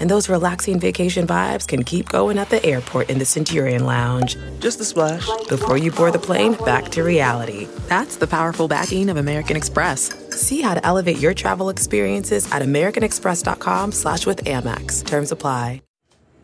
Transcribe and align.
And 0.00 0.10
those 0.10 0.28
relaxing 0.28 0.80
vacation 0.80 1.26
vibes 1.26 1.68
can 1.68 1.84
keep 1.84 2.08
going 2.08 2.38
at 2.38 2.50
the 2.50 2.64
airport 2.64 3.10
in 3.10 3.18
the 3.18 3.24
Centurion 3.24 3.84
Lounge. 3.84 4.36
Just 4.58 4.80
a 4.80 4.84
splash. 4.84 5.26
Before 5.48 5.76
you 5.76 5.92
board 5.92 6.14
the 6.14 6.18
plane, 6.18 6.54
back 6.64 6.88
to 6.90 7.02
reality. 7.02 7.68
That's 7.88 8.16
the 8.16 8.26
powerful 8.26 8.66
backing 8.68 9.08
of 9.10 9.16
American 9.16 9.56
Express. 9.56 10.12
See 10.30 10.60
how 10.62 10.74
to 10.74 10.84
elevate 10.84 11.18
your 11.18 11.34
travel 11.34 11.68
experiences 11.68 12.50
at 12.50 12.62
americanexpress.com 12.62 13.92
slash 13.92 14.26
with 14.26 14.44
Amex. 14.44 15.04
Terms 15.06 15.32
apply. 15.32 15.82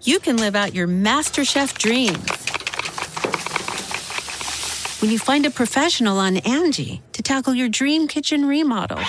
You 0.03 0.21
can 0.21 0.37
live 0.37 0.55
out 0.55 0.75
your 0.75 0.87
MasterChef 0.87 1.79
dreams 1.79 2.47
when 5.03 5.11
you 5.11 5.19
find 5.19 5.47
a 5.47 5.51
professional 5.51 6.19
on 6.19 6.37
Angie 6.39 7.03
to 7.13 7.23
tackle 7.23 7.55
your 7.55 7.69
dream 7.69 8.07
kitchen 8.07 8.45
remodel. 8.47 9.01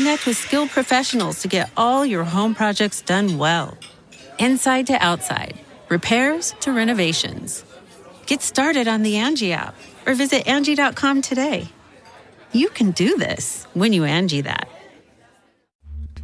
Connect 0.00 0.24
with 0.24 0.38
skilled 0.38 0.70
professionals 0.70 1.42
to 1.42 1.48
get 1.48 1.70
all 1.76 2.06
your 2.06 2.24
home 2.24 2.54
projects 2.54 3.02
done 3.02 3.36
well. 3.36 3.76
Inside 4.38 4.86
to 4.86 4.94
outside, 4.94 5.60
repairs 5.90 6.54
to 6.60 6.72
renovations. 6.72 7.62
Get 8.24 8.40
started 8.40 8.88
on 8.88 9.02
the 9.02 9.18
Angie 9.18 9.52
app 9.52 9.74
or 10.06 10.14
visit 10.14 10.48
Angie.com 10.48 11.20
today. 11.20 11.68
You 12.52 12.70
can 12.70 12.92
do 12.92 13.18
this 13.18 13.66
when 13.74 13.92
you 13.92 14.04
Angie 14.04 14.40
that. 14.40 14.70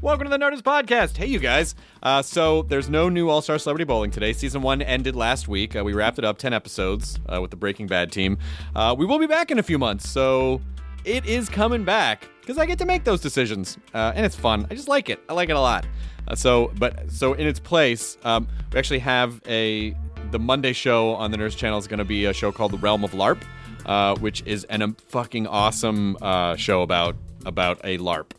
Welcome 0.01 0.25
to 0.25 0.31
the 0.31 0.39
Nerdist 0.39 0.63
Podcast. 0.63 1.19
Hey, 1.19 1.27
you 1.27 1.39
guys. 1.39 1.75
Uh, 2.03 2.23
so 2.23 2.63
there's 2.63 2.89
no 2.89 3.11
new 3.11 3.29
All 3.29 3.43
Star 3.43 3.59
Celebrity 3.59 3.85
Bowling 3.85 4.11
today. 4.11 4.33
Season 4.33 4.63
one 4.63 4.81
ended 4.81 5.15
last 5.15 5.49
week. 5.49 5.77
Uh, 5.77 5.85
we 5.85 5.93
wrapped 5.93 6.19
it 6.19 6.25
up, 6.25 6.39
10 6.39 6.55
episodes 6.55 7.21
uh, 7.29 7.43
with 7.43 7.51
the 7.51 7.59
Breaking 7.59 7.89
Bad 7.89 8.11
team. 8.11 8.39
Uh, 8.75 8.95
we 8.97 9.05
will 9.05 9.19
be 9.19 9.27
back 9.27 9.51
in 9.51 9.59
a 9.59 9.63
few 9.63 9.79
months, 9.79 10.09
so 10.09 10.63
it 11.07 11.25
is 11.25 11.49
coming 11.49 11.85
back 11.85 12.29
because 12.41 12.59
I 12.59 12.67
get 12.67 12.79
to 12.81 12.85
make 12.85 13.05
those 13.05 13.21
decisions, 13.21 13.79
uh, 13.95 14.13
and 14.15 14.27
it's 14.27 14.37
fun. 14.37 14.67
I 14.71 14.75
just 14.75 14.89
like 14.89 15.09
it. 15.09 15.23
I 15.29 15.33
like 15.33 15.49
it 15.49 15.57
a 15.57 15.61
lot. 15.61 15.87
Uh, 16.29 16.35
so, 16.35 16.73
but 16.79 17.11
so 17.11 17.33
in 17.35 17.47
its 17.47 17.61
place, 17.61 18.19
um, 18.25 18.49
we 18.73 18.79
actually 18.79 18.99
have 18.99 19.41
a 19.47 19.97
the 20.33 20.39
Monday 20.41 20.73
show 20.73 21.15
on 21.15 21.31
the 21.31 21.37
Nerdist 21.37 21.57
Channel 21.57 21.79
is 21.79 21.87
going 21.87 21.99
to 21.99 22.05
be 22.05 22.25
a 22.25 22.33
show 22.33 22.51
called 22.51 22.73
The 22.73 22.79
Realm 22.79 23.05
of 23.05 23.13
LARP, 23.13 23.41
uh, 23.87 24.17
which 24.17 24.43
is 24.45 24.65
an 24.65 24.83
um, 24.83 24.97
fucking 25.07 25.47
awesome 25.47 26.19
uh, 26.21 26.57
show 26.57 26.83
about 26.83 27.17
about 27.45 27.81
a 27.85 27.99
LARP. 27.99 28.33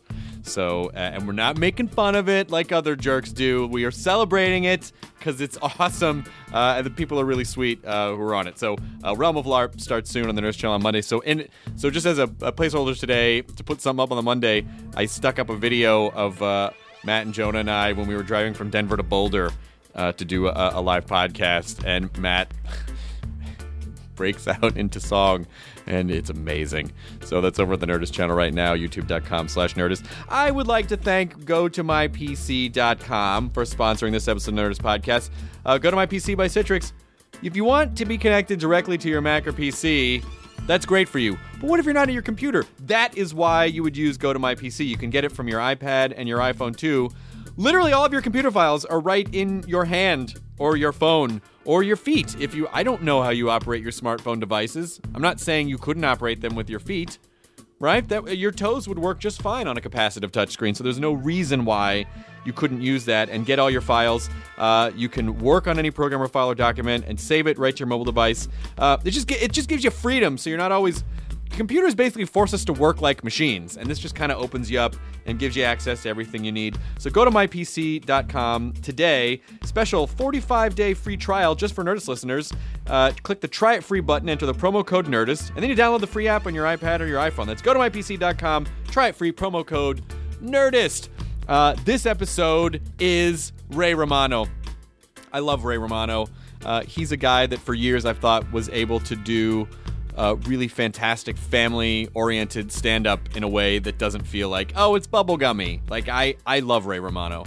So, 0.48 0.90
uh, 0.94 0.98
and 0.98 1.26
we're 1.26 1.32
not 1.34 1.58
making 1.58 1.88
fun 1.88 2.14
of 2.14 2.28
it 2.28 2.50
like 2.50 2.72
other 2.72 2.96
jerks 2.96 3.32
do. 3.32 3.66
We 3.66 3.84
are 3.84 3.90
celebrating 3.90 4.64
it 4.64 4.92
because 5.18 5.40
it's 5.40 5.58
awesome, 5.62 6.24
uh, 6.52 6.74
and 6.76 6.86
the 6.86 6.90
people 6.90 7.20
are 7.20 7.24
really 7.24 7.44
sweet 7.44 7.84
uh, 7.84 8.14
who 8.14 8.22
are 8.22 8.34
on 8.34 8.46
it. 8.46 8.58
So, 8.58 8.76
uh, 9.04 9.14
Realm 9.16 9.36
of 9.36 9.46
LARP 9.46 9.80
starts 9.80 10.10
soon 10.10 10.28
on 10.28 10.34
the 10.34 10.42
Nerdist 10.42 10.58
Channel 10.58 10.74
on 10.74 10.82
Monday. 10.82 11.02
So, 11.02 11.20
in 11.20 11.48
so 11.76 11.90
just 11.90 12.06
as 12.06 12.18
a, 12.18 12.24
a 12.24 12.52
placeholder 12.52 12.98
today 12.98 13.42
to 13.42 13.64
put 13.64 13.80
something 13.80 14.02
up 14.02 14.10
on 14.10 14.16
the 14.16 14.22
Monday, 14.22 14.66
I 14.96 15.06
stuck 15.06 15.38
up 15.38 15.50
a 15.50 15.56
video 15.56 16.10
of 16.10 16.40
uh, 16.42 16.70
Matt 17.04 17.26
and 17.26 17.34
Jonah 17.34 17.58
and 17.58 17.70
I 17.70 17.92
when 17.92 18.06
we 18.06 18.16
were 18.16 18.22
driving 18.22 18.54
from 18.54 18.70
Denver 18.70 18.96
to 18.96 19.02
Boulder 19.02 19.50
uh, 19.94 20.12
to 20.12 20.24
do 20.24 20.48
a, 20.48 20.72
a 20.74 20.80
live 20.80 21.06
podcast, 21.06 21.84
and 21.84 22.16
Matt. 22.18 22.52
breaks 24.14 24.48
out 24.48 24.76
into 24.76 24.98
song 24.98 25.46
and 25.88 26.10
it's 26.10 26.30
amazing 26.30 26.92
so 27.22 27.40
that's 27.40 27.58
over 27.58 27.72
at 27.72 27.80
the 27.80 27.86
nerdist 27.86 28.12
channel 28.12 28.36
right 28.36 28.54
now 28.54 28.74
youtube.com 28.74 29.48
slash 29.48 29.74
nerdist 29.74 30.04
i 30.28 30.50
would 30.50 30.66
like 30.66 30.86
to 30.86 30.96
thank 30.96 31.44
GoToMyPC.com 31.44 33.50
for 33.50 33.64
sponsoring 33.64 34.12
this 34.12 34.28
episode 34.28 34.58
of 34.58 34.64
nerdist 34.64 34.80
podcast 34.80 35.30
uh, 35.66 35.78
go 35.78 35.90
to 35.90 35.96
my 35.96 36.06
pc 36.06 36.36
by 36.36 36.46
citrix 36.46 36.92
if 37.42 37.56
you 37.56 37.64
want 37.64 37.96
to 37.98 38.04
be 38.04 38.16
connected 38.16 38.60
directly 38.60 38.96
to 38.98 39.08
your 39.08 39.20
mac 39.20 39.46
or 39.46 39.52
pc 39.52 40.24
that's 40.66 40.84
great 40.84 41.08
for 41.08 41.18
you. 41.18 41.38
But 41.60 41.70
what 41.70 41.80
if 41.80 41.86
you're 41.86 41.94
not 41.94 42.08
at 42.08 42.12
your 42.12 42.22
computer? 42.22 42.66
That 42.80 43.16
is 43.16 43.32
why 43.32 43.64
you 43.64 43.82
would 43.82 43.96
use 43.96 44.18
Go 44.18 44.34
to 44.34 44.38
My 44.38 44.54
PC. 44.54 44.86
You 44.86 44.98
can 44.98 45.08
get 45.08 45.24
it 45.24 45.32
from 45.32 45.48
your 45.48 45.60
iPad 45.60 46.12
and 46.14 46.28
your 46.28 46.40
iPhone 46.40 46.76
too. 46.76 47.08
Literally 47.56 47.94
all 47.94 48.04
of 48.04 48.12
your 48.12 48.20
computer 48.20 48.50
files 48.50 48.84
are 48.84 49.00
right 49.00 49.26
in 49.34 49.64
your 49.66 49.86
hand 49.86 50.34
or 50.58 50.76
your 50.76 50.92
phone 50.92 51.40
or 51.68 51.82
your 51.82 51.96
feet. 51.96 52.34
If 52.40 52.54
you 52.54 52.66
I 52.72 52.82
don't 52.82 53.02
know 53.02 53.22
how 53.22 53.28
you 53.28 53.50
operate 53.50 53.82
your 53.82 53.92
smartphone 53.92 54.40
devices. 54.40 55.00
I'm 55.14 55.20
not 55.22 55.38
saying 55.38 55.68
you 55.68 55.76
couldn't 55.76 56.02
operate 56.02 56.40
them 56.40 56.56
with 56.56 56.68
your 56.68 56.80
feet. 56.80 57.18
Right? 57.80 58.08
That 58.08 58.36
your 58.36 58.50
toes 58.50 58.88
would 58.88 58.98
work 58.98 59.20
just 59.20 59.40
fine 59.40 59.68
on 59.68 59.76
a 59.76 59.80
capacitive 59.80 60.32
touchscreen. 60.32 60.74
So 60.74 60.82
there's 60.82 60.98
no 60.98 61.12
reason 61.12 61.64
why 61.64 62.06
you 62.44 62.52
couldn't 62.52 62.82
use 62.82 63.04
that 63.04 63.28
and 63.28 63.46
get 63.46 63.60
all 63.60 63.70
your 63.70 63.82
files. 63.82 64.28
Uh, 64.56 64.90
you 64.96 65.08
can 65.08 65.38
work 65.38 65.68
on 65.68 65.78
any 65.78 65.92
program 65.92 66.20
or 66.20 66.26
file 66.26 66.50
or 66.50 66.56
document 66.56 67.04
and 67.06 67.20
save 67.20 67.46
it 67.46 67.56
right 67.56 67.76
to 67.76 67.80
your 67.80 67.86
mobile 67.86 68.04
device. 68.04 68.48
Uh, 68.78 68.96
it 69.04 69.12
just 69.12 69.30
it 69.30 69.52
just 69.52 69.68
gives 69.68 69.84
you 69.84 69.90
freedom, 69.90 70.38
so 70.38 70.50
you're 70.50 70.58
not 70.58 70.72
always. 70.72 71.04
Computers 71.58 71.92
basically 71.92 72.24
force 72.24 72.54
us 72.54 72.64
to 72.66 72.72
work 72.72 73.02
like 73.02 73.24
machines, 73.24 73.78
and 73.78 73.90
this 73.90 73.98
just 73.98 74.14
kind 74.14 74.30
of 74.30 74.38
opens 74.38 74.70
you 74.70 74.78
up 74.78 74.94
and 75.26 75.40
gives 75.40 75.56
you 75.56 75.64
access 75.64 76.04
to 76.04 76.08
everything 76.08 76.44
you 76.44 76.52
need. 76.52 76.78
So 77.00 77.10
go 77.10 77.24
to 77.24 77.32
mypc.com 77.32 78.74
today. 78.74 79.42
Special 79.64 80.06
45 80.06 80.76
day 80.76 80.94
free 80.94 81.16
trial 81.16 81.56
just 81.56 81.74
for 81.74 81.82
Nerdist 81.82 82.06
listeners. 82.06 82.52
Uh, 82.86 83.10
click 83.24 83.40
the 83.40 83.48
try 83.48 83.74
it 83.74 83.82
free 83.82 83.98
button, 83.98 84.28
enter 84.28 84.46
the 84.46 84.54
promo 84.54 84.86
code 84.86 85.06
Nerdist, 85.08 85.48
and 85.48 85.56
then 85.60 85.68
you 85.68 85.74
download 85.74 85.98
the 85.98 86.06
free 86.06 86.28
app 86.28 86.46
on 86.46 86.54
your 86.54 86.64
iPad 86.64 87.00
or 87.00 87.06
your 87.06 87.20
iPhone. 87.20 87.46
That's 87.46 87.60
go 87.60 87.74
to 87.74 87.80
mypc.com, 87.80 88.66
try 88.86 89.08
it 89.08 89.16
free, 89.16 89.32
promo 89.32 89.66
code 89.66 90.04
Nerdist. 90.40 91.08
Uh, 91.48 91.74
this 91.84 92.06
episode 92.06 92.80
is 93.00 93.52
Ray 93.70 93.94
Romano. 93.94 94.46
I 95.32 95.40
love 95.40 95.64
Ray 95.64 95.78
Romano. 95.78 96.28
Uh, 96.64 96.82
he's 96.82 97.10
a 97.10 97.16
guy 97.16 97.46
that 97.46 97.58
for 97.58 97.74
years 97.74 98.04
I've 98.04 98.18
thought 98.18 98.48
was 98.52 98.68
able 98.68 99.00
to 99.00 99.16
do 99.16 99.66
uh, 100.18 100.34
really 100.46 100.68
fantastic 100.68 101.38
family 101.38 102.08
oriented 102.12 102.72
stand 102.72 103.06
up 103.06 103.20
in 103.36 103.44
a 103.44 103.48
way 103.48 103.78
that 103.78 103.98
doesn't 103.98 104.26
feel 104.26 104.48
like, 104.48 104.72
oh, 104.76 104.96
it's 104.96 105.06
bubblegummy. 105.06 105.80
Like, 105.88 106.08
I, 106.08 106.34
I 106.44 106.58
love 106.58 106.86
Ray 106.86 106.98
Romano. 106.98 107.44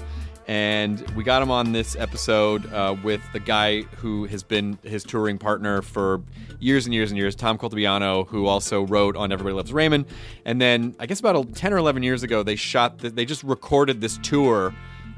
And 0.48 1.00
we 1.12 1.24
got 1.24 1.42
him 1.42 1.52
on 1.52 1.72
this 1.72 1.96
episode 1.96 2.72
uh, 2.74 2.96
with 3.04 3.22
the 3.34 3.40
guy 3.40 3.82
who 3.98 4.26
has 4.26 4.42
been 4.42 4.80
his 4.84 5.04
touring 5.04 5.38
partner 5.38 5.82
for 5.82 6.22
years 6.60 6.86
and 6.86 6.94
years 6.94 7.12
and 7.12 7.18
years, 7.18 7.36
Tom 7.36 7.58
Caltabiano, 7.58 8.28
who 8.28 8.48
also 8.48 8.86
wrote 8.86 9.16
on 9.16 9.32
Everybody 9.32 9.54
Loves 9.54 9.72
Raymond. 9.72 10.06
And 10.46 10.60
then 10.60 10.96
I 11.00 11.06
guess 11.06 11.20
about 11.20 11.54
10 11.54 11.74
or 11.74 11.78
11 11.78 12.04
years 12.04 12.24
ago, 12.24 12.42
they 12.42 12.56
shot, 12.56 13.00
the, 13.00 13.10
they 13.10 13.26
just 13.26 13.44
recorded 13.44 14.02
this 14.02 14.18
tour 14.20 14.74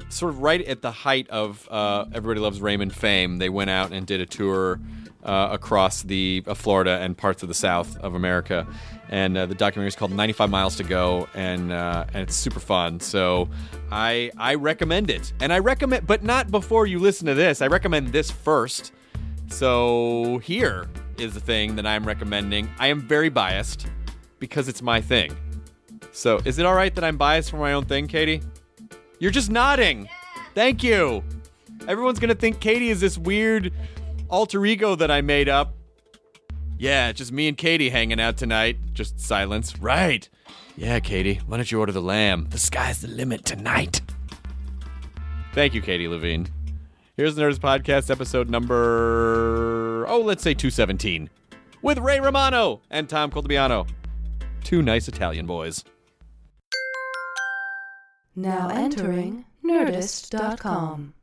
sort 0.08 0.32
of 0.32 0.40
right 0.40 0.62
at 0.66 0.82
the 0.82 0.90
height 0.90 1.28
of 1.30 1.68
uh, 1.70 2.04
Everybody 2.12 2.40
Loves 2.40 2.60
Raymond 2.60 2.94
fame. 2.94 3.38
They 3.38 3.48
went 3.48 3.70
out 3.70 3.92
and 3.92 4.06
did 4.06 4.20
a 4.20 4.26
tour 4.26 4.80
uh, 5.24 5.48
across 5.52 6.02
the 6.02 6.42
uh, 6.46 6.54
Florida 6.54 6.98
and 7.00 7.16
parts 7.16 7.42
of 7.42 7.48
the 7.48 7.54
South 7.54 7.96
of 7.98 8.14
America, 8.14 8.66
and 9.08 9.36
uh, 9.36 9.46
the 9.46 9.54
documentary 9.54 9.88
is 9.88 9.96
called 9.96 10.12
95 10.12 10.50
Miles 10.50 10.76
to 10.76 10.84
Go, 10.84 11.28
and 11.34 11.72
uh, 11.72 12.04
and 12.12 12.22
it's 12.22 12.36
super 12.36 12.60
fun. 12.60 13.00
So 13.00 13.48
I 13.90 14.30
I 14.36 14.54
recommend 14.54 15.10
it, 15.10 15.32
and 15.40 15.52
I 15.52 15.58
recommend, 15.58 16.06
but 16.06 16.22
not 16.22 16.50
before 16.50 16.86
you 16.86 16.98
listen 16.98 17.26
to 17.26 17.34
this. 17.34 17.62
I 17.62 17.66
recommend 17.66 18.08
this 18.08 18.30
first. 18.30 18.92
So 19.48 20.38
here 20.42 20.88
is 21.18 21.34
the 21.34 21.40
thing 21.40 21.76
that 21.76 21.86
I'm 21.86 22.04
recommending. 22.04 22.68
I 22.78 22.88
am 22.88 23.00
very 23.00 23.28
biased 23.28 23.86
because 24.38 24.68
it's 24.68 24.82
my 24.82 25.00
thing. 25.00 25.36
So 26.12 26.40
is 26.44 26.58
it 26.58 26.66
all 26.66 26.74
right 26.74 26.94
that 26.94 27.04
I'm 27.04 27.16
biased 27.16 27.50
for 27.50 27.56
my 27.56 27.72
own 27.72 27.84
thing, 27.84 28.06
Katie? 28.06 28.42
You're 29.18 29.30
just 29.30 29.50
nodding. 29.50 30.08
Thank 30.54 30.82
you. 30.82 31.22
Everyone's 31.88 32.18
gonna 32.18 32.34
think 32.34 32.60
Katie 32.60 32.90
is 32.90 33.00
this 33.00 33.18
weird 33.18 33.72
alter 34.34 34.66
ego 34.66 34.96
that 34.96 35.12
I 35.12 35.20
made 35.20 35.48
up. 35.48 35.76
Yeah, 36.76 37.12
just 37.12 37.30
me 37.30 37.46
and 37.46 37.56
Katie 37.56 37.90
hanging 37.90 38.18
out 38.18 38.36
tonight. 38.36 38.76
Just 38.92 39.20
silence. 39.20 39.78
Right. 39.78 40.28
Yeah, 40.76 40.98
Katie, 40.98 41.40
why 41.46 41.56
don't 41.56 41.70
you 41.70 41.78
order 41.78 41.92
the 41.92 42.02
lamb? 42.02 42.48
The 42.50 42.58
sky's 42.58 43.00
the 43.00 43.06
limit 43.06 43.44
tonight. 43.44 44.00
Thank 45.52 45.72
you, 45.72 45.80
Katie 45.80 46.08
Levine. 46.08 46.48
Here's 47.16 47.36
the 47.36 47.42
Nerdist 47.42 47.60
Podcast, 47.60 48.10
episode 48.10 48.50
number, 48.50 50.04
oh, 50.08 50.20
let's 50.20 50.42
say 50.42 50.52
217, 50.52 51.30
with 51.80 51.98
Ray 51.98 52.18
Romano 52.18 52.80
and 52.90 53.08
Tom 53.08 53.30
Caltabiano. 53.30 53.86
Two 54.64 54.82
nice 54.82 55.06
Italian 55.06 55.46
boys. 55.46 55.84
Now 58.34 58.68
entering 58.68 59.44
Nerdist.com. 59.64 61.14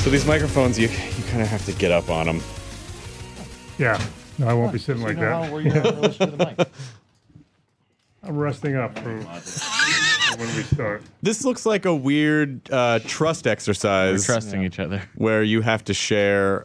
So 0.00 0.08
these 0.08 0.24
microphones, 0.24 0.78
you 0.78 0.88
you 0.88 1.24
kind 1.24 1.42
of 1.42 1.48
have 1.48 1.64
to 1.66 1.72
get 1.72 1.92
up 1.92 2.08
on 2.08 2.24
them. 2.24 2.40
Yeah. 3.78 4.02
No, 4.38 4.48
I 4.48 4.54
won't 4.54 4.72
be 4.72 4.78
sitting 4.78 5.02
like 5.02 5.16
you 5.16 5.20
know 5.22 5.30
how, 5.30 5.42
that. 5.42 5.52
where 5.52 5.60
you 5.60 5.70
yeah. 5.70 5.82
to 5.82 6.26
the 6.26 6.54
mic. 6.58 6.68
I'm 8.22 8.38
resting 8.38 8.76
up 8.76 8.98
for 8.98 9.18
when 10.38 10.56
we 10.56 10.62
start. 10.62 11.02
This 11.20 11.44
looks 11.44 11.66
like 11.66 11.84
a 11.84 11.94
weird 11.94 12.70
uh, 12.70 13.00
trust 13.04 13.44
We're 13.44 13.52
exercise 13.52 14.24
trusting 14.24 14.62
each 14.62 14.78
other. 14.78 15.02
where 15.16 15.42
you 15.42 15.60
have 15.60 15.84
to 15.84 15.94
share. 15.94 16.64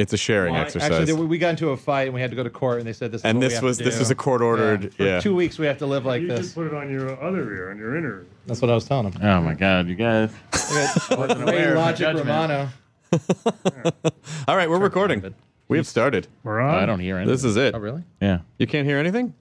It's 0.00 0.14
a 0.14 0.16
sharing 0.16 0.54
Well, 0.54 0.62
exercise. 0.62 0.90
Actually, 0.92 1.26
we 1.26 1.36
got 1.36 1.50
into 1.50 1.70
a 1.70 1.76
fight 1.76 2.04
and 2.04 2.14
we 2.14 2.22
had 2.22 2.30
to 2.30 2.36
go 2.36 2.42
to 2.42 2.48
court, 2.48 2.78
and 2.78 2.86
they 2.86 2.94
said 2.94 3.12
this. 3.12 3.20
Is 3.20 3.24
and 3.26 3.36
what 3.36 3.40
we 3.42 3.46
this 3.48 3.54
have 3.56 3.62
was 3.64 3.76
to 3.78 3.84
this 3.84 3.94
do. 3.96 3.98
was 4.00 4.10
a 4.10 4.14
court 4.14 4.40
ordered. 4.40 4.94
For 4.94 5.02
Yeah. 5.04 5.20
two 5.20 5.34
weeks, 5.34 5.58
we 5.58 5.66
have 5.66 5.76
to 5.76 5.86
live 5.86 6.06
like 6.06 6.22
you 6.22 6.28
this. 6.28 6.46
should 6.46 6.54
put 6.54 6.66
it 6.68 6.74
on 6.74 6.90
your 6.90 7.22
other 7.22 7.52
ear, 7.54 7.70
on 7.70 7.76
your 7.76 7.94
inner 7.98 8.08
ear. 8.20 8.26
That's 8.46 8.62
what 8.62 8.70
I 8.70 8.74
was 8.74 8.86
telling 8.86 9.12
him. 9.12 9.22
Oh 9.22 9.42
my 9.42 9.52
god, 9.52 9.88
you 9.88 9.94
guys. 9.96 10.32
Ray 10.72 10.86
aware 11.18 11.72
of 11.72 11.76
Logic 11.80 11.98
judgment. 11.98 12.26
Romano. 12.26 12.68
All 14.48 14.56
right, 14.56 14.70
we're 14.70 14.78
recording. 14.78 15.34
We 15.68 15.76
have 15.76 15.86
started. 15.86 16.28
We're 16.44 16.60
on. 16.60 16.74
I 16.82 16.86
don't 16.86 17.00
hear 17.00 17.16
anything. 17.18 17.32
This 17.34 17.44
is 17.44 17.58
it. 17.58 17.74
Oh, 17.74 17.78
really? 17.78 18.02
Yeah. 18.22 18.38
You 18.58 18.66
can't 18.66 18.86
hear 18.88 18.96
anything? 18.98 19.34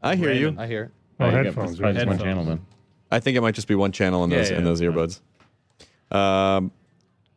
I 0.00 0.14
hear 0.14 0.32
you. 0.32 0.54
I 0.56 0.68
hear 0.68 0.84
it. 0.84 0.90
Oh, 1.18 1.26
you 1.26 1.30
got 1.32 1.44
headphones. 1.46 1.78
probably 1.78 1.94
just 1.96 2.06
one 2.06 2.18
channel 2.18 2.44
then. 2.44 2.60
I 3.10 3.18
think 3.18 3.36
it 3.36 3.40
might 3.40 3.54
just 3.56 3.66
be 3.68 3.74
one 3.74 3.90
channel 3.90 4.22
in 4.24 4.30
Yeah, 4.30 4.36
those 4.38 4.50
in 4.50 4.64
those 4.64 4.78
that's 4.80 4.94
earbuds. 6.12 6.16
Um, 6.16 6.70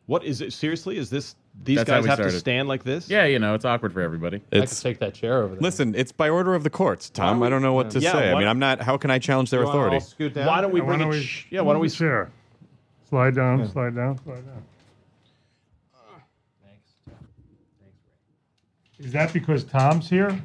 What 0.06 0.24
is 0.24 0.40
it? 0.40 0.52
Seriously, 0.52 0.96
is 0.98 1.10
this? 1.10 1.34
These 1.64 1.76
That's 1.78 1.88
guys 1.90 2.02
we 2.04 2.08
have 2.08 2.18
to 2.20 2.30
stand 2.30 2.66
like 2.68 2.84
this? 2.84 3.10
Yeah, 3.10 3.24
you 3.26 3.38
know, 3.38 3.54
it's 3.54 3.64
awkward 3.64 3.92
for 3.92 4.00
everybody. 4.00 4.38
I 4.38 4.40
could 4.54 4.62
it's 4.64 4.80
take 4.80 5.00
that 5.00 5.12
chair 5.14 5.42
over 5.42 5.54
there. 5.54 5.60
listen. 5.60 5.94
It's 5.94 6.12
by 6.12 6.28
order 6.30 6.54
of 6.54 6.62
the 6.62 6.70
courts, 6.70 7.10
Tom. 7.10 7.42
I 7.42 7.48
don't 7.50 7.60
know 7.62 7.74
what 7.74 7.90
to 7.90 7.98
Yeah, 8.00 8.12
say. 8.12 8.30
I 8.30 8.32
what- 8.32 8.38
mean, 8.40 8.48
I'm 8.48 8.58
not. 8.58 8.80
How 8.80 8.96
can 8.96 9.10
I 9.10 9.18
challenge 9.18 9.50
their 9.50 9.60
You 9.60 9.66
wanna 9.66 9.78
all 9.78 9.84
authority? 9.86 10.06
scoot 10.06 10.34
down? 10.34 10.46
Why 10.46 10.60
don't 10.62 10.72
we 10.72 10.80
Why 10.80 10.86
bring 10.86 10.98
don't 11.00 11.08
it? 11.08 11.16
we- 11.16 11.22
sh- 11.22 11.46
yeah. 11.50 11.60
Why 11.60 11.72
don't 11.74 11.82
we? 11.82 11.90
Chair. 11.90 12.30
Slide 13.10 13.34
down, 13.34 13.68
slide 13.70 13.94
down, 13.96 14.18
slide 14.24 14.46
down. 14.46 14.62
Thanks. 16.64 17.18
Is 18.98 19.12
that 19.12 19.32
because 19.32 19.64
Tom's 19.64 20.08
here? 20.08 20.40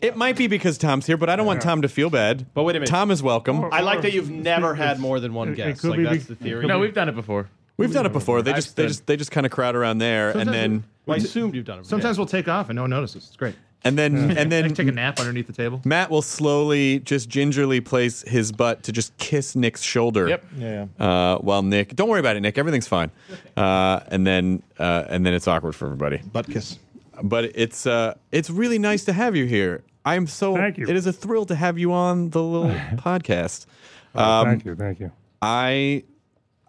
It 0.00 0.16
might 0.16 0.36
be 0.36 0.46
because 0.48 0.78
Tom's 0.78 1.06
here, 1.06 1.16
but 1.16 1.28
I 1.30 1.36
don't 1.36 1.46
want 1.46 1.62
Tom 1.62 1.82
to 1.82 1.88
feel 1.88 2.10
bad. 2.10 2.46
But 2.54 2.64
wait 2.64 2.74
a 2.76 2.80
minute. 2.80 2.88
Tom 2.90 3.10
is 3.12 3.22
welcome. 3.22 3.64
I 3.72 3.80
like 3.82 4.02
that 4.02 4.12
you've 4.12 4.30
never 4.30 4.74
had 4.74 4.98
more 4.98 5.20
than 5.20 5.32
one 5.34 5.48
It- 5.48 5.52
it 5.52 5.56
guest. 5.56 5.80
could 5.80 5.90
Like 5.90 5.98
be 5.98 6.04
that's 6.04 6.24
be- 6.24 6.34
the 6.34 6.44
theory. 6.44 6.66
No, 6.66 6.78
we've 6.80 6.94
done 6.94 7.08
it 7.08 7.14
before. 7.14 7.48
We've 7.76 7.92
done 7.92 8.06
it 8.06 8.12
before. 8.12 8.42
They 8.42 8.50
I've 8.50 8.56
just 8.56 8.76
they 8.76 8.82
stood- 8.84 8.88
just 8.88 9.06
they 9.06 9.16
just 9.16 9.30
kind 9.30 9.46
of 9.46 9.52
crowd 9.52 9.74
around 9.74 9.98
there, 9.98 10.30
and 10.30 10.40
Sometimes 10.40 10.56
then 10.56 10.84
I 11.08 11.16
assumed 11.16 11.54
you've 11.54 11.64
done 11.64 11.80
it. 11.80 11.86
Sometimes 11.86 12.18
we'll 12.18 12.26
take 12.26 12.48
off 12.48 12.68
and 12.68 12.76
no 12.76 12.82
one 12.82 12.90
notices. 12.90 13.26
It's 13.28 13.36
great. 13.36 13.54
and 13.84 13.98
then 13.98 14.14
and 14.30 14.38
I 14.38 14.44
then 14.44 14.64
can 14.66 14.74
take 14.74 14.86
a 14.86 14.92
nap 14.92 15.18
underneath 15.18 15.48
the 15.48 15.52
table. 15.52 15.80
Matt 15.84 16.08
will 16.10 16.22
slowly, 16.22 17.00
just 17.00 17.28
gingerly 17.28 17.80
place 17.80 18.22
his 18.22 18.52
butt 18.52 18.84
to 18.84 18.92
just 18.92 19.16
kiss 19.18 19.56
Nick's 19.56 19.82
shoulder. 19.82 20.28
Yep. 20.28 20.44
Yeah. 20.56 20.86
Uh, 21.00 21.38
while 21.38 21.62
Nick, 21.62 21.96
don't 21.96 22.08
worry 22.08 22.20
about 22.20 22.36
it, 22.36 22.40
Nick. 22.40 22.56
Everything's 22.58 22.86
fine. 22.86 23.10
Uh, 23.56 24.00
and 24.08 24.24
then 24.26 24.62
uh, 24.78 25.04
and 25.08 25.26
then 25.26 25.34
it's 25.34 25.48
awkward 25.48 25.72
for 25.74 25.86
everybody. 25.86 26.18
Butt 26.18 26.48
kiss. 26.48 26.78
But 27.24 27.46
it's 27.56 27.86
uh, 27.86 28.14
it's 28.30 28.50
really 28.50 28.78
nice 28.78 29.04
to 29.06 29.12
have 29.12 29.34
you 29.34 29.46
here. 29.46 29.82
I'm 30.04 30.26
so. 30.26 30.54
Thank 30.56 30.78
you. 30.78 30.86
It 30.86 30.94
is 30.96 31.06
a 31.06 31.12
thrill 31.12 31.46
to 31.46 31.54
have 31.54 31.78
you 31.78 31.92
on 31.92 32.30
the 32.30 32.42
little 32.42 32.70
podcast. 32.96 33.66
Oh, 34.14 34.22
Um, 34.22 34.46
thank 34.46 34.64
you, 34.64 34.74
thank 34.76 35.00
you. 35.00 35.10
I 35.40 36.04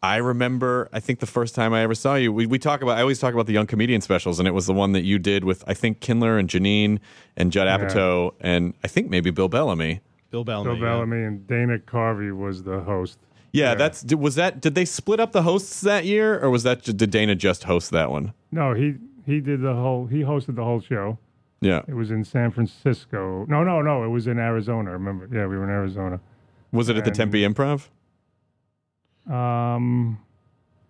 I 0.04 0.18
remember 0.18 0.90
I 0.92 1.00
think 1.00 1.20
the 1.20 1.26
first 1.26 1.56
time 1.56 1.74
I 1.74 1.82
ever 1.82 1.96
saw 1.96 2.16
you, 2.16 2.32
we, 2.34 2.46
we 2.46 2.60
talk 2.60 2.82
about 2.82 2.98
I 2.98 3.02
always 3.02 3.20
talk 3.20 3.34
about 3.34 3.46
the 3.48 3.54
young 3.54 3.66
comedian 3.68 4.02
specials, 4.02 4.38
and 4.38 4.48
it 4.48 4.52
was 4.52 4.66
the 4.68 4.74
one 4.74 4.92
that 4.92 5.04
you 5.04 5.18
did 5.18 5.46
with 5.46 5.64
I 5.66 5.74
think 5.74 6.02
Kindler 6.02 6.38
and 6.38 6.50
Janeane 6.50 7.00
and 7.38 7.52
Judd 7.52 7.68
Apatow 7.68 8.34
and 8.42 8.74
I 8.84 8.88
think 8.90 9.10
maybe 9.10 9.32
Bill 9.32 9.48
Bellamy. 9.48 10.02
Bill 10.30 10.44
Bellamy. 10.44 10.72
Bill 10.76 10.80
yeah. 10.80 10.94
Bellamy 10.96 11.24
and 11.24 11.48
Dana 11.48 11.78
Carvey 11.80 12.36
was 12.36 12.64
the 12.64 12.82
host. 12.82 13.18
Yeah, 13.54 13.70
Yeah. 13.70 13.76
that's 13.76 14.04
was 14.14 14.36
that. 14.36 14.60
Did 14.62 14.76
they 14.76 14.84
split 14.86 15.20
up 15.22 15.32
the 15.32 15.44
hosts 15.44 15.82
that 15.82 16.04
year, 16.06 16.38
or 16.40 16.50
was 16.50 16.64
that 16.64 16.84
did 16.84 17.10
Dana 17.10 17.36
just 17.36 17.64
host 17.64 17.92
that 17.92 18.12
one? 18.12 18.34
No, 18.52 18.74
he 18.74 18.96
he 19.26 19.40
did 19.40 19.62
the 19.62 19.74
whole. 19.74 20.08
He 20.08 20.22
hosted 20.22 20.56
the 20.58 20.64
whole 20.66 20.82
show. 20.82 21.18
Yeah, 21.62 21.82
It 21.88 21.94
was 21.94 22.12
in 22.12 22.26
San 22.26 22.52
Francisco. 22.52 23.46
No, 23.48 23.64
no, 23.64 23.82
no. 23.82 24.04
It 24.04 24.10
was 24.10 24.28
in 24.28 24.38
Arizona. 24.38 24.92
Remember? 24.92 25.30
Yeah, 25.32 25.46
we 25.48 25.56
were 25.58 25.64
in 25.64 25.70
Arizona. 25.70 26.20
was 26.74 26.90
it 26.90 26.98
at 26.98 27.06
the 27.06 27.10
And- 27.12 27.16
Tempe 27.16 27.40
Improv? 27.42 27.88
Um, 29.30 30.20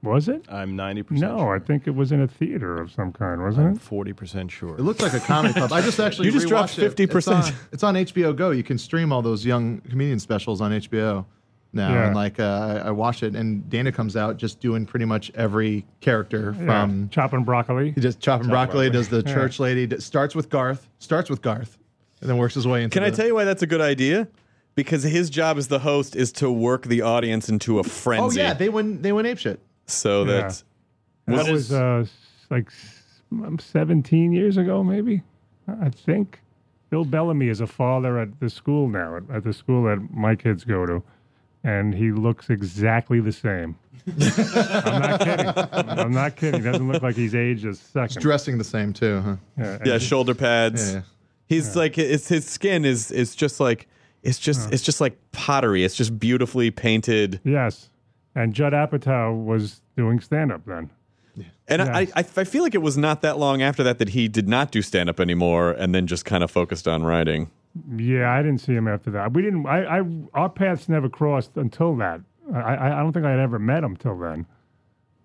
was 0.01 0.27
it? 0.27 0.45
I'm 0.49 0.75
ninety 0.75 1.01
percent. 1.03 1.31
No, 1.31 1.47
I 1.49 1.59
think 1.59 1.87
it 1.87 1.95
was 1.95 2.11
in 2.11 2.21
a 2.21 2.27
theater 2.27 2.75
of 2.81 2.91
some 2.91 3.13
kind, 3.13 3.41
wasn't 3.41 3.77
it? 3.77 3.81
forty 3.81 4.11
percent 4.11 4.51
sure. 4.51 4.75
It 4.75 4.81
looks 4.81 5.01
like 5.01 5.13
a 5.13 5.19
comedy 5.19 5.53
club. 5.53 5.71
I 5.71 5.81
just 5.81 5.99
actually 5.99 6.25
You 6.27 6.33
just 6.33 6.47
dropped 6.47 6.75
50%. 6.75 7.15
It's 7.15 7.27
on, 7.29 7.43
it's 7.71 7.83
on 7.83 7.95
HBO 7.95 8.35
Go. 8.35 8.51
You 8.51 8.63
can 8.63 8.77
stream 8.77 9.13
all 9.13 9.21
those 9.21 9.45
young 9.45 9.79
comedian 9.81 10.19
specials 10.19 10.59
on 10.59 10.71
HBO 10.71 11.25
now. 11.71 11.93
Yeah. 11.93 12.07
And 12.07 12.15
like 12.15 12.37
uh, 12.39 12.81
I, 12.83 12.87
I 12.87 12.91
watched 12.91 13.23
it, 13.23 13.33
and 13.35 13.69
Dana 13.69 13.93
comes 13.93 14.17
out 14.17 14.35
just 14.35 14.59
doing 14.59 14.85
pretty 14.85 15.05
much 15.05 15.31
every 15.35 15.85
character 16.01 16.53
Yeah. 16.59 16.65
from. 16.65 17.07
chopping 17.09 17.43
broccoli. 17.45 17.91
He 17.91 18.01
does 18.01 18.17
chopping 18.17 18.49
broccoli, 18.49 18.89
does 18.89 19.07
the 19.07 19.23
church 19.35 19.57
lady. 19.59 19.87
Starts 19.99 20.35
with 20.35 20.49
Garth. 20.49 20.89
Starts 20.99 21.29
with 21.29 21.41
Garth, 21.41 21.77
and 22.19 22.29
then 22.29 22.37
works 22.37 22.55
his 22.55 22.67
way 22.67 22.83
into. 22.83 22.93
Can 22.93 23.03
I 23.03 23.09
the- 23.09 23.15
tell 23.15 23.25
you 23.27 23.35
why 23.35 23.45
that's 23.45 23.63
a 23.63 23.67
good 23.67 23.79
idea? 23.81 24.27
Because 24.75 25.03
his 25.03 25.29
job 25.29 25.57
as 25.57 25.67
the 25.67 25.79
host 25.79 26.15
is 26.15 26.31
to 26.33 26.51
work 26.51 26.83
the 26.87 27.01
audience 27.01 27.47
into 27.47 27.77
a 27.79 27.83
frenzy. 27.83 28.39
Oh 28.39 28.43
yeah, 28.43 28.53
they 28.53 28.69
went. 28.69 29.03
They 29.03 29.11
went 29.11 29.27
ape 29.27 29.37
shit. 29.37 29.59
so 29.85 30.23
Yeah. 30.23 30.41
that 30.41 30.63
That 31.27 31.51
was 31.51 31.71
uh, 31.71 32.05
like 32.49 32.69
um, 33.31 33.59
17 33.59 34.31
years 34.33 34.57
ago, 34.57 34.83
maybe. 34.83 35.21
I 35.67 35.89
think. 35.89 36.39
Bill 36.89 37.05
Bellamy 37.05 37.47
is 37.47 37.59
a 37.61 37.65
father 37.67 38.19
at 38.19 38.39
the 38.39 38.49
school 38.49 38.87
now, 38.87 39.17
at, 39.17 39.23
at 39.31 39.43
the 39.43 39.53
school 39.53 39.83
that 39.85 40.11
my 40.13 40.35
kids 40.35 40.63
go 40.63 40.85
to, 40.85 41.01
and 41.63 41.93
he 41.95 42.11
looks 42.11 42.49
exactly 42.51 43.19
the 43.19 43.31
same. 43.31 43.75
I'm 44.07 45.01
not 45.01 45.19
kidding. 45.21 45.47
I'm 45.99 46.11
not 46.11 46.35
kidding. 46.35 46.61
He 46.63 46.69
Doesn't 46.69 46.91
look 46.91 47.01
like 47.01 47.15
he's 47.15 47.33
aged 47.33 47.65
a 47.65 47.73
second. 47.73 48.21
Dressing 48.21 48.57
the 48.57 48.63
same 48.63 48.93
too, 48.93 49.21
huh? 49.21 49.35
Yeah, 49.57 49.77
yeah, 49.85 49.97
shoulder 49.97 50.35
pads. 50.35 50.93
Yeah. 50.93 51.01
He's 51.47 51.75
like 51.75 51.97
it's 51.97 52.27
his 52.27 52.45
skin 52.45 52.85
is 52.85 53.11
is 53.11 53.35
just 53.35 53.59
like 53.59 53.87
it's 54.23 54.39
just 54.39 54.71
it's 54.73 54.83
just 54.83 54.99
like 55.01 55.17
pottery. 55.31 55.83
It's 55.83 55.95
just 55.95 56.17
beautifully 56.19 56.71
painted. 56.71 57.39
yes. 57.43 57.89
And 58.35 58.53
Judd 58.55 58.73
Apatow 58.73 59.45
was 59.45 59.81
doing 59.95 60.19
stand 60.19 60.51
up 60.51 60.65
then. 60.65 60.89
And 61.67 61.79
Yes. 61.81 61.87
I, 61.87 62.01
I 62.19 62.25
I 62.37 62.43
feel 62.43 62.63
like 62.63 62.73
it 62.75 62.81
was 62.81 62.97
not 62.97 63.21
that 63.21 63.37
long 63.37 63.61
after 63.61 63.83
that 63.83 63.99
that 63.99 64.09
he 64.09 64.27
did 64.27 64.47
not 64.49 64.71
do 64.71 64.81
stand 64.81 65.09
up 65.09 65.19
anymore, 65.19 65.71
and 65.71 65.93
then 65.93 66.07
just 66.07 66.25
kind 66.25 66.43
of 66.43 66.49
focused 66.51 66.87
on 66.87 67.03
writing. 67.03 67.51
Yeah, 67.95 68.31
I 68.31 68.41
didn't 68.43 68.59
see 68.61 68.73
him 68.73 68.87
after 68.87 69.09
that. 69.11 69.33
We 69.33 69.41
didn't. 69.43 69.65
I, 69.67 69.99
I 69.99 70.01
our 70.33 70.49
paths 70.49 70.89
never 70.89 71.09
crossed 71.09 71.55
until 71.57 71.95
that. 71.97 72.21
I, 72.53 72.59
I, 72.59 72.99
I 72.99 73.03
don't 73.03 73.13
think 73.13 73.25
I 73.25 73.31
had 73.31 73.39
ever 73.39 73.57
met 73.59 73.83
him 73.83 73.95
till 73.95 74.17
then. 74.19 74.45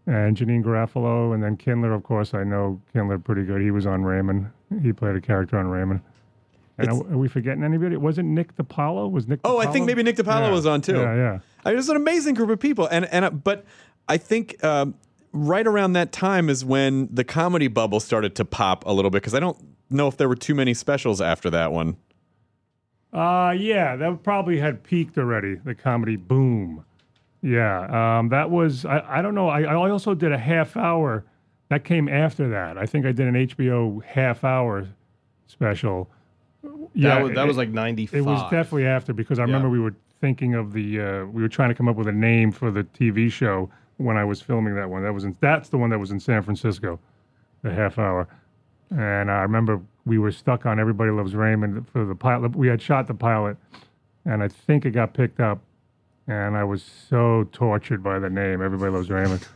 And 0.07 0.37
Janeane 0.37 0.65
Garofalo, 0.65 1.35
and 1.35 1.43
then 1.43 1.57
Kindler. 1.59 1.93
Of 1.93 2.03
course, 2.05 2.33
I 2.33 2.45
know 2.45 2.81
Kindler 2.95 3.19
pretty 3.19 3.45
good. 3.45 3.61
He 3.61 3.71
was 3.71 3.87
on 3.87 4.03
Raymond. 4.05 4.51
He 4.83 4.93
played 4.93 5.17
a 5.17 5.21
character 5.21 5.59
on 5.59 5.67
Raymond. 5.67 6.01
And 6.79 6.89
are, 6.91 7.13
are 7.13 7.19
we 7.19 7.29
forgetting 7.29 7.65
anybody? 7.65 7.95
It 7.95 8.01
Wasn't 8.01 8.29
Nick 8.29 8.55
DiPaolo? 8.57 9.11
Was 9.11 9.27
Nick? 9.27 9.41
Oh, 9.45 9.59
I 9.59 9.67
think 9.67 9.87
maybe 9.87 10.03
Nick 10.03 10.17
DiPaolo 10.17 10.47
Yeah. 10.47 10.51
was 10.51 10.67
on 10.67 10.81
too. 10.81 10.95
Yeah, 10.97 11.15
yeah. 11.15 11.39
I 11.65 11.71
mean, 11.71 11.75
it 11.75 11.77
was 11.77 11.89
an 11.89 11.97
amazing 11.97 12.35
group 12.35 12.51
of 12.51 12.61
people, 12.61 12.87
and 12.91 13.05
and 13.07 13.25
uh, 13.25 13.31
but 13.31 13.65
I 14.09 14.17
think 14.17 14.63
um, 14.65 14.95
right 15.33 15.67
around 15.67 15.95
that 15.95 16.13
time 16.13 16.49
is 16.49 16.65
when 16.65 17.09
the 17.13 17.25
comedy 17.25 17.69
bubble 17.69 18.01
started 18.01 18.35
to 18.37 18.45
pop 18.45 18.87
a 18.87 18.93
little 18.93 19.11
bit 19.11 19.23
because 19.23 19.35
I 19.35 19.41
don't 19.41 19.59
know 19.91 20.07
if 20.07 20.17
there 20.17 20.29
were 20.29 20.37
too 20.37 20.55
many 20.55 20.73
specials 20.75 21.21
after 21.21 21.51
that 21.51 21.73
one. 21.73 21.97
Uh, 23.13 23.55
yeah, 23.59 23.97
that 23.97 24.23
probably 24.23 24.59
had 24.61 24.83
peaked 24.83 25.17
already. 25.19 25.57
The 25.57 25.75
comedy 25.75 26.17
boom. 26.17 26.85
Yeah, 27.43 28.19
um, 28.19 28.29
that 28.29 28.51
was. 28.51 28.85
I, 28.85 29.19
I 29.19 29.23
don't 29.23 29.35
know. 29.35 29.49
I, 29.49 29.63
I 29.63 29.91
also 29.91 30.15
did 30.15 30.31
a 30.33 30.39
half 30.39 30.77
hour. 30.77 31.25
That 31.71 31.85
came 31.85 32.09
after 32.09 32.49
that. 32.51 32.79
I 32.79 32.87
think 32.87 33.05
I 33.05 33.13
did 33.13 33.27
an 33.27 33.35
HBO 33.35 34.03
half 34.05 34.45
hour 34.45 34.87
special. 35.47 36.11
Yeah, 36.95 37.15
that 37.17 37.23
was, 37.23 37.35
that 37.35 37.45
it- 37.45 37.49
was 37.49 37.57
like 37.57 37.69
ninety. 37.71 38.09
It 38.13 38.23
was 38.23 38.43
definitely 38.51 38.87
after 38.87 39.13
because 39.13 39.39
I 39.39 39.43
remember 39.43 39.69
we 39.69 39.79
were 39.81 39.95
thinking 40.21 40.55
of 40.55 40.73
the. 40.73 41.01
Uh, 41.01 41.25
we 41.27 41.43
were 41.43 41.49
trying 41.49 41.69
to 41.69 41.75
come 41.75 41.89
up 41.89 41.97
with 41.97 42.09
a 42.09 42.13
name 42.13 42.51
for 42.53 42.71
the 42.71 42.83
TV 42.85 43.31
show 43.31 43.71
when 43.99 44.17
I 44.17 44.25
was 44.25 44.41
filming 44.41 44.75
that 44.75 44.91
one. 44.91 45.03
That 45.03 45.13
was 45.15 45.25
in. 45.25 45.37
That's 45.41 45.69
the 45.69 45.79
one 45.79 45.91
that 45.91 45.99
was 45.99 46.11
in 46.11 46.19
San 46.21 46.43
Francisco, 46.43 46.99
the 47.63 47.73
half 47.73 47.99
hour. 47.99 48.29
And 48.91 49.31
I 49.31 49.43
remember 49.43 49.81
we 50.07 50.19
were 50.19 50.33
stuck 50.33 50.65
on 50.67 50.81
Everybody 50.81 51.11
Loves 51.11 51.35
Raymond 51.35 51.87
for 51.89 52.05
the 52.05 52.15
pilot. 52.15 52.57
We 52.57 52.69
had 52.69 52.81
shot 52.83 53.07
the 53.07 53.15
pilot, 53.15 53.57
and 54.25 54.43
I 54.43 54.49
think 54.49 54.85
it 54.87 54.91
got 54.93 55.15
picked 55.15 55.41
up. 55.41 55.61
And 56.27 56.57
I 56.57 56.65
was 56.65 56.83
so 56.83 57.49
tortured 57.53 58.03
by 58.03 58.19
the 58.19 58.29
name 58.31 58.61
Everybody 58.63 58.91
Loves 58.93 59.11
Raymond. 59.11 59.47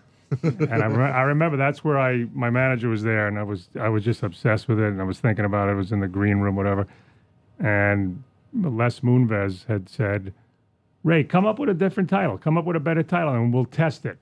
And 0.43 0.83
I, 0.83 0.87
re- 0.87 1.11
I 1.11 1.23
remember 1.23 1.57
that's 1.57 1.85
where 1.85 1.99
I 1.99 2.27
my 2.33 2.51
manager 2.51 2.89
was 2.89 3.03
there, 3.03 3.29
and 3.29 3.39
I 3.39 3.43
was 3.43 3.69
I 3.79 3.89
was 3.89 4.05
just 4.05 4.23
obsessed 4.23 4.69
with 4.69 4.79
it, 4.79 4.87
and 4.89 5.01
I 5.01 5.05
was 5.05 5.21
thinking 5.21 5.45
about 5.45 5.69
it. 5.69 5.73
I 5.73 5.75
was 5.75 5.93
in 5.93 6.01
the 6.01 6.09
green 6.09 6.39
room, 6.39 6.57
whatever. 6.57 6.87
And 7.59 8.23
Les 8.55 9.01
Moonves 9.01 9.67
had 9.67 9.89
said, 9.89 10.33
"Ray, 11.05 11.25
come 11.25 11.47
up 11.47 11.59
with 11.59 11.69
a 11.69 11.75
different 11.75 12.09
title. 12.11 12.39
Come 12.39 12.57
up 12.57 12.65
with 12.65 12.77
a 12.77 12.81
better 12.81 13.03
title, 13.03 13.35
and 13.35 13.53
we'll 13.53 13.65
test 13.65 14.07
it." 14.07 14.19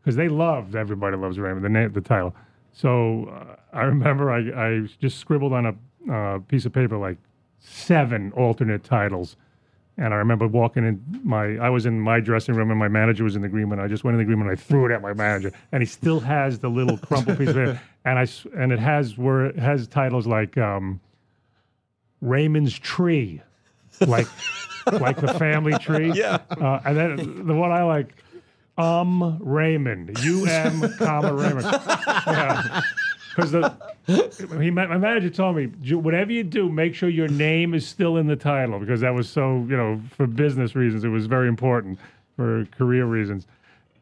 Because 0.00 0.16
they 0.16 0.28
loved 0.28 0.74
Everybody 0.74 1.16
Loves 1.16 1.38
Raymond, 1.38 1.64
the 1.64 1.68
name, 1.68 1.92
the 1.92 2.00
title. 2.00 2.34
So 2.72 3.24
uh, 3.26 3.56
I 3.76 3.82
remember 3.82 4.30
I, 4.30 4.76
I 4.78 4.86
just 5.00 5.18
scribbled 5.18 5.52
on 5.52 5.66
a 5.66 6.12
uh, 6.12 6.38
piece 6.40 6.64
of 6.64 6.72
paper 6.72 6.96
like 6.96 7.18
seven 7.58 8.32
alternate 8.32 8.84
titles, 8.84 9.36
And 10.00 10.14
I 10.14 10.18
remember 10.18 10.46
walking 10.46 10.86
in 10.86 11.20
my, 11.24 11.56
I 11.56 11.70
was 11.70 11.84
in 11.84 12.00
my 12.00 12.20
dressing 12.20 12.54
room 12.54 12.70
and 12.70 12.78
my 12.78 12.86
manager 12.86 13.24
was 13.24 13.34
in 13.34 13.42
the 13.42 13.48
green 13.48 13.68
room. 13.68 13.80
I 13.80 13.88
just 13.88 14.04
went 14.04 14.14
in 14.14 14.18
the 14.18 14.24
green 14.24 14.38
room 14.38 14.48
and 14.48 14.56
I 14.56 14.60
threw 14.60 14.86
it 14.86 14.92
at 14.92 15.02
my 15.02 15.12
manager. 15.12 15.52
And 15.72 15.82
he 15.82 15.86
still 15.86 16.20
has 16.20 16.60
the 16.60 16.68
little 16.68 16.96
crumpled 17.06 17.36
piece 17.36 17.48
of 17.48 17.56
it. 17.56 17.78
And 18.04 18.16
I, 18.18 18.26
and 18.56 18.70
it 18.72 18.78
has 18.78 19.18
where 19.18 19.46
it 19.46 19.58
has 19.58 19.88
titles 19.88 20.26
like 20.26 20.56
um, 20.56 21.00
Raymond's 22.20 22.78
Tree, 22.78 23.42
like, 24.06 24.28
like 24.92 25.20
the 25.20 25.34
family 25.34 25.76
tree. 25.78 26.12
Yeah. 26.12 26.38
Uh, 26.48 26.80
and 26.84 26.96
then 26.96 27.46
the 27.46 27.54
one 27.54 27.72
I 27.72 27.82
like, 27.82 28.14
um 28.78 29.38
Raymond, 29.40 30.16
U 30.22 30.46
M 30.46 30.94
comma 30.98 31.34
Raymond. 31.34 31.66
Yeah. 32.28 32.80
Because 33.38 34.50
he, 34.60 34.70
my 34.70 34.86
my 34.86 34.98
manager 34.98 35.30
told 35.30 35.56
me, 35.56 35.66
whatever 35.94 36.32
you 36.32 36.42
do, 36.42 36.68
make 36.68 36.94
sure 36.94 37.08
your 37.08 37.28
name 37.28 37.74
is 37.74 37.86
still 37.86 38.16
in 38.16 38.26
the 38.26 38.36
title 38.36 38.78
because 38.78 39.00
that 39.00 39.14
was 39.14 39.28
so 39.28 39.66
you 39.68 39.76
know 39.76 40.00
for 40.16 40.26
business 40.26 40.74
reasons 40.74 41.04
it 41.04 41.08
was 41.08 41.26
very 41.26 41.48
important 41.48 41.98
for 42.36 42.66
career 42.76 43.06
reasons, 43.06 43.46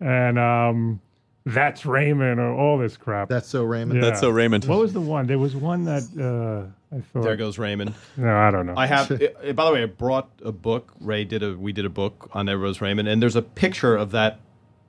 and 0.01 0.39
um, 0.39 1.01
that's 1.45 1.85
Raymond 1.85 2.41
or 2.41 2.53
all 2.53 2.79
this 2.79 2.97
crap. 2.97 3.29
That's 3.29 3.49
so 3.49 3.63
Raymond. 3.63 4.01
Yeah. 4.01 4.09
That's 4.09 4.21
so 4.21 4.31
Raymond. 4.31 4.65
What 4.65 4.79
was 4.79 4.93
the 4.93 5.01
one? 5.01 5.27
There 5.27 5.39
was 5.39 5.55
one 5.55 5.85
that 5.85 6.03
uh, 6.19 6.97
I 6.97 7.01
thought. 7.01 7.23
There 7.23 7.37
goes 7.37 7.59
Raymond. 7.59 7.95
No, 8.17 8.35
I 8.35 8.51
don't 8.51 8.67
know. 8.67 8.75
I 8.77 8.87
have. 8.87 9.11
uh, 9.11 9.19
by 9.53 9.67
the 9.67 9.73
way, 9.73 9.83
I 9.83 9.87
brought 9.87 10.31
a 10.43 10.53
book. 10.53 10.93
Ray 11.01 11.25
did 11.25 11.43
a. 11.43 11.55
We 11.55 11.73
did 11.73 11.85
a 11.85 11.91
book 11.91 12.31
on 12.33 12.47
There 12.47 12.59
Goes 12.59 12.81
Raymond, 12.81 13.07
and 13.07 13.23
there's 13.23 13.37
a 13.37 13.43
picture 13.43 13.97
of 13.97 14.13
that 14.13 14.41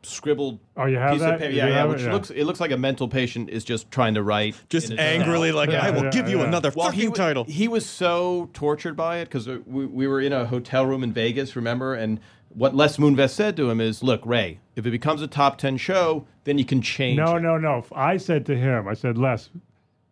scribbled. 0.04 0.60
Oh, 0.76 0.86
you 0.86 0.98
have 0.98 1.12
piece 1.14 1.22
that? 1.22 1.34
Of 1.36 1.40
paper. 1.40 1.52
You 1.52 1.58
Yeah, 1.58 1.68
yeah. 1.68 1.74
have 1.76 1.90
it? 1.90 1.94
Which 1.94 2.02
Yeah. 2.04 2.12
looks. 2.14 2.30
It 2.32 2.44
looks 2.46 2.60
like 2.60 2.72
a 2.72 2.78
mental 2.78 3.08
patient 3.08 3.50
is 3.50 3.64
just 3.64 3.90
trying 3.92 4.14
to 4.16 4.24
write. 4.24 4.56
Just 4.70 4.90
in 4.92 4.98
his 4.98 5.00
angrily, 5.06 5.52
like, 5.52 5.70
Yeah, 5.72 5.86
I 5.86 5.92
will 5.92 6.06
yeah, 6.06 6.10
give 6.12 6.30
you 6.30 6.40
yeah. 6.40 6.46
another 6.48 6.72
Well, 6.76 6.88
fucking 6.88 7.00
he, 7.00 7.06
w- 7.08 7.16
title. 7.24 7.44
he 7.46 7.68
was 7.68 7.86
so 7.86 8.50
tortured 8.54 8.96
by 8.96 9.18
it 9.18 9.26
because 9.26 9.48
we, 9.48 9.86
we 9.86 10.08
were 10.08 10.22
in 10.22 10.34
a 10.34 10.46
hotel 10.46 10.86
room 10.86 11.04
in 11.04 11.12
Vegas, 11.14 11.56
remember? 11.56 11.94
And 11.94 12.20
what 12.50 12.76
Les 12.76 12.98
Moonves 12.98 13.30
said 13.32 13.56
to 13.58 13.70
him 13.70 13.80
is, 13.82 14.02
"Look, 14.04 14.22
Ray, 14.26 14.60
if 14.76 14.86
it 14.86 14.92
becomes 14.92 15.22
a 15.22 15.28
top 15.28 15.58
ten 15.58 15.78
show, 15.78 16.26
then 16.46 16.58
you 16.58 16.66
can 16.66 16.82
change." 16.82 17.18
No, 17.18 17.36
it. 17.36 17.42
no, 17.42 17.58
no. 17.58 17.86
I 17.94 18.18
said 18.18 18.46
to 18.48 18.56
him, 18.58 18.88
I 18.88 18.94
said, 18.94 19.18
Les, 19.18 19.50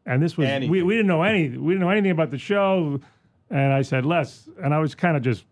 and 0.06 0.22
this 0.22 0.38
was 0.38 0.46
we, 0.46 0.52
Anything. 0.52 0.86
we 0.86 0.94
didn't 0.96 1.08
know 1.08 1.24
any 1.24 1.50
we 1.58 1.74
didn't 1.74 1.80
know 1.82 1.90
anything 1.90 2.12
about 2.12 2.30
the 2.32 2.38
show, 2.38 3.00
and 3.50 3.74
I 3.74 3.82
said, 3.82 4.06
Les, 4.06 4.48
and 4.62 4.74
I 4.74 4.80
was 4.80 4.94
kind 4.96 5.16
of 5.18 5.24
just 5.24 5.46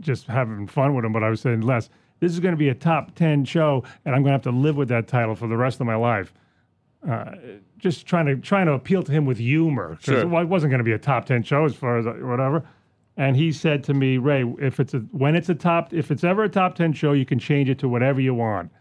just 0.00 0.26
having 0.26 0.66
fun 0.66 0.94
with 0.94 1.04
him, 1.04 1.12
but 1.12 1.22
I 1.22 1.28
was 1.30 1.40
saying, 1.40 1.60
Les, 1.60 1.88
this 2.24 2.32
is 2.32 2.40
going 2.40 2.52
to 2.52 2.58
be 2.58 2.68
a 2.70 2.74
top 2.74 3.14
ten 3.14 3.44
show, 3.44 3.84
and 4.04 4.14
I'm 4.14 4.22
going 4.22 4.30
to 4.30 4.32
have 4.32 4.42
to 4.42 4.50
live 4.50 4.76
with 4.76 4.88
that 4.88 5.06
title 5.08 5.34
for 5.34 5.46
the 5.46 5.56
rest 5.56 5.80
of 5.80 5.86
my 5.86 5.94
life. 5.96 6.32
Uh, 7.08 7.32
just 7.78 8.06
trying 8.06 8.24
to 8.24 8.36
trying 8.36 8.64
to 8.64 8.72
appeal 8.72 9.02
to 9.02 9.12
him 9.12 9.26
with 9.26 9.36
humor 9.36 9.98
Sure. 10.00 10.20
it 10.20 10.26
wa- 10.28 10.42
wasn't 10.42 10.70
going 10.70 10.78
to 10.78 10.84
be 10.84 10.92
a 10.92 10.98
top 10.98 11.26
ten 11.26 11.42
show 11.42 11.66
as 11.66 11.74
far 11.74 11.98
as 11.98 12.06
whatever. 12.06 12.64
And 13.16 13.36
he 13.36 13.52
said 13.52 13.84
to 13.84 13.94
me, 13.94 14.16
Ray, 14.16 14.42
if 14.58 14.80
it's 14.80 14.94
a 14.94 15.00
when 15.12 15.36
it's 15.36 15.50
a 15.50 15.54
top 15.54 15.92
if 15.92 16.10
it's 16.10 16.24
ever 16.24 16.44
a 16.44 16.48
top 16.48 16.74
ten 16.76 16.94
show, 16.94 17.12
you 17.12 17.26
can 17.26 17.38
change 17.38 17.68
it 17.68 17.78
to 17.80 17.88
whatever 17.88 18.20
you 18.22 18.32
want. 18.34 18.72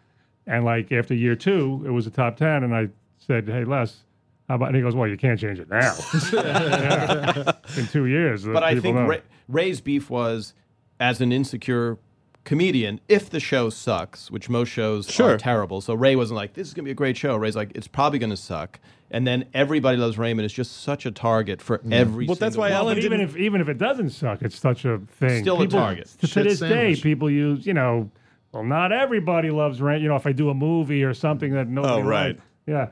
And 0.47 0.63
like 0.63 0.91
after 0.93 1.13
year 1.13 1.35
two, 1.35 1.83
it 1.85 1.89
was 1.89 2.07
a 2.07 2.09
top 2.11 2.37
ten, 2.37 2.63
and 2.63 2.73
I 2.73 2.87
said, 3.17 3.47
"Hey, 3.47 3.65
Les, 3.65 4.03
how 4.47 4.55
about?" 4.55 4.67
And 4.69 4.75
he 4.77 4.81
goes, 4.81 4.95
"Well, 4.95 5.07
you 5.09 5.17
can't 5.17 5.39
change 5.39 5.59
it 5.59 5.69
now. 5.69 5.93
Yeah. 6.33 7.51
In 7.77 7.87
two 7.87 8.05
years." 8.05 8.45
But 8.45 8.63
I 8.63 8.79
think 8.79 8.97
Ray, 9.07 9.21
Ray's 9.49 9.81
beef 9.81 10.09
was 10.09 10.53
as 10.99 11.19
an 11.21 11.31
insecure 11.31 11.97
comedian. 12.43 12.99
If 13.07 13.29
the 13.29 13.39
show 13.39 13.69
sucks, 13.69 14.29
which 14.29 14.49
most 14.49 14.69
shows 14.69 15.09
Sure. 15.09 15.31
are 15.31 15.37
terrible, 15.37 15.81
so 15.81 15.93
Ray 15.93 16.15
wasn't 16.15 16.35
like, 16.37 16.53
"This 16.53 16.67
is 16.67 16.73
going 16.73 16.83
to 16.83 16.87
be 16.87 16.91
a 16.91 16.95
great 16.95 17.17
show." 17.17 17.35
Ray's 17.35 17.55
like, 17.55 17.71
"It's 17.75 17.87
probably 17.87 18.19
going 18.19 18.29
to 18.29 18.37
suck." 18.37 18.79
And 19.11 19.27
then 19.27 19.45
everybody 19.53 19.97
loves 19.97 20.17
Raymond 20.17 20.45
is 20.45 20.51
just 20.51 20.81
such 20.81 21.05
a 21.05 21.11
target 21.11 21.61
for 21.61 21.77
mm. 21.77 21.93
every. 21.93 22.25
Well, 22.25 22.35
that's 22.35 22.57
why 22.57 22.69
one. 22.69 22.71
Ellen 22.71 22.95
but 22.97 23.03
even 23.03 23.21
if 23.21 23.37
even 23.37 23.61
if 23.61 23.69
it 23.69 23.77
doesn't 23.77 24.09
suck, 24.09 24.41
it's 24.41 24.57
such 24.57 24.85
a 24.85 24.99
thing. 25.19 25.43
Still 25.43 25.61
a 25.61 25.67
target. 25.67 26.07
To, 26.07 26.17
to 26.17 26.27
Shit 26.27 26.43
this 26.45 26.59
day, 26.59 26.95
people 26.95 27.29
use 27.29 27.65
you 27.65 27.73
know. 27.73 28.09
Well, 28.51 28.63
not 28.63 28.91
everybody 28.91 29.49
loves 29.49 29.81
Rain. 29.81 30.01
You 30.01 30.09
know, 30.09 30.15
if 30.15 30.27
I 30.27 30.31
do 30.31 30.49
a 30.49 30.53
movie 30.53 31.03
or 31.03 31.13
something 31.13 31.53
that 31.53 31.67
nobody 31.67 31.93
Oh, 31.93 32.05
right. 32.05 32.27
likes. 32.35 32.41
Yeah. 32.67 32.87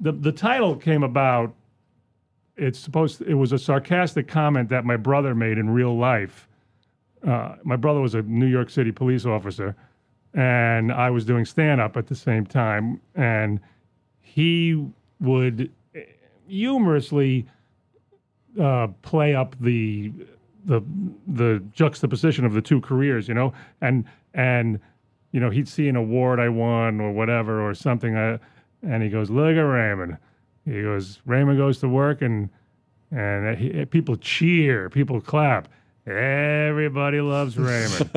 The 0.00 0.12
the 0.12 0.32
title 0.32 0.76
came 0.76 1.02
about. 1.02 1.54
It's 2.56 2.78
supposed. 2.78 3.20
it 3.20 3.34
was 3.34 3.52
a 3.52 3.58
sarcastic 3.58 4.28
comment 4.28 4.70
that 4.70 4.86
my 4.86 4.96
brother 4.96 5.34
made 5.34 5.58
in 5.58 5.68
real 5.68 5.96
life. 5.96 6.48
Uh, 7.26 7.56
my 7.64 7.76
brother 7.76 8.00
was 8.00 8.14
a 8.14 8.22
New 8.22 8.46
York 8.46 8.70
City 8.70 8.92
police 8.92 9.26
officer, 9.26 9.74
and 10.34 10.92
I 10.92 11.10
was 11.10 11.24
doing 11.24 11.44
stand 11.44 11.80
up 11.80 11.96
at 11.96 12.06
the 12.06 12.14
same 12.14 12.46
time, 12.46 13.00
and 13.14 13.58
he 14.20 14.86
would 15.20 15.72
humorously 16.46 17.46
uh, 18.60 18.88
play 19.02 19.34
up 19.34 19.56
the 19.60 20.12
the 20.64 20.82
the 21.26 21.62
juxtaposition 21.72 22.44
of 22.44 22.52
the 22.52 22.62
two 22.62 22.80
careers, 22.80 23.28
you 23.28 23.34
know, 23.34 23.52
and 23.80 24.04
and 24.34 24.78
you 25.32 25.40
know 25.40 25.50
he'd 25.50 25.68
see 25.68 25.88
an 25.88 25.96
award 25.96 26.38
I 26.38 26.48
won 26.48 27.00
or 27.00 27.12
whatever 27.12 27.66
or 27.66 27.74
something, 27.74 28.16
I, 28.16 28.38
and 28.82 29.02
he 29.02 29.08
goes, 29.08 29.30
"Look 29.30 29.56
at 29.56 29.60
Raymond." 29.60 30.16
He 30.64 30.82
goes, 30.82 31.20
"Raymond 31.26 31.58
goes 31.58 31.78
to 31.80 31.88
work 31.88 32.22
and 32.22 32.50
and 33.10 33.56
he, 33.58 33.84
people 33.86 34.16
cheer, 34.16 34.90
people 34.90 35.20
clap." 35.20 35.68
Everybody 36.06 37.20
loves 37.20 37.58
Raymond. 37.58 38.10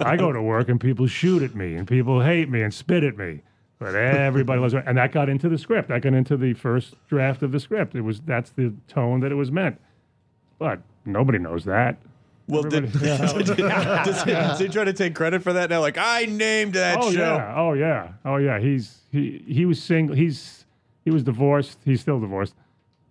I 0.00 0.16
go 0.16 0.32
to 0.32 0.40
work 0.40 0.68
and 0.68 0.80
people 0.80 1.06
shoot 1.08 1.42
at 1.42 1.54
me 1.54 1.74
and 1.74 1.86
people 1.86 2.22
hate 2.22 2.48
me 2.48 2.62
and 2.62 2.72
spit 2.72 3.02
at 3.02 3.16
me. 3.16 3.40
But 3.78 3.94
everybody 3.94 4.60
loves 4.60 4.74
Raymond. 4.74 4.88
And 4.88 4.98
that 4.98 5.12
got 5.12 5.28
into 5.28 5.48
the 5.48 5.58
script. 5.58 5.88
That 5.88 6.02
got 6.02 6.14
into 6.14 6.36
the 6.36 6.54
first 6.54 6.94
draft 7.08 7.42
of 7.42 7.52
the 7.52 7.60
script. 7.60 7.94
It 7.94 8.02
was 8.02 8.20
that's 8.20 8.50
the 8.50 8.72
tone 8.86 9.20
that 9.20 9.32
it 9.32 9.34
was 9.34 9.50
meant. 9.50 9.80
But 10.58 10.80
nobody 11.04 11.38
knows 11.38 11.64
that. 11.64 11.98
Well, 12.48 12.62
did, 12.62 12.92
does, 12.92 14.22
he, 14.22 14.30
does 14.30 14.60
he 14.60 14.68
try 14.68 14.84
to 14.84 14.92
take 14.92 15.16
credit 15.16 15.42
for 15.42 15.52
that 15.54 15.68
now? 15.68 15.80
Like, 15.80 15.98
I 15.98 16.26
named 16.26 16.74
that 16.74 16.98
oh 17.00 17.10
show. 17.10 17.18
yeah, 17.18 17.54
oh 17.56 17.72
yeah, 17.72 18.12
oh 18.24 18.36
yeah. 18.36 18.60
He's 18.60 18.98
he 19.10 19.42
he 19.48 19.66
was 19.66 19.82
single. 19.82 20.14
He's 20.14 20.64
he 21.04 21.10
was 21.10 21.24
divorced. 21.24 21.78
He's 21.84 22.00
still 22.00 22.20
divorced, 22.20 22.54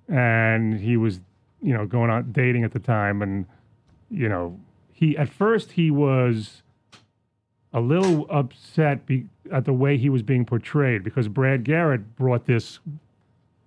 and 0.08 0.80
he 0.80 0.96
was 0.96 1.20
you 1.62 1.74
know 1.74 1.86
going 1.86 2.10
on 2.10 2.32
dating 2.32 2.64
at 2.64 2.72
the 2.72 2.80
time, 2.80 3.22
and 3.22 3.46
you 4.10 4.30
know 4.30 4.60
he 4.92 5.18
at 5.18 5.30
first 5.30 5.74
he 5.74 5.92
was 5.92 6.62
a 7.74 7.80
little 7.82 8.26
upset 8.30 9.06
be, 9.06 9.26
at 9.52 9.66
the 9.66 9.74
way 9.74 9.98
he 9.98 10.10
was 10.10 10.22
being 10.24 10.46
portrayed 10.46 11.04
because 11.04 11.28
Brad 11.28 11.64
Garrett 11.64 12.16
brought 12.16 12.46
this. 12.46 12.80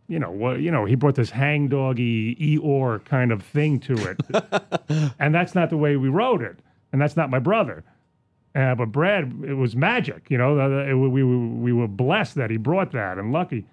You 0.09 0.19
know 0.19 0.31
what? 0.31 0.61
You 0.61 0.71
know 0.71 0.87
he 0.87 0.95
brought 0.95 1.17
this 1.17 1.31
hangdoggy 1.31 2.39
Eeyore 2.59 3.05
kind 3.05 3.31
of 3.31 3.43
thing 3.43 3.79
to 3.81 3.95
it, 4.11 5.13
and 5.19 5.35
that's 5.35 5.55
not 5.55 5.69
the 5.71 5.77
way 5.77 5.97
we 5.97 6.09
wrote 6.09 6.41
it, 6.43 6.57
and 6.93 7.01
that's 7.01 7.17
not 7.17 7.29
my 7.31 7.39
brother. 7.39 7.85
Uh, 8.55 8.75
but 8.75 8.87
Brad, 8.87 9.45
it 9.47 9.53
was 9.55 9.77
magic, 9.77 10.31
you 10.31 10.39
know. 10.39 10.59
uh, 10.59 10.85
it- 10.89 10.95
we, 10.95 11.23
we, 11.23 11.25
we 11.25 11.73
were 11.73 11.87
blessed 11.87 12.35
that 12.37 12.51
he 12.51 12.57
brought 12.57 12.91
that 12.93 13.19
and 13.19 13.31
lucky. 13.31 13.67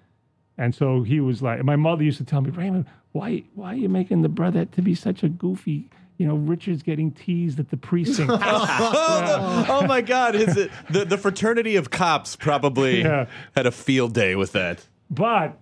And 0.58 0.74
so 0.74 1.02
he 1.02 1.18
was 1.18 1.42
like, 1.42 1.64
my 1.64 1.76
mother 1.76 2.04
used 2.04 2.18
to 2.18 2.24
tell 2.24 2.42
me, 2.42 2.50
Raymond, 2.50 2.84
why, 3.12 3.42
why 3.54 3.72
are 3.72 3.76
you 3.76 3.88
making 3.88 4.20
the 4.22 4.28
brother 4.28 4.66
to 4.66 4.82
be 4.82 4.94
such 4.94 5.22
a 5.22 5.28
goofy? 5.30 5.88
You 6.18 6.26
know, 6.26 6.36
Richard's 6.36 6.82
getting 6.82 7.10
teased 7.10 7.60
at 7.60 7.70
the 7.70 7.76
precinct. 7.76 8.30
oh 8.42 9.84
my 9.86 10.00
God! 10.00 10.34
Is 10.34 10.56
it 10.56 10.70
the, 10.90 11.04
the 11.04 11.18
fraternity 11.18 11.76
of 11.76 11.90
cops 11.90 12.36
probably 12.36 13.00
Yeah. 13.02 13.26
had 13.54 13.66
a 13.66 13.72
field 13.72 14.14
day 14.14 14.34
with 14.36 14.52
that? 14.52 14.86
but 15.10 15.58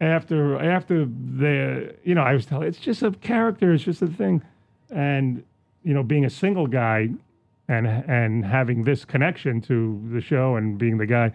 after 0.00 0.58
after 0.58 1.04
the, 1.06 1.94
you 2.04 2.14
know, 2.14 2.20
I 2.22 2.34
was 2.34 2.44
telling, 2.46 2.68
it's 2.68 2.78
just 2.78 3.02
a 3.02 3.10
character, 3.12 3.72
it's 3.72 3.84
just 3.84 4.02
a 4.02 4.06
thing, 4.06 4.42
and 4.90 5.42
you 5.82 5.94
know, 5.94 6.02
being 6.02 6.24
a 6.24 6.30
single 6.30 6.66
guy, 6.66 7.08
and 7.68 7.86
and 7.86 8.44
having 8.44 8.84
this 8.84 9.04
connection 9.04 9.60
to 9.62 10.00
the 10.12 10.20
show 10.20 10.56
and 10.56 10.76
being 10.78 10.98
the 10.98 11.06
guy, 11.06 11.32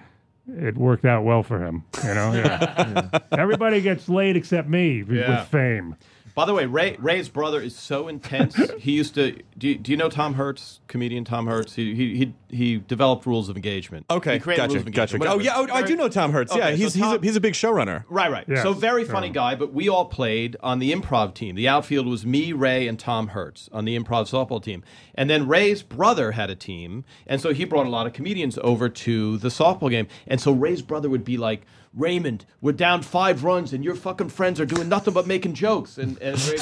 it 0.48 0.78
worked 0.78 1.06
out 1.06 1.24
well 1.24 1.42
for 1.44 1.63
him. 1.66 1.84
You 2.04 2.13
know, 2.13 2.34
yeah. 2.34 3.20
Everybody 3.32 3.82
gets 3.82 4.08
laid 4.08 4.36
except 4.38 4.70
me 4.70 5.04
Yeah. 5.10 5.40
with 5.40 5.48
fame. 5.50 5.96
By 6.36 6.46
the 6.46 6.54
way, 6.54 6.66
Ray 6.66 6.96
Ray's 7.00 7.30
brother 7.30 7.62
is 7.62 7.76
so 7.76 8.08
intense. 8.08 8.56
he 8.80 8.92
used 8.92 9.16
to. 9.16 9.42
Do 9.58 9.70
you, 9.70 9.76
do 9.76 9.92
you 9.92 9.98
know 9.98 10.10
Tom 10.10 10.36
Hertz, 10.36 10.80
comedian 10.88 11.24
Tom 11.24 11.48
Hertz? 11.48 11.76
He 11.76 11.94
he 11.94 12.16
he, 12.16 12.34
he 12.50 12.78
developed 12.78 13.26
rules 13.26 13.50
of 13.50 13.56
engagement. 13.56 14.06
Okay, 14.10 14.34
he 14.34 14.40
created 14.40 14.62
gotcha, 14.62 14.74
rules 14.74 14.88
of 14.88 14.94
gotcha. 14.94 15.16
engagement. 15.16 15.42
Oh 15.42 15.44
yeah, 15.44 15.54
oh, 15.56 15.68
I 15.74 15.82
do 15.84 15.96
know 15.96 16.10
Tom 16.10 16.32
Hertz. 16.32 16.56
yeah, 16.56 16.72
he's 16.72 16.94
so 16.94 17.00
he's 17.00 17.14
a, 17.14 17.20
he's 17.22 17.36
a 17.36 17.42
big 17.42 17.54
showrunner. 17.54 18.04
Right, 18.10 18.32
right. 18.32 18.46
Yes. 18.48 18.64
So 18.64 18.74
very 18.74 19.04
funny 19.04 19.30
guy, 19.30 19.56
but 19.56 19.74
we 19.74 19.90
all 19.90 20.06
played 20.06 20.58
on 20.62 20.80
the 20.80 20.92
improv 20.92 21.34
team. 21.34 21.56
The 21.56 21.68
outfield 21.68 22.08
was 22.08 22.26
me, 22.26 22.54
Ray, 22.54 22.88
and 22.88 23.00
Tom 23.00 23.30
Hertz 23.30 23.70
on 23.72 23.86
the 23.86 23.98
improv 23.98 24.30
softball 24.30 24.64
team. 24.64 24.84
And 25.16 25.30
then 25.30 25.48
Ray's 25.48 25.84
brother 25.84 26.32
had 26.32 26.50
a 26.50 26.56
team, 26.56 27.04
and 27.28 27.42
so 27.42 27.54
he 27.54 27.66
brought 27.66 27.86
a 27.86 27.90
lot 27.90 28.08
of 28.08 28.14
comedians 28.14 28.58
over 28.64 28.90
to 28.90 29.38
the 29.38 29.50
softball 29.50 29.90
game. 29.90 30.08
And 30.28 30.40
so 30.40 30.52
Ray's 30.52 30.82
brother 30.82 31.10
would 31.10 31.26
be 31.26 31.38
like, 31.38 31.66
Raymond, 31.93 32.45
we're 32.62 32.71
down 32.71 33.01
five 33.01 33.43
runs, 33.43 33.74
and 33.74 33.83
your 33.83 33.95
fucking 33.95 34.29
friends 34.29 34.62
are 34.62 34.65
doing 34.65 34.88
nothing 34.88 35.13
but 35.13 35.27
making 35.27 35.53
jokes. 35.55 35.98
And, 35.98 36.17
and 36.21 36.39
Ray 36.45 36.57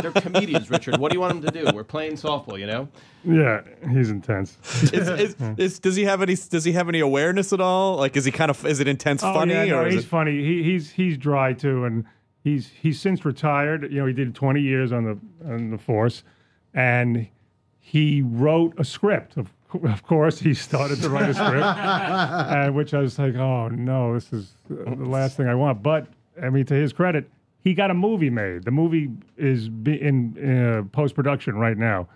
they're 0.00 0.10
comedians, 0.12 0.70
Richard. 0.70 0.96
What 0.98 1.10
do 1.12 1.16
you 1.16 1.20
want 1.20 1.40
them 1.42 1.52
to 1.52 1.64
do? 1.64 1.70
We're 1.74 1.84
playing 1.84 2.12
softball, 2.14 2.58
you 2.58 2.66
know? 2.66 2.88
Yeah, 3.24 3.60
he's 3.90 4.08
intense. 4.10 4.56
Is, 4.92 5.08
is, 5.08 5.36
is, 5.58 5.78
does 5.80 5.96
he 5.96 6.04
have 6.04 6.22
any? 6.22 6.34
Does 6.34 6.64
he 6.64 6.72
have 6.72 6.88
any 6.88 7.00
awareness 7.00 7.52
at 7.52 7.60
all? 7.60 7.96
Like, 7.96 8.16
is 8.16 8.24
he 8.24 8.30
kind 8.30 8.50
of? 8.50 8.64
Is 8.64 8.80
it 8.80 8.88
intense 8.88 9.22
Oh, 9.22 9.34
funny 9.34 9.52
yeah, 9.52 9.64
no, 9.66 9.78
or 9.80 9.86
is 9.88 9.94
he's 9.94 10.04
it? 10.04 10.08
funny. 10.08 10.42
He, 10.42 10.62
he's 10.62 10.90
he's 10.92 11.18
dry 11.18 11.52
too, 11.52 11.84
and 11.84 12.04
he's 12.42 12.68
he's 12.80 12.98
since 13.00 13.24
retired. 13.26 13.90
You 13.92 13.98
know, 14.00 14.06
he 14.06 14.12
did 14.14 14.34
20 14.34 14.60
years 14.62 14.92
on 14.92 15.04
the 15.04 15.18
on 15.52 15.70
the 15.70 15.78
force, 15.78 16.22
and 16.72 17.26
he 17.80 18.22
wrote 18.22 18.74
a 18.78 18.84
script. 18.84 19.36
Of, 19.36 19.52
of 19.84 20.02
course, 20.06 20.38
he 20.38 20.54
started 20.54 21.00
to 21.02 21.10
write 21.10 21.28
a 21.30 21.34
script, 21.34 21.64
and 21.64 22.74
which 22.74 22.94
I 22.94 23.00
was 23.00 23.18
like, 23.18 23.34
oh 23.34 23.68
no, 23.68 24.14
this 24.14 24.32
is 24.32 24.52
the 24.68 24.94
last 24.96 25.36
thing 25.36 25.46
I 25.48 25.54
want. 25.54 25.82
But 25.82 26.06
I 26.42 26.50
mean, 26.50 26.64
to 26.66 26.74
his 26.74 26.92
credit, 26.92 27.30
he 27.62 27.74
got 27.74 27.90
a 27.90 27.94
movie 27.94 28.30
made. 28.30 28.64
The 28.64 28.70
movie 28.70 29.10
is 29.36 29.68
be- 29.68 30.00
in 30.00 30.36
uh, 30.38 30.82
post 30.96 31.14
production 31.14 31.56
right 31.56 31.76
now. 31.76 32.08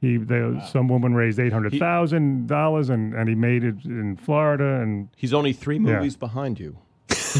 He, 0.00 0.16
they, 0.16 0.40
some 0.70 0.88
woman 0.88 1.14
raised 1.14 1.38
eight 1.38 1.52
hundred 1.52 1.78
thousand 1.78 2.46
dollars, 2.46 2.88
and 2.88 3.12
and 3.14 3.28
he 3.28 3.34
made 3.34 3.64
it 3.64 3.84
in 3.84 4.16
Florida, 4.16 4.80
and 4.80 5.08
He's 5.16 5.34
only 5.34 5.52
three 5.52 5.78
movies 5.78 6.16
behind 6.16 6.58
you. 6.58 6.78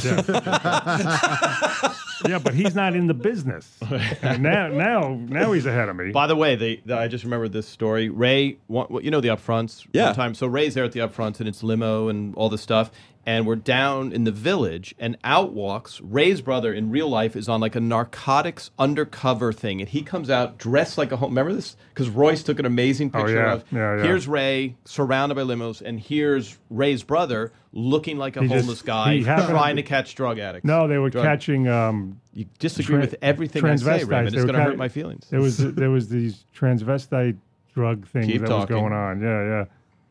yeah, 0.05 0.21
but 2.23 2.55
he's 2.55 2.75
not 2.75 2.95
in 2.95 3.07
the 3.07 3.15
business. 3.15 3.79
And 4.23 4.43
now, 4.43 4.69
now, 4.69 5.15
now 5.15 5.53
he's 5.53 5.67
ahead 5.67 5.89
of 5.89 5.97
me. 5.97 6.11
By 6.13 6.27
the 6.27 6.37
way, 6.37 6.55
they, 6.57 6.83
the, 6.85 6.97
I 6.97 7.09
just 7.09 7.25
remembered 7.25 7.53
this 7.53 7.67
story. 7.67 8.09
Ray, 8.09 8.59
one, 8.67 8.87
you 9.03 9.11
know 9.11 9.21
the 9.21 9.29
upfronts. 9.29 9.87
Yeah. 9.93 10.07
One 10.07 10.15
time, 10.15 10.35
so 10.35 10.47
Ray's 10.47 10.75
there 10.75 10.85
at 10.85 10.93
the 10.93 11.01
upfronts, 11.01 11.41
and 11.41 11.49
it's 11.49 11.63
limo 11.63 12.09
and 12.09 12.35
all 12.35 12.49
this 12.49 12.61
stuff. 12.63 12.91
And 13.27 13.47
we're 13.47 13.57
down 13.57 14.13
in 14.13 14.25
the 14.25 14.33
village, 14.33 14.95
and 14.99 15.17
out 15.25 15.53
walks 15.53 16.01
Ray's 16.01 16.41
brother. 16.41 16.73
In 16.73 16.91
real 16.91 17.09
life, 17.09 17.37
is 17.37 17.49
on 17.51 17.61
like 17.61 17.75
a 17.77 17.81
narcotics 17.81 18.71
undercover 18.79 19.53
thing, 19.53 19.81
and 19.81 19.89
he 19.89 20.01
comes 20.03 20.31
out 20.31 20.57
dressed 20.59 20.97
like 20.97 21.13
a 21.13 21.17
home. 21.17 21.31
Remember 21.31 21.53
this? 21.53 21.77
Because 21.93 22.09
Royce 22.09 22.43
took 22.43 22.59
an 22.59 22.65
amazing 22.67 23.11
Oh, 23.15 23.19
picture 23.19 23.35
yeah. 23.37 23.53
of. 23.53 23.65
Yeah, 23.71 23.97
yeah. 23.99 24.03
Here's 24.05 24.27
Ray 24.27 24.77
surrounded 24.87 25.35
by 25.35 25.43
limos, 25.43 25.83
and 25.83 26.01
here's 26.01 26.57
Ray's 26.71 27.03
brother 27.03 27.53
looking 27.73 28.17
like 28.17 28.37
a 28.37 28.41
He 28.43 28.49
just- 28.49 28.61
homeless 28.61 28.83
guy 28.83 29.17
he 29.17 29.23
happened- 29.23 29.51
trying 29.51 29.77
to 29.77 29.83
catch 29.83 30.15
drug 30.15 30.39
addicts. 30.39 30.67
no, 30.67 30.89
they 30.89 30.99
were 30.99 31.11
Drug- 31.11 31.25
catching. 31.25 31.69
Um, 31.69 32.10
You 32.35 32.47
disagree 32.59 32.97
tra- 32.97 33.01
with 33.01 33.17
everything 33.23 33.65
I 33.65 33.77
say. 33.77 34.05
Raymond. 34.05 34.35
It's 34.35 34.45
going 34.45 34.55
to 34.55 34.63
hurt 34.63 34.77
my 34.77 34.89
feelings. 34.89 35.27
There 35.31 35.41
was 35.41 35.59
there 35.59 35.91
was 35.91 36.09
these 36.09 36.45
transvestite 36.57 37.37
drug 37.75 38.07
things 38.09 38.27
Keep 38.27 38.43
that 38.43 38.49
talking. 38.49 38.75
was 38.77 38.81
going 38.83 38.93
on. 38.93 39.21
Yeah, 39.21 39.45
yeah. 39.45 39.65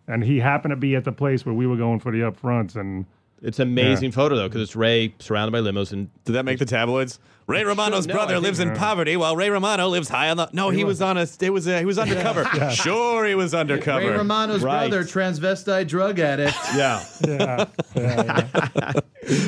And 0.08 0.24
he 0.24 0.39
happened 0.39 0.72
to 0.72 0.75
be 0.75 0.96
at 0.96 1.03
the 1.03 1.12
place 1.12 1.46
where 1.46 1.53
we 1.56 1.68
were 1.68 1.77
going 1.77 2.00
for 2.00 2.12
the 2.12 2.20
upfronts, 2.20 2.75
and 2.75 3.06
It's 3.44 3.60
an 3.60 3.68
amazing 3.68 4.12
photo 4.12 4.36
though, 4.36 4.48
because 4.48 4.62
it's 4.62 4.75
Ray 4.75 5.13
surrounded 5.20 5.51
by 5.51 5.60
limos, 5.60 5.91
and 5.91 6.10
Did 6.25 6.34
that 6.34 6.46
make 6.46 6.58
the 6.60 6.65
tabloids? 6.65 7.20
Ray 7.48 7.63
Romano's 7.63 8.06
no, 8.06 8.13
brother 8.13 8.34
think- 8.36 8.44
lives 8.44 8.60
in 8.60 8.75
poverty, 8.75 9.18
while 9.18 9.36
Ray 9.36 9.50
Romano 9.50 9.88
lives 9.88 10.08
high 10.10 10.29
on 10.29 10.38
the. 10.38 10.50
No, 10.53 10.70
he 10.70 10.84
was 10.84 11.01
on 11.01 11.18
a. 11.18 11.25
It 11.41 11.50
was 11.51 11.65
a, 11.68 11.79
he 11.79 11.86
was 11.86 11.98
undercover. 11.98 12.46
Sure, 12.72 13.25
he 13.25 13.34
was 13.34 13.53
undercover. 13.56 14.08
Ray 14.12 14.18
Romano's 14.18 14.62
Right. 14.62 14.88
brother, 14.89 15.03
transvestite 15.03 15.88
drug 15.88 16.20
addict. 16.20 16.56
yeah, 16.75 17.03
yeah, 17.27 17.65
yeah, 17.96 18.48
yeah. 18.75 18.91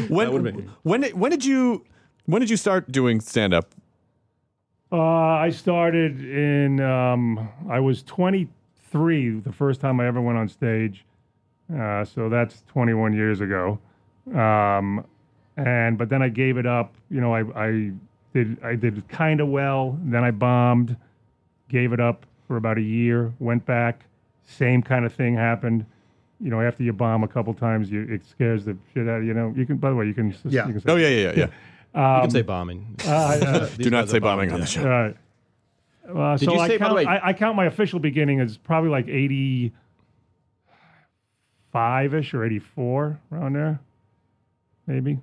when 0.09 0.67
when 0.83 1.03
when 1.03 1.29
did 1.31 1.45
you 1.45 1.85
when 2.25 2.39
did 2.39 2.49
you 2.49 2.57
start 2.57 2.91
doing 2.91 3.19
stand 3.19 3.53
up? 3.53 3.73
Uh, 4.91 4.97
I 4.97 5.49
started 5.51 6.19
in. 6.23 6.81
Um, 6.81 7.49
I 7.69 7.79
was 7.79 8.03
23 8.03 9.39
the 9.39 9.51
first 9.53 9.79
time 9.79 9.99
I 9.99 10.07
ever 10.07 10.19
went 10.19 10.37
on 10.37 10.49
stage, 10.49 11.05
uh, 11.73 12.03
so 12.03 12.27
that's 12.27 12.63
21 12.67 13.13
years 13.13 13.39
ago. 13.39 13.79
Um, 14.35 15.05
and 15.55 15.97
but 15.97 16.09
then 16.09 16.21
I 16.21 16.29
gave 16.29 16.57
it 16.57 16.65
up. 16.65 16.93
You 17.09 17.21
know, 17.21 17.33
I, 17.33 17.41
I 17.55 17.91
did 18.33 18.57
I 18.63 18.75
did 18.75 19.07
kind 19.07 19.39
of 19.39 19.47
well. 19.47 19.97
Then 20.03 20.23
I 20.23 20.31
bombed, 20.31 20.97
gave 21.69 21.93
it 21.93 21.99
up 22.01 22.25
for 22.47 22.57
about 22.57 22.77
a 22.77 22.81
year. 22.81 23.33
Went 23.39 23.65
back, 23.65 24.05
same 24.45 24.81
kind 24.81 25.05
of 25.05 25.13
thing 25.13 25.35
happened. 25.35 25.85
You 26.41 26.49
know, 26.49 26.59
after 26.59 26.83
you 26.83 26.91
bomb 26.91 27.23
a 27.23 27.27
couple 27.27 27.53
times, 27.53 27.91
you 27.91 28.01
it 28.09 28.25
scares 28.25 28.65
the 28.65 28.75
shit 28.93 29.07
out 29.07 29.17
of 29.19 29.23
you. 29.23 29.29
You 29.29 29.33
know, 29.35 29.53
you 29.55 29.65
can. 29.65 29.77
By 29.77 29.89
the 29.89 29.95
way, 29.95 30.05
you 30.05 30.13
can. 30.13 30.35
Yeah. 30.45 30.67
You 30.67 30.73
can 30.73 30.81
say, 30.81 30.91
Oh 30.91 30.95
yeah, 30.97 31.07
yeah, 31.07 31.33
yeah. 31.35 31.47
Yeah. 31.93 32.15
you 32.17 32.21
can 32.23 32.31
say 32.31 32.41
bombing. 32.41 32.95
Uh, 33.05 33.59
These 33.77 33.77
Do 33.77 33.89
not 33.89 34.09
say 34.09 34.19
bombing 34.19 34.51
on 34.51 34.59
the 34.59 34.65
show. 34.65 34.83
Right. 34.83 35.15
Uh, 36.07 36.35
Did 36.37 36.45
so 36.45 36.53
you 36.55 36.59
I 36.59 36.67
say, 36.67 36.77
by 36.77 36.89
the 36.89 36.95
count, 36.95 36.95
way- 36.95 37.05
I, 37.05 37.29
I 37.29 37.33
count 37.33 37.55
my 37.55 37.65
official 37.65 37.99
beginning 37.99 38.39
as 38.41 38.57
probably 38.57 38.89
like 38.89 39.07
85 39.07 39.73
ish 42.15 42.33
or 42.33 42.43
84 42.43 43.19
around 43.31 43.53
there, 43.53 43.79
maybe. 44.87 45.19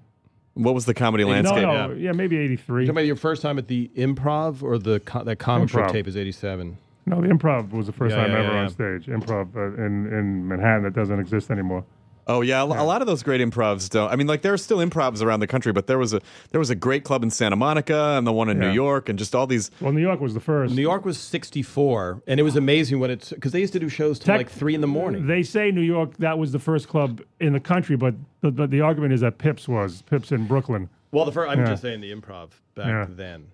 What 0.55 0.75
was 0.75 0.87
the 0.87 0.95
comedy 0.95 1.25
No, 1.25 1.31
landscape? 1.31 1.63
no, 1.63 1.93
yeah. 1.93 2.13
maybe 2.13 2.37
83. 2.39 2.83
You 2.83 2.87
talking 2.87 2.91
about 2.97 3.07
your 3.07 3.17
first 3.17 3.43
time 3.43 3.59
at 3.59 3.69
the 3.69 3.91
improv 3.97 4.63
or 4.63 4.79
the 4.79 5.01
co- 5.01 5.25
that 5.25 5.37
comic 5.39 5.69
strip 5.69 5.91
tape 5.93 6.09
is 6.09 6.17
eighty 6.17 6.33
seven? 6.33 6.79
No, 7.07 7.21
the 7.21 7.29
improv 7.29 7.71
was 7.71 7.87
the 7.87 7.93
first 7.93 8.17
Yeah, 8.17 8.23
time 8.23 8.33
yeah, 8.33 8.39
ever 8.41 8.53
yeah, 8.55 8.61
on 8.63 8.69
stage. 8.71 9.07
Improv 9.07 9.55
uh, 9.57 9.75
in, 9.81 10.07
in 10.13 10.49
Manhattan 10.49 10.83
that 10.83 10.95
doesn't 10.95 11.21
exist 11.21 11.51
anymore. 11.53 11.85
Oh 12.31 12.43
yeah, 12.43 12.61
a 12.61 12.65
a 12.67 12.85
lot 12.85 13.01
of 13.01 13.07
those 13.07 13.23
great 13.23 13.41
improvs 13.41 13.89
don't. 13.89 14.11
I 14.13 14.17
mean, 14.17 14.27
like 14.27 14.43
there 14.43 14.53
are 14.53 14.59
still 14.59 14.79
improvs 14.79 15.23
around 15.23 15.41
the 15.41 15.47
country, 15.47 15.73
but 15.73 15.87
there 15.87 15.99
was 15.99 16.13
a 16.13 16.21
there 16.51 16.59
was 16.59 16.69
a 16.69 16.75
great 16.75 17.03
club 17.03 17.23
in 17.23 17.31
Santa 17.31 17.57
Monica 17.57 18.15
and 18.19 18.27
the 18.27 18.33
one 18.33 18.49
in 18.51 18.59
New 18.59 18.71
York, 18.71 19.09
and 19.09 19.19
just 19.19 19.35
all 19.35 19.47
these. 19.47 19.71
Well, 19.81 19.93
New 19.93 20.03
York 20.03 20.21
was 20.21 20.35
the 20.35 20.41
first. 20.41 20.75
New 20.75 20.83
York 20.83 21.05
was 21.07 21.19
sixty 21.19 21.63
four, 21.63 22.23
and 22.27 22.39
it 22.39 22.43
was 22.43 22.55
amazing 22.57 23.01
when 23.01 23.11
it's 23.11 23.31
because 23.31 23.53
they 23.53 23.61
used 23.61 23.73
to 23.73 23.81
do 23.81 23.89
shows 23.89 24.19
till 24.19 24.27
Tech- 24.27 24.39
like 24.47 24.51
three 24.51 24.75
in 24.75 24.83
the 24.83 24.87
morning. 24.87 25.27
They 25.27 25.43
say 25.43 25.71
New 25.71 25.81
York 25.81 26.17
that 26.19 26.39
was 26.39 26.53
the 26.53 26.59
first 26.59 26.87
club 26.89 27.23
in 27.41 27.55
the 27.55 27.61
country, 27.61 27.97
but 27.97 28.15
but, 28.43 28.55
but 28.55 28.71
the 28.71 28.83
argument 28.83 29.15
is 29.15 29.21
that 29.23 29.39
Pips 29.39 29.67
was 29.67 30.03
Pips 30.03 30.31
in 30.31 30.47
Brooklyn. 30.47 30.91
well, 31.13 31.25
the 31.25 31.33
first 31.33 31.51
I'm 31.51 31.61
Yeah. 31.61 31.67
just 31.71 31.81
saying 31.83 32.03
the 32.03 32.15
improv 32.15 32.51
back 32.75 32.87
Yeah. 32.87 33.07
then. 33.09 33.47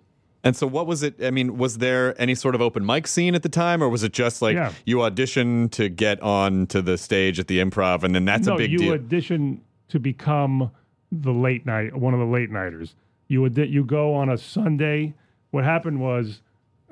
And 0.44 0.54
so, 0.54 0.66
what 0.66 0.86
was 0.86 1.02
it? 1.02 1.14
I 1.24 1.30
mean, 1.30 1.56
was 1.56 1.78
there 1.78 2.14
any 2.20 2.34
sort 2.34 2.54
of 2.54 2.60
open 2.60 2.84
mic 2.84 3.06
scene 3.06 3.34
at 3.34 3.42
the 3.42 3.48
time, 3.48 3.82
or 3.82 3.88
was 3.88 4.02
it 4.02 4.12
just 4.12 4.42
like 4.42 4.54
Yeah. 4.54 4.72
you 4.84 5.02
audition 5.02 5.70
to 5.70 5.88
get 5.88 6.20
on 6.20 6.66
to 6.66 6.82
the 6.82 6.98
stage 6.98 7.40
at 7.40 7.46
the 7.46 7.58
improv, 7.60 8.02
and 8.04 8.14
then 8.14 8.26
that's 8.26 8.46
no, 8.46 8.54
a 8.54 8.58
big 8.58 8.70
you 8.70 8.78
deal? 8.78 8.86
You 8.88 8.94
audition 8.94 9.62
to 9.88 9.98
become 9.98 10.70
the 11.10 11.32
late 11.32 11.64
night, 11.64 11.96
one 11.96 12.12
of 12.12 12.20
the 12.20 12.26
late 12.26 12.50
nighters. 12.50 12.94
You 13.26 13.40
would 13.40 13.56
you 13.56 13.84
go 13.84 14.14
on 14.14 14.28
a 14.28 14.36
Sunday. 14.36 15.14
What 15.50 15.64
happened 15.64 16.00
was 16.00 16.42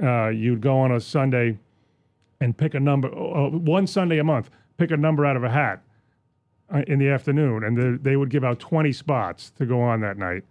uh, 0.03 0.29
you'd 0.29 0.63
go 0.63 0.79
on 0.79 0.91
a 0.91 1.01
Sunday 1.01 1.59
and 2.41 2.57
pick 2.57 2.73
a 2.75 2.81
number, 2.81 3.09
uh, 3.09 3.51
one 3.51 3.87
Sunday 3.87 4.19
a 4.19 4.25
month, 4.25 4.49
pick 4.79 4.91
a 4.91 4.97
number 4.97 5.27
out 5.27 5.37
of 5.37 5.45
a 5.45 5.51
hat 5.51 5.83
uh, 6.75 6.83
in 6.87 6.99
the 6.99 7.09
afternoon, 7.11 7.65
and 7.65 7.77
the, 7.77 7.99
they 8.01 8.17
would 8.17 8.31
give 8.31 8.45
out 8.45 8.61
twenty 8.61 8.93
spots 8.93 9.51
to 9.59 9.67
go 9.67 9.83
on 9.83 10.01
that 10.01 10.17
night. 10.17 10.45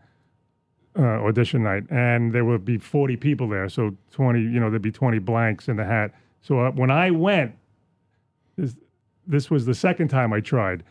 Uh, 0.93 1.03
audition 1.25 1.63
night, 1.63 1.83
and 1.89 2.33
there 2.33 2.43
would 2.43 2.65
be 2.65 2.77
40 2.77 3.15
people 3.15 3.47
there. 3.47 3.69
So 3.69 3.95
20, 4.11 4.41
you 4.41 4.59
know, 4.59 4.69
there'd 4.69 4.81
be 4.81 4.91
20 4.91 5.19
blanks 5.19 5.69
in 5.69 5.77
the 5.77 5.85
hat. 5.85 6.13
So 6.41 6.59
uh, 6.59 6.71
when 6.71 6.91
I 6.91 7.11
went, 7.11 7.55
this, 8.57 8.75
this 9.25 9.49
was 9.49 9.65
the 9.65 9.73
second 9.73 10.09
time 10.09 10.33
I 10.33 10.41
tried. 10.41 10.83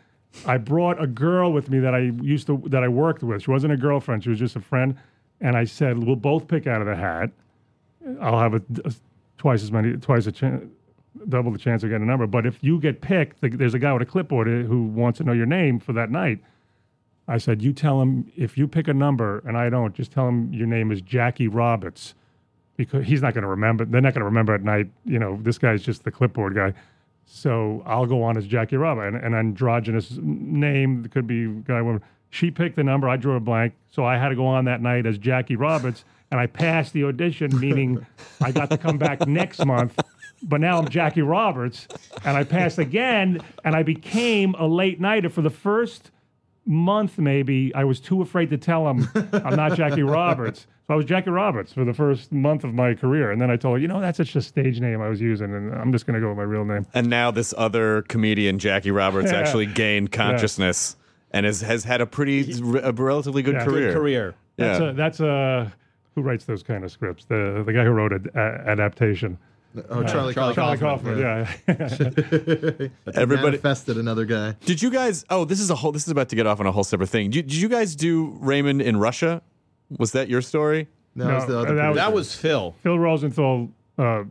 I 0.46 0.56
brought 0.56 1.02
a 1.02 1.06
girl 1.06 1.52
with 1.52 1.68
me 1.68 1.80
that 1.80 1.94
I 1.94 2.12
used 2.22 2.46
to 2.46 2.62
that 2.68 2.82
I 2.82 2.88
worked 2.88 3.22
with. 3.22 3.42
She 3.42 3.50
wasn't 3.50 3.74
a 3.74 3.76
girlfriend; 3.76 4.24
she 4.24 4.30
was 4.30 4.38
just 4.38 4.56
a 4.56 4.60
friend. 4.60 4.96
And 5.42 5.54
I 5.54 5.64
said, 5.64 5.98
"We'll 5.98 6.16
both 6.16 6.48
pick 6.48 6.66
out 6.66 6.80
of 6.80 6.86
the 6.86 6.96
hat. 6.96 7.30
I'll 8.22 8.38
have 8.38 8.54
a, 8.54 8.62
a- 8.86 8.94
twice 9.36 9.62
as 9.62 9.70
many, 9.70 9.98
twice 9.98 10.26
a 10.26 10.32
chance, 10.32 10.64
double 11.28 11.50
the 11.50 11.58
chance 11.58 11.82
of 11.82 11.90
getting 11.90 12.04
a 12.04 12.10
number. 12.10 12.26
But 12.26 12.46
if 12.46 12.64
you 12.64 12.80
get 12.80 13.02
picked, 13.02 13.42
th- 13.42 13.52
there's 13.54 13.74
a 13.74 13.78
guy 13.78 13.92
with 13.92 14.00
a 14.00 14.06
clipboard 14.06 14.46
who 14.46 14.84
wants 14.84 15.18
to 15.18 15.24
know 15.24 15.32
your 15.32 15.44
name 15.46 15.78
for 15.78 15.92
that 15.92 16.10
night." 16.10 16.38
I 17.30 17.38
said, 17.38 17.62
"You 17.62 17.72
tell 17.72 18.02
him 18.02 18.30
if 18.36 18.58
you 18.58 18.68
pick 18.68 18.88
a 18.88 18.94
number 18.94 19.42
and 19.46 19.56
I 19.56 19.70
don't, 19.70 19.94
just 19.94 20.12
tell 20.12 20.28
him 20.28 20.52
your 20.52 20.66
name 20.66 20.92
is 20.92 21.00
Jackie 21.00 21.48
Roberts." 21.48 22.14
Because 22.76 23.06
he's 23.06 23.20
not 23.20 23.34
going 23.34 23.42
to 23.42 23.48
remember. 23.48 23.84
They're 23.84 24.00
not 24.00 24.14
going 24.14 24.20
to 24.20 24.24
remember 24.24 24.54
at 24.54 24.62
night. 24.62 24.90
You 25.04 25.18
know, 25.18 25.38
this 25.42 25.58
guy's 25.58 25.82
just 25.82 26.04
the 26.04 26.10
clipboard 26.10 26.54
guy. 26.54 26.72
So 27.26 27.82
I'll 27.86 28.06
go 28.06 28.22
on 28.22 28.36
as 28.36 28.46
Jackie 28.46 28.76
Roberts, 28.76 29.14
an, 29.14 29.22
an 29.22 29.34
androgynous 29.34 30.18
name. 30.20 31.06
Could 31.08 31.26
be 31.26 31.46
guy, 31.46 31.82
woman. 31.82 32.02
She 32.30 32.50
picked 32.50 32.76
the 32.76 32.84
number. 32.84 33.08
I 33.08 33.16
drew 33.16 33.36
a 33.36 33.40
blank. 33.40 33.74
So 33.90 34.04
I 34.04 34.16
had 34.16 34.30
to 34.30 34.34
go 34.34 34.46
on 34.46 34.64
that 34.64 34.80
night 34.80 35.04
as 35.04 35.18
Jackie 35.18 35.56
Roberts, 35.56 36.04
and 36.30 36.40
I 36.40 36.46
passed 36.46 36.92
the 36.92 37.04
audition, 37.04 37.58
meaning 37.60 38.06
I 38.40 38.50
got 38.50 38.70
to 38.70 38.78
come 38.78 38.98
back 38.98 39.26
next 39.26 39.64
month. 39.64 40.00
But 40.42 40.60
now 40.60 40.78
I'm 40.78 40.88
Jackie 40.88 41.22
Roberts, 41.22 41.86
and 42.24 42.36
I 42.36 42.44
passed 42.44 42.78
again, 42.78 43.40
and 43.62 43.76
I 43.76 43.82
became 43.82 44.54
a 44.54 44.66
late 44.66 45.00
nighter 45.00 45.28
for 45.28 45.42
the 45.42 45.50
first 45.50 46.10
month. 46.66 47.18
Maybe 47.18 47.72
I 47.74 47.84
was 47.84 48.00
too 48.00 48.22
afraid 48.22 48.50
to 48.50 48.58
tell 48.58 48.88
him 48.88 49.08
I'm 49.32 49.56
not 49.56 49.76
Jackie 49.76 50.02
Roberts. 50.20 50.66
So 50.86 50.94
I 50.94 50.96
was 50.96 51.04
Jackie 51.04 51.30
Roberts 51.30 51.72
for 51.72 51.84
the 51.84 51.94
first 51.94 52.32
month 52.32 52.64
of 52.64 52.74
my 52.74 52.94
career, 52.94 53.30
and 53.30 53.40
then 53.40 53.48
I 53.50 53.56
told 53.56 53.76
her, 53.76 53.78
you 53.80 53.86
know, 53.88 54.00
that's 54.00 54.16
just 54.18 54.34
a 54.34 54.42
stage 54.42 54.80
name 54.80 55.00
I 55.00 55.08
was 55.08 55.20
using, 55.20 55.54
and 55.54 55.72
I'm 55.72 55.92
just 55.92 56.04
going 56.04 56.14
to 56.14 56.20
go 56.20 56.28
with 56.28 56.36
my 56.36 56.42
real 56.42 56.64
name. 56.64 56.84
and 56.94 57.08
now 57.08 57.30
this 57.30 57.54
other 57.56 58.02
comedian, 58.02 58.58
Jackie 58.58 58.90
Roberts, 58.90 59.30
Yeah. 59.32 59.38
actually 59.38 59.66
gained 59.66 60.10
consciousness 60.12 60.96
and 61.30 61.46
has 61.46 61.60
has 61.60 61.84
had 61.84 62.00
a 62.00 62.06
pretty 62.06 62.52
a 62.82 62.90
relatively 62.92 63.42
good 63.42 63.54
Yeah. 63.54 63.64
career. 63.64 63.92
Career. 63.92 64.34
That's 64.56 64.80
Yeah. 64.80 64.88
a 64.88 64.92
that's 64.92 65.20
a 65.20 65.72
who 66.16 66.22
writes 66.22 66.44
those 66.44 66.64
kind 66.64 66.82
of 66.82 66.90
scripts? 66.90 67.24
The 67.26 67.62
the 67.64 67.72
guy 67.72 67.84
who 67.84 67.90
wrote 67.90 68.12
ad, 68.12 68.28
a, 68.34 68.38
adaptation. 68.68 69.38
Oh, 69.88 70.02
Charlie, 70.04 70.34
Charlie 70.34 70.54
Charlie 70.54 70.78
Kaufman. 70.78 71.20
Kaufman. 71.22 71.50
Yeah. 71.68 72.88
Everybody, 73.14 73.46
manifested 73.50 73.96
another 73.98 74.24
guy. 74.24 74.56
did 74.64 74.82
you 74.82 74.90
guys? 74.90 75.24
Oh, 75.30 75.44
this 75.44 75.60
is 75.60 75.70
a 75.70 75.74
whole. 75.76 75.92
This 75.92 76.04
is 76.04 76.10
about 76.10 76.28
to 76.30 76.36
get 76.36 76.46
off 76.46 76.58
on 76.60 76.66
a 76.66 76.72
whole 76.72 76.84
separate 76.84 77.08
thing. 77.08 77.30
Did, 77.30 77.46
did 77.46 77.56
you 77.56 77.68
guys 77.68 77.94
do 77.94 78.36
Raymond 78.40 78.82
in 78.82 78.96
Russia? 78.96 79.42
Was 79.98 80.12
that 80.12 80.28
your 80.28 80.42
story? 80.42 80.88
No, 81.14 81.28
No, 81.28 81.36
it's 81.36 81.46
the 81.46 81.58
other 81.58 81.74
that 81.74 81.88
was- 81.88 81.96
That 81.96 82.12
was 82.12 82.34
Phil. 82.34 82.74
Phil 82.82 82.98
Rosenthal. 82.98 83.68
Uh, 83.98 84.24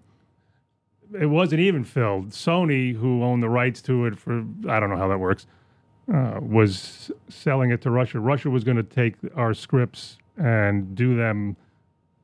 it 1.19 1.25
wasn't 1.25 1.61
even 1.61 1.83
Phil. 1.83 2.23
Sony, 2.29 2.93
who 2.95 3.23
owned 3.23 3.41
the 3.41 3.49
rights 3.49 3.81
to 3.83 4.05
it 4.05 4.17
for 4.17 4.43
I 4.67 4.79
don't 4.79 4.89
know 4.89 4.97
how 4.97 5.07
that 5.07 5.19
works, 5.19 5.45
uh, 6.13 6.39
was 6.41 7.11
selling 7.29 7.71
it 7.71 7.81
to 7.83 7.89
Russia. 7.91 8.19
Russia 8.19 8.49
was 8.49 8.63
going 8.63 8.77
to 8.77 8.83
take 8.83 9.15
our 9.35 9.53
scripts 9.53 10.17
and 10.37 10.95
do 10.95 11.15
them 11.15 11.55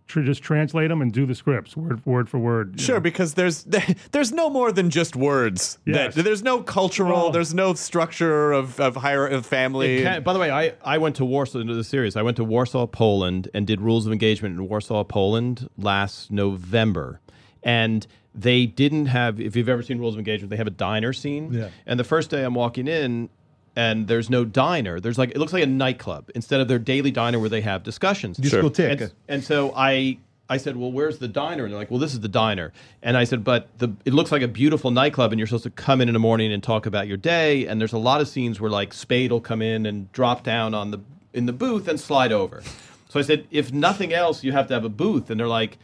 tr- 0.08 0.22
just 0.22 0.42
translate 0.42 0.90
them 0.90 1.02
and 1.02 1.12
do 1.12 1.26
the 1.26 1.36
scripts 1.36 1.76
word 1.76 2.06
word 2.06 2.30
for 2.30 2.40
word. 2.40 2.80
Sure, 2.80 2.96
know. 2.96 3.02
because 3.02 3.34
there's 3.34 3.64
there's 4.12 4.32
no 4.32 4.50
more 4.50 4.72
than 4.72 4.90
just 4.90 5.16
words. 5.16 5.80
Yes. 5.86 6.16
That, 6.16 6.24
there's 6.24 6.44
no 6.44 6.62
cultural. 6.62 7.24
Well- 7.24 7.32
there's 7.32 7.54
no 7.54 7.74
structure 7.74 8.52
of 8.52 8.80
of 8.80 8.96
higher 8.96 9.28
of 9.28 9.46
family. 9.46 10.04
Can- 10.04 10.24
by 10.24 10.34
the 10.34 10.40
way, 10.40 10.52
I, 10.52 10.74
I 10.84 10.98
went 10.98 11.16
to 11.18 11.26
Warsaw 11.26 11.60
into 11.60 11.76
the 11.76 11.84
series. 11.84 12.16
I 12.16 12.22
went 12.22 12.38
to 12.38 12.44
Warsaw, 12.44 12.88
Poland, 12.88 13.50
and 13.54 13.66
did 13.68 13.82
Rules 13.82 14.06
of 14.06 14.12
Engagement 14.12 14.58
in 14.58 14.68
Warsaw, 14.68 15.04
Poland 15.04 15.70
last 15.78 16.32
November. 16.32 17.20
And 17.64 18.06
they 18.36 18.66
didn't 18.66 19.08
have, 19.08 19.40
if 19.40 19.56
you've 19.56 19.70
ever 19.70 19.82
seen 19.82 19.98
Rules 19.98 20.16
of 20.16 20.20
Engagement, 20.20 20.50
they 20.50 20.58
have 20.58 20.68
a 20.68 20.72
diner 20.72 21.14
scene. 21.14 21.54
Yeah. 21.54 21.70
And 21.86 22.00
the 22.00 22.04
first 22.04 22.30
day 22.30 22.44
I'm 22.44 22.54
walking 22.54 22.88
in, 22.88 23.30
and 23.76 24.08
there's 24.08 24.30
no 24.30 24.46
diner. 24.46 25.00
There's 25.00 25.18
like, 25.18 25.32
it 25.32 25.38
looks 25.38 25.54
like 25.54 25.64
a 25.64 25.68
nightclub 25.68 26.30
instead 26.34 26.62
of 26.62 26.68
their 26.68 26.80
daily 26.80 27.12
diner 27.12 27.40
where 27.40 27.50
they 27.50 27.62
have 27.62 27.84
discussions. 27.84 28.38
Discotheque. 28.38 29.02
And, 29.02 29.12
and 29.28 29.44
so 29.44 29.74
I 29.76 30.18
I 30.50 30.58
said, 30.58 30.78
"Well, 30.78 30.92
where's 30.92 31.18
the 31.18 31.28
diner?" 31.28 31.64
And 31.64 31.74
they're 31.74 31.80
like, 31.80 31.90
"Well, 31.90 32.00
this 32.00 32.14
is 32.14 32.20
the 32.20 32.28
diner." 32.28 32.72
And 33.02 33.18
I 33.18 33.24
said, 33.24 33.44
"But 33.44 33.68
the 33.80 33.94
it 34.06 34.14
looks 34.14 34.32
like 34.32 34.42
a 34.42 34.48
beautiful 34.48 34.92
nightclub, 34.92 35.32
and 35.32 35.40
you're 35.40 35.48
supposed 35.48 35.64
to 35.64 35.70
come 35.72 36.02
in 36.02 36.08
in 36.08 36.14
the 36.14 36.20
morning 36.20 36.54
and 36.54 36.62
talk 36.62 36.86
about 36.86 37.08
your 37.08 37.18
day." 37.18 37.66
And 37.66 37.82
there's 37.82 37.94
a 37.94 37.98
lot 37.98 38.22
of 38.22 38.28
scenes 38.28 38.62
where 38.62 38.70
like 38.70 38.94
Spade 38.94 39.32
will 39.32 39.42
come 39.42 39.62
in 39.62 39.86
and 39.86 40.12
drop 40.12 40.44
down 40.44 40.74
on 40.74 40.92
the 40.92 41.00
in 41.34 41.48
the 41.48 41.54
booth 41.54 41.88
and 41.88 42.00
slide 42.00 42.32
over. 42.32 42.62
So 43.10 43.20
I 43.20 43.24
said, 43.24 43.48
"If 43.50 43.74
nothing 43.74 44.14
else, 44.14 44.44
you 44.44 44.52
have 44.52 44.68
to 44.68 44.74
have 44.74 44.86
a 44.86 44.90
booth." 44.90 45.30
And 45.30 45.40
they're 45.40 45.48
like. 45.48 45.78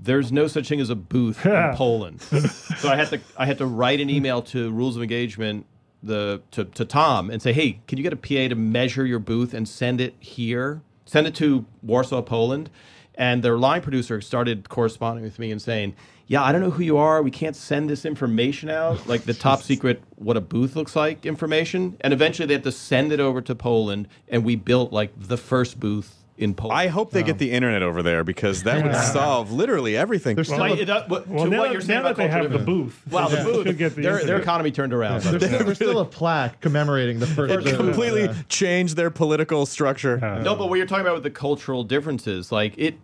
There's 0.00 0.30
no 0.30 0.46
such 0.46 0.68
thing 0.68 0.80
as 0.80 0.90
a 0.90 0.94
booth 0.94 1.44
in 1.44 1.72
Poland, 1.74 2.22
so 2.22 2.88
I 2.88 2.94
had 2.94 3.08
to 3.08 3.20
I 3.36 3.46
had 3.46 3.58
to 3.58 3.66
write 3.66 3.98
an 3.98 4.08
email 4.08 4.42
to 4.42 4.70
Rules 4.70 4.94
of 4.94 5.02
Engagement 5.02 5.66
the 6.02 6.42
to, 6.52 6.64
to 6.64 6.84
Tom 6.84 7.30
and 7.30 7.42
say, 7.42 7.52
hey, 7.52 7.80
can 7.86 7.98
you 7.98 8.04
get 8.04 8.12
a 8.12 8.16
PA 8.16 8.48
to 8.48 8.54
measure 8.54 9.04
your 9.06 9.18
booth 9.18 9.54
and 9.54 9.68
send 9.68 10.00
it 10.00 10.14
here? 10.20 10.82
Send 11.06 11.26
it 11.26 11.34
to 11.36 11.66
Warsaw, 11.82 12.22
Poland. 12.22 12.70
And 13.14 13.42
their 13.42 13.58
line 13.58 13.82
producer 13.82 14.20
started 14.20 14.68
corresponding 14.68 15.24
with 15.24 15.38
me 15.38 15.50
and 15.50 15.60
saying, 15.60 15.96
yeah, 16.28 16.42
I 16.42 16.52
don't 16.52 16.60
know 16.60 16.70
who 16.70 16.82
you 16.82 16.98
are. 16.98 17.22
We 17.22 17.30
can't 17.30 17.56
send 17.56 17.90
this 17.90 18.04
information 18.04 18.68
out, 18.68 19.08
like 19.08 19.24
the 19.24 19.34
top 19.34 19.62
secret, 19.64 20.02
what 20.16 20.36
a 20.36 20.40
booth 20.40 20.76
looks 20.76 20.94
like 20.94 21.26
information. 21.26 21.96
And 22.02 22.12
eventually 22.12 22.46
they 22.46 22.54
had 22.54 22.64
to 22.64 22.72
send 22.72 23.12
it 23.12 23.18
over 23.18 23.40
to 23.40 23.54
Poland, 23.54 24.08
and 24.28 24.44
we 24.44 24.54
built 24.54 24.92
like 24.92 25.10
the 25.18 25.38
first 25.38 25.80
booth 25.80 26.17
in 26.38 26.54
Poland. 26.54 26.78
I 26.78 26.86
hope 26.86 27.10
they 27.10 27.22
get 27.22 27.38
the 27.38 27.50
internet 27.50 27.82
over 27.82 28.02
there 28.02 28.22
because 28.24 28.62
that 28.62 28.82
would 28.84 28.94
solve 28.94 29.50
literally 29.52 29.96
everything. 29.96 30.36
There's 30.36 30.46
still 30.48 30.60
Like, 30.60 30.78
a- 30.78 30.82
it- 30.82 30.88
uh, 30.90 31.04
what- 31.08 31.26
well, 31.28 31.44
to 31.44 31.50
now, 31.50 31.58
what 31.58 31.72
you're 31.72 31.80
saying 31.80 32.02
now 32.02 32.06
about 32.10 32.16
that 32.16 32.22
they 32.22 32.28
have 32.28 32.42
culture 32.50 32.58
the 32.58 32.64
booth, 32.64 33.00
Wow, 33.10 33.28
the 33.28 33.36
booth. 33.42 33.66
should 33.66 33.78
get 33.78 33.94
the 33.96 34.02
their, 34.02 34.12
their 34.12 34.20
internet. 34.20 34.40
economy 34.42 34.70
turned 34.70 34.92
around. 34.94 35.22
There's, 35.22 35.42
there's 35.50 35.76
still 35.76 35.98
a 35.98 36.04
plaque 36.18 36.60
commemorating 36.60 37.18
the 37.18 37.26
first. 37.26 37.52
it 37.52 37.64
the- 37.64 37.76
completely 37.76 38.28
uh, 38.28 38.34
changed 38.48 38.96
their 38.96 39.10
political 39.10 39.66
structure. 39.66 40.18
No, 40.42 40.54
but 40.54 40.68
what 40.68 40.76
you're 40.76 40.86
talking 40.86 41.02
about 41.02 41.14
with 41.14 41.24
the 41.24 41.30
cultural 41.30 41.82
differences, 41.84 42.52
like 42.52 42.74
it, 42.78 42.94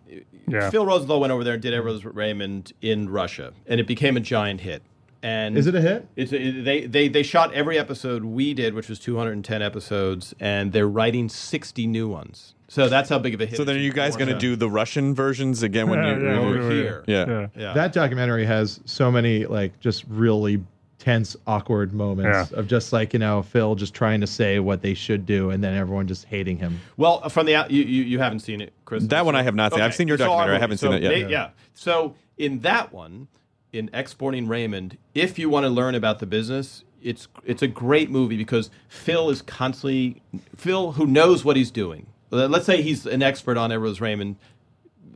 Yeah. 0.46 0.70
Phil 0.70 0.86
Rosenthal 0.86 1.20
went 1.20 1.32
over 1.32 1.42
there 1.42 1.54
and 1.54 1.62
did 1.62 1.74
Everett 1.74 2.04
Raymond 2.04 2.72
in 2.82 3.08
Russia, 3.08 3.52
and 3.66 3.80
it 3.80 3.86
became 3.86 4.16
a 4.16 4.20
giant 4.20 4.60
hit. 4.60 4.82
And 5.24 5.56
Is 5.56 5.66
it 5.66 5.74
a 5.74 5.80
hit? 5.80 6.06
It's 6.16 6.32
it, 6.32 6.64
they 6.66 6.86
they 6.86 7.08
they 7.08 7.22
shot 7.22 7.54
every 7.54 7.78
episode 7.78 8.24
we 8.24 8.52
did, 8.52 8.74
which 8.74 8.90
was 8.90 8.98
210 8.98 9.62
episodes, 9.62 10.34
and 10.38 10.70
they're 10.70 10.86
writing 10.86 11.30
60 11.30 11.86
new 11.86 12.06
ones. 12.08 12.54
So 12.68 12.90
that's 12.90 13.08
how 13.08 13.18
big 13.18 13.32
of 13.32 13.40
a 13.40 13.46
hit. 13.46 13.56
So 13.56 13.64
then, 13.64 13.76
are 13.76 13.78
you 13.78 13.92
guys 13.92 14.16
going 14.16 14.28
to 14.28 14.38
do 14.38 14.54
the 14.54 14.68
Russian 14.68 15.14
versions 15.14 15.62
again 15.62 15.88
when 15.88 16.00
Yeah, 16.00 16.16
you? 16.18 16.22
yeah, 16.24 16.28
when 16.28 16.38
over 16.40 16.54
you- 16.56 16.60
we're- 16.68 16.74
here? 16.74 17.04
yeah. 17.06 17.26
yeah. 17.26 17.46
Yeah. 17.56 17.72
That 17.72 17.94
documentary 17.94 18.44
has 18.44 18.80
so 18.84 19.10
many 19.10 19.46
like 19.46 19.80
just 19.80 20.04
really 20.10 20.62
tense, 20.98 21.36
awkward 21.46 21.94
moments 21.94 22.50
Yeah. 22.52 22.58
of 22.58 22.66
just 22.68 22.92
like 22.92 23.14
you 23.14 23.18
know 23.18 23.40
Phil 23.42 23.76
just 23.76 23.94
trying 23.94 24.20
to 24.20 24.26
say 24.26 24.58
what 24.58 24.82
they 24.82 24.92
should 24.92 25.24
do, 25.24 25.48
and 25.48 25.64
then 25.64 25.74
everyone 25.74 26.06
just 26.06 26.26
hating 26.26 26.58
him. 26.58 26.80
Well, 26.98 27.26
from 27.30 27.46
the 27.46 27.54
out, 27.54 27.70
you, 27.70 27.82
you 27.82 28.02
you 28.02 28.18
haven't 28.18 28.40
seen 28.40 28.60
it, 28.60 28.74
Chris. 28.84 29.04
That 29.06 29.24
one 29.24 29.36
I 29.36 29.42
have 29.42 29.54
not 29.54 29.72
seen. 29.72 29.80
I've 29.80 29.94
seen 29.94 30.06
your 30.08 30.18
So 30.18 30.26
documentary. 30.26 30.56
I 30.56 30.58
haven't 30.58 30.78
So 30.78 30.88
seen 30.88 30.96
it 30.98 31.02
yet. 31.02 31.08
they- 31.08 31.30
yeah. 31.32 31.48
So 31.72 32.14
in 32.36 32.58
that 32.60 32.92
one, 32.92 33.28
in 33.74 33.90
Exporting 33.92 34.46
Raymond, 34.46 34.96
if 35.14 35.38
you 35.38 35.50
want 35.50 35.64
to 35.64 35.70
learn 35.70 35.94
about 35.94 36.20
the 36.20 36.26
business, 36.26 36.84
it's 37.02 37.28
it's 37.44 37.60
a 37.60 37.66
great 37.66 38.08
movie 38.10 38.36
because 38.36 38.70
Phil 38.88 39.28
is 39.30 39.42
constantly 39.42 40.22
Phil 40.56 40.92
who 40.92 41.06
knows 41.06 41.44
what 41.44 41.56
he's 41.56 41.70
doing. 41.70 42.06
Let's 42.30 42.66
say 42.66 42.82
he's 42.82 43.06
an 43.06 43.22
expert 43.22 43.56
on 43.56 43.70
Everett 43.70 44.00
Raymond. 44.00 44.36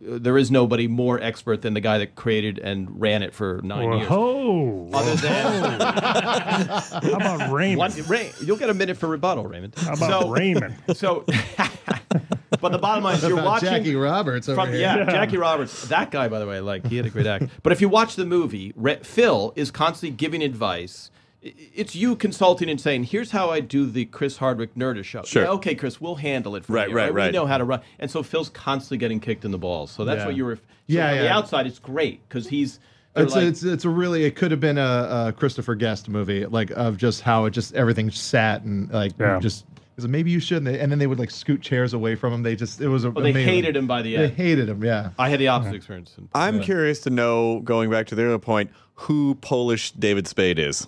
There 0.01 0.39
is 0.39 0.51
nobody 0.51 0.87
more 0.87 1.21
expert 1.21 1.63
than 1.63 1.75
the 1.75 1.81
guy 1.81 1.99
that 1.99 2.15
created 2.15 2.59
and 2.61 3.01
ran 3.01 3.23
it 3.25 3.35
for 3.35 3.61
nine 3.65 3.93
years. 3.93 4.09
Whoa! 4.09 4.91
Other 4.95 5.15
than 5.17 5.81
How 5.81 7.15
about 7.15 7.51
Raymond? 7.51 7.79
one, 7.79 8.07
Ray, 8.07 8.33
you'll 8.41 8.57
get 8.59 8.71
a 8.71 8.75
minute 8.75 8.97
for 8.97 9.09
rebuttal, 9.09 9.45
Raymond. 9.47 9.75
How 9.77 9.95
about 9.95 10.23
so, 10.23 10.29
Raymond? 10.31 10.75
So, 10.95 11.25
but 12.61 12.73
the 12.73 12.79
bottom 12.79 13.05
line 13.05 13.17
is 13.17 13.23
you're 13.23 13.37
watching 13.37 13.69
Jackie 13.71 13.97
Roberts 13.97 14.49
over 14.49 14.63
from 14.63 14.71
here. 14.71 14.81
yeah, 14.81 15.05
Jackie 15.05 15.37
Roberts. 15.37 15.89
That 15.89 16.11
guy, 16.11 16.29
by 16.29 16.39
the 16.39 16.47
way, 16.47 16.61
like 16.61 16.87
he 16.87 16.97
had 16.97 17.07
a 17.07 17.11
great 17.11 17.27
act. 17.27 17.47
But 17.63 17.73
if 17.73 17.81
you 17.81 17.89
watch 17.89 18.15
the 18.17 18.25
movie, 18.25 18.73
Re- 18.77 19.01
Phil 19.03 19.53
is 19.57 19.71
constantly 19.71 20.17
giving 20.17 20.43
advice. 20.43 21.11
I- 21.45 21.55
It's 21.75 21.95
you 21.95 22.17
consulting 22.17 22.69
and 22.69 22.81
saying, 22.81 23.05
"Here's 23.05 23.31
how 23.31 23.51
I 23.51 23.61
do 23.61 23.87
the 23.87 24.07
Chris 24.07 24.39
Hardwick 24.39 24.75
Nerdist 24.75 25.05
show." 25.05 25.23
Sure. 25.23 25.45
Yeah, 25.45 25.51
okay, 25.51 25.75
Chris, 25.75 26.01
we'll 26.01 26.17
handle 26.17 26.57
it. 26.57 26.65
For 26.65 26.73
Right, 26.73 26.89
you, 26.91 26.97
right, 26.97 27.13
We 27.15 27.21
right. 27.21 27.33
know 27.33 27.47
how 27.47 27.59
to 27.59 27.65
run. 27.65 27.81
And 28.01 28.11
so 28.11 28.23
Phil's 28.23 28.49
constantly 28.49 28.99
getting 28.99 29.21
kicked 29.21 29.45
in 29.45 29.51
the 29.53 29.59
balls. 29.59 29.91
So 29.91 30.05
that's 30.05 30.21
Yeah. 30.21 30.27
what 30.27 30.37
you 30.37 30.45
were. 30.45 30.57
So 30.57 30.63
Yeah, 30.89 31.11
On 31.13 31.19
the 31.19 31.31
outside, 31.31 31.67
it's 31.67 31.79
great 31.79 32.21
because 32.29 32.49
he's. 32.49 32.81
It's, 33.17 33.35
like- 33.35 33.45
a, 33.45 33.47
it's 33.49 33.63
it's 33.63 33.85
a 33.85 33.89
really 33.91 34.25
it 34.25 34.37
could 34.37 34.51
have 34.51 34.61
been 34.61 34.79
a, 34.79 35.27
a 35.29 35.33
Christopher 35.37 35.75
Guest 35.75 36.09
movie 36.09 36.45
like 36.47 36.71
of 36.71 36.97
just 36.97 37.23
how 37.23 37.47
it 37.47 37.51
just 37.51 37.75
everything 37.75 38.11
sat 38.11 38.63
and 38.63 38.91
like 38.93 39.13
Yeah. 39.19 39.39
just 39.41 39.65
is 39.97 40.05
it 40.05 40.09
maybe 40.09 40.31
you 40.31 40.39
shouldn't 40.39 40.77
and 40.77 40.93
then 40.93 41.01
they 41.01 41.09
would 41.09 41.19
like 41.19 41.31
scoot 41.33 41.61
chairs 41.61 41.95
away 41.95 42.15
from 42.15 42.33
him 42.33 42.43
they 42.45 42.55
just 42.55 42.81
it 42.81 42.87
was 42.87 43.05
a 43.05 43.11
well, 43.11 43.25
they 43.25 43.31
amazing. 43.31 43.49
hated 43.55 43.77
him 43.77 43.89
by 43.89 44.03
the 44.03 44.15
end 44.17 44.25
they 44.31 44.35
hated 44.35 44.69
him 44.69 44.85
yeah 44.85 45.11
I 45.19 45.31
had 45.31 45.41
the 45.41 45.49
opposite 45.49 45.75
experience. 45.75 46.15
I'm 46.33 46.61
curious 46.61 47.01
to 47.01 47.11
know, 47.11 47.59
going 47.61 47.91
back 47.91 48.07
to 48.09 48.15
the 48.15 48.25
other 48.25 48.39
point, 48.39 48.71
who 48.95 49.35
Polish 49.41 49.91
David 49.93 50.29
Spade 50.29 50.59
is. 50.61 50.87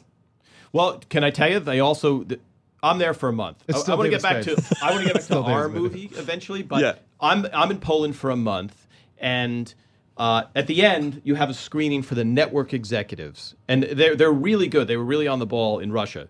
Well, 0.72 1.00
can 1.08 1.24
I 1.24 1.30
tell 1.30 1.50
you? 1.50 1.60
They 1.60 1.80
also. 1.80 2.26
I'm 2.82 2.98
there 2.98 3.12
for 3.12 3.28
a 3.28 3.32
month. 3.32 3.62
It's 3.68 3.78
I, 3.78 3.82
still 3.82 3.98
want 3.98 4.06
to 4.06 4.10
get 4.10 4.22
back 4.22 4.42
to. 4.44 4.76
I 4.82 4.92
want 4.92 5.06
to 5.06 5.12
get 5.12 5.14
back 5.14 5.24
to 5.26 5.38
our 5.38 5.68
movie 5.68 6.10
eventually, 6.14 6.62
but 6.62 6.80
Yeah. 6.80 6.94
I'm 7.20 7.46
I'm 7.52 7.70
in 7.70 7.78
Poland 7.78 8.16
for 8.16 8.30
a 8.30 8.36
month, 8.36 8.86
and 9.18 9.72
uh, 10.16 10.44
at 10.54 10.66
the 10.66 10.82
end 10.82 11.20
you 11.24 11.34
have 11.34 11.50
a 11.50 11.54
screening 11.54 12.02
for 12.02 12.14
the 12.14 12.24
network 12.24 12.72
executives, 12.72 13.54
and 13.68 13.82
they're 13.82 14.16
they're 14.16 14.32
really 14.32 14.68
good. 14.68 14.88
They 14.88 14.96
were 14.96 15.04
really 15.04 15.28
on 15.28 15.38
the 15.38 15.46
ball 15.46 15.78
in 15.78 15.92
Russia, 15.92 16.28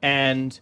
and 0.00 0.58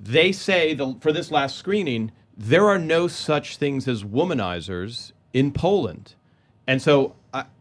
they 0.00 0.32
say 0.32 0.74
the, 0.74 0.96
for 1.00 1.12
this 1.12 1.30
last 1.30 1.56
screening 1.56 2.10
there 2.36 2.68
are 2.68 2.80
no 2.80 3.06
such 3.06 3.56
things 3.58 3.86
as 3.86 4.02
womanizers 4.02 5.12
in 5.32 5.52
Poland, 5.52 6.14
and 6.66 6.82
so. 6.82 7.14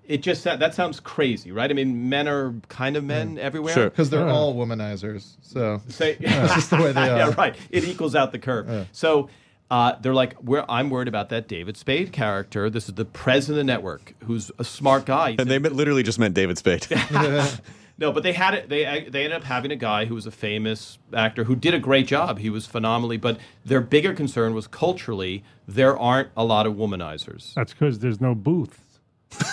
I 0.09 0.13
it 0.13 0.21
just 0.21 0.43
that 0.43 0.73
sounds 0.73 0.99
crazy, 0.99 1.51
right? 1.51 1.69
I 1.69 1.73
mean, 1.73 2.09
men 2.09 2.27
are 2.27 2.53
kind 2.67 2.95
of 2.95 3.03
men 3.03 3.37
everywhere. 3.37 3.73
Sure. 3.73 3.89
because 3.89 4.09
they're 4.09 4.27
all 4.27 4.53
womanizers 4.55 5.37
so 5.41 5.81
Say, 5.87 6.17
it's 6.19 6.53
just 6.55 6.69
the 6.71 6.77
way 6.77 6.91
they 6.91 7.01
are 7.09 7.17
yeah, 7.17 7.33
right. 7.37 7.55
It 7.69 7.83
equals 7.85 8.15
out 8.15 8.31
the 8.31 8.39
curve. 8.39 8.87
So 8.91 9.29
uh, 9.71 9.95
they're 10.01 10.13
like, 10.13 10.41
we're, 10.41 10.65
I'm 10.67 10.89
worried 10.89 11.07
about 11.07 11.29
that 11.29 11.47
David 11.47 11.77
Spade 11.77 12.11
character. 12.11 12.69
This 12.69 12.89
is 12.89 12.95
the 12.95 13.05
president 13.05 13.61
of 13.61 13.65
the 13.65 13.71
network, 13.71 14.13
who's 14.25 14.51
a 14.59 14.63
smart 14.63 15.05
guy. 15.05 15.35
And 15.39 15.49
they 15.49 15.59
meant- 15.59 15.75
literally 15.75 16.03
just 16.03 16.19
meant 16.19 16.35
David 16.35 16.57
Spade. 16.57 16.87
no, 17.97 18.11
but 18.11 18.23
they 18.23 18.33
had 18.33 18.53
it. 18.53 18.69
They 18.69 19.07
they 19.09 19.23
ended 19.23 19.33
up 19.33 19.43
having 19.43 19.71
a 19.71 19.75
guy 19.75 20.05
who 20.05 20.15
was 20.15 20.25
a 20.25 20.31
famous 20.31 20.97
actor 21.13 21.45
who 21.45 21.55
did 21.55 21.73
a 21.73 21.79
great 21.79 22.07
job. 22.07 22.39
He 22.39 22.49
was 22.49 22.65
phenomenally. 22.65 23.17
But 23.17 23.39
their 23.65 23.81
bigger 23.81 24.13
concern 24.13 24.53
was 24.53 24.67
culturally, 24.67 25.43
there 25.67 25.97
aren't 25.97 26.29
a 26.35 26.43
lot 26.43 26.67
of 26.67 26.73
womanizers. 26.73 27.53
That's 27.53 27.73
because 27.73 27.99
there's 27.99 28.21
no 28.21 28.35
booths. 28.35 28.77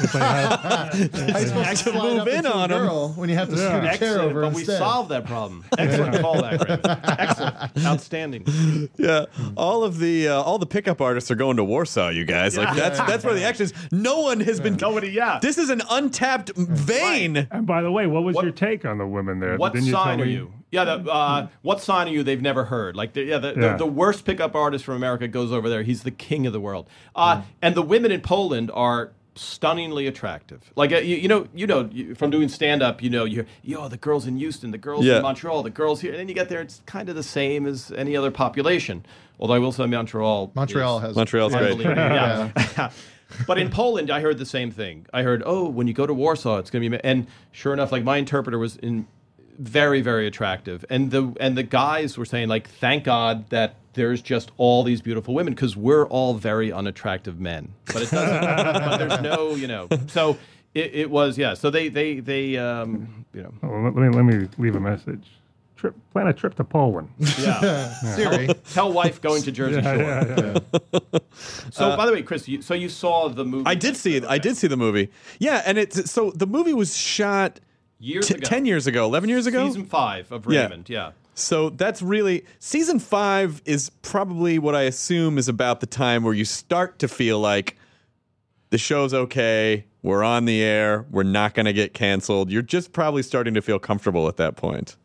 If 0.02 0.12
they 0.12 0.18
had- 0.18 1.10
How 1.60 1.70
you 1.70 1.76
to 1.76 1.92
move 1.92 2.28
in 2.28 2.46
on 2.46 2.70
a 2.70 2.78
girl 2.78 3.10
when 3.10 3.28
you 3.28 3.34
have 3.36 3.48
to 3.50 3.56
scoot 3.56 3.68
a 3.70 3.80
chair 3.80 3.90
Excellent, 3.92 4.20
over 4.30 4.40
but 4.42 4.52
we 4.52 4.60
instead. 4.60 4.78
solved 4.78 5.10
that 5.10 5.26
problem. 5.26 5.64
Excellent 5.78 6.14
callback, 6.16 6.60
Raymond. 6.60 7.00
Excellent, 7.18 7.86
outstanding. 7.86 8.88
yeah, 8.96 9.26
all 9.56 9.84
of 9.84 9.98
the 9.98 10.28
uh, 10.28 10.40
all 10.42 10.58
the 10.58 10.66
pickup 10.66 11.00
artists 11.00 11.30
are 11.30 11.34
going 11.36 11.56
to 11.56 11.64
Warsaw. 11.64 12.08
You 12.10 12.24
guys, 12.24 12.56
like 12.56 12.74
that's 12.76 12.98
that's 13.00 13.24
where 13.24 13.34
the 13.34 13.44
action 13.44 13.64
is. 13.64 13.74
No 13.92 14.20
one 14.20 14.40
has 14.40 14.60
been. 14.60 14.76
Nobody, 14.76 15.08
yeah. 15.10 15.38
This 15.42 15.58
is 15.58 15.70
an 15.70 15.82
untapped 15.90 16.52
vein. 16.56 17.48
and 17.50 17.66
by 17.66 17.82
the 17.82 17.90
way, 17.92 18.06
what 18.06 18.22
was 18.24 18.34
What- 18.36 18.44
your 18.44 18.52
take 18.52 18.84
on 18.84 18.98
the 18.98 19.06
women 19.06 19.40
there? 19.40 19.56
What 19.56 19.72
Didn't 19.72 19.86
you 19.86 19.92
tell 19.92 20.04
sign 20.04 20.20
are 20.20 20.24
me- 20.26 20.32
you? 20.32 20.52
Yeah, 20.72 20.84
the, 20.84 21.10
uh, 21.10 21.48
what 21.62 21.80
sign 21.80 22.06
are 22.06 22.12
you? 22.12 22.22
They've 22.22 22.40
never 22.40 22.64
heard. 22.66 22.94
Like, 22.94 23.12
the, 23.14 23.22
yeah, 23.24 23.38
the, 23.38 23.48
Yeah. 23.56 23.72
The, 23.72 23.78
the 23.78 23.86
worst 23.86 24.24
pickup 24.24 24.54
artist 24.54 24.84
from 24.84 24.94
America 24.94 25.26
goes 25.26 25.50
over 25.50 25.68
there. 25.68 25.82
He's 25.82 26.04
the 26.04 26.12
king 26.12 26.46
of 26.46 26.52
the 26.52 26.60
world. 26.60 26.88
Uh, 27.16 27.42
And 27.60 27.74
the 27.74 27.82
women 27.82 28.12
in 28.12 28.20
Poland 28.20 28.70
are 28.72 29.10
stunningly 29.34 30.06
attractive. 30.06 30.72
Like, 30.76 30.92
uh, 30.92 30.98
you, 30.98 31.16
you 31.16 31.28
know, 31.28 31.46
you 31.54 31.66
know, 31.66 31.88
you, 31.92 32.14
from 32.14 32.30
doing 32.30 32.48
stand 32.48 32.82
up, 32.82 33.02
you 33.02 33.10
know, 33.10 33.24
you 33.24 33.46
yo, 33.62 33.88
the 33.88 33.96
girls 33.96 34.26
in 34.26 34.36
Houston, 34.36 34.70
the 34.70 34.78
girls 34.78 35.04
Yeah. 35.04 35.16
in 35.18 35.22
Montreal, 35.22 35.62
the 35.62 35.70
girls 35.70 36.00
here, 36.00 36.10
and 36.12 36.20
then 36.20 36.28
you 36.28 36.34
get 36.34 36.48
there, 36.48 36.60
it's 36.60 36.82
kind 36.86 37.08
of 37.08 37.14
the 37.14 37.22
same 37.22 37.66
as 37.66 37.92
any 37.92 38.16
other 38.16 38.30
population. 38.30 39.04
Although 39.38 39.54
I 39.54 39.58
will 39.58 39.72
say 39.72 39.86
Montreal, 39.86 40.52
Montreal 40.54 40.98
is 40.98 41.02
has 41.02 41.16
Montreal's 41.16 41.52
great. 41.54 41.70
unbelievable. 41.72 41.96
yeah. 42.76 42.90
but 43.46 43.58
in 43.58 43.70
Poland, 43.70 44.10
I 44.10 44.20
heard 44.20 44.38
the 44.38 44.46
same 44.46 44.70
thing. 44.70 45.06
I 45.14 45.22
heard, 45.22 45.42
oh, 45.46 45.68
when 45.68 45.86
you 45.86 45.94
go 45.94 46.06
to 46.06 46.12
Warsaw, 46.12 46.58
it's 46.58 46.70
going 46.70 46.82
to 46.82 46.90
be. 46.90 47.02
And 47.04 47.26
sure 47.52 47.72
enough, 47.72 47.92
like 47.92 48.04
my 48.04 48.16
interpreter 48.18 48.58
was 48.58 48.76
in 48.76 49.06
very 49.60 50.00
very 50.00 50.26
attractive 50.26 50.84
and 50.88 51.10
the 51.10 51.36
and 51.38 51.56
the 51.56 51.62
guys 51.62 52.16
were 52.16 52.24
saying 52.24 52.48
like 52.48 52.66
thank 52.66 53.04
god 53.04 53.48
that 53.50 53.74
there's 53.92 54.22
just 54.22 54.50
all 54.56 54.82
these 54.82 55.02
beautiful 55.02 55.34
women 55.34 55.52
because 55.52 55.76
we're 55.76 56.06
all 56.06 56.32
very 56.34 56.72
unattractive 56.72 57.38
men 57.38 57.74
but 57.86 57.96
it 58.02 58.10
doesn't 58.10 58.40
but 58.40 58.96
there's 58.96 59.20
no 59.20 59.54
you 59.54 59.66
know 59.66 59.86
so 60.06 60.38
it, 60.72 60.94
it 60.94 61.10
was 61.10 61.36
yeah 61.36 61.52
so 61.52 61.68
they 61.68 61.88
they 61.88 62.20
they 62.20 62.56
um 62.56 63.24
you 63.34 63.42
know 63.42 63.52
Oh, 63.62 63.68
let, 63.68 63.94
let 63.94 64.02
me 64.02 64.08
let 64.16 64.24
me 64.24 64.48
leave 64.58 64.74
a 64.76 64.80
message. 64.80 65.26
Trip, 65.76 65.94
plan 66.12 66.26
a 66.26 66.32
trip 66.34 66.54
to 66.56 66.64
Poland. 66.64 67.08
yeah 67.18 67.88
Siri. 68.14 68.48
tell 68.72 68.92
wife 68.92 69.20
going 69.20 69.42
to 69.42 69.50
jersey 69.52 69.80
shore 69.82 69.96
yeah, 69.96 70.58
yeah. 70.72 71.18
so 71.70 71.96
by 71.96 72.04
the 72.06 72.12
way 72.12 72.22
chris 72.22 72.46
you, 72.48 72.60
so 72.62 72.74
you 72.74 72.88
saw 72.88 73.28
the 73.28 73.44
movie 73.44 73.64
I 73.66 73.74
did 73.74 73.96
see 73.96 74.14
it. 74.16 74.24
I 74.24 74.38
did 74.38 74.56
see 74.56 74.66
the 74.68 74.76
movie. 74.76 75.10
Yeah, 75.38 75.62
and 75.66 75.76
it's 75.78 76.10
so 76.10 76.30
the 76.32 76.46
movie 76.46 76.74
was 76.74 76.96
shot 76.96 77.60
years 78.00 78.26
t- 78.28 78.34
ago 78.34 78.46
10 78.46 78.64
years 78.66 78.86
ago, 78.86 79.04
11 79.04 79.28
years 79.28 79.46
ago. 79.46 79.66
season 79.66 79.84
five 79.84 80.32
of 80.32 80.46
Yeah. 80.50 80.62
raymond 80.62 80.88
yeah. 80.88 81.12
So 81.34 81.70
that's 81.70 82.02
really 82.02 82.44
season 82.58 82.98
five 82.98 83.62
is 83.64 83.90
probably 84.02 84.58
what 84.58 84.74
I 84.74 84.82
assume 84.82 85.38
is 85.38 85.48
about 85.48 85.80
the 85.80 85.86
time 85.86 86.22
where 86.24 86.34
you 86.34 86.44
start 86.44 86.98
to 86.98 87.08
feel 87.08 87.38
like 87.38 87.76
the 88.70 88.78
show's 88.78 89.14
okay, 89.14 89.84
we're 90.02 90.22
on 90.22 90.44
the 90.44 90.62
air, 90.62 91.06
we're 91.10 91.22
not 91.22 91.54
going 91.54 91.66
to 91.66 91.72
get 91.72 91.94
canceled. 91.94 92.50
You're 92.50 92.62
just 92.62 92.92
probably 92.92 93.22
starting 93.22 93.54
to 93.54 93.62
feel 93.62 93.78
comfortable 93.78 94.28
at 94.28 94.36
that 94.36 94.56
point. 94.56 94.96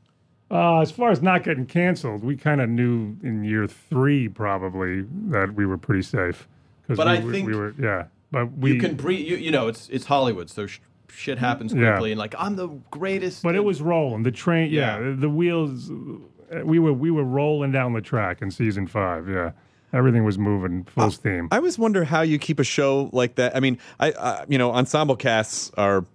Uh, 0.51 0.79
as 0.81 0.91
far 0.91 1.09
as 1.09 1.21
not 1.21 1.43
getting 1.43 1.65
canceled, 1.65 2.23
we 2.23 2.35
kind 2.37 2.61
of 2.61 2.69
knew 2.69 3.15
in 3.23 3.43
year 3.43 3.67
three 3.67 4.27
probably 4.29 5.01
that 5.29 5.55
we 5.55 5.65
were 5.65 5.77
pretty 5.77 6.03
safe. 6.03 6.47
But 6.87 6.99
we, 6.99 7.03
I 7.13 7.21
think 7.21 7.47
we 7.47 7.55
were, 7.55 7.73
yeah. 7.79 8.05
But 8.31 8.55
we, 8.57 8.73
you 8.73 8.79
can 8.79 8.95
breathe. 8.95 9.25
You, 9.27 9.37
you 9.37 9.49
know, 9.51 9.67
it's 9.67 9.89
it's 9.89 10.05
Hollywood, 10.05 10.49
so 10.51 10.67
sh- 10.67 10.79
shit 11.09 11.37
happens 11.37 11.73
Yeah. 11.73 11.91
quickly, 11.91 12.11
and 12.11 12.19
like 12.19 12.35
I'm 12.37 12.55
the 12.55 12.67
greatest. 12.91 13.43
but 13.43 13.55
it 13.55 13.63
was 13.63 13.81
rolling. 13.81 14.23
The 14.23 14.31
train, 14.31 14.71
yeah, 14.71 14.99
Yeah. 14.99 15.15
the 15.17 15.29
wheels. 15.29 15.89
uh, 15.91 16.61
We 16.63 16.77
were 16.79 16.93
we 16.93 17.09
were 17.11 17.23
rolling 17.23 17.71
down 17.71 17.93
the 17.93 18.01
track 18.01 18.41
in 18.41 18.51
season 18.51 18.87
five. 18.87 19.27
Yeah, 19.27 19.51
everything 19.93 20.23
was 20.23 20.37
moving 20.37 20.83
full 20.85 21.11
steam. 21.11 21.47
I 21.51 21.57
always 21.57 21.77
wonder 21.79 22.03
how 22.05 22.21
you 22.21 22.37
keep 22.37 22.59
a 22.59 22.63
show 22.63 23.09
like 23.13 23.35
that. 23.35 23.55
I 23.55 23.59
mean, 23.59 23.77
I, 23.99 24.11
I 24.11 24.45
you 24.47 24.57
know, 24.57 24.71
ensemble 24.71 25.15
casts 25.15 25.71
are, 25.77 26.05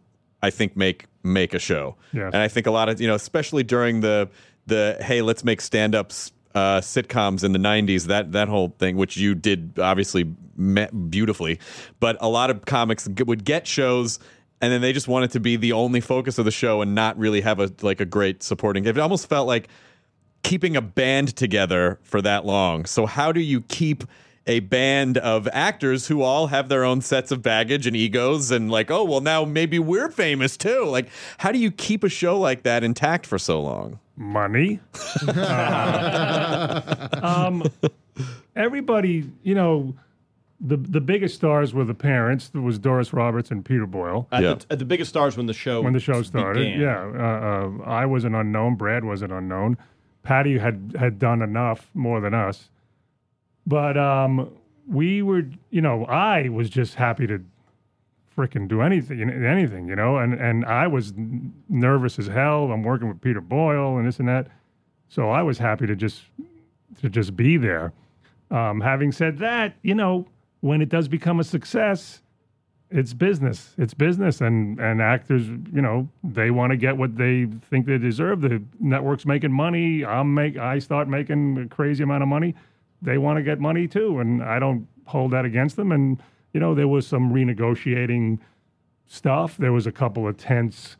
I 0.42 0.50
think, 0.50 0.76
make 0.76 1.06
make 1.22 1.52
a 1.52 1.58
show. 1.58 1.96
Yes. 2.12 2.30
And 2.32 2.36
I 2.36 2.48
think 2.48 2.66
a 2.66 2.70
lot 2.70 2.88
of 2.88 3.00
you 3.00 3.06
know, 3.08 3.14
especially 3.16 3.62
during 3.64 4.00
the 4.00 4.28
the 4.66 4.96
hey, 5.00 5.20
let's 5.22 5.42
make 5.44 5.60
stand 5.60 5.94
ups 5.94 6.32
uh, 6.54 6.80
sitcoms 6.80 7.42
in 7.44 7.52
the 7.52 7.58
'90s. 7.58 8.06
That 8.06 8.32
that 8.32 8.48
whole 8.48 8.74
thing, 8.78 8.96
which 8.96 9.16
you 9.16 9.34
did 9.34 9.78
obviously 9.78 10.24
beautifully, 11.08 11.58
but 12.00 12.16
a 12.20 12.28
lot 12.28 12.50
of 12.50 12.64
comics 12.66 13.08
g- 13.08 13.22
would 13.24 13.44
get 13.44 13.66
shows. 13.66 14.18
And 14.60 14.72
then 14.72 14.80
they 14.80 14.92
just 14.92 15.08
wanted 15.08 15.30
to 15.32 15.40
be 15.40 15.56
the 15.56 15.72
only 15.72 16.00
focus 16.00 16.38
of 16.38 16.44
the 16.44 16.50
show 16.50 16.82
and 16.82 16.94
not 16.94 17.18
really 17.18 17.40
have 17.40 17.60
a 17.60 17.72
like 17.82 18.00
a 18.00 18.04
great 18.04 18.42
supporting. 18.42 18.84
It 18.84 18.98
almost 18.98 19.28
felt 19.28 19.46
like 19.46 19.68
keeping 20.42 20.76
a 20.76 20.82
band 20.82 21.34
together 21.36 21.98
for 22.02 22.20
that 22.22 22.44
long. 22.44 22.84
So 22.84 23.06
how 23.06 23.32
do 23.32 23.40
you 23.40 23.62
keep 23.62 24.04
a 24.46 24.60
band 24.60 25.18
of 25.18 25.48
actors 25.52 26.08
who 26.08 26.22
all 26.22 26.48
have 26.48 26.68
their 26.68 26.82
own 26.82 27.00
sets 27.02 27.30
of 27.30 27.42
baggage 27.42 27.86
and 27.86 27.94
egos 27.94 28.50
and 28.50 28.70
like, 28.70 28.90
oh, 28.90 29.04
well 29.04 29.20
now 29.20 29.44
maybe 29.44 29.78
we're 29.78 30.10
famous 30.10 30.56
too. 30.56 30.84
Like 30.84 31.08
how 31.38 31.52
do 31.52 31.58
you 31.58 31.70
keep 31.70 32.04
a 32.04 32.08
show 32.08 32.38
like 32.38 32.62
that 32.64 32.84
intact 32.84 33.26
for 33.26 33.38
so 33.38 33.60
long? 33.60 33.98
money. 34.20 34.78
Uh, 35.26 36.80
um, 37.22 37.64
everybody, 38.54 39.28
you 39.42 39.54
know, 39.54 39.94
the 40.60 40.76
the 40.76 41.00
biggest 41.00 41.34
stars 41.36 41.72
were 41.72 41.84
the 41.84 41.94
parents. 41.94 42.48
There 42.48 42.60
was 42.60 42.78
Doris 42.78 43.12
Roberts 43.12 43.50
and 43.50 43.64
Peter 43.64 43.86
Boyle 43.86 44.28
at, 44.30 44.42
Yeah. 44.42 44.54
the, 44.54 44.66
at 44.70 44.78
the 44.78 44.84
biggest 44.84 45.08
stars 45.10 45.36
when 45.36 45.46
the 45.46 45.54
show 45.54 45.80
when 45.82 45.92
the 45.94 46.00
show 46.00 46.22
started. 46.22 46.60
began. 46.64 46.80
Yeah, 46.80 47.04
uh, 47.14 47.80
uh, 47.82 47.90
I 47.90 48.06
was 48.06 48.24
an 48.24 48.34
unknown. 48.34 48.76
Brad 48.76 49.04
was 49.04 49.22
an 49.22 49.30
unknown. 49.32 49.78
Patty 50.22 50.58
had 50.58 50.94
had 50.98 51.18
done 51.18 51.40
enough 51.40 51.88
more 51.94 52.20
than 52.20 52.34
us, 52.34 52.68
but 53.66 53.96
um, 53.96 54.50
we 54.86 55.22
were, 55.22 55.44
you 55.70 55.80
know, 55.80 56.04
I 56.04 56.48
was 56.50 56.68
just 56.68 56.96
happy 56.96 57.26
to 57.26 57.42
freaking 58.36 58.68
do 58.68 58.80
anything, 58.82 59.28
anything, 59.30 59.88
you 59.88 59.96
know, 59.96 60.18
and 60.18 60.34
and 60.34 60.64
I 60.66 60.86
was 60.88 61.14
nervous 61.70 62.18
as 62.18 62.26
hell. 62.26 62.70
I'm 62.70 62.82
working 62.82 63.08
with 63.08 63.20
Peter 63.22 63.40
Boyle 63.40 63.96
and 63.96 64.06
this 64.06 64.18
and 64.18 64.28
that, 64.28 64.48
so 65.08 65.30
I 65.30 65.42
was 65.42 65.56
happy 65.58 65.86
to 65.86 65.96
just 65.96 66.22
to 67.00 67.08
just 67.08 67.34
be 67.34 67.56
there. 67.56 67.92
Um, 68.50 68.80
having 68.82 69.12
said 69.12 69.38
that, 69.38 69.74
you 69.82 69.94
know, 69.94 70.26
when 70.60 70.82
it 70.82 70.88
does 70.88 71.08
become 71.08 71.40
a 71.40 71.44
success, 71.44 72.22
it's 72.90 73.12
business. 73.12 73.74
It's 73.78 73.94
business, 73.94 74.40
and 74.40 74.80
and 74.80 75.00
actors, 75.00 75.46
you 75.46 75.80
know, 75.80 76.08
they 76.24 76.50
want 76.50 76.72
to 76.72 76.76
get 76.76 76.96
what 76.96 77.16
they 77.16 77.46
think 77.70 77.86
they 77.86 77.98
deserve. 77.98 78.40
The 78.40 78.62
network's 78.80 79.26
making 79.26 79.52
money. 79.52 80.04
I'm 80.04 80.34
make. 80.34 80.56
I 80.56 80.80
start 80.80 81.08
making 81.08 81.58
a 81.58 81.68
crazy 81.68 82.02
amount 82.02 82.22
of 82.22 82.28
money. 82.28 82.54
They 83.00 83.16
want 83.18 83.36
to 83.36 83.42
get 83.42 83.60
money 83.60 83.86
too, 83.86 84.18
and 84.18 84.42
I 84.42 84.58
don't 84.58 84.86
hold 85.04 85.30
that 85.32 85.44
against 85.44 85.76
them. 85.76 85.92
And 85.92 86.20
you 86.52 86.60
know, 86.60 86.74
there 86.74 86.88
was 86.88 87.06
some 87.06 87.32
renegotiating 87.32 88.38
stuff. 89.06 89.56
There 89.56 89.72
was 89.72 89.86
a 89.86 89.92
couple 89.92 90.26
of 90.26 90.36
tense 90.36 90.96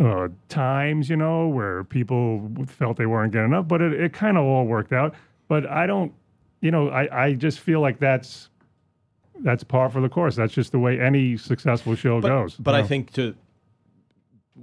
uh, 0.00 0.28
times, 0.48 1.08
you 1.08 1.16
know, 1.16 1.48
where 1.48 1.84
people 1.84 2.50
felt 2.66 2.96
they 2.96 3.06
weren't 3.06 3.32
getting 3.32 3.48
enough, 3.48 3.68
but 3.68 3.80
it, 3.80 3.92
it 3.92 4.12
kind 4.12 4.36
of 4.36 4.44
all 4.44 4.64
worked 4.64 4.92
out. 4.92 5.14
But 5.48 5.66
I 5.66 5.86
don't, 5.86 6.12
you 6.60 6.70
know, 6.70 6.88
I, 6.88 7.26
I 7.26 7.32
just 7.34 7.60
feel 7.60 7.80
like 7.80 7.98
that's 7.98 8.48
that's 9.40 9.64
par 9.64 9.90
for 9.90 10.00
the 10.00 10.08
course. 10.08 10.36
That's 10.36 10.52
just 10.52 10.72
the 10.72 10.78
way 10.78 11.00
any 11.00 11.36
successful 11.36 11.94
show 11.94 12.20
but, 12.20 12.28
goes. 12.28 12.54
But 12.56 12.72
you 12.72 12.78
I 12.78 12.82
think 12.86 13.12
to 13.14 13.34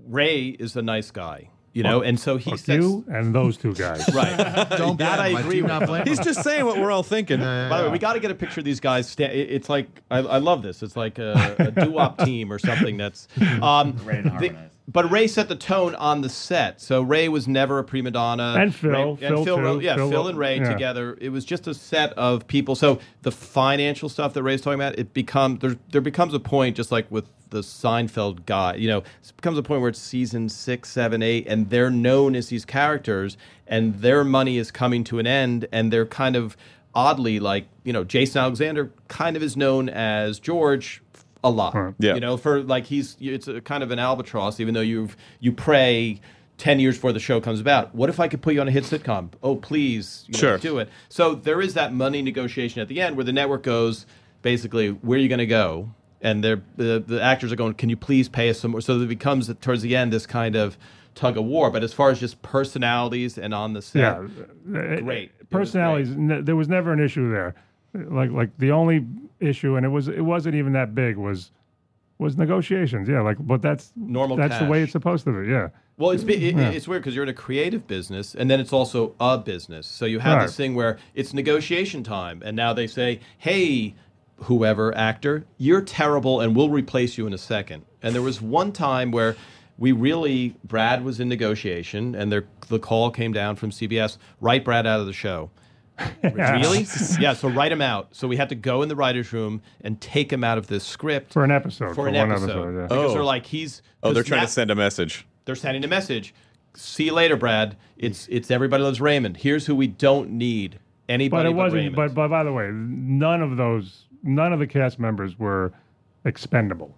Ray 0.08 0.48
is 0.48 0.76
a 0.76 0.82
nice 0.82 1.12
guy, 1.12 1.50
you 1.74 1.84
know, 1.84 2.02
and 2.02 2.20
so 2.20 2.38
he 2.38 2.58
sets 2.58 2.68
you 2.84 3.06
and 3.08 3.34
those 3.34 3.58
two 3.58 3.74
guys. 3.74 4.08
right. 4.14 4.68
Don't 4.78 4.98
That 4.98 5.20
I 5.20 5.40
agree 5.40 5.58
do 5.58 5.64
with. 5.64 5.72
not 5.72 5.86
blame. 5.86 6.06
He's 6.06 6.20
just 6.20 6.44
saying 6.44 6.66
what 6.66 6.78
we're 6.78 6.92
all 6.92 7.04
thinking. 7.04 7.40
By 7.40 7.78
the 7.78 7.84
way, 7.86 7.92
we 7.92 8.00
got 8.00 8.14
to 8.14 8.20
get 8.20 8.32
a 8.32 8.36
picture 8.36 8.62
of 8.62 8.66
these 8.66 8.80
guys. 8.80 9.08
Sta- 9.08 9.32
it's 9.32 9.70
like 9.70 9.88
I, 10.10 10.20
I 10.20 10.38
love 10.38 10.64
this. 10.64 10.82
It's 10.84 10.96
like 10.96 11.20
a, 11.20 11.56
a 11.60 11.72
doo-wop 11.72 12.18
team 12.26 12.52
or 12.52 12.60
something. 12.60 12.98
That's 12.98 13.28
um, 13.62 13.96
Ray 14.04 14.18
and 14.18 14.26
the- 14.26 14.30
harmonize. 14.32 14.72
But 14.88 15.10
Ray 15.10 15.28
set 15.28 15.48
the 15.48 15.56
tone 15.56 15.96
on 15.96 16.22
the 16.22 16.30
set. 16.30 16.82
So 16.82 17.02
Ray 17.02 17.30
was 17.30 17.48
never 17.48 17.80
a 17.80 17.84
prima 17.84 18.12
donna. 18.12 18.56
And 18.58 18.76
Phil. 18.76 18.92
Ray, 18.92 19.02
and 19.02 19.20
Phil, 19.20 19.46
Phil, 19.46 19.58
too. 19.58 19.62
wrote- 19.62 19.84
yeah, 19.84 19.96
Phil 19.96 20.10
Phil, 20.10 20.28
and 20.28 20.38
Ray 20.38 20.58
yeah. 20.58 20.72
together. 20.72 21.18
It 21.22 21.30
was 21.30 21.46
just 21.46 21.68
a 21.68 21.74
set 21.74 22.12
of 22.14 22.48
people. 22.48 22.76
So 22.76 23.00
the 23.22 23.32
financial 23.32 24.10
stuff 24.10 24.34
that 24.34 24.44
Ray's 24.44 24.62
talking 24.62 24.80
about, 24.80 25.00
it 25.00 25.14
become 25.14 25.58
there. 25.58 25.78
There 25.92 26.02
becomes 26.02 26.34
a 26.34 26.40
point, 26.40 26.76
just 26.76 26.92
like 26.92 27.10
with 27.10 27.26
the 27.50 27.62
Seinfeld 27.62 28.46
guy. 28.46 28.76
You 28.76 28.90
know, 28.90 28.98
it 28.98 29.34
becomes 29.38 29.58
a 29.58 29.64
point 29.64 29.82
where 29.82 29.90
it's 29.90 30.00
season 30.00 30.50
six, 30.50 30.90
seven, 30.90 31.22
eight, 31.22 31.48
and 31.48 31.70
they're 31.70 31.92
known 31.92 32.36
as 32.36 32.50
these 32.50 32.66
characters, 32.66 33.38
and 33.68 34.02
their 34.02 34.24
money 34.24 34.58
is 34.58 34.72
coming 34.72 35.04
to 35.06 35.20
an 35.20 35.28
end, 35.28 35.68
and 35.72 35.94
they're 35.94 36.06
kind 36.06 36.36
of 36.36 36.58
oddly 36.96 37.40
like 37.40 37.68
you 37.84 37.94
know 37.94 38.04
Jason 38.04 38.42
Alexander 38.42 38.92
kind 39.08 39.36
of 39.36 39.44
is 39.44 39.56
known 39.56 39.90
as 39.90 40.40
George 40.40 41.03
a 41.44 41.50
lot. 41.50 41.76
Yeah. 42.00 42.16
You 42.16 42.20
know, 42.22 42.38
for 42.38 42.62
like 42.64 42.86
he's 42.86 43.18
it's 43.20 43.48
a 43.48 43.62
kind 43.62 43.84
of 43.84 43.92
an 43.92 44.00
albatross, 44.00 44.60
even 44.60 44.74
though 44.74 44.82
you've 44.82 45.16
you 45.40 45.52
pray. 45.52 46.20
10 46.60 46.80
years 46.80 46.96
before 46.96 47.12
the 47.12 47.20
show 47.20 47.42
comes 47.42 47.60
about. 47.60 47.96
What 47.96 48.10
if 48.10 48.20
I 48.20 48.28
could 48.28 48.44
put 48.44 48.54
you 48.54 48.62
on 48.62 48.68
a 48.68 48.72
hit 48.72 48.84
sitcom? 48.84 49.30
Oh, 49.42 49.56
please, 49.56 50.24
you 50.28 50.34
know, 50.34 50.40
Sure. 50.40 50.58
do 50.60 50.78
it. 50.78 50.88
So 51.10 51.34
there 51.34 51.60
is 51.60 51.74
that 51.74 51.94
money 51.96 52.22
negotiation 52.22 52.80
at 52.80 52.88
the 52.88 53.02
end 53.02 53.16
where 53.18 53.26
the 53.26 53.34
network 53.34 53.64
goes, 53.64 54.06
basically, 54.44 54.90
where 54.90 55.18
are 55.18 55.22
you 55.22 55.28
going 55.28 55.40
to 55.40 55.48
go? 55.48 55.90
And 56.22 56.44
they're, 56.44 56.62
the, 56.78 57.04
the 57.06 57.20
actors 57.20 57.52
are 57.52 57.56
going, 57.56 57.74
can 57.74 57.90
you 57.90 57.98
please 57.98 58.30
pay 58.30 58.52
us 58.52 58.60
some 58.60 58.70
more? 58.72 58.82
So 58.82 59.02
it 59.02 59.08
becomes, 59.08 59.52
towards 59.62 59.82
the 59.82 59.96
end, 59.96 60.14
this 60.14 60.28
kind 60.28 60.56
of 60.56 60.78
tug 61.16 61.38
of 61.38 61.44
war. 61.46 61.72
But 61.72 61.84
as 61.84 61.92
far 61.92 62.12
as 62.12 62.20
just 62.20 62.40
personalities 62.44 63.40
and 63.40 63.52
on 63.56 63.74
the 63.74 63.82
set, 63.82 64.00
Yeah, 64.00 64.28
Great. 65.02 65.32
It 65.32 65.36
was 65.40 65.48
Personalities. 65.50 66.10
ne- 66.16 66.42
there 66.42 66.56
was 66.56 66.70
never 66.70 66.94
an 66.94 67.00
issue 67.04 67.32
there. 67.32 67.56
Like 67.96 68.30
like 68.30 68.56
the 68.60 68.72
only 68.72 69.06
issue, 69.44 69.76
and 69.76 69.86
it 69.86 69.90
was 69.90 70.08
it 70.08 70.22
wasn't 70.22 70.56
even 70.56 70.74
that 70.74 70.96
big. 70.96 71.18
Was 71.18 71.52
was 72.18 72.38
negotiations. 72.38 73.08
Yeah, 73.08 73.22
like 73.22 73.38
but 73.40 73.62
that's 73.62 73.92
Normal 73.96 74.38
That's 74.38 74.60
the 74.60 74.66
way 74.66 74.84
it's 74.84 74.92
supposed 74.92 75.26
to 75.26 75.42
be. 75.42 75.50
Yeah. 75.50 75.70
Well, 75.98 76.12
it's 76.12 76.24
it, 76.24 76.58
it's 76.58 76.88
weird 76.88 77.04
because 77.04 77.14
you're 77.14 77.24
in 77.24 77.30
a 77.30 77.34
creative 77.34 77.86
business, 77.88 78.34
and 78.34 78.50
then 78.50 78.60
it's 78.60 78.74
also 78.74 79.14
a 79.20 79.38
business. 79.38 79.86
So 79.86 80.06
you 80.06 80.20
have 80.20 80.38
Right. 80.38 80.46
this 80.48 80.56
thing 80.56 80.74
where 80.74 80.98
it's 81.14 81.34
negotiation 81.34 82.04
time, 82.04 82.42
and 82.44 82.56
now 82.56 82.74
they 82.74 82.88
say, 82.88 83.20
"Hey, 83.38 83.94
whoever 84.38 84.96
actor, 84.98 85.46
you're 85.58 85.82
terrible, 85.82 86.42
and 86.42 86.56
we'll 86.56 86.70
replace 86.70 87.18
you 87.18 87.28
in 87.28 87.34
a 87.34 87.38
second. 87.38 87.84
And 88.02 88.14
there 88.16 88.22
was 88.22 88.42
one 88.42 88.72
time 88.72 89.12
where 89.12 89.36
we 89.78 89.92
really 89.92 90.56
Brad 90.64 91.04
was 91.04 91.20
in 91.20 91.30
negotiation, 91.30 92.16
and 92.16 92.32
there, 92.32 92.46
the 92.70 92.80
call 92.80 93.12
came 93.12 93.32
down 93.32 93.56
from 93.56 93.72
CBS, 93.72 94.18
write 94.42 94.64
Brad 94.66 94.86
out 94.88 95.00
of 95.00 95.06
the 95.06 95.14
show. 95.14 95.50
Really? 96.24 96.86
yeah. 97.20 97.34
So 97.34 97.50
write 97.50 97.72
him 97.72 97.82
out. 97.82 98.16
So 98.16 98.28
we 98.28 98.36
had 98.38 98.50
to 98.50 98.56
go 98.56 98.82
in 98.82 98.90
the 98.90 98.96
writers' 98.96 99.32
room 99.34 99.62
and 99.82 100.00
take 100.02 100.32
him 100.32 100.44
out 100.44 100.58
of 100.58 100.68
this 100.68 100.84
script 100.84 101.34
For 101.34 101.44
an 101.44 101.52
episode. 101.52 101.96
for 101.96 102.08
an 102.08 102.16
one 102.16 102.32
episode, 102.32 102.76
yeah. 102.76 102.82
because 102.84 103.12
Oh. 103.12 103.14
they're 103.14 103.24
like 103.24 103.46
he's. 103.46 103.82
Oh, 104.02 104.14
they're 104.14 104.24
trying 104.24 104.40
now- 104.42 104.46
to 104.46 104.52
send 104.52 104.72
a 104.72 104.76
message. 104.76 105.26
they're 105.46 105.56
sending 105.56 105.84
a 105.84 105.88
message. 105.88 106.34
See 106.76 107.06
you 107.06 107.14
later, 107.14 107.36
Brad. 107.38 107.78
It's 107.98 108.28
it's 108.32 108.50
everybody 108.50 108.84
loves 108.84 109.00
Raymond. 109.00 109.38
Here's 109.38 109.66
who 109.68 109.76
we 109.76 109.88
don't 109.88 110.32
need. 110.32 110.80
Anybody 111.08 111.44
But 111.44 111.52
it 111.52 111.56
wasn't. 111.56 111.80
Raymond. 111.82 111.96
But, 111.96 112.14
but 112.16 112.28
by 112.30 112.44
the 112.44 112.52
way, 112.54 112.70
none 112.72 113.42
of 113.44 113.58
those, 113.58 114.06
none 114.24 114.54
of 114.54 114.60
the 114.60 114.66
cast 114.68 114.98
members 115.00 115.38
were 115.38 115.74
expendable. 116.26 116.96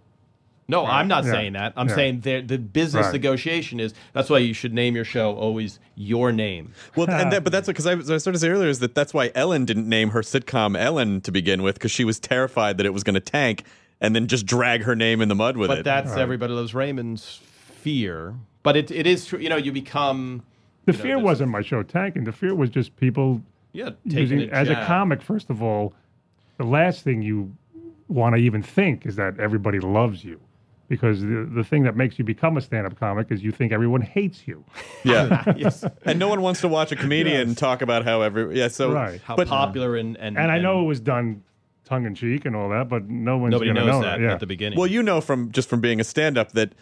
No, 0.67 0.83
I'm 0.85 1.07
not 1.07 1.25
Yeah. 1.25 1.31
saying 1.31 1.53
that. 1.53 1.73
I'm 1.77 1.87
Yeah. 1.89 1.95
saying 1.95 2.19
the 2.21 2.41
the 2.41 2.57
business 2.57 3.05
Right. 3.05 3.13
negotiation 3.13 3.79
is 3.79 3.93
that's 4.13 4.29
why 4.29 4.39
you 4.39 4.53
should 4.53 4.73
name 4.73 4.95
your 4.95 5.05
show 5.05 5.33
always 5.35 5.79
your 5.95 6.31
name. 6.31 6.71
Well, 6.95 7.09
and 7.09 7.31
that, 7.31 7.43
but 7.43 7.51
that's 7.53 7.67
because 7.73 7.85
I, 7.85 7.91
I 7.93 8.01
started 8.17 8.33
to 8.33 8.39
say 8.39 8.49
earlier 8.49 8.69
is 8.69 8.79
that 8.79 8.95
that's 8.95 9.13
why 9.13 9.31
Ellen 9.35 9.65
didn't 9.65 9.87
name 9.87 10.09
her 10.09 10.21
sitcom 10.21 10.77
Ellen 10.77 11.21
to 11.21 11.31
begin 11.31 11.61
with 11.61 11.75
because 11.75 11.91
she 11.91 12.03
was 12.03 12.19
terrified 12.19 12.77
that 12.77 12.85
it 12.85 12.93
was 12.93 13.03
going 13.03 13.13
to 13.13 13.19
tank 13.19 13.63
and 14.01 14.15
then 14.15 14.27
just 14.27 14.45
drag 14.45 14.83
her 14.83 14.95
name 14.95 15.21
in 15.21 15.29
the 15.29 15.35
mud 15.35 15.55
with 15.55 15.67
But 15.67 15.79
it. 15.79 15.83
But 15.85 16.03
that's 16.05 16.17
everybody 16.17 16.53
loves 16.53 16.73
Raymond's 16.73 17.41
fear. 17.81 18.33
But 18.63 18.75
it 18.75 18.89
it 18.89 19.05
is 19.05 19.25
true. 19.27 19.39
You 19.39 19.49
know, 19.49 19.57
you 19.57 19.71
become 19.71 20.41
The 20.85 20.91
you 20.93 20.97
know, 20.97 21.03
fear 21.03 21.11
there's- 21.17 21.23
wasn't 21.25 21.51
my 21.51 21.61
show 21.61 21.83
tanking. 21.83 22.23
The 22.23 22.31
fear 22.31 22.55
was 22.55 22.71
just 22.71 22.95
people 22.97 23.43
yeah 23.71 23.91
using 24.03 24.41
a 24.41 24.45
as 24.47 24.69
a 24.69 24.75
comic. 24.85 25.21
First 25.21 25.51
of 25.51 25.61
all, 25.61 25.93
the 26.57 26.63
last 26.65 27.03
thing 27.03 27.21
you 27.21 27.51
want 28.07 28.35
to 28.35 28.41
even 28.41 28.63
think 28.63 29.05
is 29.05 29.15
that 29.17 29.39
everybody 29.39 29.79
loves 29.79 30.23
you, 30.23 30.39
because 30.87 31.21
the 31.21 31.49
the 31.53 31.63
thing 31.63 31.83
that 31.83 31.95
makes 31.95 32.19
you 32.19 32.25
become 32.25 32.57
a 32.57 32.61
stand-up 32.61 32.99
comic 32.99 33.27
is 33.31 33.43
you 33.43 33.51
think 33.51 33.71
everyone 33.71 34.01
hates 34.01 34.47
you. 34.47 34.63
yeah. 35.03 35.53
yes. 35.57 35.85
and 36.05 36.19
no 36.19 36.27
one 36.27 36.41
wants 36.41 36.61
to 36.61 36.67
watch 36.67 36.91
a 36.91 36.95
comedian 36.95 37.55
talk 37.55 37.81
about 37.81 38.03
how 38.05 38.21
every 38.21 38.57
yeah. 38.57 38.67
So 38.67 38.91
Right. 38.91 39.21
How 39.21 39.35
but 39.35 39.47
popular 39.47 39.95
and 39.95 40.17
and 40.17 40.37
And 40.37 40.51
I 40.51 40.59
know 40.59 40.81
it 40.81 40.85
was 40.85 40.99
done 40.99 41.43
tongue 41.85 42.05
in 42.05 42.15
cheek 42.15 42.45
and 42.45 42.55
all 42.55 42.69
that, 42.69 42.89
but 42.89 43.07
no 43.09 43.37
one's 43.37 43.51
nobody 43.51 43.71
knows 43.73 43.85
know 43.87 44.01
that 44.01 44.19
Yeah. 44.19 44.33
at 44.33 44.39
the 44.39 44.47
beginning. 44.47 44.77
Well, 44.77 44.87
you 44.87 45.03
know 45.03 45.21
from 45.21 45.51
just 45.51 45.69
from 45.69 45.81
being 45.81 45.99
a 45.99 46.03
stand-up 46.03 46.51
that 46.53 46.73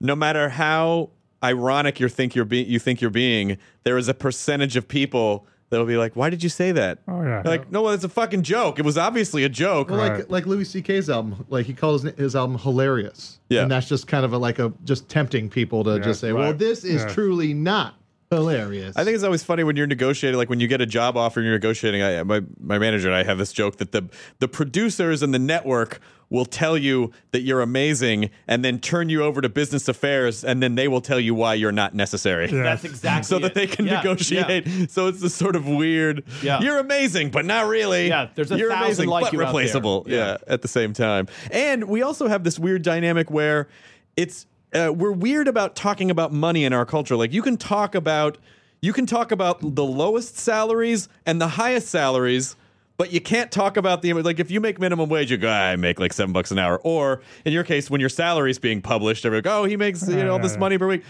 no 0.00 0.14
matter 0.16 0.48
how 0.50 1.10
ironic 1.42 2.00
you 2.00 2.08
think 2.08 2.34
you're 2.34 2.44
be- 2.44 2.62
you 2.64 2.78
think 2.78 3.00
you're 3.00 3.10
being, 3.10 3.58
there 3.84 3.96
is 3.98 4.08
a 4.08 4.14
percentage 4.14 4.76
of 4.76 4.88
people 4.88 5.46
that'll 5.70 5.86
be 5.86 5.96
like, 5.96 6.14
"Why 6.16 6.30
did 6.30 6.42
you 6.42 6.48
say 6.48 6.72
that?" 6.72 6.98
Oh, 7.08 7.22
yeah. 7.22 7.42
Like, 7.44 7.70
no, 7.72 7.82
well, 7.82 7.92
it's 7.94 8.04
a 8.04 8.08
fucking 8.08 8.42
joke. 8.42 8.78
It 8.78 8.84
was 8.84 8.96
obviously 8.98 9.44
a 9.44 9.48
joke. 9.48 9.90
Well, 9.90 9.98
like 9.98 10.12
Right. 10.12 10.30
like 10.30 10.46
Louis 10.46 10.64
C.K.'s 10.64 11.08
album, 11.10 11.44
like 11.48 11.66
he 11.66 11.74
calls 11.74 12.02
his, 12.02 12.14
his 12.14 12.36
album 12.36 12.58
hilarious. 12.58 13.38
Yeah. 13.48 13.62
and 13.62 13.70
that's 13.70 13.88
just 13.88 14.06
kind 14.06 14.24
of 14.24 14.32
a, 14.32 14.38
like 14.38 14.58
a 14.58 14.72
just 14.84 15.08
tempting 15.08 15.48
people 15.50 15.84
to 15.84 16.00
just 16.00 16.20
say, 16.20 16.32
well, 16.32 16.48
right. 16.50 16.58
this 16.58 16.84
is 16.84 17.02
Yeah. 17.02 17.08
truly 17.08 17.54
not 17.54 17.94
hilarious. 18.30 18.96
I 18.96 19.04
think 19.04 19.14
it's 19.14 19.24
always 19.24 19.42
funny 19.44 19.64
when 19.64 19.76
you're 19.76 19.86
negotiating, 19.86 20.38
like 20.38 20.50
when 20.50 20.60
you 20.60 20.68
get 20.68 20.80
a 20.80 20.86
job 20.86 21.16
offer 21.16 21.40
and 21.40 21.46
you're 21.46 21.54
negotiating. 21.56 22.02
I, 22.02 22.22
my 22.22 22.42
my 22.60 22.78
manager 22.78 23.08
and 23.08 23.16
I 23.16 23.22
have 23.24 23.38
this 23.38 23.52
joke 23.52 23.76
that 23.76 23.92
the 23.92 24.08
the 24.40 24.48
producers 24.48 25.22
and 25.22 25.32
the 25.34 25.38
network 25.38 26.00
will 26.30 26.46
tell 26.46 26.76
you 26.76 27.12
that 27.30 27.42
you're 27.42 27.60
amazing, 27.60 28.30
and 28.48 28.64
then 28.64 28.80
turn 28.80 29.08
you 29.08 29.22
over 29.22 29.40
to 29.40 29.48
business 29.48 29.86
affairs, 29.88 30.42
and 30.42 30.60
then 30.62 30.74
they 30.74 30.88
will 30.88 31.02
tell 31.02 31.20
you 31.20 31.34
why 31.34 31.54
you're 31.54 31.70
not 31.70 31.94
necessary. 31.94 32.50
Yeah. 32.50 32.62
that's 32.62 32.82
exactly 32.84 33.24
So 33.24 33.38
that 33.40 33.54
they 33.54 33.66
can 33.66 33.86
Yeah, 33.86 33.98
negotiate. 33.98 34.90
So 34.90 35.06
it's 35.08 35.20
this 35.20 35.34
sort 35.34 35.54
of 35.54 35.68
weird. 35.68 36.24
Yeah. 36.42 36.60
You're 36.60 36.78
amazing, 36.78 37.30
but 37.30 37.44
not 37.44 37.66
really. 37.68 38.08
Yeah, 38.08 38.30
there's 38.34 38.50
a 38.50 38.58
you're 38.58 38.70
thousand 38.70 38.84
amazing, 38.84 39.08
like 39.10 39.24
but 39.24 39.32
you 39.32 39.38
out 39.40 39.42
there. 39.42 39.48
replaceable. 39.48 40.06
Yeah. 40.08 40.16
yeah, 40.16 40.36
at 40.48 40.62
the 40.62 40.68
same 40.68 40.92
time. 40.92 41.28
And 41.52 41.84
we 41.84 42.02
also 42.02 42.26
have 42.26 42.42
this 42.42 42.58
weird 42.58 42.82
dynamic 42.82 43.30
where 43.30 43.68
it's 44.16 44.46
uh, 44.74 44.92
we're 44.92 45.12
weird 45.12 45.48
about 45.48 45.76
talking 45.76 46.10
about 46.10 46.32
money 46.32 46.64
in 46.64 46.72
our 46.72 46.84
culture. 46.84 47.16
Like 47.16 47.32
you 47.32 47.42
can 47.42 47.56
talk 47.56 47.94
about 47.94 48.38
you 48.80 48.92
can 48.92 49.06
talk 49.06 49.32
about 49.32 49.60
the 49.62 49.84
lowest 49.84 50.36
salaries 50.36 51.08
and 51.24 51.40
the 51.40 51.48
highest 51.48 51.88
salaries. 51.88 52.56
But 52.96 53.12
you 53.12 53.20
can't 53.20 53.50
talk 53.50 53.76
about 53.76 54.02
the 54.02 54.12
like 54.12 54.38
if 54.38 54.52
you 54.52 54.60
make 54.60 54.78
minimum 54.78 55.08
wage, 55.08 55.30
you 55.30 55.36
go, 55.36 55.48
"Ah, 55.48 55.70
I 55.70 55.76
make 55.76 55.98
like 55.98 56.12
seven 56.12 56.32
bucks 56.32 56.52
an 56.52 56.58
hour. 56.58 56.80
Or 56.84 57.22
in 57.44 57.52
your 57.52 57.64
case, 57.64 57.90
when 57.90 58.00
your 58.00 58.10
salary 58.10 58.52
is 58.52 58.58
being 58.60 58.80
published, 58.82 59.24
everyone 59.24 59.42
go, 59.42 59.62
oh, 59.62 59.64
he 59.64 59.76
makes 59.76 60.06
you 60.06 60.16
know 60.16 60.32
all 60.32 60.38
this 60.38 60.56
money 60.56 60.78
per 60.78 60.86
week. 60.86 61.02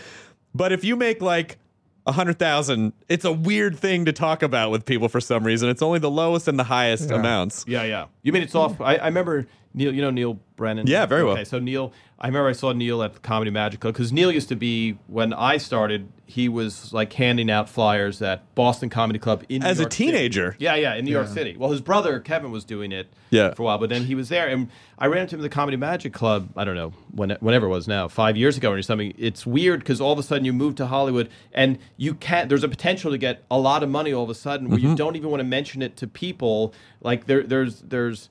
But 0.55 0.73
if 0.73 0.83
you 0.83 0.97
make 0.97 1.21
like 1.21 1.59
a 2.07 2.13
hundred 2.13 2.39
thousand, 2.39 2.95
it's 3.09 3.27
a 3.27 3.33
weird 3.33 3.79
thing 3.79 4.07
to 4.07 4.13
talk 4.13 4.43
about 4.43 4.71
with 4.71 4.87
people 4.87 5.09
for 5.09 5.21
some 5.21 5.45
reason. 5.45 5.69
It's 5.69 5.83
only 5.83 5.99
the 5.99 6.11
lowest 6.11 6.49
and 6.49 6.59
the 6.59 6.65
highest 6.65 7.11
amounts. 7.11 7.65
Yeah, 7.69 7.83
yeah. 7.85 8.07
You 8.23 8.33
mean 8.33 8.43
it's 8.43 8.55
off? 8.55 8.81
I, 8.81 8.97
I 8.97 9.07
remember 9.07 9.47
Neal. 9.75 9.95
You 9.95 10.01
know 10.01 10.11
Neal 10.11 10.39
Brennan. 10.57 10.87
Yeah, 10.87 11.05
very 11.05 11.23
well. 11.23 11.35
Okay, 11.35 11.45
so 11.45 11.59
Neal, 11.59 11.93
I 12.25 12.29
remember 12.29 12.49
I 12.49 12.53
saw 12.53 12.73
Neal 12.73 13.03
at 13.03 13.13
the 13.13 13.21
Comedy 13.21 13.51
Magic 13.51 13.81
Club 13.81 13.93
because 13.93 14.11
Neal 14.11 14.33
used 14.33 14.49
to 14.49 14.57
be 14.57 14.97
when 15.09 15.35
I 15.35 15.59
started. 15.59 16.09
He 16.25 16.49
was 16.49 16.91
like 16.91 17.13
handing 17.13 17.51
out 17.51 17.69
flyers 17.69 18.23
at 18.23 18.55
Boston 18.55 18.89
Comedy 18.89 19.19
Club 19.19 19.45
in 19.51 19.61
New 19.61 19.67
As 19.69 19.79
a 19.79 19.83
York 19.83 19.93
City. 19.93 20.07
teenager. 20.11 20.57
Yeah, 20.59 20.75
yeah, 20.75 20.95
in 20.95 21.05
New 21.05 21.11
York 21.11 21.29
City. 21.29 21.55
Well, 21.59 21.71
his 21.71 21.83
brother 21.83 22.19
Kevin 22.21 22.51
was 22.51 22.65
doing 22.65 22.93
it. 22.93 23.13
Yeah. 23.29 23.53
for 23.53 23.63
a 23.63 23.67
while, 23.67 23.79
but 23.79 23.91
then 23.91 24.05
he 24.05 24.15
was 24.15 24.29
there, 24.31 24.49
and 24.49 24.69
I 24.99 25.07
ran 25.09 25.23
into 25.23 25.35
him 25.35 25.41
at 25.41 25.43
the 25.43 25.49
Comedy 25.51 25.77
Magic 25.77 26.15
Club. 26.15 26.49
I 26.57 26.65
don't 26.65 26.77
know 26.77 26.95
when, 27.11 27.37
whenever 27.41 27.67
it 27.67 27.71
was 27.71 27.87
now, 27.87 28.09
five 28.09 28.37
years 28.39 28.57
ago 28.57 28.71
or 28.71 28.81
something. 28.81 29.13
It's 29.19 29.45
weird 29.45 29.81
because 29.81 30.01
all 30.01 30.13
of 30.13 30.19
a 30.19 30.23
sudden 30.23 30.45
you 30.47 30.53
move 30.55 30.77
to 30.77 30.87
Hollywood 30.87 31.29
and 31.53 31.79
you 31.99 32.15
can't. 32.15 32.49
There's 32.49 32.65
a 32.65 32.69
potential 32.69 33.11
to 33.11 33.19
get 33.19 33.43
a 33.51 33.59
lot 33.59 33.83
of 33.83 33.91
money 33.91 34.15
all 34.15 34.25
of 34.25 34.31
a 34.31 34.35
sudden 34.35 34.71
where 34.71 34.79
Mm-hmm. 34.79 34.89
you 34.91 34.97
don't 34.97 35.17
even 35.17 35.29
want 35.31 35.41
to 35.41 35.45
mention 35.45 35.83
it 35.83 35.97
to 35.99 36.07
people. 36.07 36.73
Like 37.03 37.27
there, 37.27 37.43
there's, 37.43 37.81
there's. 37.83 38.31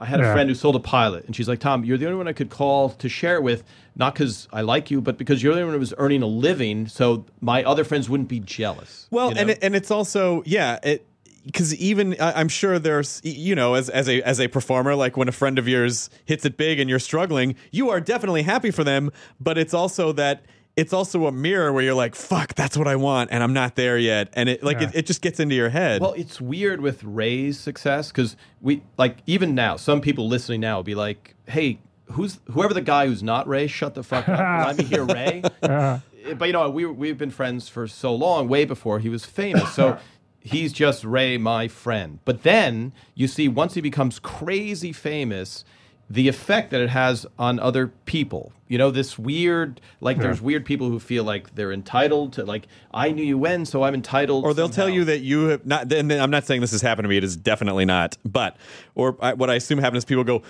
I 0.00 0.06
had 0.06 0.18
a 0.20 0.32
friend 0.32 0.48
who 0.48 0.54
sold 0.54 0.76
a 0.76 0.80
pilot, 0.80 1.26
and 1.26 1.36
she's 1.36 1.48
like, 1.48 1.58
"Tom, 1.60 1.84
you're 1.84 1.98
the 1.98 2.06
only 2.06 2.16
one 2.16 2.26
I 2.26 2.32
could 2.32 2.48
call 2.48 2.88
to 2.90 3.08
share 3.08 3.34
it 3.34 3.42
with, 3.42 3.62
not 3.94 4.14
because 4.14 4.48
I 4.52 4.62
like 4.62 4.90
you, 4.90 5.00
but 5.02 5.18
because 5.18 5.42
you're 5.42 5.54
the 5.54 5.60
only 5.60 5.66
one 5.66 5.74
who 5.74 5.80
was 5.80 5.92
earning 5.98 6.22
a 6.22 6.26
living, 6.26 6.88
so 6.88 7.26
my 7.40 7.62
other 7.64 7.84
friends 7.84 8.08
wouldn't 8.08 8.28
be 8.30 8.40
jealous." 8.40 9.06
Well, 9.10 9.28
you 9.28 9.34
know? 9.34 9.40
and 9.42 9.50
it, 9.50 9.58
and 9.60 9.76
it's 9.76 9.90
also 9.90 10.42
yeah, 10.46 10.78
it 10.82 11.06
because 11.44 11.74
even 11.76 12.16
I- 12.20 12.40
I'm 12.40 12.48
sure 12.48 12.78
there's 12.78 13.20
you 13.24 13.54
know 13.54 13.74
as 13.74 13.90
as 13.90 14.08
a 14.08 14.22
as 14.22 14.40
a 14.40 14.48
performer 14.48 14.94
like 14.94 15.16
when 15.16 15.28
a 15.28 15.32
friend 15.32 15.58
of 15.58 15.68
yours 15.68 16.08
hits 16.24 16.44
it 16.44 16.56
big 16.56 16.80
and 16.80 16.88
you're 16.88 16.98
struggling, 16.98 17.54
you 17.70 17.90
are 17.90 18.00
definitely 18.00 18.42
happy 18.42 18.70
for 18.70 18.84
them, 18.84 19.10
but 19.38 19.58
it's 19.58 19.74
also 19.74 20.12
that 20.12 20.42
it's 20.76 20.92
also 20.92 21.26
a 21.26 21.32
mirror 21.32 21.72
where 21.72 21.82
you're 21.82 21.94
like, 21.94 22.14
fuck, 22.14 22.54
that's 22.54 22.76
what 22.76 22.86
I 22.88 22.96
want, 22.96 23.30
and 23.32 23.42
I'm 23.42 23.52
not 23.52 23.74
there 23.76 23.98
yet, 23.98 24.28
and 24.34 24.48
it 24.48 24.62
like 24.62 24.80
Yeah. 24.80 24.88
it, 24.88 24.94
it 24.96 25.06
just 25.06 25.20
gets 25.20 25.38
into 25.40 25.54
your 25.54 25.68
head. 25.70 26.00
Well, 26.00 26.12
it's 26.14 26.40
weird 26.40 26.80
with 26.80 27.02
Ray's 27.04 27.58
success 27.58 28.08
because 28.10 28.36
we 28.60 28.82
like 28.96 29.18
even 29.26 29.54
now, 29.54 29.76
some 29.76 30.00
people 30.00 30.28
listening 30.28 30.60
now 30.60 30.76
will 30.76 30.82
be 30.84 30.94
like, 30.94 31.34
"Hey, 31.46 31.80
who's 32.12 32.40
whoever 32.52 32.72
the 32.74 32.80
guy 32.80 33.06
who's 33.06 33.22
not 33.22 33.46
Ray? 33.48 33.66
Shut 33.66 33.94
the 33.94 34.02
fuck 34.02 34.28
up! 34.28 34.66
Let 34.68 34.78
me 34.78 34.84
hear 34.84 35.04
Ray." 35.04 35.42
Uh-huh. 35.62 35.98
but 36.36 36.46
you 36.46 36.52
know, 36.52 36.68
we 36.70 36.84
we've 36.86 37.18
been 37.18 37.30
friends 37.30 37.68
for 37.68 37.86
so 37.88 38.14
long, 38.14 38.46
way 38.48 38.64
before 38.64 38.98
he 39.00 39.08
was 39.08 39.24
famous. 39.24 39.72
So 39.74 39.98
he's 40.40 40.72
just 40.72 41.04
Ray, 41.04 41.36
my 41.38 41.66
friend. 41.68 42.18
But 42.24 42.42
then 42.42 42.92
you 43.14 43.26
see, 43.26 43.48
once 43.48 43.74
he 43.74 43.80
becomes 43.80 44.18
crazy 44.18 44.92
famous. 44.92 45.64
The 46.12 46.26
effect 46.26 46.72
that 46.72 46.80
it 46.80 46.90
has 46.90 47.24
on 47.38 47.60
other 47.60 47.86
people, 48.04 48.52
you 48.66 48.76
know, 48.78 48.90
this 48.90 49.16
weird, 49.16 49.80
like, 50.00 50.18
there's 50.18 50.40
weird 50.42 50.64
people 50.64 50.88
who 50.90 50.98
feel 50.98 51.22
like 51.22 51.54
they're 51.54 51.70
entitled 51.72 52.32
to, 52.32 52.44
like, 52.44 52.66
I 52.92 53.12
knew 53.12 53.22
you 53.22 53.38
when, 53.38 53.64
so 53.64 53.84
I'm 53.84 53.94
entitled. 53.94 54.44
or 54.44 54.52
they'll 54.52 54.68
tell 54.68 54.88
you 54.88 55.04
that 55.04 55.20
you 55.20 55.44
have 55.46 55.64
not. 55.64 55.88
Then 55.88 56.08
then 56.08 56.20
I'm 56.20 56.30
not 56.32 56.46
saying 56.46 56.62
this 56.62 56.72
has 56.72 56.82
happened 56.82 57.04
to 57.04 57.08
me. 57.08 57.16
It 57.16 57.22
is 57.22 57.36
definitely 57.36 57.84
not. 57.84 58.18
But 58.24 58.56
or 58.96 59.16
I, 59.20 59.34
what 59.34 59.50
I 59.50 59.54
assume 59.54 59.78
happens 59.78 59.98
is 60.00 60.04
people 60.04 60.24
go, 60.24 60.42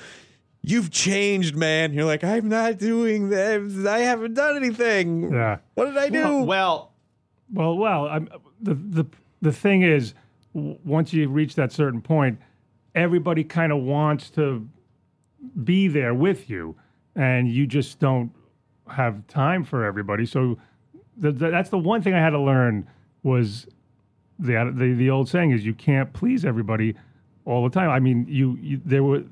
"You've 0.62 0.90
changed, 0.90 1.54
man." 1.56 1.92
You're 1.92 2.06
like, 2.06 2.24
"I'm 2.24 2.48
not 2.48 2.78
doing 2.78 3.28
that. 3.28 3.86
I 3.86 3.98
haven't 3.98 4.32
done 4.32 4.56
anything. 4.56 5.30
Yeah. 5.30 5.58
What 5.74 5.84
did 5.86 5.98
I 5.98 6.08
do?" 6.08 6.42
Well, 6.42 6.92
Well, 7.52 7.76
well, 7.76 8.06
I'm, 8.06 8.28
the 8.62 8.72
the 8.74 9.06
the 9.42 9.52
thing 9.52 9.82
is, 9.82 10.14
w- 10.54 10.78
once 10.86 11.12
you 11.12 11.28
reach 11.28 11.54
that 11.56 11.70
certain 11.70 12.00
point, 12.00 12.38
everybody 12.94 13.44
kind 13.44 13.72
of 13.72 13.82
wants 13.82 14.30
to 14.30 14.66
be 15.64 15.88
there 15.88 16.14
with 16.14 16.50
you, 16.50 16.76
and 17.14 17.48
you 17.48 17.66
just 17.66 17.98
don't 17.98 18.30
have 18.88 19.26
time 19.26 19.64
for 19.64 19.84
everybody. 19.84 20.26
So 20.26 20.58
the, 21.16 21.32
the, 21.32 21.50
that's 21.50 21.70
the 21.70 21.78
one 21.78 22.02
thing 22.02 22.14
I 22.14 22.20
had 22.20 22.30
to 22.30 22.40
learn 22.40 22.88
was 23.22 23.66
the, 24.38 24.72
the 24.74 24.94
the 24.94 25.10
old 25.10 25.28
saying 25.28 25.50
is 25.50 25.64
you 25.64 25.74
can't 25.74 26.12
please 26.12 26.44
everybody 26.44 26.94
all 27.44 27.62
the 27.62 27.70
time. 27.70 27.90
I 27.90 28.00
mean, 28.00 28.26
you, 28.28 28.58
you 28.60 28.80
there 28.84 29.02
were, 29.02 29.22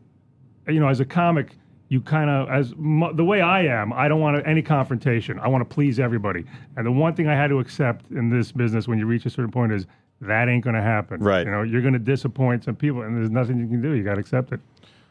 you 0.66 0.81
know, 0.81 0.88
as 0.88 1.01
a 1.01 1.05
comic. 1.05 1.57
You 1.90 2.03
kind 2.03 2.29
of, 2.29 2.51
as 2.51 2.75
mu- 2.77 3.14
the 3.14 3.25
way 3.25 3.40
I 3.40 3.64
am, 3.64 3.94
I 3.94 4.09
don't 4.09 4.21
want 4.21 4.47
any 4.47 4.61
confrontation. 4.61 5.38
I 5.38 5.49
want 5.49 5.66
to 5.66 5.75
please 5.75 5.99
everybody. 5.99 6.44
And 6.77 6.87
the 6.87 6.92
one 6.92 7.14
thing 7.14 7.29
I 7.29 7.35
had 7.35 7.49
to 7.49 7.61
accept 7.61 8.11
in 8.11 8.29
this 8.29 8.53
business 8.53 8.87
when 8.87 8.99
you 8.99 9.07
reach 9.07 9.25
a 9.25 9.31
certain 9.31 9.51
point 9.51 9.73
is 9.73 9.87
that 10.21 10.51
ain't 10.51 10.62
going 10.62 10.77
to 10.77 10.83
happen. 10.83 11.18
Right. 11.23 11.47
You 11.47 11.51
know, 11.51 11.62
you're 11.62 11.81
going 11.81 11.94
to 11.94 11.99
disappoint 11.99 12.64
some 12.64 12.77
people, 12.77 13.01
and 13.01 13.16
there's 13.16 13.31
nothing 13.31 13.59
you 13.59 13.66
can 13.66 13.81
do. 13.81 13.92
You 13.92 14.05
got 14.05 14.16
to 14.16 14.21
accept 14.21 14.53
it. 14.53 14.61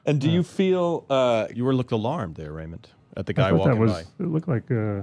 And 0.07 0.19
do 0.21 0.29
you 0.29 0.41
feel? 0.41 1.05
Uh, 1.09 1.47
You 1.53 1.65
were 1.65 1.75
looked 1.75 1.91
alarmed 1.91 2.35
there, 2.35 2.51
Raymond, 2.53 2.87
at 3.15 3.25
the 3.25 3.33
I 3.33 3.33
guy 3.33 3.49
thought 3.49 3.59
walking 3.59 3.73
that 3.73 3.79
was. 3.79 3.91
by. 3.91 3.99
It 4.23 4.27
looked 4.27 4.47
like. 4.47 4.71
Uh, 4.71 5.01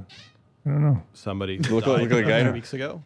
I 0.67 0.71
don't 0.71 0.83
know. 0.83 1.03
Somebody 1.13 1.59
Look- 1.59 1.85
died 1.85 2.01
look 2.01 2.11
like 2.11 2.25
a 2.25 2.29
guy- 2.29 2.43
two 2.43 2.53
weeks 2.53 2.73
ago. 2.73 3.03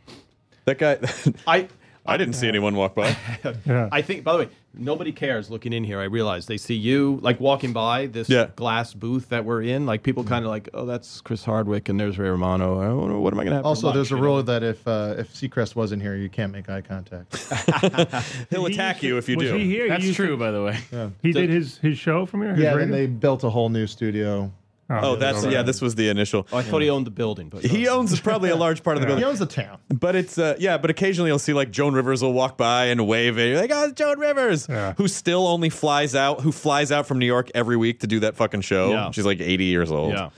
that 0.64 0.78
guy. 0.78 0.98
I 1.46 1.68
I 2.08 2.16
didn't 2.16 2.34
see 2.34 2.48
anyone 2.48 2.74
walk 2.74 2.94
by. 2.94 3.16
Yeah. 3.66 3.88
I 3.92 4.02
think. 4.02 4.24
By 4.24 4.32
the 4.32 4.38
way, 4.40 4.48
nobody 4.74 5.12
cares 5.12 5.50
looking 5.50 5.72
in 5.72 5.84
here. 5.84 6.00
I 6.00 6.04
realize 6.04 6.46
they 6.46 6.56
see 6.56 6.74
you 6.74 7.18
like 7.22 7.38
walking 7.40 7.72
by 7.72 8.06
this 8.06 8.28
Yeah. 8.28 8.48
glass 8.56 8.94
booth 8.94 9.28
that 9.28 9.44
we're 9.44 9.62
in. 9.62 9.86
Like 9.86 10.02
people 10.02 10.24
kind 10.24 10.44
of 10.44 10.50
like, 10.50 10.68
oh, 10.74 10.86
that's 10.86 11.20
Chris 11.20 11.44
Hardwick, 11.44 11.88
and 11.88 11.98
there's 12.00 12.18
Ray 12.18 12.28
Romano. 12.30 12.80
I 12.80 12.86
don't 12.86 13.08
know, 13.10 13.20
what 13.20 13.32
am 13.32 13.40
I 13.40 13.44
going 13.44 13.50
to 13.50 13.56
have? 13.56 13.62
for 13.64 13.68
Also, 13.68 13.86
lunch, 13.88 13.94
there's 13.96 14.12
a 14.12 14.14
you 14.14 14.20
know? 14.20 14.26
rule 14.26 14.42
that 14.42 14.62
if 14.62 14.86
uh, 14.88 15.14
if 15.18 15.32
Seacrest 15.34 15.76
wasn't 15.76 16.02
here, 16.02 16.16
you 16.16 16.28
can't 16.28 16.52
make 16.52 16.68
eye 16.68 16.80
contact. 16.82 17.36
He'll 18.50 18.66
attack 18.66 19.02
you 19.02 19.18
if 19.18 19.28
you 19.28 19.36
was 19.36 19.48
do. 19.50 19.56
He 19.56 19.66
here? 19.66 19.88
That's 19.88 20.04
used 20.04 20.16
true, 20.16 20.28
to- 20.30 20.36
by 20.36 20.50
the 20.50 20.62
way. 20.62 20.78
he 21.22 21.32
did 21.32 21.50
his 21.50 21.78
his 21.78 21.98
show 21.98 22.26
from 22.26 22.42
here. 22.42 22.54
his 22.54 22.60
yeah, 22.62 22.70
radio? 22.74 22.80
then 22.80 22.90
they 22.90 23.06
built 23.06 23.44
a 23.44 23.50
whole 23.50 23.68
new 23.68 23.86
studio 23.86 24.50
Oh, 24.90 25.16
that's 25.16 25.44
yeah. 25.44 25.62
This 25.62 25.82
was 25.82 25.94
the 25.96 26.08
initial. 26.08 26.46
Oh, 26.52 26.56
I 26.58 26.62
thought 26.62 26.80
he 26.80 26.88
owned 26.88 27.06
the 27.06 27.10
building, 27.10 27.48
but 27.50 27.62
He 27.64 27.88
owns 27.88 28.18
probably 28.20 28.48
a 28.50 28.56
large 28.56 28.82
part 28.82 28.96
of 28.96 29.02
the 29.02 29.08
Yeah. 29.10 29.16
He 29.18 29.24
owns 29.24 29.38
the 29.38 29.46
town. 29.46 29.78
But 29.88 30.16
it's 30.16 30.38
uh, 30.38 30.56
yeah, 30.58 30.78
but 30.78 30.90
occasionally 30.90 31.28
you'll 31.30 31.38
see 31.38 31.52
like 31.52 31.70
Joan 31.70 31.94
Rivers 31.94 32.22
will 32.22 32.32
walk 32.32 32.56
by 32.56 32.86
and 32.86 33.06
wave 33.06 33.38
at 33.38 33.48
you're 33.48 33.60
like, 33.60 33.70
oh, 33.72 33.84
it's 33.84 33.92
Joan 33.94 34.18
Rivers, 34.18 34.66
Yeah. 34.68 34.94
who 34.96 35.06
still 35.06 35.46
only 35.46 35.68
flies 35.68 36.14
out, 36.14 36.40
who 36.40 36.52
flies 36.52 36.90
out 36.90 37.06
from 37.06 37.18
New 37.18 37.26
York 37.26 37.50
every 37.54 37.76
week 37.76 38.00
to 38.00 38.06
do 38.06 38.20
that 38.20 38.34
fucking 38.36 38.62
show. 38.62 38.90
Yeah. 38.90 39.10
She's 39.10 39.26
like 39.26 39.40
80 39.40 39.64
years 39.64 39.90
old. 39.92 40.12
Yeah, 40.12 40.30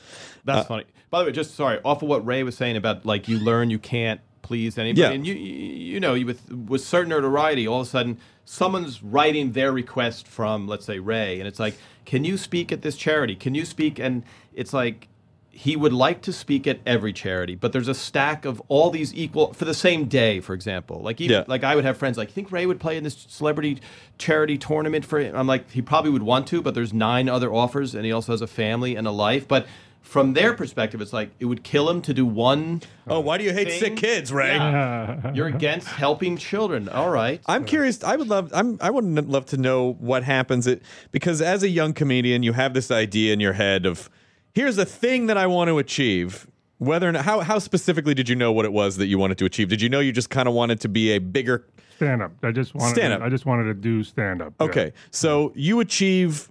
that's 0.44 0.66
funny. 0.66 0.84
By 1.10 1.20
the 1.20 1.26
way, 1.26 1.32
just 1.32 1.54
sorry, 1.54 1.78
off 1.84 2.02
of 2.02 2.08
what 2.08 2.26
Ray 2.26 2.42
was 2.42 2.56
saying 2.56 2.76
about 2.76 3.06
like 3.06 3.28
you 3.28 3.38
learn 3.38 3.70
you 3.70 3.78
can't 3.78 4.20
please 4.42 4.78
anybody, 4.78 5.00
Yeah. 5.02 5.10
and 5.10 5.24
you 5.24 5.34
you 5.34 5.66
you 5.94 6.00
know 6.00 6.14
you 6.14 6.26
with 6.26 6.50
with 6.50 6.80
certain 6.82 7.10
notoriety, 7.10 7.68
all 7.68 7.82
of 7.82 7.86
a 7.86 7.90
sudden 7.90 8.18
someone's 8.44 9.00
writing 9.02 9.52
their 9.52 9.70
request 9.70 10.26
from 10.26 10.66
let's 10.66 10.84
say 10.84 10.98
Ray, 10.98 11.38
and 11.38 11.46
it's 11.46 11.60
like, 11.60 11.76
can 12.04 12.24
you 12.24 12.36
speak 12.36 12.72
at 12.72 12.82
this 12.82 12.96
charity? 12.96 13.36
Can 13.36 13.54
you 13.54 13.64
speak? 13.64 13.98
And 14.00 14.24
it's 14.54 14.72
like. 14.72 15.06
He 15.52 15.74
would 15.74 15.92
like 15.92 16.22
to 16.22 16.32
speak 16.32 16.68
at 16.68 16.78
every 16.86 17.12
charity, 17.12 17.56
but 17.56 17.72
there's 17.72 17.88
a 17.88 17.92
stack 17.94 18.44
of 18.44 18.62
all 18.68 18.88
these 18.88 19.12
equal 19.12 19.52
for 19.52 19.64
the 19.64 19.74
same 19.74 20.04
day. 20.06 20.38
For 20.38 20.54
example, 20.54 21.02
like 21.02 21.20
even, 21.20 21.38
Yeah. 21.38 21.44
like 21.48 21.64
I 21.64 21.74
would 21.74 21.84
have 21.84 21.96
friends 21.98 22.16
like, 22.16 22.30
think 22.30 22.52
Ray 22.52 22.66
would 22.66 22.78
play 22.78 22.96
in 22.96 23.02
this 23.02 23.26
celebrity 23.28 23.78
charity 24.16 24.56
tournament 24.56 25.04
for. 25.04 25.18
Him? 25.18 25.34
I'm 25.34 25.48
like, 25.48 25.68
he 25.72 25.82
probably 25.82 26.12
would 26.12 26.22
want 26.22 26.46
to, 26.46 26.62
but 26.62 26.74
there's 26.74 26.92
nine 26.94 27.28
other 27.28 27.52
offers, 27.52 27.96
and 27.96 28.06
he 28.06 28.12
also 28.12 28.32
has 28.32 28.40
a 28.40 28.46
family 28.46 28.94
and 28.94 29.08
a 29.08 29.10
life. 29.10 29.48
But 29.48 29.66
from 30.02 30.34
their 30.34 30.54
perspective, 30.54 31.00
it's 31.00 31.12
like 31.12 31.30
it 31.40 31.46
would 31.46 31.64
kill 31.64 31.90
him 31.90 32.00
to 32.02 32.14
do 32.14 32.24
one. 32.24 32.80
Oh, 33.08 33.18
why 33.20 33.36
do 33.36 33.42
you 33.44 33.52
hate 33.52 33.68
Thing? 33.68 33.80
sick 33.80 33.96
kids, 33.96 34.32
Ray? 34.32 34.54
Yeah. 34.54 35.32
You're 35.34 35.48
against 35.48 35.88
helping 35.88 36.36
children. 36.36 36.88
All 36.88 37.10
right. 37.10 37.40
I'm 37.46 37.64
curious. 37.64 38.02
I 38.04 38.14
would 38.14 38.28
love. 38.28 38.50
I'm. 38.54 38.78
I 38.80 38.88
would 38.90 39.04
n- 39.04 39.28
love 39.28 39.46
to 39.46 39.56
know 39.56 39.94
what 39.98 40.22
happens. 40.22 40.68
It 40.68 40.80
because 41.10 41.42
as 41.42 41.64
a 41.64 41.68
young 41.68 41.92
comedian, 41.92 42.44
you 42.44 42.52
have 42.52 42.72
this 42.72 42.90
idea 42.92 43.32
in 43.32 43.40
your 43.40 43.54
head 43.54 43.84
of 43.84 44.08
here's 44.52 44.78
a 44.78 44.86
thing 44.86 45.26
that 45.26 45.36
I 45.36 45.46
want 45.46 45.68
to 45.68 45.78
achieve. 45.78 46.46
Whether 46.78 47.08
or 47.08 47.12
not 47.12 47.26
how 47.26 47.40
how 47.40 47.58
specifically 47.58 48.14
did 48.14 48.28
you 48.28 48.36
know 48.36 48.52
what 48.52 48.64
it 48.64 48.72
was 48.72 48.96
that 48.96 49.06
you 49.06 49.18
wanted 49.18 49.36
to 49.38 49.44
achieve? 49.44 49.68
Did 49.68 49.82
you 49.82 49.90
know 49.90 50.00
you 50.00 50.12
just 50.12 50.30
kind 50.30 50.48
of 50.48 50.54
wanted 50.54 50.80
to 50.80 50.88
be 50.88 51.12
a 51.12 51.18
bigger? 51.18 51.66
stand 52.00 52.22
up. 52.22 52.32
I 52.42 52.50
just 52.50 52.74
wanted. 52.74 52.94
Stand-up. 52.94 53.20
I 53.20 53.28
just 53.28 53.44
wanted 53.44 53.64
to 53.64 53.74
do 53.74 54.02
stand 54.02 54.40
up. 54.40 54.54
Okay, 54.60 54.92
so 55.10 55.52
you 55.54 55.80
achieve, 55.80 56.50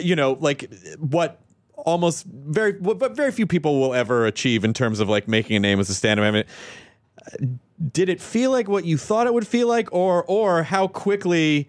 you 0.00 0.14
know, 0.14 0.36
like 0.40 0.72
what 0.98 1.40
almost 1.74 2.24
very 2.26 2.78
what 2.78 3.00
what 3.00 3.16
very 3.16 3.32
few 3.32 3.46
people 3.46 3.80
will 3.80 3.92
ever 3.92 4.24
achieve 4.24 4.64
in 4.64 4.72
terms 4.72 5.00
of 5.00 5.08
like 5.08 5.26
making 5.26 5.56
a 5.56 5.60
name 5.60 5.80
as 5.80 5.90
a 5.90 5.94
stand-up. 5.94 6.24
I 6.24 6.30
mean, 6.30 7.58
did 7.92 8.08
it 8.08 8.20
feel 8.20 8.52
like 8.52 8.68
what 8.68 8.84
you 8.84 8.96
thought 8.96 9.26
it 9.26 9.34
would 9.34 9.46
feel 9.46 9.66
like, 9.66 9.92
or 9.92 10.24
or 10.24 10.62
how 10.62 10.86
quickly 10.86 11.68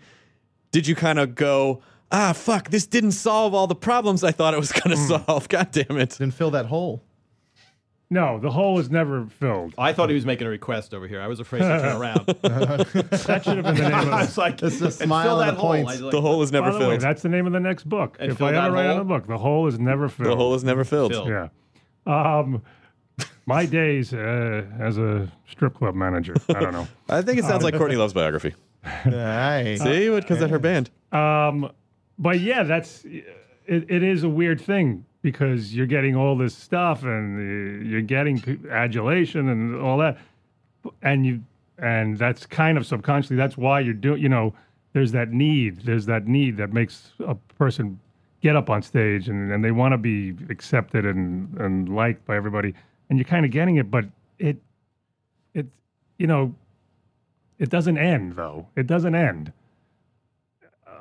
did 0.71 0.85
you 0.85 0.95
kind 0.95 1.17
of 1.17 1.33
go? 1.33 1.81
Ah, 2.11 2.33
fuck! 2.33 2.69
This 2.69 2.87
didn't 2.87 3.11
solve 3.11 3.53
all 3.53 3.67
the 3.67 3.75
problems 3.75 4.23
I 4.23 4.31
thought 4.31 4.53
it 4.53 4.59
was 4.59 4.71
going 4.71 4.95
to 4.95 4.97
solve. 4.97 5.49
God 5.49 5.71
damn 5.71 5.97
it! 5.97 6.11
Didn't 6.11 6.31
fill 6.33 6.51
that 6.51 6.67
hole. 6.67 7.03
No, 8.09 8.39
the 8.39 8.49
hole 8.49 8.79
is 8.79 8.89
never 8.89 9.25
filled. 9.25 9.73
I 9.77 9.91
thought 9.91 10.07
he 10.07 10.15
was 10.15 10.25
making 10.25 10.47
a 10.47 10.49
request 10.49 10.93
over 10.93 11.09
here. 11.09 11.19
I 11.19 11.27
was 11.27 11.41
afraid 11.41 11.59
to 11.59 11.65
turn 11.67 11.97
around. 12.01 12.25
That 13.27 13.41
should 13.43 13.57
have 13.57 13.65
been 13.65 13.75
the 13.75 13.81
name 13.89 13.93
I 13.93 14.01
of. 14.21 14.27
was 14.27 14.37
like, 14.37 14.63
It's 14.63 14.79
a 14.79 14.85
and 14.85 14.93
smile 14.93 15.23
fill 15.25 15.41
and 15.41 15.49
that 15.49 15.55
a 15.57 15.59
hole. 15.59 15.71
point. 15.71 15.87
I 15.89 15.91
was 15.91 16.01
like, 16.03 16.11
The 16.13 16.21
hole 16.21 16.41
is 16.41 16.51
never 16.53 16.67
By 16.71 16.77
the 16.77 16.79
way, 16.85 16.89
filled. 16.91 17.01
that's 17.01 17.21
the 17.21 17.27
name 17.27 17.47
of 17.47 17.51
the 17.51 17.59
next 17.59 17.83
book. 17.89 18.15
And 18.21 18.31
if 18.31 18.37
fill 18.37 18.47
I 18.47 18.51
that 18.53 18.63
ever 18.67 18.75
write 18.75 18.85
on 18.85 18.91
hole? 18.93 19.01
a 19.01 19.03
book, 19.03 19.27
the 19.27 19.37
hole 19.37 19.67
is 19.67 19.77
never 19.77 20.07
filled. 20.07 20.29
the 20.31 20.35
hole 20.37 20.55
is 20.55 20.63
never 20.63 20.85
filled. 20.85 21.11
Filled. 21.11 21.27
Yeah. 21.27 21.49
Um, 22.05 22.61
my 23.45 23.65
days 23.65 24.13
uh, 24.13 24.65
as 24.79 24.97
a 24.97 25.29
strip 25.51 25.73
club 25.73 25.93
manager. 25.93 26.35
I 26.47 26.53
don't 26.61 26.71
know. 26.71 26.87
I 27.09 27.21
think 27.21 27.39
it 27.39 27.43
sounds 27.43 27.63
like 27.65 27.75
Courtney 27.75 27.97
Love's 27.97 28.13
biography. 28.13 28.55
Nice. 29.05 29.81
See, 29.81 30.09
what 30.09 30.23
because 30.23 30.41
at 30.41 30.49
her 30.49 30.59
band. 30.59 30.89
Um, 31.11 31.71
but 32.19 32.39
yeah, 32.39 32.63
that's 32.63 33.05
it, 33.05 33.25
it 33.67 34.03
is 34.03 34.23
a 34.23 34.29
weird 34.29 34.59
thing 34.59 35.05
because 35.21 35.75
you're 35.75 35.87
getting 35.87 36.15
all 36.15 36.37
this 36.37 36.55
stuff 36.55 37.03
and 37.03 37.37
uh, 37.37 37.85
you're 37.85 38.01
getting 38.01 38.65
adulation 38.71 39.49
and 39.49 39.79
all 39.81 39.97
that, 39.97 40.17
and 41.01 41.25
you 41.25 41.41
and 41.79 42.17
that's 42.17 42.45
kind 42.45 42.77
of 42.77 42.85
subconsciously 42.85 43.35
that's 43.35 43.57
why 43.57 43.79
you're 43.79 43.93
doing. 43.93 44.21
You 44.21 44.29
know, 44.29 44.53
there's 44.93 45.11
that 45.11 45.31
need. 45.31 45.81
There's 45.81 46.05
that 46.07 46.27
need 46.27 46.57
that 46.57 46.73
makes 46.73 47.11
a 47.19 47.35
person 47.35 47.99
get 48.41 48.55
up 48.55 48.69
on 48.69 48.81
stage 48.81 49.29
and, 49.29 49.51
and 49.51 49.63
they 49.63 49.71
want 49.71 49.93
to 49.93 49.97
be 49.97 50.35
accepted 50.49 51.05
and 51.05 51.55
and 51.59 51.95
liked 51.95 52.25
by 52.25 52.35
everybody, 52.35 52.73
and 53.09 53.19
you're 53.19 53.25
kind 53.25 53.45
of 53.45 53.51
getting 53.51 53.75
it, 53.77 53.91
but 53.91 54.05
it 54.39 54.57
it 55.53 55.65
you 56.17 56.27
know 56.27 56.53
it 57.59 57.69
doesn't 57.69 57.97
end 57.97 58.35
though. 58.35 58.67
It 58.75 58.87
doesn't 58.87 59.15
end. 59.15 59.51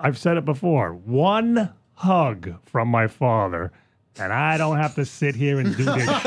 I've 0.00 0.18
said 0.18 0.36
it 0.36 0.44
before. 0.44 0.94
One 0.94 1.72
hug 1.94 2.54
from 2.64 2.88
my 2.88 3.06
father, 3.06 3.72
and 4.18 4.32
I 4.32 4.56
don't 4.58 4.78
have 4.78 4.94
to 4.96 5.04
sit 5.04 5.34
here 5.34 5.58
and 5.60 5.76
do 5.76 5.84
this 5.84 6.04
shit. 6.04 6.22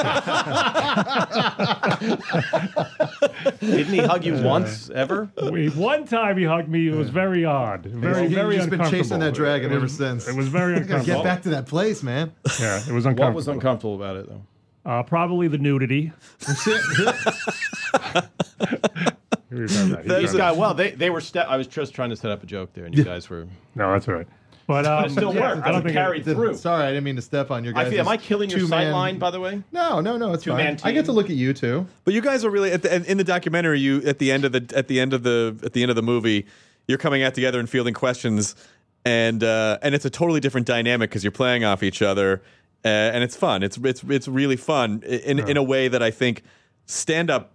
Didn't 3.60 3.94
he 3.94 3.98
hug 4.00 4.26
you 4.26 4.42
once 4.44 4.90
ever? 4.90 5.30
We- 5.52 5.70
One 5.70 6.06
time 6.06 6.38
he 6.38 6.46
hugged 6.46 6.70
me. 6.70 6.88
It 6.88 6.96
was 6.96 7.10
very 7.10 7.46
odd. 7.46 7.86
Very, 7.86 8.24
You've 8.24 8.32
very 8.32 8.58
just 8.58 8.70
been 8.70 8.84
chasing 8.90 9.20
that 9.20 9.34
dragon 9.34 9.72
It 9.72 9.76
ever 9.76 9.88
since. 9.88 10.28
It 10.28 10.36
was 10.36 10.48
very 10.48 10.74
Gotta 10.74 10.84
uncomfortable. 10.86 11.18
get 11.20 11.24
back 11.24 11.42
to 11.44 11.50
that 11.50 11.66
place, 11.68 12.04
man. 12.04 12.32
Yeah, 12.60 12.78
it 12.88 12.92
was 12.92 13.06
uncomfortable. 13.06 13.26
What 13.28 13.36
was 13.36 13.48
uncomfortable 13.48 13.96
about 13.96 14.16
it, 14.18 14.28
though? 14.30 14.42
Uh, 14.86 15.04
probably 15.04 15.48
the 15.48 15.58
nudity. 15.58 16.12
We've 19.50 19.70
had 19.70 19.90
that. 19.90 20.06
He's 20.06 20.16
These 20.16 20.32
done 20.32 20.38
guys, 20.38 20.58
well, 20.58 20.74
they, 20.74 20.92
they 20.92 21.10
were. 21.10 21.22
Ste- 21.22 21.38
I 21.38 21.58
was 21.58 21.68
just 21.68 21.94
trying 21.94 22.10
to 22.12 22.16
set 22.16 22.32
up 22.32 22.44
a 22.44 22.46
joke 22.46 22.74
there, 22.74 22.86
and 22.86 22.96
you 22.96 23.04
guys 23.04 23.30
were. 23.30 23.48
No, 23.76 23.92
that's 23.92 24.08
all 24.08 24.16
right. 24.16 24.28
But 24.68 24.86
um, 24.86 25.06
It 25.06 25.10
still 25.10 25.34
yeah, 25.34 25.56
worked. 25.56 25.66
I 25.66 25.72
don't 25.72 25.82
It 25.82 25.84
think 25.86 25.94
carried 25.96 26.28
it, 26.28 26.36
through. 26.36 26.54
Sorry, 26.56 26.84
I 26.84 26.90
didn't 26.90 27.04
mean 27.04 27.16
to 27.16 27.24
step 27.24 27.50
on 27.50 27.64
your 27.64 27.74
guys. 27.74 27.88
I 27.88 27.90
feel, 27.90 28.02
am 28.02 28.08
I 28.08 28.18
killing 28.18 28.52
your 28.52 28.68
sight 28.68 28.92
line, 28.92 29.18
by 29.18 29.32
the 29.32 29.40
way? 29.40 29.64
No, 29.72 30.00
no, 30.00 30.16
no. 30.16 30.34
It's 30.34 30.44
Two-man 30.44 30.78
fine. 30.78 30.92
I 30.92 30.94
get 30.94 31.06
to 31.06 31.12
look 31.12 31.32
at 31.32 31.36
you 31.36 31.54
too. 31.54 31.88
But 32.06 32.14
you 32.14 32.22
guys 32.22 32.46
are 32.46 32.52
really 32.52 32.72
at 32.72 32.84
the, 32.84 33.04
in 33.10 33.18
the 33.18 33.24
documentary. 33.24 33.80
You 33.80 34.04
at 34.06 34.20
the 34.20 34.32
end 34.32 34.46
of 34.46 34.52
the 34.52 34.72
at 34.76 34.88
the 34.88 35.00
end 35.00 35.14
of 35.14 35.24
the 35.24 35.60
at 35.64 35.74
the 35.74 35.82
end 35.82 35.90
of 35.90 35.96
the 35.96 36.04
movie, 36.04 36.46
you're 36.88 37.00
coming 37.00 37.24
out 37.24 37.34
together 37.34 37.60
and 37.60 37.68
fielding 37.68 37.96
questions, 37.96 38.56
and 39.04 39.44
uh, 39.44 39.80
and 39.82 39.96
it's 39.96 40.06
a 40.06 40.10
totally 40.12 40.40
different 40.40 40.68
dynamic 40.68 41.10
because 41.10 41.24
you're 41.24 41.32
playing 41.32 41.64
off 41.64 41.82
each 41.82 42.04
other, 42.04 42.44
uh, 42.86 42.88
and 42.88 43.24
it's 43.24 43.36
fun. 43.36 43.64
It's 43.64 43.78
it's 43.78 44.04
it's 44.04 44.28
really 44.28 44.56
fun 44.56 45.02
in 45.02 45.40
in 45.40 45.58
a 45.58 45.64
way 45.64 45.88
that 45.88 46.04
I 46.04 46.12
think 46.12 46.44
stand 46.86 47.32
up 47.32 47.54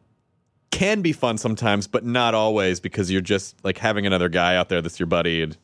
can 0.75 1.03
be 1.03 1.13
fun 1.13 1.39
sometimes, 1.39 1.87
but 1.87 2.05
not 2.05 2.35
always 2.35 2.81
because 2.81 3.11
you're 3.11 3.21
just 3.21 3.57
like 3.65 3.79
having 3.79 4.07
another 4.07 4.29
guy 4.29 4.57
out 4.57 4.69
there 4.69 4.83
that's 4.83 4.99
your 4.99 5.07
buddy. 5.07 5.43
And 5.43 5.57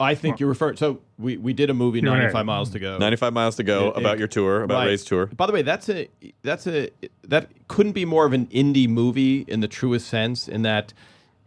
I 0.00 0.14
think 0.14 0.40
you 0.40 0.46
refer. 0.46 0.74
So 0.76 1.00
we, 1.18 1.36
we 1.36 1.52
did 1.52 1.70
a 1.70 1.74
movie, 1.74 2.00
Q&A. 2.00 2.14
95 2.16 2.46
Miles 2.46 2.70
to 2.70 2.78
Go. 2.78 2.98
95 2.98 3.32
miles 3.32 3.56
to 3.56 3.62
go 3.62 3.88
It- 3.90 3.96
about 3.98 4.14
it- 4.14 4.18
your 4.20 4.28
tour, 4.28 4.62
about 4.62 4.74
Right. 4.78 4.86
Ray's 4.86 5.04
tour. 5.04 5.26
By 5.26 5.46
the 5.46 5.52
way, 5.52 5.62
that's 5.62 5.88
a 5.88 6.08
that's 6.42 6.66
a 6.66 6.90
that 7.24 7.50
couldn't 7.68 7.92
be 7.92 8.04
more 8.04 8.24
of 8.26 8.32
an 8.32 8.46
indie 8.46 8.88
movie 8.88 9.44
in 9.48 9.60
the 9.60 9.68
truest 9.68 10.08
sense. 10.08 10.48
In 10.48 10.62
that, 10.62 10.92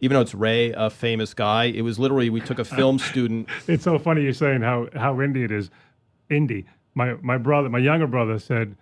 even 0.00 0.14
though 0.14 0.20
it's 0.22 0.34
Ray, 0.34 0.72
a 0.72 0.88
famous 0.90 1.34
guy, 1.34 1.64
it 1.64 1.82
was 1.82 1.98
literally 1.98 2.30
we 2.30 2.40
took 2.40 2.58
a 2.58 2.64
film 2.64 2.98
student. 3.10 3.48
it's 3.66 3.84
so 3.84 3.98
funny 3.98 4.22
you're 4.22 4.32
saying 4.32 4.62
how 4.62 4.88
how 4.94 5.14
indie 5.16 5.44
it 5.44 5.50
is. 5.50 5.70
Indie. 6.30 6.64
My 6.94 7.14
my 7.22 7.36
brother, 7.38 7.68
my 7.68 7.78
younger 7.78 8.06
brother 8.06 8.38
said, 8.38 8.76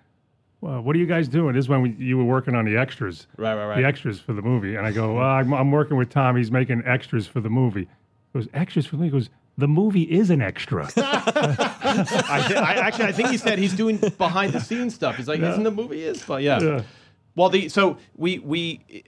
well, 0.64 0.80
"What 0.80 0.96
are 0.96 0.98
you 0.98 1.06
guys 1.06 1.28
doing?" 1.28 1.54
This 1.54 1.64
is 1.66 1.68
when 1.68 1.82
we, 1.82 1.90
you 1.98 2.16
were 2.18 2.24
working 2.24 2.54
on 2.54 2.64
the 2.64 2.76
extras, 2.76 3.26
Right, 3.36 3.54
right, 3.54 3.66
right. 3.66 3.76
the 3.80 3.84
extras 3.86 4.18
for 4.20 4.32
the 4.32 4.42
movie. 4.42 4.76
And 4.76 4.86
I 4.86 4.92
go, 4.92 5.14
well, 5.14 5.24
I'm, 5.24 5.52
I'm 5.52 5.70
working 5.70 5.96
with 5.96 6.10
Tom. 6.10 6.36
He's 6.36 6.50
making 6.50 6.82
extras 6.86 7.26
for 7.26 7.40
the 7.40 7.50
movie. 7.50 7.88
He 8.32 8.38
goes, 8.40 8.48
extras 8.54 8.86
for 8.86 8.96
me. 8.96 9.02
movie. 9.06 9.16
He 9.16 9.20
goes, 9.20 9.30
the 9.56 9.68
movie 9.68 10.02
is 10.02 10.30
an 10.30 10.42
extra. 10.42 10.84
I, 10.96 12.44
thi- 12.48 12.54
I 12.56 12.74
actually 12.74 13.04
I 13.06 13.12
think 13.12 13.28
he 13.28 13.36
said 13.36 13.58
he's 13.58 13.74
doing 13.74 13.98
behind 14.18 14.52
the 14.52 14.60
scenes 14.60 14.94
stuff. 14.94 15.16
He's 15.16 15.28
like, 15.28 15.40
isn't 15.40 15.62
the 15.62 15.70
movie 15.70 16.02
is? 16.02 16.22
But 16.24 16.42
yeah. 16.42 16.60
Yeah. 16.60 16.82
Well, 17.36 17.48
the 17.50 17.68
so 17.68 17.98
we 18.16 18.38
we 18.38 18.80
i- 18.92 18.96
i- 18.96 19.02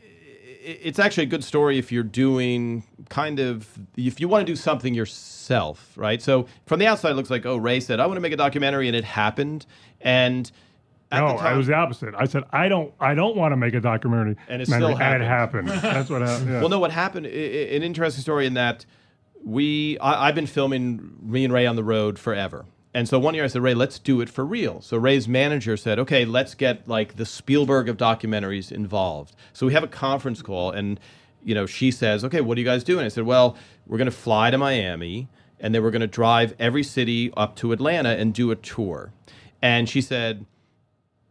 it's 0.82 0.98
actually 0.98 1.22
a 1.24 1.28
good 1.28 1.44
story 1.44 1.78
if 1.78 1.90
you're 1.92 2.02
doing 2.02 2.82
kind 3.08 3.38
of 3.38 3.68
if 3.96 4.20
you 4.20 4.26
want 4.28 4.44
to 4.46 4.52
do 4.52 4.56
something 4.56 4.94
yourself, 4.94 5.92
right? 5.96 6.20
So 6.20 6.46
from 6.66 6.80
the 6.80 6.86
outside, 6.88 7.10
it 7.12 7.14
looks 7.14 7.30
like 7.30 7.46
oh, 7.46 7.56
Ray 7.56 7.78
said 7.80 8.00
I 8.00 8.06
want 8.06 8.16
to 8.16 8.20
make 8.20 8.32
a 8.32 8.36
documentary, 8.36 8.88
and 8.88 8.96
it 8.96 9.04
happened. 9.04 9.64
And 10.00 10.46
at 10.46 10.52
no, 11.12 11.36
the 11.36 11.42
I 11.42 11.52
was 11.54 11.66
the 11.68 11.74
opposite. 11.74 12.14
I 12.16 12.24
said, 12.26 12.44
I 12.50 12.68
don't, 12.68 12.92
I 13.00 13.14
don't 13.14 13.36
want 13.36 13.52
to 13.52 13.56
make 13.56 13.74
a 13.74 13.80
documentary. 13.80 14.36
And 14.48 14.60
it 14.62 14.66
Documentary, 14.68 14.94
still 14.96 15.02
and 15.06 15.22
it 15.22 15.26
happened. 15.26 15.68
That's 15.82 16.10
what 16.10 16.22
happened. 16.22 16.50
Yeah. 16.50 16.60
Well, 16.60 16.68
no, 16.68 16.78
what 16.78 16.90
happened? 16.90 17.26
i- 17.26 17.30
i- 17.30 17.76
An 17.76 17.82
interesting 17.82 18.22
story 18.22 18.46
in 18.46 18.54
that 18.54 18.84
we 19.44 19.98
I, 19.98 20.28
I've 20.28 20.34
been 20.34 20.46
filming 20.46 21.12
me 21.22 21.44
and 21.44 21.52
Ray 21.52 21.66
on 21.66 21.76
the 21.76 21.84
road 21.84 22.18
forever. 22.18 22.64
And 22.94 23.06
so 23.06 23.18
one 23.18 23.34
year 23.34 23.44
I 23.44 23.48
said, 23.48 23.60
Ray, 23.62 23.74
let's 23.74 23.98
do 23.98 24.22
it 24.22 24.30
for 24.30 24.44
real. 24.44 24.80
So 24.80 24.96
Ray's 24.96 25.28
manager 25.28 25.76
said, 25.76 25.98
okay, 25.98 26.24
let's 26.24 26.54
get 26.54 26.88
like 26.88 27.16
the 27.16 27.26
Spielberg 27.26 27.90
of 27.90 27.98
documentaries 27.98 28.72
involved. 28.72 29.36
So 29.52 29.66
we 29.66 29.74
have 29.74 29.84
a 29.84 29.88
conference 29.88 30.40
call, 30.40 30.70
and 30.70 30.98
you 31.44 31.54
know 31.54 31.66
she 31.66 31.90
says, 31.90 32.24
okay, 32.24 32.40
what 32.40 32.56
are 32.56 32.60
you 32.60 32.64
guys 32.64 32.82
doing? 32.84 33.04
I 33.04 33.08
said, 33.08 33.24
well, 33.24 33.54
we're 33.86 33.98
going 33.98 34.06
to 34.10 34.16
fly 34.16 34.50
to 34.50 34.56
Miami, 34.56 35.28
and 35.60 35.74
then 35.74 35.82
we're 35.82 35.90
going 35.90 36.00
to 36.00 36.06
drive 36.06 36.54
every 36.58 36.82
city 36.82 37.30
up 37.36 37.54
to 37.56 37.72
Atlanta 37.72 38.10
and 38.10 38.32
do 38.32 38.50
a 38.50 38.56
tour. 38.56 39.12
And 39.60 39.88
she 39.88 40.00
said, 40.00 40.46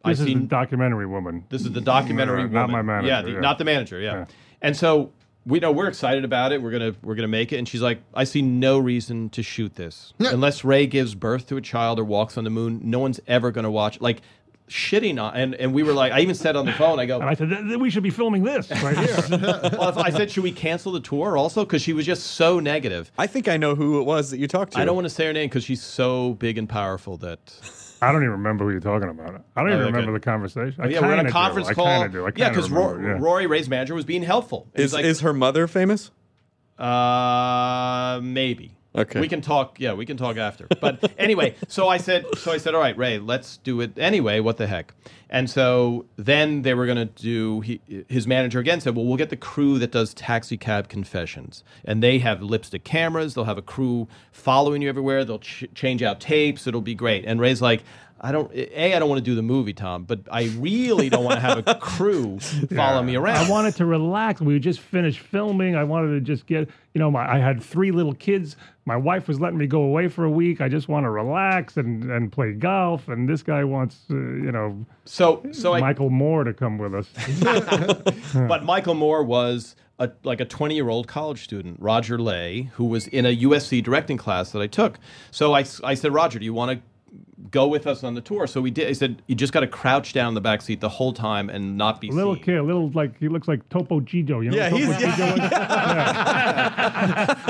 this 0.06 0.20
I 0.20 0.24
is 0.24 0.28
seen 0.28 0.42
the 0.42 0.48
documentary 0.48 1.06
woman. 1.06 1.44
this 1.50 1.62
is 1.66 1.72
the 1.72 1.82
documentary 1.82 2.44
Not 2.48 2.68
woman. 2.70 2.72
my 2.72 2.82
manager, 2.82 3.08
Yeah, 3.08 3.22
the, 3.22 3.32
yeah. 3.32 3.40
not 3.40 3.58
the 3.58 3.66
manager. 3.66 4.00
Yeah. 4.00 4.14
Yeah. 4.14 4.26
And 4.62 4.76
so 4.76 5.12
we 5.46 5.60
know 5.60 5.72
we're 5.72 5.88
excited 5.88 6.24
about 6.26 6.52
it. 6.52 6.62
We're 6.62 6.72
gonna 6.72 6.96
we're 7.04 7.16
gonna 7.16 7.28
make 7.28 7.54
it. 7.54 7.58
And 7.58 7.68
she's 7.68 7.82
like, 7.82 8.00
I 8.14 8.24
see 8.24 8.42
no 8.42 8.80
reason 8.80 9.30
to 9.32 9.44
shoot 9.44 9.76
this 9.76 10.14
unless 10.20 10.64
Ray 10.64 10.88
gives 10.88 11.14
birth 11.16 11.48
to 11.48 11.58
a 11.58 11.62
child 11.62 12.00
or 12.00 12.04
walks 12.04 12.38
on 12.38 12.44
the 12.44 12.50
moon. 12.50 12.82
No 12.84 13.00
one's 13.00 13.20
ever 13.28 13.52
gonna 13.52 13.70
watch. 13.72 14.02
Like 14.02 14.22
shitting 14.68 15.22
on. 15.22 15.36
And 15.36 15.54
and 15.54 15.72
we 15.76 15.84
were 15.84 15.94
like, 15.94 16.12
I 16.12 16.22
even 16.22 16.34
said 16.34 16.56
on 16.56 16.66
the 16.66 16.74
phone, 16.74 17.00
I 17.00 17.06
go, 17.06 17.20
And 17.20 17.30
I 17.30 17.36
said, 17.36 17.50
"Th- 17.50 17.62
th- 17.62 17.78
we 17.78 17.92
should 17.92 18.02
be 18.02 18.10
filming 18.10 18.42
this 18.44 18.72
right 18.84 18.98
here. 18.98 19.16
well, 19.30 19.90
if 19.90 19.98
I 19.98 20.10
said, 20.10 20.32
should 20.32 20.42
we 20.44 20.52
cancel 20.52 20.92
the 20.92 21.00
tour 21.00 21.38
also? 21.38 21.64
Because 21.64 21.84
she 21.84 21.94
was 21.94 22.08
just 22.08 22.26
so 22.26 22.60
negative. 22.60 23.12
I 23.16 23.28
think 23.28 23.48
I 23.48 23.58
know 23.58 23.76
who 23.76 24.00
it 24.02 24.06
was 24.06 24.32
that 24.32 24.40
you 24.40 24.48
talked 24.48 24.74
to. 24.74 24.80
I 24.80 24.86
don't 24.86 24.96
want 24.96 25.06
to 25.06 25.12
say 25.14 25.28
her 25.28 25.34
name 25.34 25.50
because 25.50 25.64
she's 25.64 25.84
so 25.84 26.34
big 26.34 26.58
and 26.58 26.68
powerful 26.68 27.18
that. 27.18 27.54
I 28.08 28.12
don't 28.12 28.22
even 28.22 28.32
remember 28.32 28.66
who 28.66 28.72
you're 28.72 28.80
talking 28.80 29.10
about. 29.10 29.44
I 29.56 29.62
don't 29.62 29.70
even 29.72 29.82
Oh, 29.82 29.88
okay. 29.88 29.92
remember 29.94 30.12
the 30.14 30.20
conversation. 30.24 30.76
I 30.84 30.88
yeah, 30.88 31.00
we're 31.02 31.12
in 31.12 31.16
kinda 31.18 31.30
a 31.30 31.34
conference 31.34 31.68
do. 31.70 31.74
call. 31.76 31.88
I 31.88 31.90
kind 31.98 32.06
of 32.06 32.12
do. 32.12 32.22
I 32.22 32.28
yeah, 32.28 32.32
kinda 32.32 32.50
because 32.52 32.70
remember, 32.70 33.02
yeah. 33.08 33.18
Rory 33.20 33.48
Ray's 33.48 33.68
manager 33.70 33.96
was 33.96 34.06
being 34.06 34.24
helpful. 34.24 34.68
And 34.76 34.84
Is 34.84 34.94
like, 34.94 35.06
is 35.06 35.22
her 35.22 35.34
mother 35.34 35.68
famous? 35.68 36.12
Uh, 36.78 38.20
maybe. 38.22 38.78
Okay. 38.96 39.20
We 39.20 39.28
can 39.28 39.42
talk. 39.42 39.80
Yeah, 39.80 39.94
we 39.94 40.06
can 40.06 40.18
talk 40.18 40.38
after. 40.38 40.68
But 40.80 41.12
anyway, 41.18 41.56
so 41.68 41.88
I 41.88 41.98
said, 41.98 42.26
so 42.38 42.52
I 42.52 42.58
said, 42.58 42.74
all 42.74 42.82
right, 42.82 42.98
Ray, 42.98 43.20
let's 43.20 43.58
do 43.58 43.82
it 43.82 43.98
anyway. 43.98 44.40
What 44.40 44.58
the 44.58 44.68
heck? 44.68 44.94
And 45.30 45.50
so 45.50 46.06
then 46.16 46.62
they 46.62 46.74
were 46.74 46.86
going 46.86 46.98
to 46.98 47.06
do. 47.06 47.62
He, 47.62 47.82
his 48.08 48.26
manager 48.28 48.60
again 48.60 48.80
said, 48.80 48.96
well, 48.96 49.06
we'll 49.06 49.18
get 49.18 49.30
the 49.30 49.36
crew 49.36 49.80
that 49.80 49.92
does 49.92 50.14
taxi 50.14 50.58
cab 50.58 50.88
confessions, 50.88 51.64
and 51.84 52.02
they 52.02 52.20
have 52.20 52.42
lipstick 52.42 52.84
cameras. 52.84 53.34
They'll 53.34 53.44
have 53.46 53.58
a 53.58 53.64
crew 53.64 54.08
following 54.32 54.82
you 54.82 54.90
everywhere. 54.90 55.26
They'll 55.26 55.40
ch- 55.40 55.66
change 55.74 56.02
out 56.02 56.20
tapes. 56.22 56.68
It'll 56.68 56.82
be 56.82 56.96
great. 56.96 57.26
And 57.26 57.40
Ray's 57.42 57.62
like. 57.62 57.84
I 58.26 58.32
don't. 58.32 58.52
A, 58.56 58.96
I 58.96 58.98
don't 58.98 59.08
want 59.08 59.20
to 59.20 59.24
do 59.24 59.36
the 59.36 59.44
movie, 59.44 59.74
Tom, 59.74 60.04
but 60.04 60.22
I 60.32 60.46
really 60.58 61.10
don't 61.10 61.24
want 61.24 61.36
to 61.36 61.42
have 61.42 61.64
a 61.68 61.76
crew 61.80 62.40
follow 62.40 63.04
me 63.04 63.16
around. 63.16 63.46
I 63.46 63.48
wanted 63.48 63.76
to 63.76 63.86
relax. 63.86 64.42
We 64.42 64.58
just 64.58 64.80
finished 64.80 65.20
filming. 65.20 65.76
I 65.76 65.84
wanted 65.84 66.16
to 66.16 66.22
just 66.22 66.48
get, 66.48 66.68
you 66.96 67.00
know, 67.00 67.12
my, 67.12 67.36
I 67.36 67.38
had 67.38 67.62
three 67.62 67.92
little 67.92 68.16
kids. 68.16 68.58
My 68.86 68.98
wife 68.98 69.28
was 69.28 69.40
letting 69.40 69.60
me 69.60 69.68
go 69.68 69.84
away 69.84 70.08
for 70.08 70.26
a 70.26 70.30
week. 70.32 70.60
I 70.60 70.70
just 70.70 70.90
want 70.90 71.04
to 71.04 71.12
relax 71.12 71.78
and, 71.78 72.10
and 72.12 72.32
play 72.32 72.54
golf. 72.54 73.10
And 73.10 73.30
this 73.30 73.44
guy 73.44 73.64
wants, 73.64 74.06
uh, 74.10 74.16
you 74.16 74.52
know, 74.52 74.84
so, 75.06 75.46
so 75.52 75.76
I, 75.76 75.80
Michael 75.80 76.10
Moore 76.10 76.46
to 76.46 76.54
come 76.54 76.80
with 76.80 76.96
us. 76.96 77.08
But 78.48 78.64
Michael 78.64 78.96
Moore 78.96 79.24
was 79.24 79.76
a, 80.00 80.10
like 80.24 80.42
a 80.42 80.46
20 80.46 80.74
year 80.74 80.90
old 80.90 81.08
college 81.08 81.44
student, 81.44 81.78
Roger 81.80 82.18
Lay, 82.18 82.72
who 82.74 82.86
was 82.86 83.06
in 83.08 83.28
a 83.28 83.38
USC 83.38 83.84
directing 83.84 84.18
class 84.18 84.52
that 84.52 84.64
I 84.64 84.68
took. 84.68 84.98
So 85.30 85.54
I, 85.54 85.64
I 85.84 85.94
said, 85.94 86.12
Roger, 86.12 86.40
do 86.40 86.46
you 86.46 86.54
want 86.56 86.72
to 86.72 86.95
go 87.52 87.68
with 87.68 87.88
us 87.88 88.04
on 88.04 88.16
the 88.16 88.22
tour? 88.22 88.48
So 88.48 88.62
we 88.62 88.72
did. 88.72 88.88
He 88.88 88.94
said, 88.94 89.22
you 89.28 89.36
just 89.36 89.54
got 89.54 89.60
to 89.62 89.68
crouch 89.68 90.14
down 90.14 90.30
in 90.30 90.34
the 90.34 90.42
back 90.42 90.62
seat 90.62 90.82
the 90.82 90.90
whole 90.90 91.14
time 91.14 91.50
and 91.50 91.78
not 91.78 92.02
be 92.02 92.10
a 92.10 92.12
little 92.12 92.36
seen. 92.36 92.44
kid, 92.44 92.58
a 92.58 92.64
little 92.64 92.90
like 92.92 93.18
he 93.20 93.28
looks 93.28 93.48
like 93.48 93.68
Topo 93.70 94.00
Gigio. 94.02 94.44
You 94.44 94.52
know, 94.52 94.58
Yeah, 94.58 94.70
he's- 94.70 95.02
Gijo? 95.02 95.52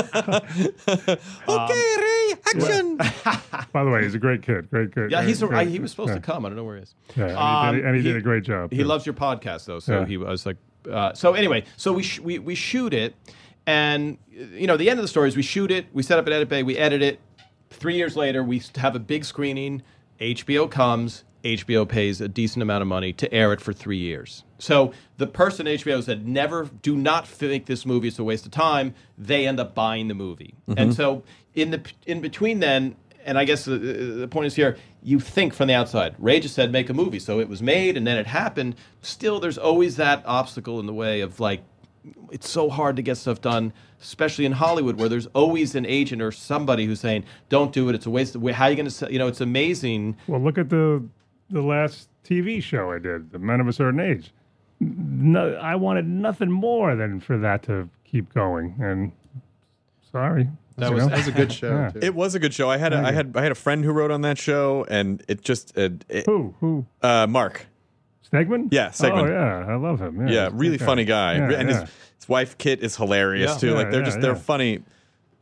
okay, 1.47 1.95
Ray, 1.97 2.33
action. 2.53 2.97
By 3.71 3.83
the 3.83 3.89
way, 3.91 4.03
he's 4.03 4.15
a 4.15 4.19
great 4.19 4.41
kid. 4.41 4.69
Great 4.69 4.93
kid. 4.93 5.11
Yeah, 5.11 5.23
he's 5.23 5.41
a, 5.41 5.47
great, 5.47 5.59
I, 5.59 5.65
he 5.65 5.79
was 5.79 5.91
supposed 5.91 6.09
yeah. 6.09 6.15
to 6.15 6.21
come. 6.21 6.45
I 6.45 6.49
don't 6.49 6.55
know 6.57 6.63
where 6.63 6.77
he 6.77 6.83
is. 6.83 6.95
Yeah, 7.15 7.67
and 7.67 7.75
he, 7.75 7.81
did, 7.81 7.85
and 7.87 7.95
he, 7.95 7.99
Um, 8.01 8.03
did 8.03 8.15
a 8.17 8.21
great 8.21 8.43
job. 8.43 8.71
He 8.71 8.83
loves 8.83 9.05
your 9.05 9.13
podcast 9.15 9.65
though, 9.65 9.79
so 9.79 9.99
Yeah. 10.01 10.05
he 10.05 10.17
was 10.17 10.45
like. 10.45 10.57
Uh, 10.89 11.13
so 11.15 11.33
anyway, 11.33 11.63
so 11.77 11.91
we, 11.93 12.03
sh- 12.03 12.19
we 12.19 12.37
we 12.37 12.53
shoot 12.53 12.93
it, 12.93 13.15
and 13.65 14.19
you 14.31 14.67
know 14.67 14.77
the 14.77 14.87
end 14.87 14.99
of 14.99 15.03
the 15.03 15.07
story 15.07 15.27
is 15.27 15.35
we 15.35 15.41
shoot 15.41 15.71
it, 15.71 15.87
we 15.93 16.03
set 16.03 16.19
up 16.19 16.27
an 16.27 16.33
edit 16.33 16.47
bay, 16.47 16.61
we 16.61 16.77
edit 16.77 17.01
it. 17.01 17.19
Three 17.69 17.95
years 17.95 18.15
later, 18.15 18.43
we 18.43 18.61
have 18.77 18.95
a 18.95 18.99
big 18.99 19.25
screening. 19.25 19.81
HBO 20.19 20.69
comes. 20.69 21.23
HBO 21.43 21.87
pays 21.87 22.21
a 22.21 22.27
decent 22.27 22.63
amount 22.63 22.81
of 22.81 22.87
money 22.87 23.13
to 23.13 23.31
air 23.31 23.53
it 23.53 23.61
for 23.61 23.71
three 23.71 23.99
years. 23.99 24.43
So 24.57 24.93
the 25.17 25.27
person 25.27 25.67
HBO 25.67 26.01
said, 26.01 26.27
"Never, 26.27 26.69
do 26.81 26.95
not 26.97 27.27
think 27.27 27.67
this 27.67 27.85
movie 27.85 28.07
is 28.07 28.17
a 28.17 28.23
waste 28.23 28.45
of 28.45 28.51
time." 28.51 28.95
They 29.17 29.45
end 29.45 29.59
up 29.59 29.75
buying 29.75 30.07
the 30.07 30.15
movie, 30.15 30.55
and 30.67 30.77
mm-hmm. 30.77 30.91
so 30.91 31.23
in 31.53 31.69
the 31.69 31.81
in 32.07 32.19
between 32.19 32.61
then, 32.61 32.95
and 33.25 33.37
I 33.37 33.45
guess 33.45 33.65
the, 33.65 33.77
the 33.77 34.27
point 34.27 34.47
is 34.47 34.55
here, 34.55 34.77
you 35.03 35.19
think 35.19 35.53
from 35.53 35.67
the 35.67 35.73
outside. 35.73 36.15
Ray 36.17 36.39
just 36.39 36.55
said 36.55 36.71
make 36.71 36.89
a 36.89 36.93
movie, 36.93 37.19
so 37.19 37.39
it 37.39 37.49
was 37.49 37.61
made, 37.61 37.97
and 37.97 38.07
then 38.07 38.17
it 38.17 38.27
happened. 38.27 38.75
Still, 39.01 39.39
there's 39.39 39.57
always 39.57 39.97
that 39.97 40.23
obstacle 40.25 40.79
in 40.79 40.85
the 40.85 40.93
way 40.93 41.21
of 41.21 41.39
like, 41.39 41.63
it's 42.31 42.49
so 42.49 42.69
hard 42.69 42.95
to 42.95 43.01
get 43.01 43.17
stuff 43.17 43.41
done, 43.41 43.73
especially 44.05 44.45
in 44.45 44.53
Hollywood, 44.53 44.97
where 44.99 45.09
there's 45.09 45.27
always 45.27 45.75
an 45.75 45.85
agent 45.85 46.21
or 46.21 46.31
somebody 46.31 46.85
who's 46.85 46.99
saying, 46.99 47.23
"Don't 47.49 47.71
do 47.73 47.89
it. 47.89 47.95
It's 47.95 48.05
a 48.05 48.09
waste 48.09 48.35
of. 48.35 48.41
How 48.49 48.65
are 48.65 48.69
you 48.69 48.75
going 48.77 48.89
to? 48.89 49.11
You 49.11 49.19
know, 49.19 49.27
it's 49.27 49.41
amazing." 49.41 50.15
Well, 50.27 50.39
look 50.41 50.57
at 50.57 50.69
the 50.69 51.03
the 51.49 51.61
last 51.61 52.09
TV 52.23 52.61
show 52.61 52.91
I 52.91 52.99
did, 52.99 53.31
The 53.31 53.39
Men 53.39 53.59
of 53.61 53.67
a 53.67 53.73
Certain 53.73 53.99
Age. 53.99 54.31
No, 54.79 55.53
I 55.55 55.75
wanted 55.75 56.07
nothing 56.07 56.49
more 56.51 56.95
than 56.95 57.19
for 57.19 57.37
that 57.37 57.63
to 57.63 57.87
keep 58.03 58.33
going, 58.33 58.75
and 58.79 59.11
sorry, 60.11 60.49
That 60.77 60.91
was- 60.93 61.07
That 61.07 61.17
was 61.17 61.27
a 61.27 61.31
good 61.31 61.51
show. 61.61 61.69
Yeah. 61.71 61.91
It 62.01 62.15
was 62.15 62.35
a 62.35 62.39
good 62.39 62.53
show. 62.53 62.69
I 62.69 62.77
had 62.77 62.91
a, 62.93 62.97
I 62.97 63.11
had 63.11 63.33
I 63.37 63.41
had 63.43 63.51
a 63.51 63.55
friend 63.55 63.85
who 63.85 63.91
wrote 63.91 64.11
on 64.11 64.21
that 64.21 64.37
show, 64.37 64.85
and 64.89 65.23
it 65.27 65.41
just 65.41 65.77
uh, 65.77 65.89
it, 66.09 66.25
who 66.25 66.53
who 66.59 66.85
uh, 67.01 67.27
Mark. 67.27 67.67
Stegemann? 68.31 68.67
Yeah, 68.71 68.89
Stegemann. 68.89 69.29
Oh 69.29 69.31
yeah, 69.31 69.65
I 69.71 69.75
love 69.75 70.01
him. 70.01 70.27
Yeah, 70.27 70.33
Yeah, 70.33 70.49
really 70.51 70.77
good 70.77 70.85
funny 70.85 71.05
guy, 71.05 71.35
Yeah, 71.35 71.51
and 71.59 71.69
yeah. 71.69 71.81
his 71.81 71.89
his 72.17 72.29
wife 72.29 72.57
Kit 72.57 72.81
is 72.81 72.95
hilarious 72.95 73.51
Yeah. 73.53 73.57
too. 73.57 73.67
Yeah, 73.67 73.73
like 73.73 73.91
they're 73.91 73.99
yeah, 74.01 74.05
just 74.05 74.21
they're 74.21 74.31
yeah. 74.33 74.37
funny, 74.39 74.83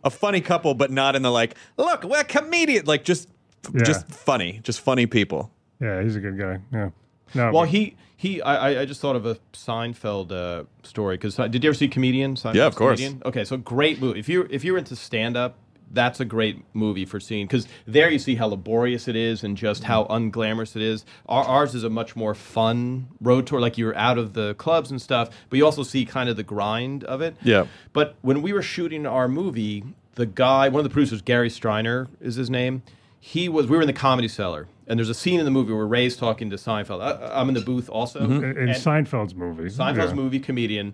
a 0.04 0.10
funny 0.10 0.42
couple, 0.42 0.74
but 0.74 0.92
not 0.92 1.16
in 1.16 1.22
the 1.22 1.32
like 1.32 1.56
look 1.78 2.04
we're 2.04 2.24
comedian 2.24 2.86
like 2.86 3.04
just 3.04 3.30
Yeah. 3.74 3.84
just 3.84 4.08
funny, 4.10 4.60
just 4.64 4.82
funny 4.82 5.06
people. 5.06 5.52
yeah, 5.80 6.02
he's 6.02 6.16
a 6.16 6.20
good 6.20 6.38
guy. 6.38 6.60
Yeah. 6.72 6.90
No, 7.36 7.52
Well, 7.52 7.64
but- 7.64 7.70
he 7.70 7.96
he. 8.16 8.42
I, 8.42 8.70
I- 8.72 8.82
I 8.82 8.86
just 8.86 9.02
thought 9.02 9.16
of 9.18 9.26
a 9.26 9.36
Seinfeld 9.54 10.32
uh, 10.32 10.64
story 10.84 11.16
because 11.18 11.36
did 11.36 11.64
you 11.64 11.70
ever 11.70 11.74
see 11.74 11.88
Comedian? 11.88 12.36
Seinfeld's 12.36 12.56
Yeah, 12.56 12.68
of 12.68 12.76
course. 12.76 13.00
Comedian? 13.00 13.22
Okay, 13.26 13.44
so 13.44 13.58
great 13.58 14.00
movie. 14.00 14.20
If 14.20 14.30
you 14.30 14.48
if 14.50 14.64
you're 14.64 14.78
into 14.78 14.96
stand 14.96 15.36
up, 15.36 15.58
that's 15.92 16.20
a 16.20 16.26
great 16.26 16.64
movie 16.74 17.06
for 17.06 17.20
seeing 17.20 17.46
because 17.46 17.68
there 17.86 18.10
you 18.10 18.20
see 18.20 18.36
how 18.36 18.48
laborious 18.48 19.08
it 19.08 19.16
is 19.16 19.44
and 19.44 19.56
just 19.56 19.84
how 19.84 20.06
unglamorous 20.06 20.76
it 20.76 20.82
is. 20.82 21.06
Our, 21.28 21.44
ours 21.44 21.76
is 21.76 21.84
a 21.84 21.90
much 21.90 22.16
more 22.16 22.34
fun 22.34 23.08
road 23.22 23.48
tour. 23.48 23.60
Like 23.60 23.78
you're 23.78 23.96
out 23.96 24.18
of 24.18 24.34
the 24.34 24.56
clubs 24.56 24.92
and 24.92 25.02
stuff, 25.02 25.30
but 25.50 25.58
you 25.58 25.66
also 25.66 25.84
see 25.84 26.06
kind 26.06 26.30
of 26.30 26.36
the 26.36 26.44
grind 26.44 27.04
of 27.04 27.22
it. 27.22 27.36
Yeah. 27.44 27.68
But 27.94 28.16
when 28.22 28.42
we 28.42 28.54
were 28.54 28.62
shooting 28.62 29.06
our 29.06 29.28
movie, 29.28 29.84
the 30.16 30.26
guy, 30.26 30.70
one 30.70 30.80
of 30.80 30.84
the 30.84 30.90
producers, 30.90 31.22
Gary 31.22 31.50
Streiner 31.50 32.08
is 32.22 32.36
his 32.36 32.50
name. 32.50 32.84
He 33.20 33.48
was. 33.48 33.68
We 33.68 33.78
were 33.78 33.84
in 33.84 33.88
the 33.88 33.94
comedy 33.94 34.28
cellar, 34.28 34.68
and 34.86 35.00
there's 35.00 35.08
a 35.10 35.14
scene 35.14 35.40
in 35.40 35.46
the 35.46 35.52
movie 35.52 35.72
where 35.72 35.88
Ray's 35.88 36.18
talking 36.18 36.50
to 36.50 36.58
Seinfeld. 36.58 37.02
I, 37.02 37.40
I'm 37.40 37.48
in 37.48 37.56
the 37.56 37.62
booth 37.62 37.90
also. 37.90 38.20
Mm-hmm. 38.20 38.44
in, 38.44 38.58
in 38.58 38.70
Seinfeld's 38.76 39.34
movie. 39.34 39.70
Seinfeld's 39.70 40.10
yeah. 40.10 40.14
movie 40.14 40.42
comedian. 40.42 40.94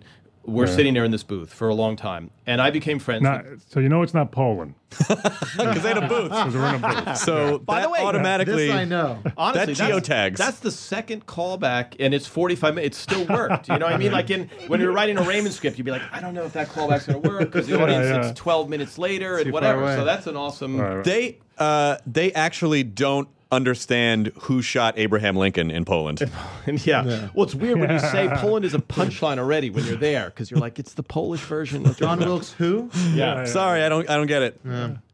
We're 0.50 0.66
sitting 0.66 0.94
there 0.94 1.04
in 1.04 1.10
this 1.10 1.22
booth 1.22 1.52
for 1.52 1.68
a 1.68 1.74
long 1.74 1.96
time, 1.96 2.30
and 2.46 2.60
I 2.60 2.70
became 2.70 2.98
friends. 2.98 3.22
Not, 3.22 3.44
with, 3.44 3.64
so 3.70 3.80
you 3.80 3.88
know 3.88 4.02
it's 4.02 4.14
not 4.14 4.32
Poland 4.32 4.74
Because 4.98 5.82
they 5.82 5.88
had 5.88 6.02
a 6.02 6.08
booth. 6.08 6.30
because 6.30 6.54
we're 6.54 6.68
in 6.74 6.84
a 6.84 7.04
booth. 7.04 7.16
So 7.18 7.58
By 7.58 7.80
that 7.80 7.86
the 7.86 7.90
way- 7.90 8.00
automatically 8.00 8.66
This 8.66 8.74
I 8.74 8.84
know. 8.84 9.22
honestly, 9.36 9.74
that 9.74 9.90
that's, 9.90 10.08
geotags. 10.08 10.36
That's 10.36 10.58
the 10.60 10.70
second 10.70 11.26
callback, 11.26 11.94
and 12.00 12.12
it's 12.12 12.26
45 12.26 12.74
minutes. 12.74 12.98
It 12.98 13.00
still 13.00 13.26
worked. 13.26 13.68
You 13.68 13.78
know 13.78 13.86
what 13.86 13.94
I 13.94 13.98
mean? 13.98 14.10
Like 14.20 14.30
in 14.30 14.50
when 14.66 14.80
you're 14.80 14.92
writing 14.92 15.16
a 15.18 15.22
Raymond 15.22 15.54
script, 15.54 15.78
you'd 15.78 15.84
be 15.84 15.92
like, 15.92 16.02
I 16.12 16.20
don't 16.20 16.34
know 16.34 16.44
if 16.44 16.52
that 16.54 16.68
callback's 16.68 17.06
going 17.06 17.22
to 17.22 17.28
work 17.28 17.40
because 17.40 17.68
the 17.68 17.80
audience 17.80 18.06
yeah. 18.06 18.28
it's 18.30 18.38
12 18.40 18.68
minutes 18.68 18.98
later 18.98 19.38
and 19.38 19.52
whatever. 19.52 19.94
So 19.94 20.04
that's 20.04 20.26
an 20.26 20.36
awesome. 20.36 20.78
Right. 20.80 21.04
they 21.04 21.38
uh, 21.58 21.98
they 22.06 22.32
actually 22.32 22.82
don't 22.82 23.28
understand 23.52 24.32
who 24.42 24.62
shot 24.62 24.94
Abraham 24.96 25.36
Lincoln 25.36 25.70
in 25.70 25.84
Poland. 25.84 26.30
And 26.66 26.84
yeah. 26.86 27.30
Well, 27.34 27.44
it's 27.46 27.54
weird 27.54 27.80
when 27.80 27.90
you 27.90 27.98
say 27.98 28.28
Poland 28.34 28.64
is 28.64 28.74
a 28.74 28.78
punchline 28.78 29.38
already 29.38 29.70
when 29.70 29.84
you're 29.86 29.96
there 29.96 30.26
because 30.26 30.50
you're 30.50 30.60
like, 30.60 30.78
it's 30.78 30.92
the 30.92 31.02
Polish 31.02 31.40
version 31.40 31.86
of 31.86 31.96
John 31.96 32.18
Wilkes, 32.18 32.52
who? 32.52 32.90
Yeah. 33.14 33.44
Sorry, 33.44 33.82
I 33.82 33.88
don't 33.88 34.08
I 34.08 34.16
don't 34.16 34.26
get 34.26 34.42
it. 34.42 34.60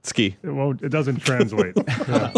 Ski. 0.02 0.36
It 0.42 0.50
won't. 0.50 0.82
It 0.82 0.88
doesn't 0.90 1.20
translate. 1.20 1.76
Yeah. 2.08 2.32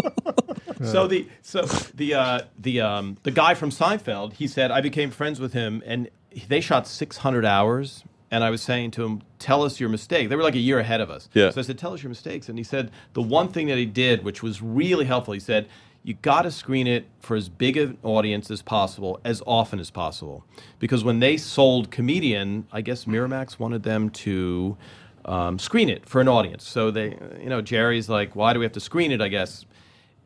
So 0.83 1.07
the 1.07 1.27
so 1.41 1.63
the 1.93 2.13
uh, 2.13 2.39
the 2.57 2.79
um, 2.79 3.17
the 3.23 3.31
guy 3.31 3.53
from 3.53 3.69
Seinfeld, 3.69 4.33
he 4.33 4.47
said 4.47 4.71
I 4.71 4.79
became 4.79 5.11
friends 5.11 5.39
with 5.39 5.51
him, 5.51 5.83
and 5.85 6.09
they 6.47 6.61
shot 6.61 6.87
600 6.87 7.43
hours. 7.45 8.03
And 8.31 8.43
I 8.43 8.49
was 8.49 8.61
saying 8.61 8.91
to 8.91 9.03
him, 9.03 9.21
"Tell 9.39 9.63
us 9.63 9.79
your 9.79 9.89
mistake." 9.89 10.29
They 10.29 10.35
were 10.37 10.43
like 10.43 10.55
a 10.55 10.59
year 10.59 10.79
ahead 10.79 11.01
of 11.01 11.09
us. 11.09 11.27
Yeah. 11.33 11.49
So 11.49 11.59
I 11.59 11.63
said, 11.63 11.77
"Tell 11.77 11.93
us 11.93 12.01
your 12.01 12.09
mistakes." 12.09 12.47
And 12.47 12.57
he 12.57 12.63
said 12.63 12.91
the 13.13 13.21
one 13.21 13.49
thing 13.49 13.67
that 13.67 13.77
he 13.77 13.85
did, 13.85 14.23
which 14.23 14.41
was 14.41 14.61
really 14.61 15.03
helpful, 15.05 15.33
he 15.33 15.39
said, 15.41 15.67
"You 16.03 16.15
got 16.21 16.43
to 16.43 16.51
screen 16.51 16.87
it 16.87 17.05
for 17.19 17.35
as 17.35 17.49
big 17.49 17.77
an 17.77 17.97
audience 18.03 18.49
as 18.51 18.61
possible, 18.61 19.19
as 19.23 19.41
often 19.45 19.79
as 19.79 19.91
possible, 19.91 20.43
because 20.79 21.03
when 21.03 21.19
they 21.19 21.37
sold 21.37 21.91
Comedian, 21.91 22.65
I 22.71 22.81
guess 22.81 23.05
Miramax 23.05 23.59
wanted 23.59 23.83
them 23.83 24.09
to." 24.09 24.77
Um, 25.25 25.59
screen 25.59 25.89
it 25.89 26.07
for 26.07 26.21
an 26.21 26.29
audience. 26.29 26.65
So 26.67 26.91
they, 26.91 27.09
you 27.39 27.49
know, 27.49 27.61
Jerry's 27.61 28.07
like, 28.09 28.37
why 28.37 28.53
do 28.53 28.59
we 28.59 28.65
have 28.65 28.71
to 28.71 28.79
screen 28.79 29.11
it? 29.11 29.21
I 29.21 29.27
guess 29.27 29.65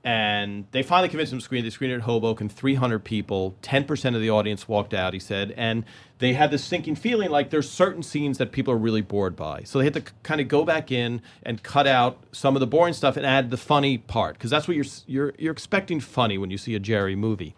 And 0.05 0.65
they 0.71 0.83
finally 0.83 1.07
convinced 1.07 1.31
him 1.31 1.39
to 1.39 1.45
screen. 1.45 1.63
They 1.63 1.69
screened 1.69 1.93
it 1.93 1.97
at 1.97 2.01
Hoboken, 2.01 2.49
300 2.49 2.99
people. 2.99 3.55
10% 3.61 4.15
of 4.15 4.21
the 4.21 4.29
audience 4.29 4.67
walked 4.67 4.93
out, 4.93 5.13
he 5.13 5.19
said. 5.19 5.53
And 5.55 5.85
they 6.19 6.33
had 6.33 6.51
this 6.51 6.61
sinking 6.61 6.95
feeling 6.95 7.29
like 7.29 7.51
there's 7.51 7.69
certain 7.69 8.03
scenes 8.03 8.37
that 8.37 8.51
people 8.51 8.73
are 8.73 8.77
really 8.77 9.01
bored 9.01 9.37
by. 9.37 9.63
So 9.63 9.79
they 9.79 9.85
had 9.85 9.93
to 9.93 10.03
kind 10.21 10.41
of 10.41 10.49
go 10.49 10.65
back 10.65 10.91
in 10.91 11.21
and 11.41 11.63
cut 11.63 11.87
out 11.87 12.21
some 12.33 12.55
of 12.55 12.59
the 12.59 12.67
boring 12.67 12.93
stuff 12.93 13.15
and 13.15 13.25
add 13.25 13.49
the 13.49 13.57
funny 13.57 13.97
part. 13.97 14.35
Because 14.35 14.49
that's 14.49 14.67
what 14.67 14.75
you're, 14.75 14.85
you're, 15.07 15.33
you're 15.37 15.53
expecting 15.53 16.01
funny 16.01 16.37
when 16.37 16.51
you 16.51 16.57
see 16.57 16.75
a 16.75 16.79
Jerry 16.79 17.15
movie. 17.15 17.55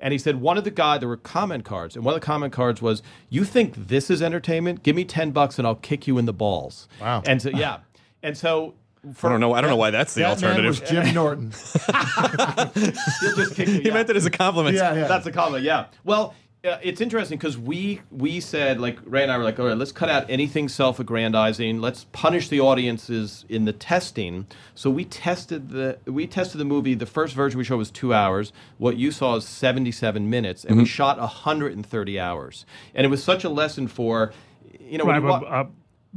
And 0.00 0.12
he 0.12 0.18
said 0.18 0.40
one 0.40 0.56
of 0.56 0.62
the 0.64 0.70
guy 0.70 0.98
there 0.98 1.08
were 1.08 1.16
comment 1.16 1.64
cards, 1.64 1.96
and 1.96 2.04
one 2.04 2.14
of 2.14 2.20
the 2.20 2.24
comment 2.24 2.52
cards 2.52 2.80
was, 2.80 3.02
"You 3.28 3.44
think 3.44 3.74
this 3.88 4.10
is 4.10 4.22
entertainment? 4.22 4.82
Give 4.82 4.94
me 4.94 5.04
ten 5.04 5.32
bucks 5.32 5.58
and 5.58 5.66
I'll 5.66 5.74
kick 5.74 6.06
you 6.06 6.18
in 6.18 6.24
the 6.24 6.32
balls." 6.32 6.86
Wow. 7.00 7.22
And 7.26 7.42
so 7.42 7.50
yeah, 7.50 7.78
and 8.22 8.38
so 8.38 8.74
I 9.22 9.28
don't 9.28 9.40
know. 9.40 9.52
I 9.54 9.60
don't 9.60 9.70
know 9.70 9.76
why 9.76 9.90
that's 9.90 10.14
the 10.14 10.22
that 10.22 10.40
man 10.40 10.50
alternative. 10.50 10.80
was 10.80 10.90
Jim 10.90 11.14
Norton. 11.14 11.50
he'll 13.20 13.36
just 13.36 13.54
kick 13.54 13.68
you. 13.68 13.74
he 13.80 13.82
yeah. 13.88 13.94
meant 13.94 14.10
it 14.10 14.16
as 14.16 14.26
a 14.26 14.30
compliment. 14.30 14.76
yeah, 14.76 14.94
yeah. 14.94 15.06
That's 15.08 15.26
a 15.26 15.32
comment. 15.32 15.64
Yeah. 15.64 15.86
Well, 16.04 16.34
uh, 16.64 16.76
it's 16.82 17.00
interesting 17.00 17.38
because 17.38 17.56
we 17.56 18.00
we 18.10 18.40
said 18.40 18.80
like 18.80 18.98
Ray 19.04 19.22
and 19.22 19.30
I 19.30 19.38
were 19.38 19.44
like, 19.44 19.60
all 19.60 19.66
right, 19.66 19.76
let's 19.76 19.92
cut 19.92 20.08
out 20.10 20.28
anything 20.28 20.68
self-aggrandizing. 20.68 21.80
Let's 21.80 22.04
punish 22.12 22.48
the 22.48 22.58
audiences 22.60 23.44
in 23.48 23.64
the 23.64 23.72
testing. 23.72 24.46
So 24.74 24.90
we 24.90 25.04
tested 25.04 25.70
the 25.70 25.98
we 26.04 26.26
tested 26.26 26.60
the 26.60 26.64
movie. 26.64 26.94
The 26.94 27.06
first 27.06 27.34
version 27.34 27.58
we 27.58 27.64
showed 27.64 27.76
was 27.78 27.90
two 27.92 28.12
hours. 28.12 28.52
What 28.78 28.96
you 28.96 29.12
saw 29.12 29.36
is 29.36 29.44
seventy-seven 29.46 30.28
minutes, 30.28 30.64
and 30.64 30.76
we 30.78 30.84
shot 30.84 31.18
hundred 31.20 31.74
and 31.74 31.86
thirty 31.86 32.18
hours. 32.18 32.66
And 32.94 33.04
it 33.04 33.08
was 33.08 33.22
such 33.22 33.44
a 33.44 33.48
lesson 33.48 33.86
for 33.86 34.32
you 34.80 34.98
know. 34.98 35.04
when 35.04 35.22
Right, 35.22 35.22
you 35.22 35.28
but 35.40 35.42
wa- 35.42 35.60
uh, 35.60 35.66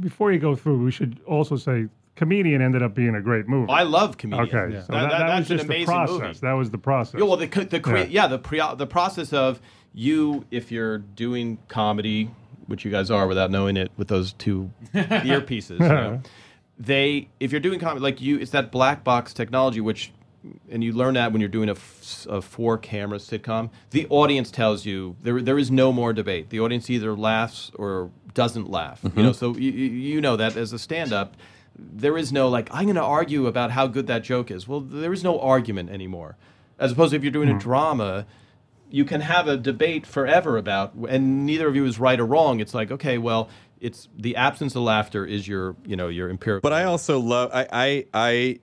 before 0.00 0.32
you 0.32 0.40
go 0.40 0.56
through, 0.56 0.82
we 0.82 0.90
should 0.90 1.20
also 1.26 1.54
say 1.56 1.86
Comedian 2.14 2.60
ended 2.60 2.82
up 2.82 2.94
being 2.94 3.14
a 3.14 3.20
great 3.20 3.48
movie. 3.48 3.72
I 3.72 3.84
love 3.84 4.18
comedian. 4.18 4.48
okay, 4.54 4.80
so 4.80 4.80
That- 4.80 4.86
that, 4.92 4.92
that- 4.92 5.10
that 5.10 5.18
that's 5.18 5.40
was 5.48 5.50
an 5.50 5.56
just 5.58 5.68
the 5.68 5.84
process. 5.84 6.20
movie. 6.20 6.38
That 6.42 6.52
was 6.52 6.70
the 6.70 6.78
process. 6.78 7.18
Yeah, 7.20 7.26
well, 7.26 7.36
the 7.36 7.46
the 7.46 7.80
crea- 7.80 8.00
Yeah. 8.02 8.22
yeah. 8.22 8.26
the 8.26 8.38
pre- 8.38 8.62
the 8.76 8.86
process 8.86 9.32
of 9.32 9.60
you 9.94 10.44
if 10.50 10.70
you're 10.70 10.98
doing 10.98 11.58
comedy, 11.68 12.30
which 12.66 12.84
you 12.84 12.90
guys 12.90 13.10
are 13.10 13.26
without 13.26 13.50
knowing 13.50 13.76
it 13.76 13.90
with 13.96 14.08
those 14.08 14.32
two 14.34 14.70
earpieces. 14.94 15.80
You 15.80 15.88
know, 15.88 16.20
they 16.78 17.28
if 17.40 17.50
you're 17.50 17.60
doing 17.60 17.78
comedy 17.80 18.00
like 18.02 18.20
you, 18.20 18.38
it's 18.38 18.50
that 18.52 18.70
black 18.70 19.04
box 19.04 19.32
technology 19.32 19.80
which. 19.80 20.12
And 20.68 20.82
you 20.82 20.92
learn 20.92 21.14
that 21.14 21.30
when 21.30 21.40
you're 21.40 21.48
doing 21.48 21.68
a, 21.68 21.74
f- 21.74 22.26
a 22.28 22.42
four 22.42 22.76
camera 22.76 23.18
sitcom. 23.18 23.70
The 23.92 24.08
audience 24.08 24.50
tells 24.50 24.84
you 24.84 25.14
there 25.22 25.40
there 25.40 25.56
is 25.56 25.70
no 25.70 25.92
more 25.92 26.12
debate. 26.12 26.50
The 26.50 26.58
audience 26.58 26.90
either 26.90 27.14
laughs 27.16 27.70
or 27.76 28.10
doesn't 28.34 28.68
laugh. 28.68 28.98
You 29.04 29.10
mm-hmm. 29.10 29.22
know, 29.22 29.32
so 29.32 29.54
you, 29.54 29.70
you 29.70 29.86
you 30.14 30.20
know 30.20 30.34
that 30.34 30.56
as 30.56 30.72
a 30.72 30.80
stand 30.80 31.12
up, 31.12 31.36
there 31.76 32.16
is 32.16 32.32
no 32.32 32.48
like 32.48 32.68
I'm 32.72 32.84
going 32.84 32.96
to 32.96 33.02
argue 33.02 33.46
about 33.46 33.70
how 33.70 33.86
good 33.86 34.06
that 34.06 34.22
joke 34.22 34.50
is. 34.50 34.68
Well, 34.68 34.80
there 34.80 35.12
is 35.12 35.24
no 35.24 35.40
argument 35.40 35.90
anymore. 35.90 36.36
As 36.78 36.92
opposed 36.92 37.10
to 37.10 37.16
if 37.16 37.22
you're 37.22 37.32
doing 37.32 37.48
a 37.48 37.52
mm-hmm. 37.52 37.60
drama, 37.60 38.26
you 38.90 39.04
can 39.04 39.20
have 39.20 39.48
a 39.48 39.56
debate 39.56 40.06
forever 40.06 40.56
about, 40.56 40.94
and 41.08 41.46
neither 41.46 41.68
of 41.68 41.76
you 41.76 41.84
is 41.86 41.98
right 41.98 42.18
or 42.18 42.26
wrong. 42.26 42.60
It's 42.60 42.74
like 42.74 42.90
okay, 42.90 43.18
well, 43.18 43.48
it's 43.80 44.08
the 44.16 44.36
absence 44.36 44.74
of 44.76 44.82
laughter 44.82 45.26
is 45.26 45.48
your 45.48 45.76
you 45.84 45.96
know 45.96 46.08
your 46.08 46.30
empirical. 46.30 46.62
But 46.62 46.72
I 46.72 46.84
also 46.84 47.18
love. 47.18 47.50
I 47.52 47.66
I 47.72 48.06
I, 48.14 48.60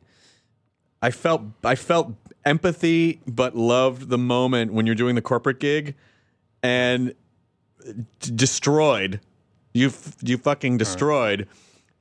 I 1.01 1.11
felt 1.11 1.43
I 1.63 1.75
felt 1.75 2.13
empathy, 2.45 3.21
but 3.27 3.55
loved 3.55 4.09
the 4.09 4.17
moment 4.17 4.73
when 4.73 4.85
you're 4.85 4.95
doing 4.95 5.15
the 5.15 5.21
corporate 5.21 5.59
gig, 5.59 5.95
and 6.63 7.13
d- 8.19 8.31
destroyed. 8.35 9.19
You 9.73 9.87
f- 9.87 10.17
you 10.21 10.37
fucking 10.37 10.77
destroyed, 10.77 11.47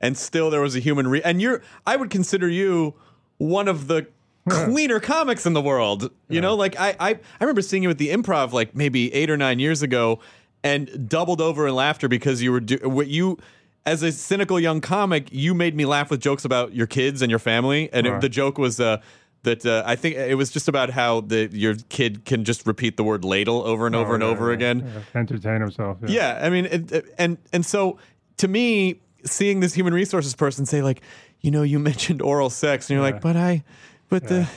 and 0.01 0.17
still 0.17 0.49
there 0.49 0.61
was 0.61 0.75
a 0.75 0.79
human. 0.79 1.07
Re- 1.07 1.21
and 1.23 1.41
you're. 1.41 1.61
I 1.85 1.95
would 1.95 2.09
consider 2.09 2.47
you 2.47 2.93
one 3.37 3.67
of 3.67 3.87
the 3.87 4.07
cleaner 4.49 4.99
comics 4.99 5.45
in 5.45 5.53
the 5.53 5.61
world. 5.61 6.09
You 6.27 6.41
know, 6.41 6.55
like 6.55 6.79
I, 6.79 6.95
I 6.99 7.09
I 7.11 7.19
remember 7.41 7.61
seeing 7.61 7.83
you 7.83 7.89
at 7.89 7.97
the 7.97 8.09
Improv 8.09 8.51
like 8.51 8.75
maybe 8.75 9.13
eight 9.13 9.29
or 9.29 9.37
nine 9.37 9.59
years 9.59 9.81
ago, 9.81 10.19
and 10.63 11.07
doubled 11.09 11.41
over 11.41 11.67
in 11.67 11.75
laughter 11.75 12.07
because 12.07 12.41
you 12.41 12.51
were 12.51 12.59
do- 12.59 12.79
what 12.89 13.07
you. 13.07 13.37
As 13.85 14.03
a 14.03 14.11
cynical 14.11 14.59
young 14.59 14.81
comic, 14.81 15.29
you 15.31 15.53
made 15.55 15.73
me 15.73 15.85
laugh 15.85 16.11
with 16.11 16.19
jokes 16.21 16.45
about 16.45 16.73
your 16.75 16.85
kids 16.85 17.21
and 17.21 17.29
your 17.29 17.39
family, 17.39 17.89
and 17.93 18.05
it- 18.05 18.21
the 18.21 18.29
joke 18.29 18.57
was 18.57 18.79
uh, 18.79 19.01
that 19.43 19.65
uh, 19.65 19.83
I 19.85 19.95
think 19.95 20.15
it 20.17 20.35
was 20.35 20.51
just 20.51 20.67
about 20.67 20.89
how 20.89 21.21
the 21.21 21.49
your 21.51 21.75
kid 21.87 22.25
can 22.25 22.43
just 22.43 22.67
repeat 22.67 22.97
the 22.97 23.03
word 23.05 23.23
ladle 23.23 23.63
over 23.63 23.87
and 23.87 23.95
over 23.95 24.11
Oh, 24.11 24.15
and 24.15 24.23
yeah, 24.23 24.29
over 24.29 24.47
yeah, 24.49 24.53
again. 24.53 24.91
yeah. 25.13 25.19
Entertain 25.19 25.61
himself. 25.61 25.97
Yeah. 26.03 26.09
Yeah, 26.09 26.45
I 26.45 26.49
mean, 26.49 26.65
it, 26.65 26.91
it- 26.91 27.05
and 27.17 27.37
and 27.53 27.65
so 27.65 27.97
to 28.37 28.47
me, 28.49 28.99
seeing 29.23 29.59
this 29.59 29.73
human 29.73 29.93
resources 29.93 30.35
person 30.35 30.65
say 30.65 30.81
like, 30.81 31.01
you 31.41 31.51
know, 31.51 31.63
you 31.63 31.79
mentioned 31.91 32.21
oral 32.21 32.49
sex, 32.49 32.89
and 32.89 32.95
you're 32.97 33.05
Yeah. 33.07 33.13
like, 33.13 33.21
but 33.21 33.35
I, 33.35 33.63
but 34.09 34.27
the, 34.27 34.47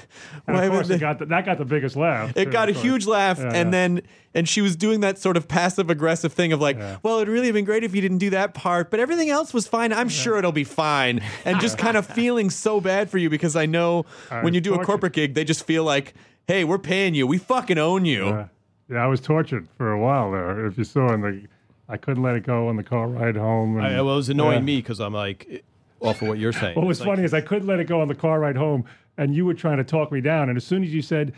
why 0.47 0.69
would 0.69 0.87
the- 0.87 0.99
got 0.99 1.19
the, 1.19 1.27
that 1.27 1.45
got 1.45 1.59
the 1.59 1.65
biggest 1.67 1.95
laugh. 1.95 2.31
it 2.37 2.47
too, 2.47 2.51
got 2.51 2.69
a 2.71 2.73
course. 2.73 2.85
huge 2.85 3.07
laugh, 3.07 3.39
Yeah, 3.39 3.47
and 3.49 3.55
yeah. 3.55 3.71
then 3.71 4.03
and 4.35 4.49
she 4.49 4.63
was 4.63 4.77
doing 4.77 5.01
that 5.01 5.19
sort 5.19 5.37
of 5.37 5.47
passive 5.47 5.91
aggressive 5.91 6.33
thing 6.33 6.55
of 6.55 6.61
like, 6.61 6.79
Yeah. 6.79 6.97
well, 7.03 7.19
it'd 7.19 7.29
really 7.29 7.49
have 7.49 7.55
been 7.55 7.67
great 7.67 7.85
if 7.85 7.95
you 7.95 8.01
didn't 8.01 8.17
do 8.19 8.31
that 8.31 8.55
part, 8.55 8.91
but 8.91 8.99
everything 8.99 9.29
else 9.29 9.53
was 9.53 9.69
fine. 9.69 9.93
I'm 9.93 10.09
sure 10.09 10.39
it'll 10.39 10.53
be 10.53 10.65
fine, 10.65 11.21
and 11.45 11.61
just 11.61 11.77
kind 11.77 11.97
of 11.99 12.07
feeling 12.15 12.49
so 12.49 12.81
bad 12.81 13.11
for 13.11 13.19
you 13.19 13.29
because 13.29 13.55
I 13.57 13.67
know 13.67 14.07
I 14.31 14.43
when 14.43 14.55
you 14.55 14.61
do 14.63 14.75
a 14.75 14.83
corporate 14.85 15.13
gig, 15.13 15.35
they 15.35 15.45
just 15.45 15.65
feel 15.67 15.85
like, 15.85 16.15
hey, 16.47 16.65
we're 16.65 16.79
paying 16.79 17.15
you, 17.15 17.27
we 17.27 17.37
fucking 17.37 17.77
own 17.79 18.07
you. 18.07 18.25
Yeah. 18.25 18.47
yeah, 18.91 19.05
I 19.05 19.07
was 19.07 19.21
tortured 19.21 19.69
for 19.77 19.93
a 19.93 19.99
while 19.99 20.33
there. 20.33 20.65
If 20.65 20.79
you 20.79 20.85
saw 20.85 21.13
in 21.13 21.21
the, 21.21 21.43
I 21.89 21.97
couldn't 21.97 22.23
let 22.23 22.35
it 22.37 22.45
go 22.45 22.69
on 22.69 22.77
the 22.77 22.83
car 22.83 23.09
ride 23.09 23.37
home. 23.37 23.77
And, 23.77 23.87
I, 23.87 24.01
well, 24.03 24.15
it 24.15 24.17
was 24.17 24.29
annoying 24.29 24.59
Yeah. 24.61 24.65
me 24.65 24.77
because 24.77 25.01
I'm 25.01 25.13
like, 25.13 25.65
off 26.01 26.23
of 26.23 26.29
what 26.29 26.39
you're 26.39 26.53
saying. 26.63 26.77
What 26.77 26.87
was 26.87 26.99
It's 26.99 27.07
like- 27.07 27.17
funny 27.17 27.25
is 27.25 27.35
I 27.35 27.41
couldn't 27.41 27.67
let 27.69 27.81
it 27.81 27.85
go 27.85 28.01
on 28.01 28.09
the 28.09 28.15
car 28.15 28.41
ride 28.41 28.57
home, 28.57 28.85
and 29.19 29.35
you 29.35 29.45
were 29.45 29.55
trying 29.55 29.79
to 29.79 29.85
talk 29.85 30.11
me 30.13 30.21
down. 30.21 30.49
And 30.49 30.57
as 30.57 30.65
soon 30.65 30.83
as 30.83 30.93
you 30.95 31.03
said, 31.03 31.35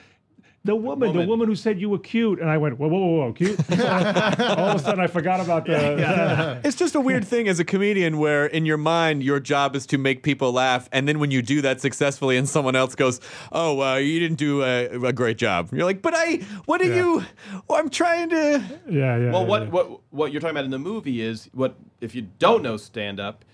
"The 0.64 0.74
woman, 0.74 1.08
the 1.08 1.12
Woman. 1.12 1.28
woman 1.28 1.48
who 1.48 1.54
said 1.54 1.78
you 1.80 1.90
were 1.90 1.98
cute," 1.98 2.40
and 2.40 2.48
I 2.48 2.56
went, 2.58 2.78
"Whoa, 2.78 2.88
whoa, 2.88 2.98
whoa, 2.98 3.16
whoa 3.26 3.32
cute!" 3.32 3.58
All 3.70 4.68
of 4.70 4.76
a 4.76 4.78
sudden, 4.78 5.00
I 5.00 5.06
forgot 5.06 5.40
about 5.40 5.66
the. 5.66 6.60
It's 6.64 6.76
just 6.76 6.94
a 6.94 7.00
weird 7.00 7.24
thing 7.26 7.48
as 7.48 7.60
a 7.60 7.64
comedian 7.64 8.18
where 8.18 8.46
in 8.46 8.64
your 8.64 8.78
mind 8.78 9.22
your 9.22 9.40
job 9.40 9.76
is 9.76 9.84
to 9.86 9.98
make 9.98 10.22
people 10.22 10.52
laugh, 10.52 10.88
and 10.92 11.06
then 11.06 11.18
when 11.18 11.30
you 11.30 11.42
do 11.42 11.60
that 11.62 11.80
successfully, 11.80 12.36
and 12.36 12.48
someone 12.48 12.74
else 12.76 12.94
goes, 12.94 13.20
"Oh, 13.52 13.80
uh, 13.82 13.96
you 13.96 14.18
didn't 14.20 14.38
do 14.38 14.62
a, 14.62 14.86
a 15.08 15.12
great 15.12 15.36
job," 15.38 15.68
you're 15.72 15.84
like, 15.84 16.00
"But 16.02 16.14
I, 16.16 16.36
what 16.64 16.80
are 16.80 16.86
Yeah. 16.88 16.96
you? 16.96 17.24
oh, 17.68 17.74
I'm 17.76 17.90
trying 17.90 18.30
to." 18.30 18.62
yeah, 18.88 19.16
yeah. 19.18 19.32
Well, 19.32 19.42
yeah, 19.42 19.48
what, 19.48 19.62
yeah. 19.64 19.68
what 19.68 20.00
what 20.10 20.32
you're 20.32 20.40
talking 20.40 20.56
about 20.56 20.64
in 20.64 20.70
the 20.70 20.78
movie 20.78 21.20
is 21.20 21.50
what 21.52 21.76
if 22.00 22.14
you 22.14 22.22
don't 22.38 22.62
know 22.62 22.76
stand 22.78 23.20
up, 23.20 23.44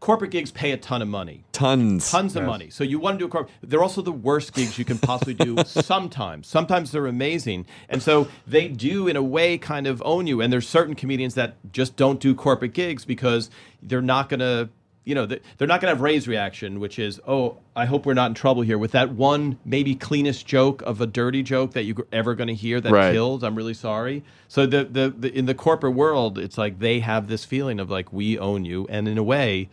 corporate 0.00 0.30
gigs 0.30 0.50
pay 0.50 0.72
a 0.72 0.76
ton 0.76 1.02
of 1.02 1.08
money. 1.08 1.44
Tons, 1.52 2.10
Tons 2.10 2.36
of 2.36 2.44
money. 2.44 2.68
So 2.70 2.84
you 2.84 2.98
want 2.98 3.14
to 3.14 3.18
do 3.18 3.26
a 3.26 3.28
corporate. 3.28 3.54
They're 3.62 3.82
also 3.82 4.02
the 4.02 4.12
worst 4.12 4.52
gigs 4.54 4.78
you 4.78 4.84
can 4.84 4.98
possibly 4.98 5.34
do. 5.34 5.56
sometimes, 5.66 6.46
sometimes 6.46 6.92
they're 6.92 7.06
amazing, 7.06 7.66
and 7.88 8.02
so 8.02 8.28
they 8.46 8.68
do 8.68 9.08
in 9.08 9.16
a 9.16 9.22
way 9.22 9.58
kind 9.58 9.86
of 9.86 10.02
own 10.04 10.26
you. 10.26 10.40
And 10.40 10.52
there's 10.52 10.68
certain 10.68 10.94
comedians 10.94 11.34
that 11.34 11.56
just 11.72 11.96
don't 11.96 12.20
do 12.20 12.34
corporate 12.34 12.74
gigs 12.74 13.04
because 13.04 13.50
they're 13.82 14.02
not 14.02 14.28
gonna. 14.28 14.68
You 15.08 15.14
know, 15.14 15.24
they- 15.24 15.38
they're 15.56 15.68
not 15.68 15.80
going 15.80 15.92
to 15.92 15.94
have 15.94 16.00
Ray's 16.00 16.26
reaction, 16.26 16.80
which 16.80 16.98
is, 16.98 17.20
"Oh, 17.28 17.58
I 17.76 17.84
hope 17.84 18.06
we're 18.06 18.14
not 18.14 18.26
in 18.32 18.34
trouble 18.34 18.62
here." 18.62 18.76
With 18.76 18.90
that 18.90 19.12
one, 19.12 19.56
maybe 19.64 19.94
cleanest 19.94 20.48
joke 20.48 20.82
of 20.82 21.00
a 21.00 21.06
dirty 21.06 21.44
joke 21.44 21.74
that 21.74 21.84
you're 21.84 22.08
ever 22.10 22.34
going 22.34 22.48
to 22.48 22.54
hear 22.54 22.80
that 22.80 22.90
Right. 22.90 23.12
kills. 23.12 23.44
I'm 23.44 23.54
really 23.54 23.72
sorry. 23.72 24.24
So 24.48 24.66
the, 24.66 24.82
the 24.84 25.14
the 25.16 25.32
in 25.32 25.46
the 25.46 25.54
corporate 25.54 25.94
world, 25.94 26.38
it's 26.40 26.58
like 26.58 26.80
they 26.80 26.98
have 26.98 27.28
this 27.28 27.44
feeling 27.44 27.78
of 27.78 27.88
like 27.88 28.12
we 28.12 28.36
own 28.36 28.64
you, 28.64 28.84
and 28.90 29.06
in 29.06 29.16
a 29.16 29.22
way, 29.22 29.68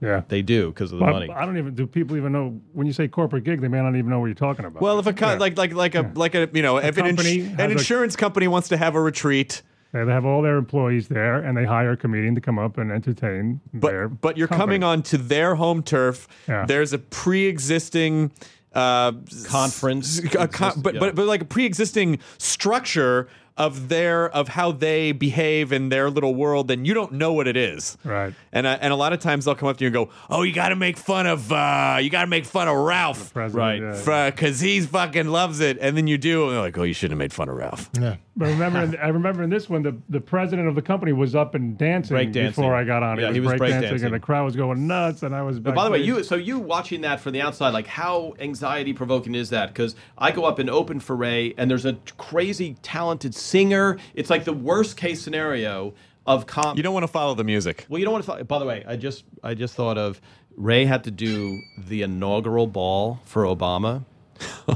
yeah. 0.00 0.22
they 0.28 0.42
do 0.42 0.68
because 0.68 0.92
of 0.92 0.98
the 0.98 1.04
Well, 1.04 1.14
money. 1.14 1.30
I 1.30 1.44
don't 1.44 1.58
even. 1.58 1.74
Do 1.74 1.86
people 1.86 2.16
even 2.16 2.32
know 2.32 2.60
when 2.72 2.86
you 2.86 2.92
say 2.92 3.08
corporate 3.08 3.44
gig? 3.44 3.60
They 3.60 3.68
may 3.68 3.80
not 3.80 3.96
even 3.96 4.08
know 4.10 4.18
what 4.20 4.26
you're 4.26 4.34
talking 4.34 4.64
about. 4.64 4.80
Well, 4.82 4.98
if 4.98 5.06
a 5.06 5.12
co- 5.12 5.30
Yeah. 5.32 5.38
like 5.38 5.56
like 5.58 5.72
like 5.74 5.94
a 5.94 6.10
like 6.14 6.34
a 6.34 6.48
you 6.52 6.62
know 6.62 6.78
if 6.78 6.96
an, 6.98 7.06
ins- 7.06 7.22
has 7.22 7.36
an 7.36 7.60
a- 7.60 7.68
insurance 7.70 8.16
company 8.16 8.48
wants 8.48 8.68
to 8.68 8.76
have 8.76 8.94
a 8.94 9.00
retreat, 9.00 9.62
They 9.92 9.98
have 10.06 10.24
all 10.24 10.42
their 10.42 10.56
employees 10.56 11.08
there, 11.08 11.36
and 11.40 11.56
they 11.56 11.64
hire 11.64 11.92
a 11.92 11.96
comedian 11.96 12.34
to 12.36 12.40
come 12.40 12.58
up 12.58 12.78
and 12.78 12.90
entertain. 12.92 13.60
their 13.72 14.08
but 14.08 14.20
but 14.20 14.36
you're 14.38 14.48
company. 14.48 14.78
coming 14.78 14.84
on 14.84 15.02
to 15.04 15.18
their 15.18 15.54
home 15.56 15.82
turf. 15.82 16.28
Yeah. 16.48 16.64
There's 16.66 16.92
a 16.92 16.98
pre-existing 16.98 18.30
uh, 18.72 19.12
Conference 19.46 20.18
a 20.20 20.28
con- 20.28 20.68
exist- 20.68 20.82
but 20.82 20.94
yeah. 20.94 21.00
but 21.00 21.14
but 21.16 21.26
like 21.26 21.42
a 21.42 21.44
pre-existing 21.44 22.18
structure 22.38 23.26
of 23.56 23.88
their 23.88 24.28
of 24.30 24.48
how 24.48 24.72
they 24.72 25.12
behave 25.12 25.72
in 25.72 25.88
their 25.90 26.08
little 26.10 26.34
world, 26.34 26.70
and 26.70 26.86
you 26.86 26.94
don't 26.94 27.12
know 27.12 27.32
what 27.32 27.46
it 27.46 27.56
is. 27.56 27.98
Right. 28.04 28.32
And 28.52 28.66
I, 28.66 28.74
and 28.74 28.92
a 28.92 28.96
lot 28.96 29.12
of 29.12 29.20
times 29.20 29.44
they'll 29.44 29.54
come 29.54 29.68
up 29.68 29.76
to 29.78 29.84
you 29.84 29.88
and 29.88 29.94
go, 29.94 30.08
"Oh, 30.30 30.42
you 30.42 30.52
got 30.52 30.70
to 30.70 30.76
make 30.76 30.96
fun 30.96 31.26
of 31.26 31.50
uh, 31.52 31.98
you 32.00 32.10
got 32.10 32.22
to 32.22 32.26
make 32.26 32.44
fun 32.46 32.68
of 32.68 32.76
Ralph." 32.76 33.32
President, 33.32 33.82
Right. 33.82 34.06
yeah. 34.06 34.30
Because 34.30 34.60
he's 34.60 34.86
fucking 34.86 35.28
loves 35.28 35.60
it, 35.60 35.78
and 35.80 35.96
then 35.96 36.06
you 36.06 36.16
do, 36.18 36.44
and 36.44 36.52
they're 36.52 36.60
like, 36.62 36.78
"Oh, 36.78 36.82
you 36.84 36.94
shouldn't 36.94 37.12
have 37.12 37.24
made 37.24 37.32
fun 37.32 37.48
of 37.48 37.56
Ralph." 37.56 37.90
Yeah. 38.00 38.16
But 38.36 38.48
remember, 38.48 38.78
in, 38.80 38.96
I 39.02 39.08
remember 39.08 39.42
in 39.42 39.50
this 39.50 39.68
one, 39.68 39.82
the, 39.82 39.94
the 40.08 40.20
president 40.20 40.66
of 40.68 40.74
the 40.74 40.82
company 40.82 41.12
was 41.12 41.34
up 41.34 41.54
and 41.54 41.76
dancing 41.76 42.16
Breakdancing. 42.16 42.48
before 42.48 42.74
I 42.74 42.84
got 42.84 43.02
on. 43.02 43.18
Yeah, 43.18 43.28
he 43.28 43.34
he 43.34 43.40
was 43.40 43.52
was 43.52 43.60
breakdancing, 43.60 43.90
breakdancing. 43.90 44.04
and 44.06 44.14
the 44.14 44.20
crowd 44.20 44.44
was 44.44 44.56
going 44.56 44.86
nuts, 44.86 45.22
and 45.22 45.34
I 45.34 45.42
was. 45.42 45.58
But 45.60 45.74
by 45.74 45.84
the 45.84 45.90
way, 45.90 45.98
you 45.98 46.22
so 46.22 46.36
you 46.36 46.58
watching 46.58 47.02
that 47.02 47.20
from 47.20 47.32
the 47.32 47.42
outside, 47.42 47.70
like 47.74 47.86
how 47.86 48.34
anxiety 48.40 48.92
provoking 48.94 49.34
is 49.34 49.50
that? 49.50 49.68
Because 49.68 49.94
I 50.16 50.30
go 50.32 50.44
up 50.44 50.58
and 50.58 50.70
open 50.70 51.00
for 51.00 51.14
Ray, 51.16 51.52
and 51.58 51.70
there's 51.70 51.84
a 51.84 51.98
crazy 52.16 52.76
talented 52.82 53.34
singer. 53.50 53.98
It's 54.14 54.30
like 54.30 54.44
the 54.44 54.52
worst 54.52 54.96
case 54.96 55.20
scenario 55.22 55.94
of 56.26 56.46
com. 56.46 56.76
You 56.76 56.82
don't 56.82 56.94
want 56.94 57.04
to 57.04 57.08
follow 57.12 57.34
the 57.34 57.44
music. 57.44 57.86
Well, 57.88 57.98
you 57.98 58.04
don't 58.04 58.12
want 58.12 58.24
to. 58.24 58.30
Follow- 58.30 58.44
By 58.44 58.58
the 58.58 58.66
way, 58.66 58.84
I 58.86 58.96
just 58.96 59.24
I 59.42 59.54
just 59.54 59.74
thought 59.74 59.98
of 59.98 60.20
Ray 60.56 60.84
had 60.84 61.04
to 61.04 61.10
do 61.10 61.60
the 61.78 62.02
inaugural 62.02 62.66
ball 62.66 63.20
for 63.24 63.44
Obama, 63.44 64.04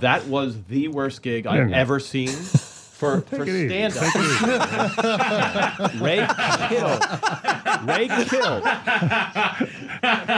That 0.00 0.26
was 0.26 0.62
the 0.64 0.88
worst 0.88 1.22
gig 1.22 1.46
I've 1.46 1.70
Yeah. 1.70 1.76
ever 1.76 1.98
seen 2.00 2.28
for, 2.28 3.20
for 3.30 3.44
stand 3.44 3.92
Take 3.94 4.14
it 4.14 4.20
easy. 4.20 4.50
up. 4.52 5.94
Ray 6.00 6.26
killed. 6.68 7.04
Ray 7.88 8.08
killed. 8.26 8.64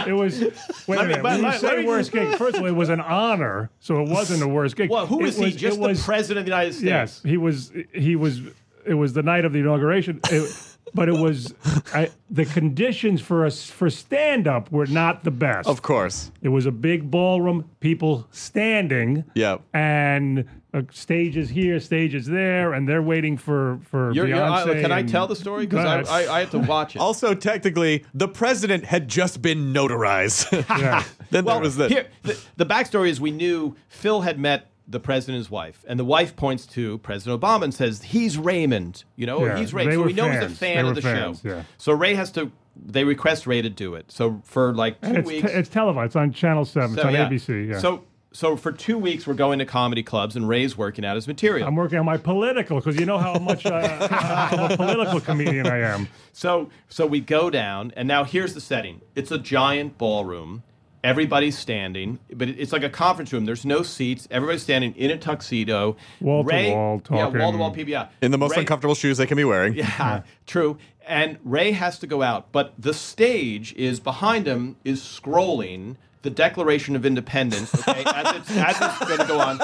It 0.06 0.12
was. 0.12 0.40
Wait 0.40 0.50
a 0.52 0.52
Let 0.88 0.98
me- 1.02 1.08
minute. 1.08 1.22
let- 1.22 1.22
When 1.22 1.36
you 1.38 1.42
let- 1.48 1.60
say 1.60 1.66
let 1.68 1.78
me- 1.78 1.84
worst 1.86 2.12
gig, 2.12 2.36
first 2.36 2.56
of 2.56 2.62
all, 2.62 2.66
it 2.68 2.72
was 2.74 2.88
an 2.88 3.00
honor, 3.00 3.70
so 3.80 4.00
it 4.02 4.08
wasn't 4.08 4.40
the 4.40 4.48
worst 4.48 4.76
gig. 4.76 4.90
Well, 4.90 5.06
who 5.06 5.20
It 5.24 5.28
is 5.28 5.38
he? 5.38 5.50
Just 5.52 5.78
it 5.78 5.80
the 5.82 5.88
was- 5.88 6.04
president 6.04 6.40
of 6.40 6.44
the 6.46 6.50
United 6.50 6.72
States. 6.74 6.84
Yes, 6.84 7.22
he 7.24 7.36
was. 7.36 7.72
He 7.92 8.16
was. 8.16 8.40
It 8.84 8.94
was 8.94 9.12
the 9.14 9.22
night 9.22 9.44
of 9.44 9.52
the 9.52 9.58
inauguration. 9.58 10.20
It, 10.30 10.56
but 10.94 11.08
it 11.08 11.16
was 11.18 11.52
I, 11.92 12.08
the 12.30 12.44
conditions 12.44 13.20
for 13.20 13.44
us 13.44 13.68
for 13.68 13.90
stand 13.90 14.46
up 14.46 14.70
were 14.70 14.86
not 14.86 15.24
the 15.24 15.32
best. 15.32 15.68
Of 15.68 15.82
course. 15.82 16.30
It 16.40 16.50
was 16.50 16.64
a 16.66 16.70
big 16.70 17.10
ballroom, 17.10 17.68
people 17.80 18.28
standing. 18.30 19.24
Yep. 19.34 19.62
And 19.74 20.44
uh, 20.76 20.82
stages 20.92 21.48
here, 21.48 21.80
stages 21.80 22.26
there, 22.26 22.72
and 22.74 22.88
they're 22.88 23.02
waiting 23.02 23.36
for 23.36 23.78
for 23.90 24.12
You're, 24.12 24.26
you're, 24.28 24.42
I- 24.42 24.64
Beyonce. 24.64 24.80
can 24.82 24.92
I 24.92 24.98
and- 25.00 25.08
tell 25.08 25.26
the 25.26 25.36
story? 25.36 25.66
Go 25.66 25.78
Because. 25.78 26.08
I, 26.08 26.24
I, 26.24 26.36
I 26.36 26.40
have 26.40 26.50
to 26.50 26.58
watch 26.58 26.94
it. 26.96 26.98
Also, 27.00 27.34
technically, 27.34 28.04
the 28.14 28.28
president 28.28 28.84
had 28.84 29.08
just 29.08 29.42
been 29.42 29.72
notarized. 29.72 30.52
Yeah. 30.78 31.04
then 31.30 31.44
well, 31.44 31.56
there 31.56 31.62
was 31.64 31.76
this. 31.76 31.90
Here, 31.90 32.06
the, 32.22 32.38
the 32.56 32.66
backstory 32.66 33.08
is 33.08 33.20
we 33.20 33.30
knew 33.30 33.74
Phil 33.88 34.20
had 34.20 34.38
met 34.38 34.68
the 34.88 35.00
president's 35.00 35.50
wife, 35.50 35.84
and 35.88 35.98
the 35.98 36.04
wife 36.04 36.36
points 36.36 36.64
to 36.66 36.98
President 36.98 37.40
Obama 37.40 37.64
and 37.64 37.74
says, 37.74 38.02
"He's 38.02 38.38
Raymond," 38.38 39.04
you 39.16 39.26
know, 39.26 39.38
or 39.38 39.48
Yeah, 39.48 39.58
he's 39.58 39.74
Ray. 39.74 39.86
they 39.86 39.92
So 39.92 40.00
were 40.00 40.06
we 40.06 40.12
know 40.12 40.28
he's 40.30 40.36
a 40.36 40.40
fans. 40.42 40.58
fan 40.58 40.74
They 40.76 40.80
of 40.82 40.86
were 40.86 40.94
the 40.94 41.02
fans, 41.02 41.40
show. 41.42 41.48
yeah. 41.48 41.62
So 41.78 41.92
Ray 41.92 42.14
has 42.14 42.30
to. 42.32 42.52
They 42.76 43.04
request 43.04 43.46
Ray 43.46 43.62
to 43.62 43.70
do 43.70 43.94
it. 43.94 44.12
So 44.12 44.40
for 44.44 44.74
like 44.74 45.00
two 45.00 45.06
And 45.08 45.16
it's, 45.18 45.26
weeks, 45.26 45.50
te- 45.50 45.56
it's 45.58 45.68
televised. 45.70 46.06
It's 46.10 46.16
on 46.16 46.32
Channel 46.32 46.64
Seven. 46.66 46.90
so, 46.90 46.96
it's 46.96 47.04
on 47.06 47.14
yeah. 47.14 47.28
ABC. 47.28 47.68
Yeah. 47.70 47.78
So 47.78 48.04
so 48.36 48.54
for 48.54 48.70
two 48.70 48.98
weeks 48.98 49.26
we're 49.26 49.32
going 49.34 49.58
to 49.60 49.64
comedy 49.64 50.02
clubs, 50.02 50.36
and 50.36 50.46
Ray's 50.46 50.76
working 50.76 51.06
out 51.06 51.14
his 51.14 51.26
material. 51.26 51.66
I'm 51.66 51.74
working 51.74 51.98
on 51.98 52.04
my 52.04 52.18
political 52.18 52.76
because 52.78 53.00
you 53.00 53.06
know 53.06 53.16
how 53.16 53.38
much 53.38 53.64
uh, 53.64 54.50
of 54.58 54.70
a 54.72 54.76
political 54.76 55.20
comedian 55.20 55.66
I 55.66 55.78
am. 55.78 56.06
So 56.34 56.68
so 56.88 57.06
we 57.06 57.20
go 57.20 57.48
down, 57.48 57.92
and 57.96 58.06
now 58.06 58.24
here's 58.24 58.52
the 58.52 58.60
setting. 58.60 59.00
It's 59.14 59.30
a 59.30 59.38
giant 59.38 59.96
ballroom. 59.96 60.62
Everybody's 61.02 61.56
standing, 61.56 62.18
but 62.34 62.48
it's 62.48 62.72
like 62.72 62.82
a 62.82 62.90
conference 62.90 63.32
room. 63.32 63.44
There's 63.46 63.64
no 63.64 63.82
seats. 63.82 64.26
Everybody's 64.30 64.62
standing 64.64 64.94
in 64.96 65.10
a 65.12 65.16
tuxedo. 65.16 65.96
Wall 66.20 66.42
to 66.42 66.48
Ray, 66.48 66.72
wall, 66.72 67.00
Yeah, 67.10 67.28
wall 67.28 67.52
to 67.52 67.58
wall 67.58 67.70
people. 67.70 67.92
Yeah. 67.92 68.08
in 68.20 68.32
the 68.32 68.38
most 68.38 68.52
Ray- 68.56 68.60
uncomfortable 68.62 68.96
shoes 68.96 69.16
they 69.16 69.26
can 69.26 69.36
be 69.36 69.44
wearing. 69.44 69.74
Yeah, 69.74 70.22
true. 70.46 70.78
And 71.06 71.38
Ray 71.44 71.70
has 71.72 72.00
to 72.00 72.06
go 72.08 72.22
out, 72.22 72.50
but 72.50 72.74
the 72.76 72.92
stage 72.92 73.72
is 73.74 74.00
behind 74.00 74.46
him 74.48 74.76
is 74.84 75.00
scrolling 75.00 75.96
the 76.26 76.30
Declaration 76.30 76.96
of 76.96 77.06
Independence. 77.06 77.72
Okay, 77.88 78.02
as 78.04 78.36
it's 78.36 78.50
as 78.50 78.76
it's 78.80 78.98
going 79.06 79.20
to 79.20 79.26
go 79.26 79.38
on. 79.38 79.60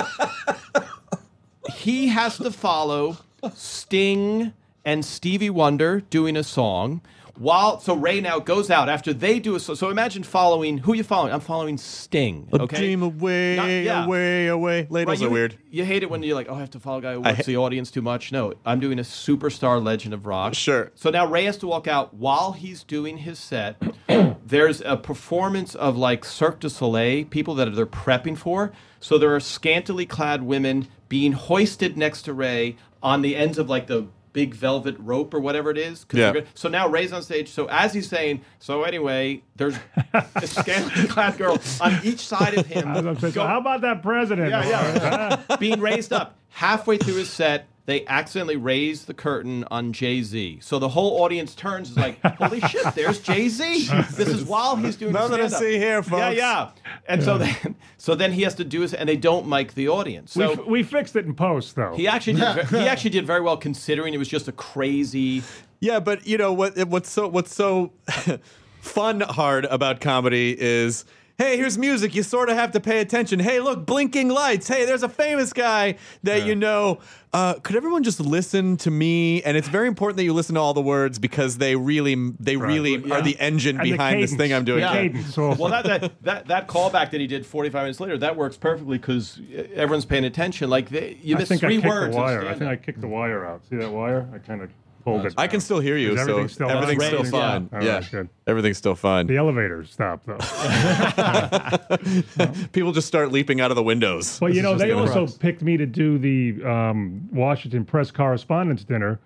He 1.75 2.07
has 2.07 2.39
to 2.39 2.53
follow 2.53 3.17
Sting 3.53 4.53
and 4.85 5.05
Stevie 5.05 5.51
Wonder 5.51 6.03
doing 6.03 6.37
a 6.37 6.45
song. 6.45 7.01
While 7.39 7.81
so 7.81 7.95
Ray 7.95 8.21
now 8.21 8.39
goes 8.39 8.71
out 8.71 8.89
after 8.89 9.13
they 9.13 9.39
do 9.41 9.55
a 9.55 9.61
so, 9.61 9.75
so 9.75 9.89
imagine 9.89 10.23
following 10.23 10.79
who 10.79 10.93
you 10.93 11.03
following 11.03 11.33
I'm 11.33 11.41
following 11.41 11.79
Sting 11.79 12.49
A 12.53 12.67
dream 12.67 13.03
away, 13.03 13.57
Not- 13.57 13.69
yeah. 13.69 14.05
away, 14.05 14.49
away. 14.49 14.87
Ladles 14.91 15.19
Right, 15.19 15.21
you, 15.23 15.27
are 15.29 15.31
weird. 15.31 15.59
You 15.71 15.85
hate 15.85 16.03
it 16.03 16.11
when 16.11 16.23
you're 16.23 16.35
like, 16.35 16.49
oh, 16.51 16.55
I 16.55 16.61
have 16.61 16.71
to 16.71 16.81
follow 16.81 16.99
a 16.99 17.03
guy 17.03 17.13
who 17.15 17.21
wants 17.21 17.39
ha- 17.39 17.45
the 17.47 17.57
audience 17.57 17.91
too 17.91 18.03
much. 18.03 18.33
No, 18.33 18.53
I'm 18.67 18.81
doing 18.81 18.99
a 18.99 19.03
superstar 19.03 19.83
legend 19.83 20.13
of 20.15 20.27
rock. 20.27 20.55
Sure. 20.55 20.93
So 20.95 21.11
now 21.11 21.27
Ray 21.27 21.45
has 21.45 21.57
to 21.59 21.67
walk 21.67 21.89
out 21.89 22.13
while 22.15 22.53
he's 22.53 22.85
doing 22.85 23.19
his 23.19 23.39
set. 23.39 23.83
There's 24.47 24.83
a 24.83 24.97
performance 24.97 25.75
of 25.75 25.97
like 25.97 26.25
Cirque 26.25 26.61
du 26.61 26.69
Soleil, 26.69 27.25
people 27.25 27.55
that 27.55 27.75
they're 27.75 27.87
prepping 27.87 28.37
for. 28.37 28.73
So 29.01 29.17
there 29.19 29.35
are 29.35 29.41
scantily 29.41 30.05
clad 30.07 30.43
women 30.43 30.89
being 31.09 31.33
hoisted 31.33 31.97
next 31.97 32.23
to 32.23 32.33
Ray 32.33 32.77
on 33.03 33.23
the 33.23 33.37
ends 33.37 33.59
of 33.59 33.69
like 33.69 33.87
the 33.87 34.07
big 34.33 34.55
velvet 34.55 34.97
rope 34.99 35.35
or 35.35 35.41
whatever 35.41 35.71
it 35.71 35.79
is. 35.79 36.07
Yeah. 36.13 36.41
So 36.55 36.69
now 36.69 36.89
Ray's 36.89 37.13
on 37.13 37.23
stage. 37.23 37.51
So 37.51 37.67
as 37.67 37.93
he's 37.93 38.09
saying, 38.09 38.43
so 38.59 38.83
anyway, 38.85 39.43
there's 39.57 39.77
a 40.13 40.47
scantily 40.47 41.07
clad 41.09 41.39
girl 41.39 41.59
on 41.81 42.01
each 42.03 42.21
side 42.21 42.55
of 42.55 42.67
him. 42.67 42.89
As 42.89 43.35
so 43.35 43.47
how 43.47 43.59
about 43.59 43.83
that 43.83 44.03
president? 44.03 44.51
yeah, 44.51 45.39
yeah. 45.49 45.57
Being 45.61 45.81
raised 45.81 46.13
up. 46.13 46.39
Halfway 46.51 46.99
through 46.99 47.15
his 47.15 47.31
set, 47.31 47.67
they 47.85 48.07
accidentally 48.07 48.57
raise 48.57 49.07
the 49.07 49.15
curtain 49.15 49.65
on 49.71 49.93
Jay 49.93 50.23
Z. 50.23 50.59
So 50.63 50.79
the 50.79 50.89
whole 50.91 51.23
audience 51.23 51.55
turns 51.55 51.91
is 51.91 51.97
like, 51.97 52.21
holy 52.39 52.61
shit, 52.61 52.85
there's 52.95 53.19
Jay 53.21 53.49
Z. 53.49 53.89
This 54.13 54.29
is 54.29 54.45
while 54.45 54.77
he's 54.77 54.95
doing 54.97 55.13
Nothing 55.13 55.39
to 55.39 55.49
stand-up. 55.49 55.61
see 55.61 55.79
here, 55.79 55.97
Yeah, 55.97 56.01
folks. 56.03 56.13
yeah. 56.15 56.31
yeah. 56.37 56.71
And 57.09 57.23
so 57.25 57.39
then 57.39 57.75
so 57.99 58.15
then 58.15 58.33
he 58.33 58.43
has 58.43 58.55
to 58.57 58.65
do 58.65 58.83
his 58.83 58.95
and 58.95 59.09
they 59.09 59.17
don't 59.17 59.49
mic 59.49 59.75
the 59.75 59.89
audience. 59.89 60.37
we, 60.37 60.45
So 60.45 60.53
f- 60.53 60.67
we 60.67 60.83
fixed 60.85 61.17
it 61.17 61.25
in 61.27 61.35
post 61.35 61.75
though. 61.75 61.95
he 61.97 62.07
actually 62.07 62.35
did 62.35 62.67
ve- 62.69 62.79
he 62.79 62.87
actually 62.89 63.11
did 63.11 63.27
very 63.27 63.41
well 63.41 63.57
considering 63.57 64.15
it 64.15 64.19
was 64.19 64.29
just 64.29 64.47
a 64.47 64.53
crazy 64.53 65.43
Yeah, 65.81 65.99
but 65.99 66.25
you 66.27 66.39
know 66.39 66.53
what? 66.53 66.77
What's 66.87 67.11
so 67.11 67.27
what's 67.27 67.53
so 67.55 67.93
fun 68.81 69.21
hard 69.21 69.65
about 69.67 70.01
comedy 70.01 70.57
is. 70.59 71.05
Hey, 71.39 71.57
here's 71.57 71.79
music. 71.79 72.15
You 72.15 72.23
sort 72.23 72.51
of 72.51 72.57
have 72.57 72.73
to 72.73 72.81
pay 72.81 73.01
attention. 73.01 73.41
Hey, 73.41 73.59
look, 73.61 73.87
blinking 73.87 74.29
lights. 74.29 74.69
Hey, 74.69 74.85
there's 74.85 75.03
a 75.03 75.09
famous 75.09 75.53
guy 75.53 75.97
that 76.23 76.45
you 76.47 76.55
know. 76.55 77.01
Uh, 77.33 77.55
could 77.55 77.75
everyone 77.77 78.03
just 78.03 78.21
listen 78.21 78.77
to 78.77 78.91
me? 78.91 79.43
And 79.43 79.57
it's 79.57 79.67
very 79.69 79.89
important 79.89 80.19
that 80.19 80.25
you 80.25 80.35
listen 80.35 80.55
to 80.57 80.61
all 80.61 80.75
the 80.75 80.83
words 80.83 81.19
because 81.19 81.57
they 81.57 81.75
really, 81.75 82.15
they 82.39 82.57
really 82.59 82.97
Yeah. 82.97 83.15
are 83.15 83.23
the 83.23 83.39
engine 83.41 83.77
And 83.79 83.87
the 83.87 83.93
behind 83.93 84.23
this 84.23 84.35
thing 84.35 84.53
I'm 84.53 84.65
doing. 84.67 84.81
The 84.81 85.33
Yeah. 85.37 85.55
Well, 85.59 85.71
that, 85.71 85.85
that 85.87 86.23
that 86.23 86.47
that 86.49 86.69
callback 86.69 87.11
that 87.13 87.21
he 87.21 87.27
did 87.27 87.47
45 87.47 87.83
minutes 87.85 88.01
later, 88.01 88.19
that 88.19 88.37
works 88.37 88.59
perfectly 88.59 88.99
because 88.99 89.41
everyone's 89.75 90.05
paying 90.05 90.27
attention. 90.27 90.69
Like 90.69 90.91
they, 90.91 91.17
you 91.23 91.37
I 91.37 91.39
miss 91.39 91.49
think 91.49 91.65
I 91.65 91.69
three 91.69 91.79
words. 91.79 92.15
the 92.15 92.21
wire. 92.21 92.47
I 92.47 92.53
think 92.55 92.71
I 92.71 92.77
kicked 92.77 93.01
the 93.01 93.09
wire 93.09 93.47
out. 93.47 93.63
See 93.71 93.77
that 93.77 93.91
wire? 93.91 94.29
I 94.35 94.39
kind 94.39 94.61
of 94.61 94.71
pulled 95.03 95.27
it. 95.27 95.35
I 95.37 95.47
can 95.47 95.61
still 95.61 95.81
hear 95.81 95.97
you, 95.97 96.11
Is 96.13 96.17
so 96.17 96.23
everything 96.23 96.49
still 96.49 96.71
everything's 96.71 97.05
still 97.07 97.25
fine. 97.25 97.69
yeah. 97.73 97.83
Yeah, 97.83 97.89
All 97.95 98.01
right, 98.01 98.11
good. 98.11 98.29
everything's 98.47 98.79
still 98.79 98.95
fine. 98.95 99.27
The 99.27 99.37
elevator 99.37 99.85
stopped 99.85 100.27
though. 100.27 100.39
People 102.73 102.93
just 102.93 103.09
start 103.09 103.33
leaping 103.33 103.61
out 103.61 103.71
of 103.71 103.77
the 103.77 103.83
windows. 103.83 104.39
But 104.39 104.55
you 104.55 104.63
know, 104.63 104.75
they 104.77 104.89
just 104.89 105.09
gonna- 105.13 105.21
also 105.21 105.39
picked 105.39 105.63
me 105.63 105.77
to 105.77 105.87
do 105.87 106.19
the 106.19 106.63
um, 106.69 107.29
Washington 107.33 107.85
press 107.85 108.11
correspondence 108.11 108.85
dinner 108.85 109.19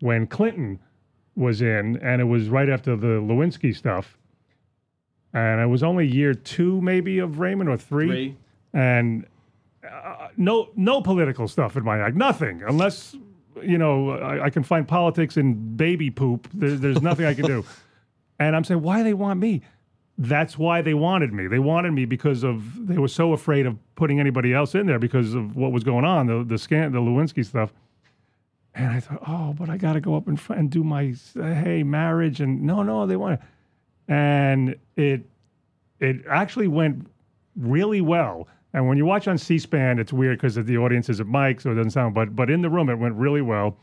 when 0.00 0.26
Clinton 0.26 0.78
was 1.36 1.62
in, 1.62 1.96
and 2.02 2.20
it 2.20 2.24
was 2.24 2.48
right 2.48 2.68
after 2.68 2.96
the 2.96 3.06
Lewinsky 3.20 3.74
stuff. 3.74 4.16
And 5.34 5.60
it 5.60 5.66
was 5.66 5.82
only 5.82 6.06
year 6.06 6.34
two, 6.34 6.80
maybe, 6.80 7.18
of 7.18 7.38
Raymond 7.38 7.68
or 7.68 7.76
three. 7.76 8.06
Three. 8.06 8.36
And 8.72 9.26
uh, 9.88 10.28
no, 10.36 10.70
no 10.76 11.00
political 11.00 11.48
stuff 11.48 11.76
in 11.76 11.84
my 11.84 11.98
act. 11.98 12.16
Nothing, 12.16 12.62
unless 12.66 13.14
you 13.62 13.78
know 13.78 14.10
I, 14.10 14.46
I 14.46 14.50
can 14.50 14.62
find 14.62 14.86
politics 14.86 15.36
in 15.36 15.76
baby 15.76 16.10
poop. 16.10 16.48
There, 16.52 16.70
there's 16.70 17.02
nothing 17.02 17.26
I 17.26 17.34
can 17.34 17.46
do. 17.46 17.64
And 18.40 18.54
I'm 18.54 18.62
saying, 18.62 18.82
why 18.82 18.98
do 18.98 19.02
they 19.04 19.14
want 19.14 19.40
me? 19.40 19.62
That's 20.16 20.56
why 20.56 20.82
they 20.82 20.94
wanted 20.94 21.32
me. 21.32 21.46
They 21.48 21.58
wanted 21.58 21.92
me 21.92 22.04
because 22.04 22.44
of 22.44 22.86
they 22.86 22.98
were 22.98 23.08
so 23.08 23.32
afraid 23.32 23.66
of 23.66 23.76
putting 23.94 24.20
anybody 24.20 24.52
else 24.52 24.74
in 24.74 24.86
there 24.86 24.98
because 24.98 25.34
of 25.34 25.56
what 25.56 25.72
was 25.72 25.84
going 25.84 26.04
on, 26.04 26.26
the 26.26 26.44
the 26.44 26.58
scan, 26.58 26.92
the 26.92 27.00
Lewinsky 27.00 27.44
stuff. 27.44 27.72
And 28.74 28.92
I 28.92 29.00
thought, 29.00 29.22
oh, 29.26 29.54
but 29.58 29.68
I 29.68 29.76
got 29.76 29.94
to 29.94 30.00
go 30.00 30.16
up 30.16 30.28
in 30.28 30.36
front 30.36 30.60
and 30.60 30.70
do 30.70 30.84
my 30.84 31.14
hey 31.34 31.82
marriage 31.82 32.40
and 32.40 32.62
no, 32.62 32.82
no, 32.82 33.06
they 33.06 33.16
want, 33.16 33.40
it. 33.40 33.40
and 34.12 34.76
it 34.96 35.22
it 36.00 36.24
actually 36.28 36.68
went 36.68 37.06
really 37.56 38.00
well. 38.00 38.46
And 38.78 38.86
when 38.86 38.96
you 38.96 39.04
watch 39.06 39.26
on 39.26 39.38
C-SPAN, 39.38 39.98
it's 39.98 40.12
weird 40.12 40.38
because 40.38 40.54
the 40.54 40.78
audience 40.78 41.08
is 41.08 41.18
at 41.18 41.26
mic, 41.26 41.60
so 41.60 41.72
it 41.72 41.74
doesn't 41.74 41.90
sound. 41.90 42.14
But 42.14 42.36
but 42.36 42.48
in 42.48 42.62
the 42.62 42.70
room, 42.70 42.88
it 42.88 42.94
went 42.94 43.16
really 43.16 43.42
well. 43.42 43.76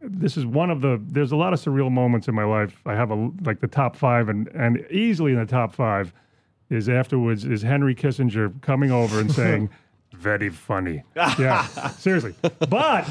This 0.00 0.36
is 0.36 0.46
one 0.46 0.70
of 0.70 0.80
the. 0.80 1.02
There's 1.08 1.32
a 1.32 1.36
lot 1.36 1.52
of 1.52 1.58
surreal 1.60 1.90
moments 1.90 2.28
in 2.28 2.36
my 2.36 2.44
life. 2.44 2.80
I 2.86 2.94
have 2.94 3.10
a 3.10 3.32
like 3.42 3.58
the 3.58 3.66
top 3.66 3.96
five, 3.96 4.28
and 4.28 4.46
and 4.54 4.86
easily 4.92 5.32
in 5.32 5.40
the 5.40 5.44
top 5.44 5.74
five 5.74 6.12
is 6.70 6.88
afterwards 6.88 7.44
is 7.44 7.62
Henry 7.62 7.96
Kissinger 7.96 8.62
coming 8.62 8.92
over 8.92 9.18
and 9.18 9.32
saying. 9.32 9.70
Very 10.12 10.50
funny. 10.50 11.02
Yeah, 11.16 11.66
seriously. 11.90 12.34
But 12.68 13.08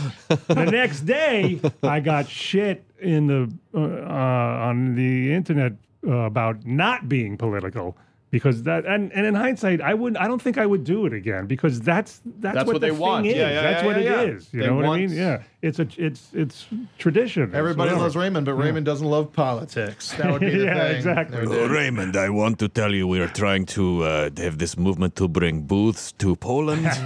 the 0.48 0.66
next 0.72 1.02
day, 1.02 1.60
I 1.84 2.00
got 2.00 2.30
shit 2.30 2.86
in 3.02 3.28
the 3.28 3.54
uh, 3.74 3.80
uh, 3.80 4.68
on 4.70 4.96
the 4.96 5.34
internet 5.34 5.74
uh, 6.08 6.12
about 6.12 6.66
not 6.66 7.10
being 7.10 7.38
political 7.38 7.98
because 8.30 8.64
that 8.64 8.86
and, 8.86 9.12
and 9.14 9.26
in 9.26 9.36
hindsight, 9.36 9.82
I 9.82 9.94
wouldn't 9.94 10.22
I 10.22 10.28
don't 10.28 10.42
think 10.42 10.58
I 10.58 10.66
would 10.66 10.84
do 10.84 11.06
it 11.06 11.14
again 11.14 11.48
because 11.48 11.80
that's 11.82 12.22
that's, 12.26 12.56
That's 12.56 12.68
what 12.68 12.74
the 12.74 12.80
they 12.80 12.90
thing 12.90 13.00
want. 13.00 13.26
Is. 13.28 13.36
Yeah, 13.36 13.50
yeah, 13.50 13.62
that's 13.62 13.82
yeah, 13.82 13.88
what 13.88 13.96
yeah, 13.96 14.02
it 14.02 14.28
yeah. 14.28 14.36
is. 14.36 14.54
You 14.54 14.60
They 14.62 14.68
know 14.68 14.76
what 14.76 14.86
I 14.86 14.98
mean? 14.98 15.10
Yeah. 15.12 15.44
It's 15.68 15.80
a 15.80 15.88
it's 15.98 16.22
it's 16.34 16.66
tradition. 16.98 17.54
Everybody 17.54 17.92
loves 17.92 18.16
Raymond, 18.16 18.46
but 18.46 18.54
Raymond 18.56 18.86
doesn't 18.86 19.08
love 19.08 19.32
politics. 19.34 20.12
That 20.18 20.32
would 20.32 20.42
be 20.42 20.50
the 20.58 20.66
Yeah, 20.66 20.88
thing. 20.88 20.96
exactly. 20.98 21.40
They 21.42 21.48
would 21.48 21.68
do. 21.68 21.74
Raymond, 21.74 22.16
I 22.16 22.30
want 22.30 22.60
to 22.60 22.68
tell 22.70 22.94
you 22.94 23.08
we 23.08 23.20
are 23.20 23.28
trying 23.44 23.66
to 23.78 24.04
uh, 24.04 24.30
have 24.38 24.58
this 24.58 24.78
movement 24.78 25.16
to 25.18 25.28
bring 25.28 25.62
booths 25.74 26.12
to 26.14 26.36
Poland. 26.36 26.88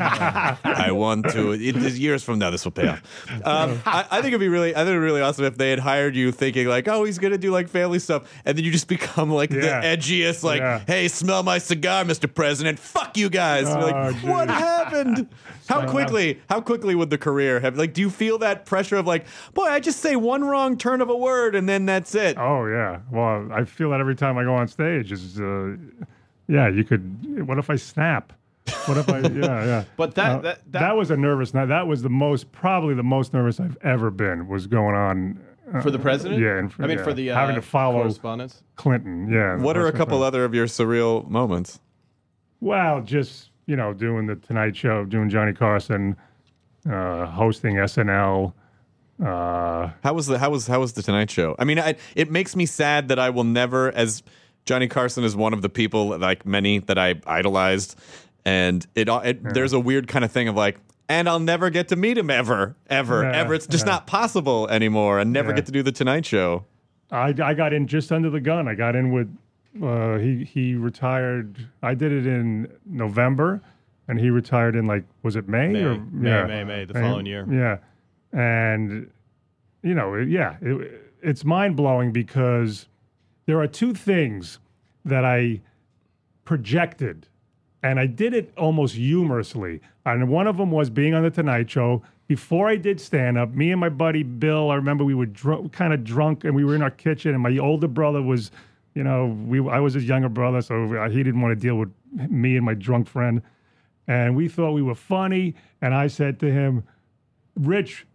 I 0.86 0.90
want 0.92 1.30
to. 1.32 1.52
It 1.54 1.76
is 1.78 2.00
years 2.00 2.24
from 2.24 2.40
now. 2.40 2.50
This 2.52 2.64
will 2.66 2.72
pay 2.72 2.88
off. 2.88 3.02
Um, 3.46 3.82
I, 3.86 4.06
I 4.12 4.16
think 4.22 4.28
it'd 4.34 4.40
be 4.40 4.48
really, 4.48 4.72
I 4.72 4.80
think 4.80 4.90
it'd 4.90 5.02
be 5.02 5.06
really 5.12 5.22
awesome 5.22 5.46
if 5.46 5.58
they 5.58 5.70
had 5.70 5.80
hired 5.80 6.16
you 6.16 6.32
thinking 6.32 6.68
like, 6.68 6.88
oh, 6.88 7.04
he's 7.04 7.20
gonna 7.20 7.38
do 7.38 7.52
like 7.52 7.68
family 7.70 8.00
stuff, 8.00 8.32
and 8.46 8.58
then 8.58 8.66
you 8.66 8.72
just 8.72 8.88
become 8.98 9.30
like 9.32 9.52
Yeah. 9.52 9.82
the 9.82 9.88
edgiest, 9.98 10.44
like, 10.44 10.60
Yeah. 10.62 10.80
hey, 10.86 11.08
smell 11.08 11.44
my 11.44 11.58
cigar, 11.58 12.04
Mr. 12.04 12.34
President. 12.34 12.80
Fuck 12.80 13.18
you 13.18 13.30
guys. 13.30 13.68
And 13.68 13.82
you're 13.82 13.90
Oh, 13.96 14.10
like, 14.10 14.24
what 14.24 14.50
happened? 14.50 15.28
How 15.70 15.88
quickly? 15.90 16.42
How 16.50 16.60
quickly 16.60 16.96
would 16.96 17.10
the 17.10 17.18
career 17.18 17.60
have? 17.62 17.78
Like, 17.78 17.94
do 17.94 18.02
you 18.02 18.10
feel 18.10 18.38
that 18.40 18.51
pressure 18.56 18.98
of 18.98 19.08
like, 19.08 19.26
boy, 19.54 19.64
I 19.66 19.80
just 19.80 20.00
say 20.00 20.16
one 20.16 20.44
wrong 20.44 20.78
turn 20.78 21.02
of 21.02 21.10
a 21.10 21.16
word 21.16 21.56
and 21.56 21.68
then 21.68 21.86
that's 21.86 22.14
it? 22.16 22.38
Oh 22.38 22.66
yeah. 22.68 23.00
Well, 23.12 23.48
I 23.52 23.64
feel 23.66 23.90
that 23.92 24.00
every 24.00 24.16
time 24.16 24.38
I 24.38 24.44
go 24.44 24.54
on 24.56 24.68
stage. 24.68 25.12
Is 25.12 25.40
uh, 25.40 25.76
yeah. 26.48 26.68
You 26.70 26.84
could. 26.84 27.48
What 27.48 27.58
if 27.58 27.70
I 27.70 27.76
snap? 27.76 28.34
What 28.86 28.98
if 28.98 29.10
I? 29.10 29.20
Yeah, 29.22 29.66
yeah. 29.66 29.84
But 29.98 30.16
that- 30.16 30.32
Uh, 30.32 30.42
that- 30.42 30.72
that- 30.72 30.96
was 30.96 31.12
a 31.12 31.18
nervous 31.18 31.54
night. 31.54 31.66
That 31.68 31.88
was 31.88 32.02
the 32.04 32.10
most, 32.10 32.52
probably 32.52 32.94
the 32.94 33.04
most 33.04 33.34
nervous 33.34 33.60
I've 33.60 33.78
ever 33.82 34.12
been. 34.12 34.48
Was 34.48 34.68
going 34.68 34.96
on. 34.96 35.40
uh, 35.74 35.82
For 35.82 35.90
the 35.92 36.00
president? 36.00 36.40
Yeah, 36.42 36.58
and 36.58 36.72
for- 36.72 36.84
I 36.84 36.88
mean, 36.88 36.98
yeah. 37.00 37.04
for 37.04 37.14
the 37.14 37.32
uh, 37.32 37.36
having 37.36 37.56
to 37.56 37.62
follow 37.62 38.02
correspondence. 38.02 38.64
Clinton. 38.76 39.28
Yeah. 39.30 39.58
What 39.58 39.78
are 39.78 39.88
a 39.88 39.92
couple 39.92 40.20
right. 40.22 40.28
other 40.28 40.46
of 40.46 40.54
your 40.54 40.68
surreal 40.68 41.28
moments? 41.30 41.80
Well, 42.60 43.02
just 43.02 43.50
you 43.66 43.76
know, 43.76 43.94
doing 43.94 44.26
the 44.28 44.36
Tonight 44.36 44.76
Show, 44.76 45.06
doing 45.06 45.30
Johnny 45.30 45.54
Carson, 45.54 46.18
uh, 46.90 47.26
hosting 47.28 47.76
SNL. 47.76 48.54
Uh, 49.22 49.92
How 50.04 50.14
was 50.14 50.26
the 50.28 50.40
how 50.40 50.50
was 50.50 50.66
how 50.66 50.80
was 50.80 50.94
the 50.94 51.04
Tonight 51.04 51.30
Show? 51.30 51.56
I 51.60 51.64
mean, 51.64 51.78
I, 51.80 51.96
it 52.16 52.32
makes 52.32 52.56
me 52.56 52.66
sad 52.66 53.10
that 53.10 53.20
I 53.20 53.30
will 53.30 53.44
never, 53.44 53.92
as 53.92 54.24
Johnny 54.66 54.88
Carson 54.88 55.24
is 55.24 55.36
one 55.36 55.54
of 55.54 55.62
the 55.62 55.70
people 55.70 56.18
like 56.18 56.44
many 56.46 56.80
that 56.80 56.98
I 56.98 57.16
idolized, 57.28 58.00
and 58.46 58.86
it, 58.96 59.08
it 59.10 59.44
there's 59.54 59.74
a 59.74 59.80
weird 59.80 60.08
kind 60.08 60.26
of 60.26 60.32
thing 60.32 60.48
of 60.48 60.56
like, 60.56 60.80
and 61.08 61.30
I'll 61.30 61.40
never 61.40 61.70
get 61.70 61.90
to 61.90 61.96
meet 61.96 62.18
him 62.18 62.32
ever, 62.32 62.76
ever, 62.90 63.22
Yeah, 63.24 63.32
ever. 63.38 63.54
It's 63.54 63.68
just 63.68 63.86
yeah. 63.86 63.92
not 63.94 64.08
possible 64.08 64.68
anymore, 64.70 65.20
and 65.20 65.32
never 65.32 65.50
Yeah. 65.52 65.58
get 65.58 65.66
to 65.68 65.72
do 65.72 65.84
the 65.84 65.92
Tonight 65.92 66.26
Show. 66.26 66.66
I, 67.12 67.36
I 67.44 67.54
got 67.54 67.74
in 67.74 67.86
just 67.88 68.12
under 68.12 68.30
the 68.32 68.40
gun. 68.42 68.68
I 68.68 68.74
got 68.74 68.96
in 68.96 69.12
with 69.12 69.30
uh, 69.84 70.18
he 70.18 70.46
he 70.46 70.74
retired. 70.74 71.68
I 71.84 71.94
did 71.94 72.12
it 72.12 72.26
in 72.26 72.72
November, 72.88 73.62
and 74.12 74.20
he 74.20 74.30
retired 74.30 74.76
in 74.76 74.86
like 74.86 75.06
was 75.24 75.38
it 75.38 75.48
May, 75.48 75.70
May. 75.70 75.84
or 75.84 75.96
May, 76.12 76.30
yeah 76.30 76.46
May, 76.46 76.64
May, 76.66 76.86
the 76.86 76.94
And- 76.96 77.04
following 77.06 77.26
year. 77.26 77.48
Yeah, 77.50 77.78
and 78.38 79.10
you 79.82 79.94
know 79.96 80.14
it- 80.16 80.28
yeah, 80.28 80.58
it, 80.62 81.02
it's 81.24 81.46
mind 81.46 81.78
blowing 81.78 82.12
because 82.12 82.88
there 83.46 83.60
are 83.62 83.68
two 83.68 83.94
things 83.94 84.60
that 85.06 85.24
I 85.24 85.62
projected, 86.44 87.28
and 87.82 88.00
I 88.00 88.06
did 88.06 88.34
it 88.34 88.52
almost 88.58 88.96
humorously. 88.96 89.80
And 90.06 90.28
one 90.30 90.46
of 90.46 90.58
them 90.58 90.72
was 90.72 90.90
being 90.90 91.14
on 91.14 91.24
the 91.24 91.30
Tonight 91.32 91.70
Show. 91.70 92.02
Before 92.28 92.68
I 92.68 92.76
did 92.76 93.00
stand 93.00 93.38
up, 93.38 93.54
me 93.54 93.72
and 93.72 93.80
my 93.80 93.90
buddy 93.90 94.24
Bill, 94.24 94.72
I 94.72 94.76
remember 94.76 95.04
we 95.04 95.14
were 95.16 95.26
dr- 95.26 95.72
kind 95.72 95.94
of 95.94 96.04
drunk 96.04 96.44
and 96.44 96.54
we 96.56 96.64
were 96.66 96.76
in 96.76 96.82
our 96.82 96.92
kitchen, 96.92 97.34
and 97.34 97.42
my 97.42 97.58
older 97.58 97.88
brother 97.88 98.22
was, 98.22 98.52
you 98.94 99.04
know, 99.04 99.28
we 99.48 99.60
I 99.70 99.80
was 99.80 99.94
his 99.94 100.06
younger 100.06 100.30
brother, 100.30 100.62
so 100.62 101.08
he 101.10 101.24
didn't 101.24 101.40
want 101.42 101.54
to 101.54 101.62
deal 101.62 101.76
with 101.78 101.90
me 102.30 102.58
and 102.58 102.66
my 102.66 102.74
drunk 102.74 103.08
friend. 103.08 103.42
And 104.08 104.36
we 104.36 104.48
thought 104.48 104.74
we 104.74 104.82
were 104.82 104.96
funny. 104.96 105.56
And 105.82 105.94
I 105.94 106.08
said 106.08 106.40
to 106.40 106.52
him, 106.52 106.84
Rich, 107.56 108.06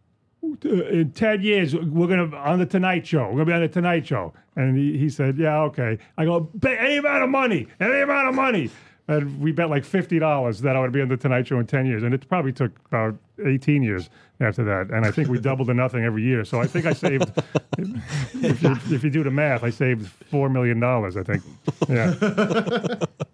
uh, 0.43 0.69
in 0.69 1.13
10 1.13 1.43
years, 1.43 1.75
we're 1.75 2.07
going 2.07 2.31
to, 2.31 2.37
on 2.37 2.59
the 2.59 2.67
Tonight 2.67 3.07
Show, 3.07 3.25
we're 3.25 3.45
going 3.45 3.47
to 3.47 3.47
be 3.47 3.53
on 3.53 3.61
the 3.63 3.69
Tonight 3.69 4.07
Show. 4.07 4.33
And 4.57 4.77
he, 4.77 4.99
he 4.99 5.09
said, 5.09 5.39
yeah, 5.39 5.61
okay. 5.63 5.99
I 6.17 6.25
go, 6.25 6.41
bet 6.41 6.79
any 6.79 6.97
amount 6.97 7.25
of 7.25 7.31
money, 7.31 7.69
any 7.81 8.01
amount 8.01 8.29
of 8.29 8.35
money. 8.35 8.71
And 9.09 9.41
we 9.41 9.53
bet 9.53 9.71
like 9.71 9.85
$50 9.85 10.61
that 10.63 10.75
I 10.75 10.81
would 10.81 10.91
be 10.91 11.01
on 11.01 11.09
the 11.09 11.17
Tonight 11.17 11.47
Show 11.47 11.61
in 11.61 11.67
10 11.67 11.87
years. 11.87 12.03
And 12.03 12.13
it 12.13 12.29
probably 12.29 12.53
took 12.53 12.73
about 12.87 13.17
18 13.45 13.83
years 13.83 14.11
after 14.41 14.65
that. 14.65 14.91
And 14.91 15.07
I 15.07 15.13
think 15.13 15.29
we 15.29 15.39
doubled 15.39 15.69
to 15.69 15.75
nothing 15.75 16.05
every 16.05 16.25
year. 16.25 16.45
So 16.45 16.61
I 16.61 16.67
think 16.67 16.87
I 16.87 16.93
saved, 16.93 17.31
if, 17.79 18.63
you, 18.63 18.73
if 18.95 19.05
you 19.05 19.11
do 19.11 19.23
the 19.23 19.31
math, 19.31 19.63
I 19.63 19.71
saved 19.71 20.11
$4 20.33 20.51
million, 20.51 20.83
I 20.83 21.23
think. 21.23 21.43
Yeah. 21.89 23.27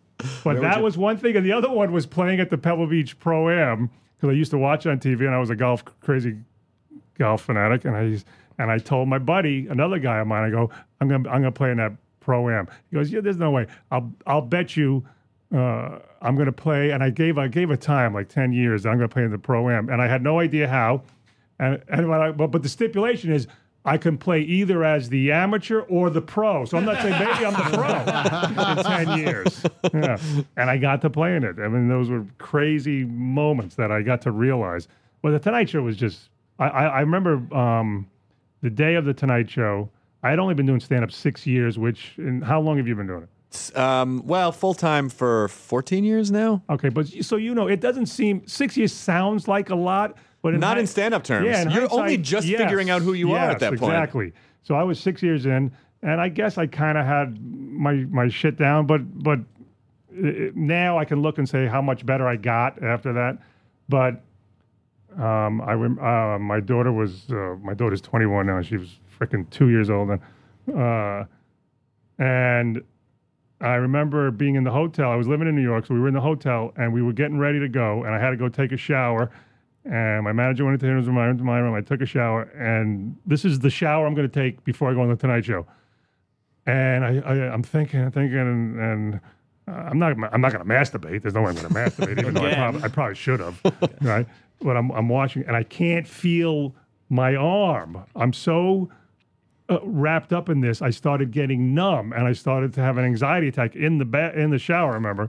But 0.45 0.61
that 0.61 0.83
was 0.83 0.97
one 0.97 1.17
thing, 1.17 1.37
and 1.37 1.45
the 1.45 1.53
other 1.53 1.71
one 1.71 1.93
was 1.93 2.07
playing 2.07 2.41
at 2.41 2.51
the 2.51 2.59
Pebble 2.59 2.87
Beach 2.87 3.19
Pro 3.19 3.51
Am 3.51 3.91
because 4.17 4.31
I 4.31 4.37
used 4.37 4.51
to 4.53 4.59
watch 4.59 4.87
on 4.87 4.99
TV, 4.99 5.21
and 5.21 5.35
I 5.35 5.39
was 5.39 5.51
a 5.51 5.57
golf 5.57 5.85
crazy 6.01 6.37
golf 7.19 7.43
fanatic, 7.43 7.85
and 7.85 7.97
I 7.97 8.19
and 8.59 8.71
I 8.71 8.79
told 8.79 9.09
my 9.09 9.19
buddy, 9.19 9.67
another 9.69 9.99
guy 9.99 10.19
of 10.19 10.27
mine, 10.27 10.45
I 10.45 10.51
go, 10.51 10.71
I'm 11.01 11.09
gonna 11.09 11.29
I'm 11.29 11.43
gonna 11.43 11.53
play 11.53 11.71
in 11.71 11.79
that 11.79 11.93
Pro 12.21 12.49
Am. 12.49 12.69
He 12.91 12.97
goes, 12.97 13.13
Yeah, 13.13 13.21
there's 13.21 13.37
no 13.37 13.51
way. 13.51 13.67
I'll 13.91 14.13
I'll 14.27 14.43
bet 14.43 14.77
you. 14.77 15.05
Uh, 15.55 15.99
I'm 16.23 16.35
going 16.35 16.47
to 16.47 16.53
play, 16.53 16.93
and 16.93 17.03
I 17.03 17.11
gave 17.11 17.37
I 17.37 17.47
gave 17.49 17.71
a 17.71 17.77
time 17.77 18.15
like 18.15 18.29
ten 18.29 18.53
years. 18.53 18.87
I'm 18.87 18.97
going 18.97 19.09
to 19.09 19.13
play 19.13 19.25
in 19.25 19.31
the 19.31 19.39
pro 19.39 19.69
am, 19.69 19.91
and 19.91 20.01
I 20.01 20.07
had 20.07 20.23
no 20.23 20.39
idea 20.39 20.67
how. 20.67 21.03
And 21.59 21.83
and 21.89 22.11
I, 22.11 22.31
but 22.31 22.47
but 22.47 22.63
the 22.63 22.71
stipulation 22.71 23.31
is 23.31 23.49
I 23.85 23.99
can 23.99 24.17
play 24.17 24.41
either 24.43 24.85
as 24.85 25.09
the 25.09 25.33
amateur 25.33 25.81
or 25.81 26.09
the 26.09 26.23
pro. 26.23 26.65
So 26.65 26.79
I'm 26.79 26.85
not 26.85 27.03
saying 27.03 27.19
maybe 27.19 27.45
I'm 27.45 27.53
the 27.53 27.77
pro 27.77 29.03
in 29.03 29.07
ten 29.07 29.19
years. 29.19 29.65
Yeah, 29.93 30.19
and 30.57 30.71
I 30.71 30.79
got 30.79 31.01
to 31.03 31.11
play 31.11 31.35
in 31.35 31.43
it. 31.43 31.59
I 31.59 31.69
mean, 31.69 31.89
those 31.89 32.09
were 32.09 32.25
crazy 32.39 33.05
moments 33.05 33.75
that 33.77 33.91
I 33.91 34.03
got 34.03 34.23
to 34.23 34.31
realize. 34.31 34.87
Well, 35.23 35.33
the 35.33 35.39
Tonight 35.39 35.69
Show 35.69 35.83
was 35.83 35.97
just. 35.97 36.31
I 36.59 36.69
I, 36.69 36.85
I 36.85 37.01
remember 37.01 37.43
um, 37.57 38.09
the 38.61 38.71
day 38.71 38.95
of 38.95 39.05
the 39.05 39.15
Tonight 39.15 39.51
Show. 39.51 39.91
I 40.23 40.31
had 40.31 40.39
only 40.39 40.55
been 40.55 40.67
doing 40.67 40.79
stand 40.79 41.03
up 41.03 41.11
six 41.11 41.47
years. 41.47 41.79
Which 41.79 42.15
and 42.19 42.45
how 42.45 42.61
long 42.61 42.77
have 42.77 42.87
you 42.87 42.95
been 42.95 43.09
doing 43.09 43.25
it? 43.25 43.29
Um, 43.77 44.23
well, 44.25 44.51
full 44.53 44.75
time 44.75 45.09
for 45.09 45.49
14 45.49 46.05
years 46.05 46.31
now. 46.31 46.63
Okay, 46.71 46.89
but 46.89 47.09
so 47.09 47.37
you 47.37 47.55
know, 47.55 47.69
it 47.69 47.81
doesn't 47.81 48.07
seem 48.07 48.47
six 48.47 48.77
years 48.77 48.93
sounds 48.93 49.47
like 49.49 49.71
a 49.71 49.75
lot, 49.75 50.17
but 50.43 50.55
in 50.55 50.61
Not 50.61 50.73
in 50.73 50.81
hind- 50.83 50.89
stand-up 50.89 51.23
terms. 51.25 51.47
Yeah, 51.47 51.63
in 51.63 51.71
You're 51.71 51.93
only 51.93 52.17
just 52.17 52.47
yes, 52.47 52.61
figuring 52.61 52.91
out 52.91 53.01
who 53.03 53.13
you 53.13 53.33
are 53.33 53.51
at 53.51 53.61
that 53.61 53.79
point. 53.79 53.93
Exactly. 53.95 54.33
So 54.63 54.75
I 54.75 54.83
was 54.83 54.99
six 54.99 55.23
years 55.23 55.47
in, 55.47 55.73
and 56.03 56.21
I 56.21 56.29
guess 56.29 56.59
I 56.59 56.67
kind 56.67 56.99
of 56.99 57.07
had 57.07 57.41
my 57.41 57.95
my 58.11 58.29
shit 58.29 58.57
down, 58.57 58.87
but 58.87 59.23
but 59.23 59.39
uh, 59.39 60.51
now 60.55 60.99
I 60.99 61.05
can 61.05 61.23
look 61.23 61.39
and 61.39 61.49
say 61.49 61.67
how 61.67 61.81
much 61.81 62.05
better 62.05 62.27
I 62.27 62.37
got 62.37 62.83
after 62.83 63.13
that. 63.13 63.39
But 63.89 64.21
um, 65.17 65.61
I 65.63 65.73
rem- 65.75 65.99
uh, 65.99 66.39
my 66.39 66.61
daughter 66.61 66.93
was 66.93 67.31
uh, 67.31 67.57
my 67.63 67.75
daughter's 67.75 68.01
21 68.01 68.47
now. 68.47 68.61
She 68.63 68.77
was 68.77 68.99
freaking 69.19 69.49
two 69.51 69.69
years 69.71 69.91
old 69.91 70.11
then, 70.11 70.77
uh, 70.77 71.25
and 72.19 72.83
I 73.61 73.75
remember 73.75 74.33
being 74.33 74.57
in 74.57 74.65
the 74.65 74.71
hotel. 74.73 75.11
I 75.11 75.15
was 75.17 75.29
living 75.29 75.47
in 75.47 75.55
New 75.55 75.63
York, 75.63 75.87
so 75.87 75.95
we 75.95 76.01
were 76.01 76.09
in 76.09 76.15
the 76.15 76.21
hotel 76.21 76.73
and 76.77 76.93
we 76.93 77.01
were 77.03 77.13
getting 77.13 77.39
ready 77.39 77.61
to 77.61 77.69
go, 77.69 78.03
and 78.03 78.13
I 78.15 78.19
had 78.19 78.31
to 78.31 78.37
go 78.37 78.49
take 78.49 78.73
a 78.73 78.77
shower. 78.77 79.31
And 79.85 80.23
my 80.23 80.33
manager 80.33 80.65
went 80.65 80.81
into 80.81 80.97
his 80.97 81.07
room, 81.07 81.19
I 81.19 81.27
went 81.27 81.39
to 81.39 81.45
my 81.45 81.59
room. 81.59 81.75
I 81.75 81.81
took 81.81 82.01
a 82.01 82.07
shower, 82.07 82.43
and 82.57 83.17
this 83.27 83.45
is 83.45 83.59
the 83.59 83.71
shower 83.71 84.07
I'm 84.07 84.15
going 84.15 84.29
to 84.29 84.33
take 84.33 84.63
before 84.65 84.91
I 84.91 84.95
go 84.95 85.01
on 85.03 85.09
the 85.09 85.17
Tonight 85.17 85.45
Show. 85.45 85.67
And 86.67 87.05
I, 87.05 87.19
I 87.19 87.53
I'm 87.53 87.65
thinking, 87.65 88.01
I'm 88.01 88.13
thinking, 88.13 88.39
and, 88.39 88.79
and 88.79 89.21
uh, 89.67 89.73
I'm 89.73 89.99
not, 89.99 90.13
I'm 90.33 90.41
not 90.41 90.53
going 90.53 90.65
to 90.65 90.71
masturbate. 90.73 91.23
There's 91.23 91.35
no 91.35 91.43
way 91.43 91.49
I'm 91.49 91.57
going 91.57 91.69
to 91.69 91.75
masturbate, 91.75 92.21
even 92.21 92.35
though 92.35 92.43
I, 92.45 92.51
Again. 92.51 92.73
prob- 92.73 92.85
I 92.85 92.89
probably 92.89 93.15
should 93.17 93.41
have, 93.41 93.61
right? 94.01 94.27
But 94.61 94.77
I'm, 94.77 94.91
I'm 94.93 95.09
watching, 95.09 95.43
and 95.49 95.57
I 95.57 95.65
can't 95.65 96.07
feel 96.07 96.75
my 97.09 97.35
arm. 97.35 98.05
I'm 98.15 98.33
so 98.33 98.89
uh, 99.69 99.81
wrapped 99.83 100.33
up 100.33 100.49
in 100.49 100.61
this, 100.61 100.81
I 100.81 100.91
started 100.91 101.33
getting 101.33 101.75
numb, 101.75 102.13
and 102.13 102.27
I 102.29 102.33
started 102.35 102.73
to 102.75 102.81
have 102.81 102.99
an 102.99 103.05
anxiety 103.05 103.49
attack 103.49 103.75
in 103.75 103.99
the 103.99 104.05
ba- 104.05 104.33
in 104.39 104.51
the 104.51 104.59
shower. 104.61 104.93
Remember. 104.93 105.29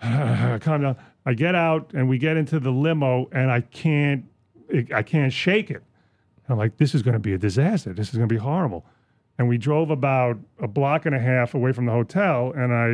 Calm 0.02 0.82
down. 0.82 0.96
I 1.28 1.34
get 1.34 1.54
out, 1.54 1.90
and 1.92 2.08
we 2.08 2.16
get 2.16 2.38
into 2.38 2.58
the 2.58 2.70
limo, 2.70 3.28
and 3.32 3.50
I 3.50 3.60
can't, 3.60 4.24
I 4.94 5.02
can't 5.02 5.30
shake 5.30 5.70
it. 5.70 5.82
I'm 6.48 6.56
like, 6.56 6.78
this 6.78 6.94
is 6.94 7.02
going 7.02 7.12
to 7.12 7.20
be 7.20 7.34
a 7.34 7.38
disaster. 7.38 7.92
This 7.92 8.08
is 8.08 8.14
going 8.16 8.30
to 8.30 8.34
be 8.34 8.38
horrible. 8.38 8.86
And 9.38 9.46
we 9.46 9.58
drove 9.58 9.90
about 9.90 10.38
a 10.58 10.66
block 10.66 11.04
and 11.04 11.14
a 11.14 11.18
half 11.18 11.52
away 11.52 11.72
from 11.72 11.84
the 11.84 11.92
hotel, 11.92 12.52
and 12.56 12.72
I, 12.72 12.86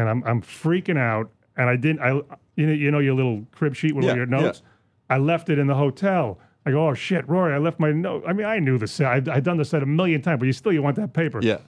and 0.00 0.08
I'm, 0.08 0.24
I'm 0.24 0.40
freaking 0.40 0.96
out. 0.96 1.30
And 1.58 1.68
I 1.68 1.76
didn't, 1.76 2.00
I, 2.00 2.12
you 2.56 2.66
know, 2.66 2.72
you 2.72 2.90
know 2.90 3.00
your 3.00 3.14
little 3.14 3.44
crib 3.52 3.76
sheet 3.76 3.94
with 3.94 4.04
all 4.06 4.12
Yeah, 4.12 4.16
your 4.16 4.26
notes. 4.26 4.62
I 5.10 5.18
left 5.18 5.50
it 5.50 5.58
in 5.58 5.66
the 5.66 5.74
hotel. 5.74 6.38
I 6.64 6.70
go, 6.70 6.88
oh 6.88 6.94
shit, 6.94 7.28
Rory, 7.28 7.52
I 7.52 7.58
left 7.58 7.78
my 7.78 7.92
note. 7.92 8.24
I 8.26 8.32
mean, 8.32 8.46
I 8.46 8.60
knew 8.60 8.78
the 8.78 8.86
set. 8.86 9.08
I'd, 9.08 9.28
I'd 9.28 9.44
done 9.44 9.58
the 9.58 9.64
set 9.66 9.82
a 9.82 9.86
million 9.86 10.22
times, 10.22 10.38
but 10.38 10.46
you 10.46 10.54
still 10.54 10.72
you 10.72 10.82
want 10.82 10.96
that 10.96 11.12
paper. 11.12 11.40
Yeah. 11.42 11.58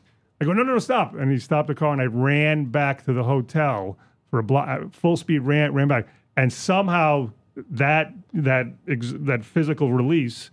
I 0.40 0.46
go, 0.46 0.54
no, 0.54 0.62
no, 0.62 0.72
no, 0.72 0.78
stop. 0.78 1.14
And 1.14 1.30
he 1.30 1.38
stopped 1.38 1.68
the 1.68 1.74
car, 1.74 1.92
and 1.92 2.00
I 2.00 2.06
ran 2.06 2.64
back 2.66 3.04
to 3.04 3.12
the 3.12 3.24
hotel 3.24 3.98
for 4.30 4.38
a 4.38 4.42
block, 4.42 4.68
uh, 4.68 4.88
full 4.92 5.16
speed, 5.16 5.40
ran, 5.40 5.74
ran 5.74 5.88
back, 5.88 6.06
and 6.36 6.52
somehow 6.52 7.30
that 7.70 8.12
that 8.32 8.66
ex- 8.88 9.14
that 9.16 9.44
physical 9.44 9.92
release 9.92 10.50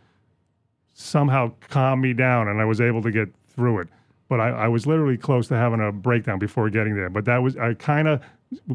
somehow 0.93 1.51
calmed 1.69 2.01
me 2.01 2.13
down, 2.13 2.47
and 2.47 2.59
I 2.59 2.65
was 2.65 2.81
able 2.81 3.01
to 3.03 3.11
get 3.11 3.29
through 3.47 3.79
it. 3.79 3.87
But 4.29 4.41
I, 4.41 4.49
I 4.49 4.67
was 4.67 4.85
literally 4.85 5.17
close 5.17 5.47
to 5.49 5.55
having 5.55 5.79
a 5.79 5.91
breakdown 5.91 6.39
before 6.39 6.69
getting 6.69 6.95
there. 6.95 7.09
But 7.09 7.25
that 7.25 7.37
was 7.37 7.55
I 7.55 7.75
kind 7.75 8.07
of 8.07 8.21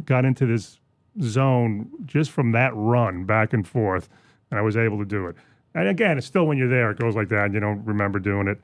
got 0.05 0.25
into 0.25 0.47
this 0.47 0.79
zone 1.21 1.91
just 2.07 2.31
from 2.31 2.53
that 2.53 2.73
run 2.75 3.25
back 3.25 3.53
and 3.53 3.67
forth, 3.67 4.09
and 4.51 4.59
I 4.59 4.63
was 4.63 4.77
able 4.77 4.99
to 4.99 5.05
do 5.05 5.27
it. 5.27 5.37
And 5.75 5.89
again, 5.89 6.19
it's 6.19 6.27
still 6.27 6.47
when 6.47 6.59
you're 6.59 6.69
there, 6.69 6.91
it 6.91 6.99
goes 6.99 7.17
like 7.17 7.29
that, 7.31 7.47
and 7.47 7.55
you 7.55 7.61
don't 7.61 7.85
remember 7.85 8.19
doing 8.19 8.47
it. 8.47 8.61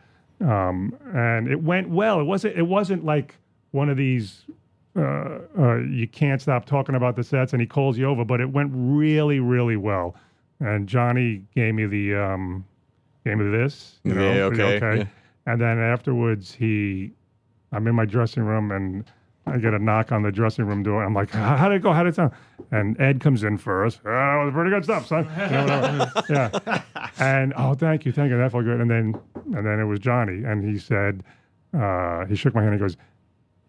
Um, 0.47 0.95
and 1.15 1.49
it 1.49 1.63
went 1.63 1.89
well. 1.89 2.21
It 2.21 2.25
wasn't. 2.25 2.57
It 2.57 2.67
wasn't 2.67 3.05
like 3.05 3.35
one 3.73 3.89
of 3.89 3.97
these. 3.97 4.45
Uh, 4.99 5.39
uh, 5.59 5.77
you 5.77 6.09
can't 6.09 6.43
stop 6.43 6.65
talking 6.65 6.95
about 6.95 7.15
the 7.17 7.23
sets, 7.23 7.53
and 7.53 7.61
he 7.61 7.67
calls 7.67 7.97
you 7.97 8.07
over. 8.07 8.25
But 8.25 8.41
it 8.41 8.51
went 8.51 8.73
really, 8.75 9.39
really 9.41 9.77
well. 9.77 10.17
And 10.61 10.89
Johnny 10.89 11.43
gave 11.55 11.75
me 11.75 11.87
the 11.87 12.15
um, 12.17 12.65
gave 13.25 13.39
me 13.39 13.51
this. 13.51 14.01
You 14.05 14.15
know, 14.15 14.33
Yeah, 14.33 14.49
the 14.49 14.77
okay, 14.77 14.97
yeah. 14.99 15.05
And 15.47 15.61
then 15.61 15.79
afterwards, 15.79 16.53
he, 16.53 17.13
I'm 17.73 17.87
in 17.87 17.95
my 17.95 18.05
dressing 18.05 18.43
room, 18.43 18.71
and 18.73 19.05
I 19.47 19.57
get 19.59 19.73
a 19.73 19.79
knock 19.79 20.11
on 20.13 20.23
the 20.23 20.33
dressing 20.33 20.67
room 20.67 20.83
door. 20.83 21.03
I'm 21.05 21.15
like, 21.15 21.31
how 21.31 21.69
did 21.69 21.77
it 21.77 21.83
go? 21.83 21.93
How 21.93 22.03
did 22.03 22.11
it 22.11 22.17
sound? 22.17 22.33
And 22.71 23.01
Ed 23.01 23.21
comes 23.21 23.45
in 23.45 23.57
first. 23.57 24.01
Oh, 24.05 24.09
that 24.11 24.45
was 24.45 24.53
pretty 24.53 24.71
good 24.71 24.85
stuff, 24.85 25.07
son. 25.07 25.25
You 25.25 25.47
know, 25.67 26.07
yeah. 26.29 26.83
And 27.19 27.55
oh, 27.57 27.75
thank 27.75 28.05
you, 28.05 28.13
thank 28.13 28.31
you. 28.31 28.37
That 28.37 28.53
felt 28.53 28.65
good. 28.65 28.81
And 28.81 28.91
then, 28.91 29.15
and 29.55 29.65
then 29.65 29.81
it 29.81 29.85
was 29.85 30.01
Johnny, 30.01 30.45
and 30.45 30.63
he 30.63 30.79
said, 30.79 31.23
uh, 31.73 32.27
he 32.27 32.35
shook 32.35 32.55
my 32.55 32.61
hand. 32.63 32.73
and 32.75 32.81
goes, 32.81 32.97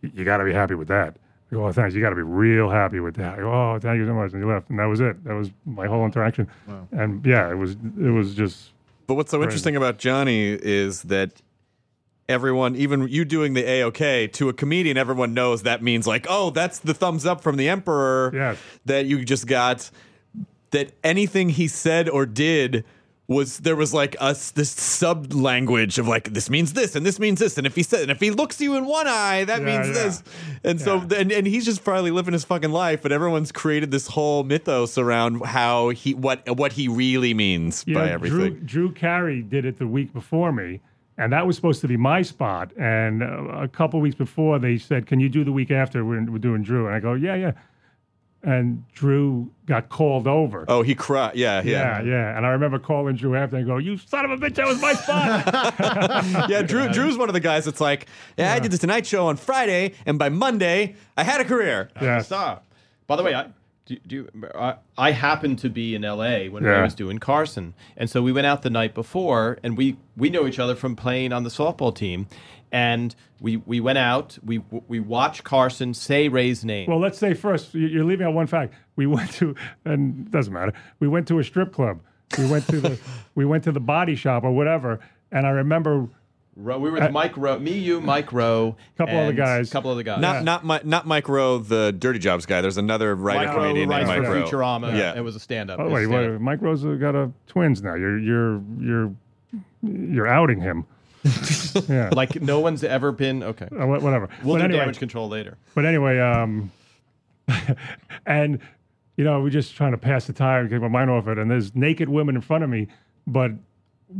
"You- 0.01 0.11
you 0.15 0.25
got 0.25 0.37
to 0.37 0.45
be 0.45 0.53
happy 0.53 0.75
with 0.75 0.87
that. 0.89 1.15
I 1.51 1.55
go, 1.55 1.65
oh, 1.65 1.71
thanks. 1.71 1.95
You 1.95 2.01
got 2.01 2.11
to 2.11 2.15
be 2.15 2.21
real 2.21 2.69
happy 2.69 2.99
with 2.99 3.15
that. 3.15 3.33
I 3.39 3.41
go, 3.41 3.51
oh, 3.51 3.79
thank 3.81 3.97
you 3.97 4.05
so 4.05 4.13
much. 4.13 4.33
And 4.33 4.41
you 4.41 4.47
left, 4.47 4.69
and 4.69 4.77
that 4.77 4.85
was 4.85 4.99
it. 4.99 5.23
That 5.23 5.33
was 5.33 5.49
my 5.65 5.87
whole 5.87 6.05
interaction. 6.05 6.47
And 6.91 7.25
yeah, 7.25 7.49
it 7.49 7.55
was, 7.55 7.71
it 7.99 8.09
was 8.11 8.35
just 8.35 8.71
But 9.07 9.15
what's 9.15 9.31
so 9.31 9.41
interesting 9.41 9.75
about 9.75 9.97
Johnny 9.97 10.49
is 10.51 11.01
that 11.03 11.41
everyone, 12.27 12.75
even 12.75 13.07
you 13.07 13.25
doing 13.25 13.53
the 13.55 13.67
A-OK, 13.67 14.27
to 14.27 14.49
a 14.49 14.53
comedian, 14.53 14.95
everyone 14.97 15.33
knows 15.33 15.63
that 15.63 15.81
means 15.81 16.05
like, 16.05 16.27
oh, 16.29 16.51
that's 16.51 16.77
the 16.79 16.93
thumbs 16.93 17.25
up 17.25 17.41
from 17.41 17.55
the 17.57 17.67
emperor 17.67 18.31
Yes. 18.33 18.57
that 18.85 19.05
you 19.07 19.25
just 19.25 19.47
got. 19.47 19.89
That 20.71 20.91
anything 21.03 21.49
he 21.49 21.67
said 21.67 22.07
or 22.07 22.27
did 22.27 22.85
was 23.29 23.59
there 23.59 23.75
was 23.75 23.93
like 23.93 24.15
us 24.19 24.51
this 24.51 24.71
sub 24.71 25.31
language 25.33 25.97
of 25.99 26.07
like 26.07 26.33
this 26.33 26.49
means 26.49 26.73
this 26.73 26.95
and 26.95 27.05
this 27.05 27.19
means 27.19 27.39
this 27.39 27.57
and 27.57 27.67
if 27.67 27.75
he 27.75 27.83
said 27.83 28.01
and 28.01 28.11
if 28.11 28.19
he 28.19 28.31
looks 28.31 28.59
you 28.59 28.75
in 28.75 28.85
one 28.85 29.07
eye 29.07 29.43
that 29.45 29.61
Yeah, 29.61 29.65
means 29.65 29.87
yeah. 29.87 29.93
this 30.03 30.23
and 30.63 30.81
so 30.81 30.99
and, 31.15 31.31
and 31.31 31.45
he's 31.45 31.63
just 31.63 31.83
probably 31.83 32.09
living 32.09 32.33
his 32.33 32.43
fucking 32.43 32.71
life 32.71 33.03
but 33.03 33.11
everyone's 33.11 33.51
created 33.51 33.91
this 33.91 34.07
whole 34.07 34.43
mythos 34.43 34.97
around 34.97 35.45
how 35.45 35.89
he 35.89 36.15
what 36.15 36.41
what 36.57 36.73
he 36.73 36.87
really 36.87 37.35
means 37.35 37.83
You 37.85 37.93
by 37.95 38.07
know, 38.07 38.13
everything 38.13 38.37
Drew, 38.39 38.59
Drew 38.61 38.91
Carey 38.91 39.43
did 39.43 39.63
it 39.63 39.77
the 39.77 39.87
week 39.87 40.11
before 40.11 40.51
me, 40.51 40.81
and 41.19 41.31
that 41.31 41.45
was 41.45 41.55
supposed 41.55 41.81
to 41.81 41.87
be 41.87 41.97
my 41.97 42.23
spot. 42.23 42.71
And 42.79 43.21
uh, 43.21 43.27
a 43.61 43.67
couple 43.67 43.99
weeks 44.01 44.15
before, 44.15 44.57
they 44.57 44.77
said, 44.77 45.05
"Can 45.05 45.19
you 45.19 45.29
do 45.29 45.43
the 45.43 45.51
week 45.51 45.69
after? 45.69 46.03
We're, 46.03 46.23
we're 46.31 46.37
doing 46.39 46.63
Drew." 46.63 46.87
And 46.87 46.95
I 46.95 46.99
go, 46.99 47.13
"Yeah, 47.13 47.35
yeah." 47.35 47.51
And 48.41 48.85
Drew 48.93 49.51
got 49.65 49.89
called 49.89 50.25
over. 50.25 50.63
Oh, 50.69 50.81
he 50.81 50.95
cried. 50.95 51.35
Yeah, 51.35 51.61
yeah, 51.61 52.01
yeah, 52.01 52.03
yeah. 52.09 52.37
And 52.37 52.45
I 52.45 52.49
remember 52.51 52.79
calling 52.79 53.17
Drew 53.17 53.35
after 53.35 53.57
and 53.57 53.67
go, 53.67 53.77
"You 53.77 53.97
son 53.97 54.23
of 54.23 54.31
a 54.31 54.37
bitch! 54.37 54.55
That 54.55 54.65
was 54.65 54.81
my 54.81 54.93
spot." 54.93 56.49
yeah. 56.49 56.61
Drew, 56.61 56.87
Drew's 56.89 57.17
one 57.17 57.27
of 57.29 57.33
the 57.33 57.41
guys 57.41 57.65
that's 57.65 57.81
like, 57.81 58.07
yeah, 58.37 58.53
I 58.53 58.59
did 58.59 58.71
the 58.71 58.77
Tonight 58.77 59.05
Show 59.05 59.27
on 59.27 59.35
Friday, 59.35 59.93
and 60.05 60.17
by 60.17 60.29
Monday, 60.29 60.95
I 61.17 61.23
had 61.25 61.41
a 61.41 61.43
career. 61.45 61.89
yeah. 62.01 62.21
Stop. 62.21 62.65
By 63.07 63.17
the 63.17 63.23
way, 63.23 63.33
I 63.35 63.47
do, 63.85 63.97
do 64.07 64.27
I, 64.55 64.75
I 64.97 65.11
happened 65.11 65.59
to 65.59 65.69
be 65.69 65.93
in 65.95 66.05
L.A. 66.05 66.47
when 66.47 66.63
Yeah. 66.63 66.79
I 66.79 66.83
was 66.83 66.93
doing 66.95 67.17
Carson, 67.17 67.73
and 67.97 68.09
so 68.09 68.21
we 68.21 68.31
went 68.31 68.47
out 68.47 68.61
the 68.61 68.69
night 68.69 68.93
before, 68.93 69.57
and 69.63 69.75
we 69.75 69.97
we 70.15 70.29
know 70.29 70.47
each 70.47 70.59
other 70.59 70.75
from 70.75 70.95
playing 70.95 71.33
on 71.33 71.43
the 71.43 71.49
softball 71.49 71.93
team, 71.93 72.27
and 72.71 73.15
we 73.41 73.57
we 73.57 73.79
went 73.79 73.97
out, 73.97 74.37
we 74.45 74.59
we 74.87 74.99
watched 74.99 75.43
Carson 75.43 75.93
say 75.93 76.27
Ray's 76.29 76.63
name. 76.65 76.89
Well, 76.89 76.99
let's 76.99 77.17
say 77.17 77.33
first, 77.33 77.73
you- 77.73 77.87
you're 77.87 78.03
leaving 78.05 78.27
out 78.27 78.33
one 78.33 78.47
fact. 78.47 78.73
We 78.95 79.05
went 79.07 79.31
to, 79.33 79.55
and 79.85 80.29
doesn't 80.31 80.53
matter. 80.53 80.73
We 80.99 81.07
went 81.07 81.27
to 81.29 81.39
a 81.39 81.43
strip 81.43 81.73
club. 81.73 81.99
We 82.37 82.45
went 82.49 82.67
to 82.67 82.79
the, 82.79 82.99
we 83.35 83.45
went 83.45 83.63
to 83.63 83.71
the 83.71 83.79
body 83.79 84.15
shop 84.15 84.43
or 84.43 84.51
whatever. 84.51 84.99
And 85.31 85.47
I 85.47 85.51
remember 85.51 86.07
Ro- 86.55 86.77
we 86.77 86.89
were 86.89 86.95
with 86.95 87.03
uh, 87.03 87.09
Mike 87.11 87.37
Rowe, 87.37 87.57
me, 87.57 87.77
you, 87.77 88.01
Mike 88.01 88.33
Rowe, 88.33 88.75
a 88.95 88.97
Couple 88.97 89.15
other 89.17 89.27
and 89.29 89.37
guys. 89.37 89.69
a 89.69 89.71
couple 89.71 89.91
other 89.91 90.03
guys. 90.03 90.19
Not 90.19 90.43
not 90.43 90.65
my, 90.65 90.81
not 90.83 91.07
Mike 91.07 91.29
Rowe, 91.29 91.59
the 91.59 91.91
Dirty 91.93 92.19
Jobs 92.19 92.45
guy. 92.45 92.59
There's 92.61 92.77
another 92.77 93.15
writer 93.15 93.45
Mike 93.47 93.55
comedian 93.55 93.87
writes 93.89 94.07
named 94.09 94.25
for 94.25 94.33
Mike 94.33 94.43
Rowe. 94.43 94.49
Futurama. 94.59 94.97
Yeah. 94.97 95.15
it 95.15 95.21
was 95.21 95.35
a 95.35 95.39
stand-up. 95.39 95.79
Oh 95.79 95.87
wait, 95.89 96.07
stand-up. 96.07 96.31
wait, 96.33 96.41
Mike 96.41 96.61
Rose 96.61 96.83
got 96.99 97.15
a 97.15 97.31
twins 97.47 97.81
now. 97.81 97.95
You're 97.95 98.19
you're 98.19 98.61
you're 98.81 99.13
you're 99.81 100.27
outing 100.27 100.59
him. 100.59 100.85
yeah, 101.89 102.09
like 102.13 102.41
no 102.41 102.59
one's 102.59 102.83
ever 102.83 103.11
been. 103.11 103.43
Okay, 103.43 103.65
Uh, 103.65 103.85
wha- 103.87 103.99
whatever. 103.99 104.29
we'll 104.43 104.55
but 104.55 104.59
do 104.59 104.63
anyway, 104.65 104.79
damage 104.79 104.99
control 104.99 105.27
later. 105.27 105.57
but 105.75 105.85
anyway, 105.85 106.19
um, 106.19 106.71
and 108.25 108.59
you 109.17 109.23
know, 109.25 109.41
we're 109.41 109.49
just 109.49 109.75
trying 109.75 109.91
to 109.91 109.97
pass 109.97 110.27
the 110.27 110.33
time, 110.33 110.67
get 110.69 110.81
my 110.81 110.87
mind 110.87 111.09
off 111.09 111.27
it. 111.27 111.37
And 111.37 111.51
there's 111.51 111.75
naked 111.75 112.07
women 112.07 112.35
in 112.35 112.41
front 112.41 112.63
of 112.63 112.69
me, 112.69 112.87
but 113.27 113.51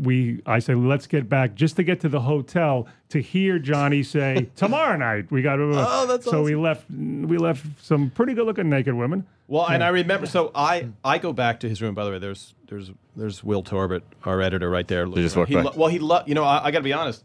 we, 0.02 0.41
I 0.45 0.60
say, 0.60 0.76
let's 0.76 1.08
get 1.08 1.30
back 1.30 1.56
just 1.56 1.78
to 1.78 1.84
get 1.84 2.02
to 2.02 2.10
the 2.10 2.20
hotel 2.20 2.86
to 3.10 3.22
hear 3.22 3.58
Johnny 3.60 4.04
say 4.04 4.50
tomorrow 4.56 4.97
night 4.97 5.32
we 5.32 5.41
got. 5.41 5.56
to 5.56 5.72
Oh, 5.74 6.06
that's 6.06 6.26
so 6.26 6.43
we 6.43 6.56
left. 6.56 6.89
We 6.91 7.38
left 7.38 7.66
some 7.82 8.10
pretty 8.12 8.34
good 8.34 8.45
looking 8.45 8.70
naked 8.70 8.93
women. 8.93 9.26
Well, 9.47 9.68
and 9.68 9.84
I 9.84 9.88
remember. 9.88 10.28
So 10.28 10.52
I 10.54 10.89
I 11.04 11.18
go 11.18 11.34
back 11.34 11.62
to 11.62 11.70
his 11.70 11.82
room. 11.82 11.95
By 11.95 12.04
the 12.04 12.12
way, 12.12 12.20
there's 12.20 12.54
there's 12.70 12.91
there's 13.15 13.43
Will 13.43 13.63
Torbett, 13.63 14.01
our 14.26 14.41
editor, 14.41 14.70
right 14.70 14.88
there. 14.88 15.05
just 15.07 15.36
walked 15.36 15.51
by. 15.51 15.59
He 15.59 15.65
lo- 15.65 15.74
well, 15.76 15.89
he 15.89 15.99
lo- 15.99 16.24
you 16.26 16.36
know 16.36 16.43
I, 16.43 16.65
I 16.65 16.72
got 16.72 16.80
to 16.80 16.84
be 16.84 16.93
honest. 16.93 17.24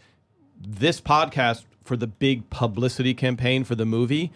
This 0.60 1.00
podcast 1.00 1.64
for 1.84 1.96
the 1.96 2.06
big 2.06 2.48
publicity 2.50 3.12
campaign 3.14 3.64
for 3.64 3.74
the 3.74 3.84
movie, 3.84 4.32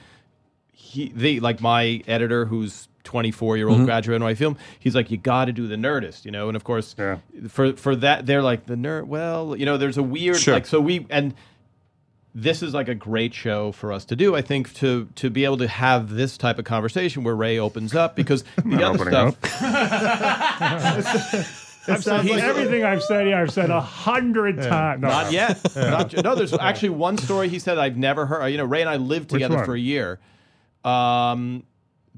he 0.73 1.13
the 1.15 1.41
like 1.41 1.61
my 1.61 2.03
editor 2.07 2.45
who's 2.47 2.89
24 3.05 3.57
year 3.57 3.67
Mm-hmm. 3.67 3.75
old 3.75 3.85
graduate 3.87 4.17
in 4.17 4.23
my 4.23 4.35
film. 4.35 4.57
He's 4.79 4.95
like, 4.95 5.11
you 5.11 5.17
got 5.17 5.47
to 5.47 5.53
do 5.53 5.67
the 5.67 5.77
Nerdist, 5.77 6.25
you 6.27 6.31
know. 6.31 6.49
And 6.49 6.57
of 6.57 6.65
course, 6.65 6.95
Yeah. 6.99 7.19
for 7.49 7.73
for 7.75 7.97
that 7.97 8.27
they're 8.27 8.43
like 8.43 8.67
the 8.67 8.75
nerd. 8.75 9.05
Well, 9.07 9.57
you 9.57 9.65
know, 9.65 9.77
there's 9.79 9.97
a 9.97 10.03
weird 10.03 10.37
Sure. 10.37 10.55
like 10.55 10.67
so 10.67 10.81
we 10.81 11.07
and 11.09 11.35
this 12.43 12.63
is 12.63 12.73
like 12.73 12.89
a 12.89 12.95
great 12.95 13.35
show 13.35 13.73
for 13.73 13.93
us 13.93 14.05
to 14.07 14.17
do. 14.17 14.37
I 14.37 14.43
think 14.43 14.73
to 14.75 15.09
to 15.17 15.29
be 15.29 15.45
able 15.45 15.59
to 15.59 15.69
have 15.69 16.11
this 16.11 16.39
type 16.39 16.59
of 16.59 16.65
conversation 16.65 17.25
where 17.25 17.35
Ray 17.35 17.59
opens 17.59 17.95
up 17.95 18.15
because 18.15 18.45
the 18.65 18.85
other 18.85 19.11
stuff. 19.11 19.37
I've 21.89 22.05
said 22.05 22.27
like- 22.27 22.43
everything 22.43 22.85
I've 22.85 23.03
said 23.03 23.27
here. 23.27 23.37
I've 23.37 23.53
said 23.53 23.71
a 23.71 23.81
hundred 23.81 24.63
times. 24.63 25.03
No, 25.03 25.09
Not 25.09 25.27
no. 25.27 25.31
yet. 25.31 25.61
Not 25.75 26.23
no, 26.23 26.35
there's 26.35 26.53
actually 26.53 26.91
one 26.91 27.19
story 27.19 27.49
he 27.49 27.59
said 27.59 27.79
I've 27.79 27.97
never 27.97 28.27
heard. 28.27 28.49
You 28.49 28.59
know, 28.59 28.65
Ray 28.65 28.83
and 28.83 28.91
I 28.91 28.97
lived 28.97 29.31
together 29.31 29.65
for 29.65 29.75
a 29.75 29.81
year. 29.81 30.21
Um, 30.85 31.65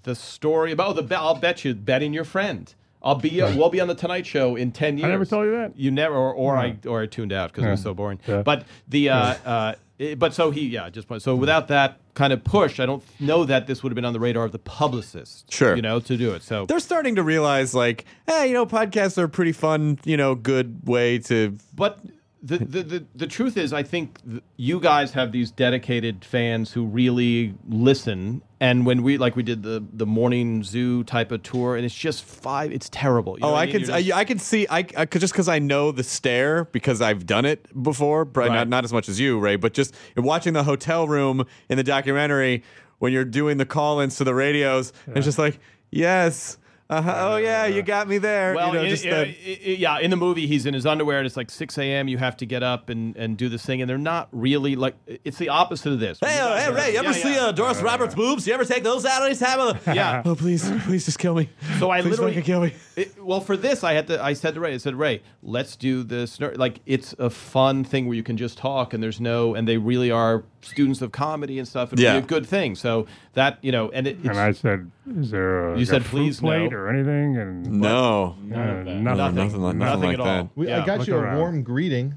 the 0.02 0.14
story 0.14 0.72
about 0.72 0.90
oh, 0.90 0.92
the 0.94 1.02
be- 1.02 1.14
I'll 1.14 1.36
bet 1.36 1.64
you 1.64 1.74
betting 1.74 2.12
your 2.12 2.24
friend. 2.24 2.72
I'll 3.02 3.14
be 3.14 3.40
uh, 3.40 3.56
we'll 3.56 3.70
be 3.70 3.80
on 3.80 3.88
the 3.88 3.94
Tonight 3.94 4.26
Show 4.26 4.56
in 4.56 4.72
ten 4.72 4.98
years. 4.98 5.06
I 5.06 5.10
never 5.10 5.24
told 5.24 5.46
you 5.46 5.52
that? 5.52 5.78
You 5.78 5.90
never, 5.90 6.14
or, 6.14 6.34
or 6.34 6.56
I 6.56 6.76
or 6.86 7.02
I 7.02 7.06
tuned 7.06 7.32
out 7.32 7.50
because 7.50 7.64
it 7.64 7.70
was 7.70 7.82
so 7.82 7.94
boring. 7.94 8.20
Yeah. 8.26 8.42
But 8.42 8.66
the 8.88 9.08
uh, 9.08 9.34
uh, 9.44 9.74
it- 10.00 10.18
but 10.18 10.34
so 10.34 10.50
he 10.50 10.66
yeah 10.66 10.88
just 10.90 11.06
so 11.22 11.36
without 11.36 11.68
that 11.68 11.98
kind 12.14 12.32
of 12.32 12.42
push, 12.42 12.80
I 12.80 12.86
don't 12.86 13.02
know 13.20 13.44
that 13.44 13.66
this 13.66 13.82
would 13.82 13.90
have 13.92 13.94
been 13.94 14.04
on 14.04 14.12
the 14.12 14.20
radar 14.20 14.44
of 14.44 14.52
the 14.52 14.58
publicist. 14.58 15.52
Sure. 15.52 15.76
you 15.76 15.82
know 15.82 16.00
to 16.00 16.16
do 16.16 16.32
it. 16.32 16.42
So 16.42 16.66
They're 16.66 16.80
starting 16.80 17.14
to 17.16 17.22
realize, 17.22 17.74
like, 17.74 18.04
hey, 18.26 18.48
you 18.48 18.54
know, 18.54 18.66
podcasts 18.66 19.16
are 19.18 19.24
a 19.24 19.28
pretty 19.28 19.52
fun, 19.52 19.98
you 20.04 20.16
know, 20.16 20.34
good 20.34 20.80
way 20.86 21.18
to. 21.20 21.56
But 21.74 22.00
the, 22.42 22.58
the, 22.58 22.82
the, 22.82 23.04
the 23.14 23.26
truth 23.26 23.56
is, 23.56 23.72
I 23.72 23.82
think 23.82 24.18
th- 24.28 24.42
you 24.56 24.80
guys 24.80 25.12
have 25.12 25.30
these 25.32 25.50
dedicated 25.50 26.24
fans 26.24 26.72
who 26.72 26.86
really 26.86 27.54
listen. 27.68 28.42
And 28.62 28.84
when 28.84 29.02
we 29.02 29.16
like 29.16 29.36
we 29.36 29.42
did 29.42 29.62
the 29.62 29.82
the 29.90 30.04
morning 30.04 30.62
zoo 30.62 31.02
type 31.04 31.32
of 31.32 31.42
tour, 31.42 31.76
and 31.76 31.84
it's 31.84 31.94
just 31.94 32.22
five. 32.24 32.70
It's 32.72 32.90
terrible. 32.90 33.38
You 33.38 33.44
oh, 33.44 33.46
know 33.46 33.52
Oh, 33.52 33.52
what 33.54 33.60
I 33.62 33.66
mean? 33.72 33.86
can 33.86 34.04
You're 34.04 34.16
I, 34.16 34.20
I 34.20 34.24
can 34.24 34.38
see 34.38 34.66
I, 34.68 34.78
I 34.96 35.06
could 35.06 35.22
just 35.22 35.32
because 35.32 35.48
I 35.48 35.58
know 35.58 35.92
the 35.92 36.02
stare 36.04 36.66
because 36.66 37.00
I've 37.00 37.24
done 37.24 37.46
it 37.46 37.66
before, 37.82 38.26
but 38.26 38.40
Right. 38.48 38.52
not 38.52 38.68
not 38.68 38.84
as 38.84 38.92
much 38.92 39.08
as 39.08 39.18
you, 39.18 39.38
Ray. 39.38 39.56
But 39.56 39.72
just 39.72 39.94
watching 40.14 40.52
the 40.52 40.64
hotel 40.64 41.08
room 41.08 41.46
in 41.70 41.78
the 41.78 41.82
documentary 41.84 42.62
when 42.98 43.14
you're 43.14 43.24
doing 43.24 43.56
the 43.56 43.64
call-ins 43.64 44.16
to 44.16 44.24
the 44.24 44.34
radios, 44.34 44.92
and 45.06 45.16
it's 45.16 45.24
just 45.24 45.38
like, 45.38 45.58
yes, 45.90 46.58
uh-huh, 46.90 47.14
oh 47.18 47.36
yeah, 47.36 47.66
you 47.66 47.82
got 47.82 48.08
me 48.08 48.18
there. 48.18 48.54
Well, 48.54 48.68
you 48.68 48.74
know, 48.74 48.82
in- 48.82 48.90
just 48.90 49.06
uh, 49.06 49.10
that- 49.10 49.28
i- 49.28 49.60
i- 49.66 49.76
yeah, 49.78 49.98
in 50.00 50.10
the 50.10 50.16
movie, 50.16 50.46
he's 50.46 50.66
in 50.66 50.74
his 50.74 50.84
underwear, 50.84 51.18
and 51.18 51.26
it's 51.26 51.36
like 51.36 51.48
6 51.50 51.78
a.m. 51.78 52.08
You 52.08 52.18
have 52.18 52.36
to 52.38 52.46
get 52.46 52.62
up 52.62 52.88
and, 52.90 53.16
and 53.16 53.36
do 53.36 53.48
this 53.48 53.64
thing, 53.64 53.80
and 53.80 53.88
they're 53.88 53.96
not 53.98 54.28
really 54.32 54.74
like. 54.76 54.96
It's 55.24 55.38
the 55.38 55.48
opposite 55.50 55.92
of 55.92 56.00
this. 56.00 56.18
Hey, 56.20 56.38
uh, 56.38 56.56
hey, 56.56 56.72
Ray, 56.72 56.92
you 56.92 56.98
ever 56.98 57.08
Yeah, 57.08 57.12
see 57.12 57.34
yeah. 57.34 57.46
uh, 57.46 57.52
Doris 57.52 57.80
Roberts' 57.80 58.14
boobs? 58.14 58.46
You 58.46 58.54
ever 58.54 58.64
take 58.64 58.82
those 58.82 59.06
out 59.06 59.22
anytime? 59.24 59.78
Yeah. 59.94 60.22
oh 60.24 60.34
please, 60.34 60.68
please 60.84 61.04
just 61.04 61.18
kill 61.18 61.34
me. 61.34 61.48
So 61.78 61.90
I 61.90 62.00
Please 62.02 62.10
literally 62.10 62.32
fucking 62.32 62.44
kill 62.44 62.60
me. 62.62 62.74
It, 62.96 63.22
well, 63.22 63.40
for 63.40 63.56
this, 63.56 63.84
I 63.84 63.92
had 63.94 64.06
to. 64.08 64.22
I 64.22 64.32
said 64.32 64.54
to 64.54 64.60
Ray, 64.60 64.74
I 64.74 64.76
said, 64.78 64.94
Ray, 64.96 65.22
let's 65.42 65.76
do 65.76 66.02
this. 66.02 66.38
ner- 66.40 66.54
Like, 66.56 66.80
it's 66.86 67.14
a 67.18 67.30
fun 67.30 67.84
thing 67.84 68.06
where 68.06 68.16
you 68.16 68.22
can 68.22 68.36
just 68.36 68.58
talk, 68.58 68.92
and 68.94 69.02
there's 69.02 69.20
no, 69.20 69.54
and 69.54 69.66
they 69.68 69.76
really 69.78 70.10
are 70.10 70.44
students 70.62 71.00
of 71.02 71.12
comedy 71.12 71.58
and 71.58 71.66
stuff, 71.66 71.90
and 71.92 72.00
Yeah. 72.00 72.10
really 72.12 72.22
a 72.24 72.26
good 72.26 72.46
thing. 72.46 72.74
So 72.74 73.06
that 73.34 73.58
you 73.62 73.72
know, 73.72 73.90
and 73.90 74.06
it, 74.06 74.18
it's, 74.20 74.28
And 74.28 74.38
I 74.38 74.52
said, 74.52 74.90
"Is 75.18 75.30
there 75.30 75.70
a, 75.72 75.76
You 75.76 75.82
a 75.82 75.86
said, 75.86 76.04
fruit 76.04 76.20
"Please, 76.20 76.40
plate 76.40 76.70
no." 76.70 76.76
or 76.76 76.88
anything?" 76.88 77.36
And 77.36 77.66
No, 77.80 78.36
uh, 78.38 78.56
nothing. 78.56 79.04
nothing, 79.04 79.34
nothing 79.34 79.34
like- 79.62 79.76
nothing 79.76 79.78
nothing 79.78 80.02
like 80.02 80.14
at 80.14 80.20
all. 80.20 80.26
that. 80.26 80.48
We, 80.54 80.68
Yeah. 80.68 80.82
I 80.82 80.86
got 80.86 80.98
Look 81.00 81.08
you 81.08 81.14
a 81.16 81.18
around. 81.18 81.38
warm 81.38 81.62
greeting 81.62 82.14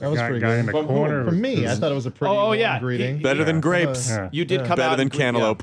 That 0.00 0.10
was 0.10 0.18
guy, 0.18 0.26
pretty 0.28 0.40
guy 0.40 0.48
good. 0.54 0.60
in 0.60 0.66
the 0.66 0.72
From 0.72 0.86
corner. 0.86 1.24
For 1.26 1.30
me, 1.30 1.66
I 1.66 1.74
thought 1.74 1.92
it 1.92 1.94
was 1.94 2.06
a 2.06 2.10
pretty 2.10 2.32
Oh, 2.34 2.46
long 2.48 2.58
yeah. 2.58 2.78
greeting. 2.80 3.20
Better 3.20 3.44
than 3.44 3.60
grapes. 3.60 4.08
Yeah. 4.10 4.28
You 4.32 4.44
did 4.46 4.62
Yeah. 4.62 4.66
come 4.66 4.76
Better 4.76 4.82
out 4.92 4.96
than 4.96 5.06
and 5.08 5.10
agree- 5.14 5.18
yeah. 5.20 5.24
cantaloupe. 5.32 5.62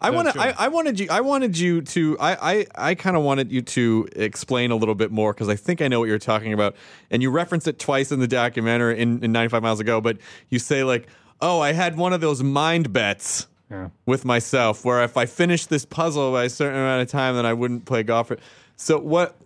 I 0.00 0.10
want 0.10 0.32
to. 0.32 0.40
I. 0.40 0.54
I 0.58 0.68
wanted 0.68 0.98
you. 1.00 1.06
I 1.10 1.20
wanted 1.20 1.56
you 1.58 1.80
to. 1.82 2.16
I. 2.18 2.36
I, 2.52 2.66
I 2.90 2.94
kind 2.94 3.16
of 3.16 3.22
wanted 3.22 3.50
you 3.52 3.62
to 3.62 4.06
explain 4.16 4.70
a 4.70 4.76
little 4.76 4.94
bit 4.94 5.10
more 5.10 5.32
because 5.32 5.48
I 5.48 5.56
think 5.56 5.80
I 5.80 5.88
know 5.88 6.00
what 6.00 6.08
you're 6.08 6.18
talking 6.18 6.52
about, 6.52 6.76
and 7.10 7.22
you 7.22 7.30
referenced 7.30 7.66
it 7.68 7.78
twice 7.78 8.10
in 8.12 8.20
the 8.20 8.26
documentary 8.26 8.98
in, 8.98 9.22
in 9.24 9.32
95 9.32 9.62
Miles 9.62 9.78
to 9.78 9.84
Go. 9.84 10.00
But 10.02 10.18
you 10.50 10.58
say 10.58 10.82
like, 10.84 11.06
"Oh, 11.42 11.60
I 11.60 11.72
had 11.72 11.96
one 11.98 12.12
of 12.14 12.20
those 12.22 12.42
mind 12.42 12.92
bets 12.92 13.48
Yeah. 13.70 13.88
with 14.06 14.24
myself 14.24 14.84
where 14.84 15.02
if 15.04 15.16
I 15.16 15.26
finished 15.26 15.68
this 15.68 15.84
puzzle 15.84 16.32
by 16.32 16.44
a 16.44 16.48
certain 16.50 16.78
amount 16.78 17.02
of 17.02 17.08
time, 17.08 17.34
then 17.36 17.44
I 17.44 17.52
wouldn't 17.52 17.84
play 17.84 18.02
golf." 18.02 18.32
So 18.76 18.98
what 18.98 19.36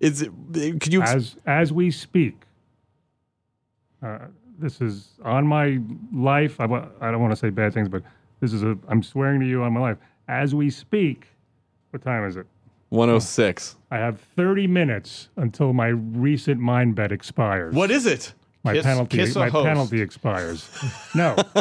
is 0.00 0.20
it? 0.20 0.30
Could 0.52 0.92
you? 0.92 1.00
ex- 1.02 1.12
As 1.14 1.36
as 1.46 1.72
we 1.72 1.90
speak, 1.90 2.42
uh, 4.02 4.18
this 4.58 4.80
is 4.80 5.08
on 5.24 5.46
my 5.46 5.80
life. 6.12 6.60
I, 6.60 6.64
I 7.00 7.10
don't 7.10 7.20
want 7.20 7.32
to 7.32 7.36
say 7.36 7.50
bad 7.50 7.72
things, 7.72 7.88
but 7.88 8.02
this 8.40 8.52
is 8.52 8.62
a. 8.62 8.76
I'm 8.88 9.02
swearing 9.02 9.40
to 9.40 9.46
you 9.46 9.62
on 9.62 9.72
my 9.72 9.80
life. 9.80 9.96
As 10.28 10.54
we 10.54 10.70
speak, 10.70 11.26
what 11.90 12.02
time 12.02 12.24
is 12.26 12.36
it? 12.36 12.46
106. 12.90 13.76
I 13.90 13.96
have 13.96 14.20
30 14.36 14.66
minutes 14.68 15.28
until 15.36 15.72
my 15.72 15.88
recent 15.88 16.60
mind 16.60 16.94
bet 16.94 17.10
expires. 17.12 17.74
What 17.74 17.90
is 17.90 18.06
it? 18.06 18.32
My 18.64 18.72
Kiss- 18.74 18.84
penalty? 18.84 19.16
kiss 19.18 19.36
my 19.36 19.48
host. 19.48 19.66
penalty 19.66 20.00
expires. 20.00 20.68
no, 21.14 21.36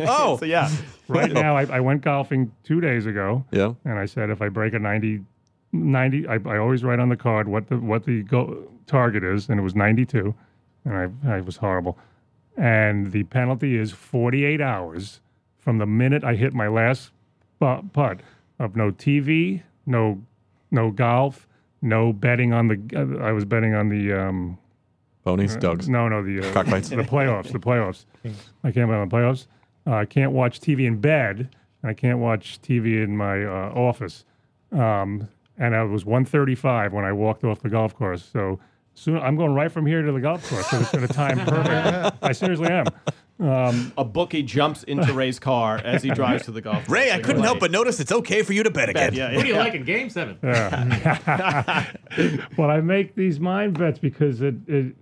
Oh, 0.00 0.36
So 0.40 0.44
yeah, 0.44 0.70
right 1.08 1.32
now 1.32 1.56
I, 1.56 1.64
I 1.66 1.80
went 1.80 2.02
golfing 2.02 2.52
two 2.64 2.80
days 2.80 3.06
ago. 3.06 3.44
yeah. 3.52 3.74
and 3.84 3.98
I 3.98 4.06
said 4.06 4.28
if 4.30 4.42
I 4.42 4.48
break 4.48 4.74
a 4.74 4.78
90, 4.78 5.20
90 5.72 6.26
I, 6.28 6.34
I 6.46 6.58
always 6.58 6.82
write 6.84 6.98
on 6.98 7.08
the 7.08 7.16
card 7.16 7.46
what 7.48 7.68
the 7.68 7.76
what 7.78 8.04
the 8.04 8.22
go, 8.22 8.68
target 8.86 9.22
is, 9.24 9.48
and 9.48 9.58
it 9.60 9.62
was 9.62 9.74
92, 9.74 10.34
and 10.84 10.94
I, 11.24 11.36
I 11.36 11.40
was 11.40 11.56
horrible. 11.58 11.98
And 12.56 13.12
the 13.12 13.22
penalty 13.24 13.76
is 13.76 13.92
48 13.92 14.60
hours 14.60 15.20
from 15.58 15.78
the 15.78 15.86
minute 15.86 16.24
I 16.24 16.34
hit 16.34 16.54
my 16.54 16.66
last 16.68 17.12
pu- 17.60 17.82
putt 17.92 18.20
of 18.58 18.74
no 18.74 18.90
TV, 18.90 19.62
no 19.86 20.22
no 20.70 20.90
golf, 20.90 21.46
no 21.82 22.12
betting 22.12 22.52
on 22.52 22.66
the. 22.68 22.78
Uh, 22.94 23.22
I 23.24 23.30
was 23.32 23.44
betting 23.44 23.74
on 23.74 23.88
the. 23.90 24.12
Um, 24.12 24.58
Ponies, 25.28 25.56
dogs, 25.56 25.88
no, 25.88 26.08
no, 26.08 26.22
the 26.22 26.48
uh, 26.48 26.52
cockfights. 26.52 26.88
the 26.88 26.96
playoffs. 26.96 27.52
The 27.52 27.58
playoffs. 27.58 28.04
I 28.64 28.72
can't 28.72 28.88
bet 28.88 28.98
on 28.98 29.08
the 29.08 29.14
playoffs. 29.14 29.46
Uh, 29.86 29.94
I 29.96 30.04
can't 30.06 30.32
watch 30.32 30.60
TV 30.60 30.86
in 30.86 31.00
bed, 31.00 31.54
and 31.82 31.90
I 31.90 31.94
can't 31.94 32.18
watch 32.18 32.60
TV 32.62 33.02
in 33.04 33.16
my 33.16 33.44
uh, 33.44 33.70
office. 33.74 34.24
Um, 34.72 35.28
and 35.58 35.74
it 35.74 35.88
was 35.88 36.04
1:35 36.04 36.92
when 36.92 37.04
I 37.04 37.12
walked 37.12 37.44
off 37.44 37.60
the 37.60 37.68
golf 37.68 37.94
course. 37.94 38.26
So 38.32 38.58
soon 38.94 39.18
I'm 39.18 39.36
going 39.36 39.54
right 39.54 39.70
from 39.70 39.86
here 39.86 40.02
to 40.02 40.12
the 40.12 40.20
golf 40.20 40.48
course. 40.48 40.66
So 40.68 40.80
it's 40.80 40.90
going 40.92 41.06
to 41.06 41.12
time 41.12 41.38
perfect. 41.40 42.16
I 42.22 42.32
seriously 42.32 42.68
am. 42.68 42.86
Um, 43.40 43.92
a 43.96 44.04
bookie 44.04 44.42
jumps 44.42 44.82
into 44.82 45.12
Ray's 45.12 45.38
car 45.38 45.76
as 45.78 46.02
he 46.02 46.10
drives 46.10 46.44
to 46.46 46.50
the 46.50 46.60
golf. 46.60 46.86
course. 46.86 46.88
Ray, 46.88 47.12
I 47.12 47.20
couldn't 47.20 47.44
help 47.44 47.60
but 47.60 47.70
notice 47.70 48.00
it's 48.00 48.10
okay 48.10 48.42
for 48.42 48.52
you 48.52 48.64
to 48.64 48.70
bet 48.70 48.88
again. 48.88 49.14
Yeah, 49.14 49.32
What 49.36 49.42
do 49.42 49.48
you 49.48 49.54
yeah. 49.54 49.60
like 49.60 49.74
in 49.74 49.84
Game 49.84 50.10
Seven? 50.10 50.38
well, 50.42 50.70
I 52.70 52.80
make 52.80 53.14
these 53.14 53.38
mind 53.38 53.78
bets 53.78 53.98
because 53.98 54.40
it 54.42 54.54
it 54.66 54.96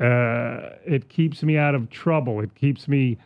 uh, 0.00 0.70
it 0.84 1.08
keeps 1.08 1.42
me 1.42 1.56
out 1.56 1.74
of 1.74 1.88
trouble. 1.90 2.40
It 2.40 2.54
keeps 2.54 2.86
me, 2.88 3.16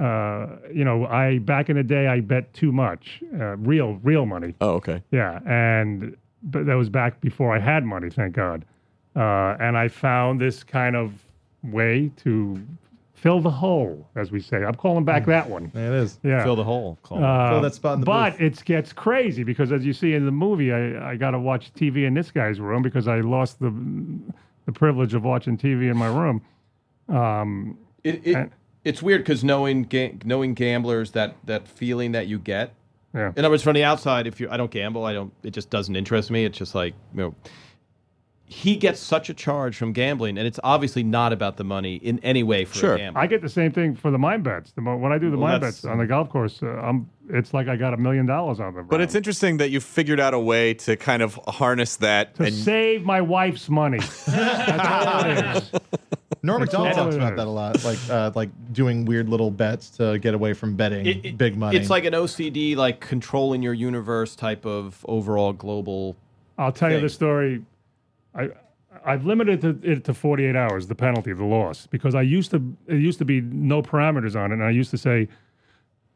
uh, 0.00 0.46
you 0.72 0.84
know, 0.84 1.06
I 1.06 1.38
back 1.38 1.70
in 1.70 1.76
the 1.76 1.82
day 1.82 2.06
I 2.08 2.20
bet 2.20 2.52
too 2.54 2.72
much, 2.72 3.22
uh, 3.38 3.56
real 3.56 3.98
real 4.02 4.26
money. 4.26 4.54
Oh, 4.60 4.70
okay. 4.74 5.02
Yeah, 5.10 5.40
and 5.46 6.16
but 6.42 6.66
that 6.66 6.74
was 6.74 6.88
back 6.88 7.20
before 7.20 7.54
I 7.54 7.58
had 7.58 7.84
money, 7.84 8.10
thank 8.10 8.34
God. 8.34 8.64
Uh, 9.16 9.56
and 9.60 9.76
I 9.76 9.88
found 9.88 10.40
this 10.40 10.62
kind 10.62 10.94
of 10.96 11.12
way 11.64 12.10
to 12.18 12.60
fill 13.12 13.40
the 13.40 13.50
hole, 13.50 14.08
as 14.16 14.30
we 14.30 14.40
say. 14.40 14.64
I'm 14.64 14.74
calling 14.76 15.04
back 15.04 15.26
that 15.26 15.50
one. 15.50 15.66
It 15.74 15.76
is. 15.92 16.18
Yeah. 16.22 16.42
Fill 16.42 16.56
the 16.56 16.64
hole. 16.64 16.96
Call 17.02 17.22
Uh, 17.22 17.50
Fill 17.50 17.60
that 17.60 17.74
spot 17.74 17.94
in 17.94 18.00
the 18.00 18.06
but 18.06 18.38
booth. 18.38 18.40
it 18.60 18.64
gets 18.64 18.92
crazy 18.94 19.42
because, 19.42 19.72
as 19.72 19.84
you 19.84 19.92
see 19.92 20.14
in 20.14 20.24
the 20.24 20.32
movie, 20.32 20.72
I, 20.72 21.10
I 21.10 21.16
got 21.16 21.32
to 21.32 21.38
watch 21.38 21.74
TV 21.74 22.06
in 22.06 22.14
this 22.14 22.30
guy's 22.30 22.60
room 22.60 22.82
because 22.82 23.08
I 23.08 23.20
lost 23.20 23.58
the 23.58 23.74
the 24.66 24.72
privilege 24.72 25.14
of 25.14 25.24
watching 25.24 25.56
TV 25.58 25.90
in 25.90 25.96
my 25.96 26.06
room. 26.06 26.42
Um, 27.08 27.78
It, 28.04 28.20
it, 28.26 28.34
And- 28.36 28.50
it's 28.84 29.02
weird 29.02 29.22
because 29.22 29.44
knowing 29.44 29.82
ga- 29.84 30.14
knowing 30.24 30.54
gamblers 30.54 31.10
that 31.12 31.36
that 31.44 31.68
feeling 31.68 32.12
that 32.12 32.26
you 32.28 32.38
get. 32.38 32.72
yeah. 33.14 33.32
In 33.36 33.40
other 33.44 33.50
words, 33.50 33.62
from 33.62 33.74
the 33.74 33.84
outside, 33.84 34.26
if 34.26 34.40
you 34.40 34.48
I 34.50 34.56
don't 34.56 34.70
gamble, 34.70 35.04
I 35.04 35.12
don't. 35.12 35.32
It 35.42 35.50
just 35.50 35.68
doesn't 35.70 35.94
interest 35.96 36.30
me. 36.30 36.44
It's 36.44 36.56
just 36.56 36.74
like 36.74 36.94
you 37.14 37.20
know. 37.20 37.34
He 38.44 38.74
gets 38.74 38.98
such 38.98 39.28
a 39.30 39.34
charge 39.34 39.76
from 39.76 39.92
gambling, 39.92 40.36
and 40.36 40.44
it's 40.44 40.58
obviously 40.64 41.04
not 41.04 41.32
about 41.32 41.56
the 41.56 41.62
money 41.62 41.96
in 41.96 42.18
any 42.20 42.42
way 42.42 42.64
for 42.64 42.78
Sure. 42.78 42.94
a 42.94 42.98
gambler. 42.98 43.20
I 43.22 43.26
get 43.28 43.42
the 43.42 43.48
same 43.48 43.70
thing 43.70 43.94
for 43.94 44.10
the 44.10 44.18
mind 44.18 44.42
bets. 44.42 44.72
The 44.72 44.80
mo- 44.80 44.96
when 44.96 45.12
I 45.12 45.18
do 45.18 45.30
the 45.30 45.36
Well, 45.38 45.50
mind 45.50 45.60
bets 45.60 45.84
on 45.84 45.98
the 45.98 46.06
golf 46.06 46.30
course, 46.30 46.60
uh, 46.60 46.66
I'm, 46.82 47.08
it's 47.32 47.54
like 47.54 47.68
I 47.68 47.76
got 47.76 47.94
a 47.94 47.96
million 47.96 48.26
dollars 48.26 48.60
on 48.60 48.74
them. 48.74 48.86
But 48.88 49.00
it's 49.00 49.14
interesting 49.14 49.56
that 49.58 49.70
you 49.70 49.80
figured 49.80 50.20
out 50.20 50.34
a 50.34 50.38
way 50.38 50.74
to 50.74 50.96
kind 50.96 51.22
of 51.22 51.34
harness 51.48 51.96
that. 51.96 52.34
to 52.36 52.44
And 52.44 52.54
save 52.54 53.04
my 53.04 53.20
wife's 53.20 53.68
money. 53.68 53.98
That's 54.26 55.06
all 55.06 55.24
it 55.30 55.56
is. 55.56 55.70
Norm 56.42 56.60
That's 56.60 56.72
Macdonald 56.72 56.94
talks 56.96 57.16
about 57.16 57.36
that 57.36 57.46
a 57.46 57.50
lot, 57.50 57.84
like 57.84 57.98
uh, 58.08 58.30
like 58.34 58.48
doing 58.72 59.04
weird 59.04 59.28
little 59.28 59.50
bets 59.50 59.90
to 59.98 60.18
get 60.18 60.32
away 60.34 60.54
from 60.54 60.74
betting 60.74 61.06
It- 61.06 61.24
it- 61.24 61.38
big 61.38 61.56
money. 61.56 61.76
It's 61.76 61.90
like 61.90 62.04
an 62.04 62.14
OCD, 62.14 62.76
like 62.76 63.00
controlling 63.00 63.62
your 63.62 63.74
universe 63.74 64.34
type 64.36 64.64
of 64.64 65.04
overall 65.06 65.52
global. 65.52 66.16
I'll 66.56 66.72
tell 66.72 66.90
you 66.90 66.96
thing. 66.96 67.04
the 67.04 67.08
story. 67.10 67.62
I 68.34 68.50
I've 69.04 69.24
limited 69.24 69.64
it 69.64 69.82
to, 69.82 69.90
it 69.92 70.04
to 70.04 70.14
48 70.14 70.56
hours, 70.56 70.86
the 70.88 70.94
penalty, 70.94 71.32
the 71.32 71.44
loss, 71.44 71.86
because 71.86 72.14
I 72.14 72.22
used 72.22 72.50
to 72.52 72.76
it 72.86 72.96
used 72.96 73.18
to 73.18 73.24
be 73.24 73.40
no 73.42 73.82
parameters 73.82 74.34
on 74.34 74.50
it, 74.50 74.54
and 74.54 74.64
I 74.64 74.70
used 74.70 74.90
to 74.92 74.98
say, 74.98 75.28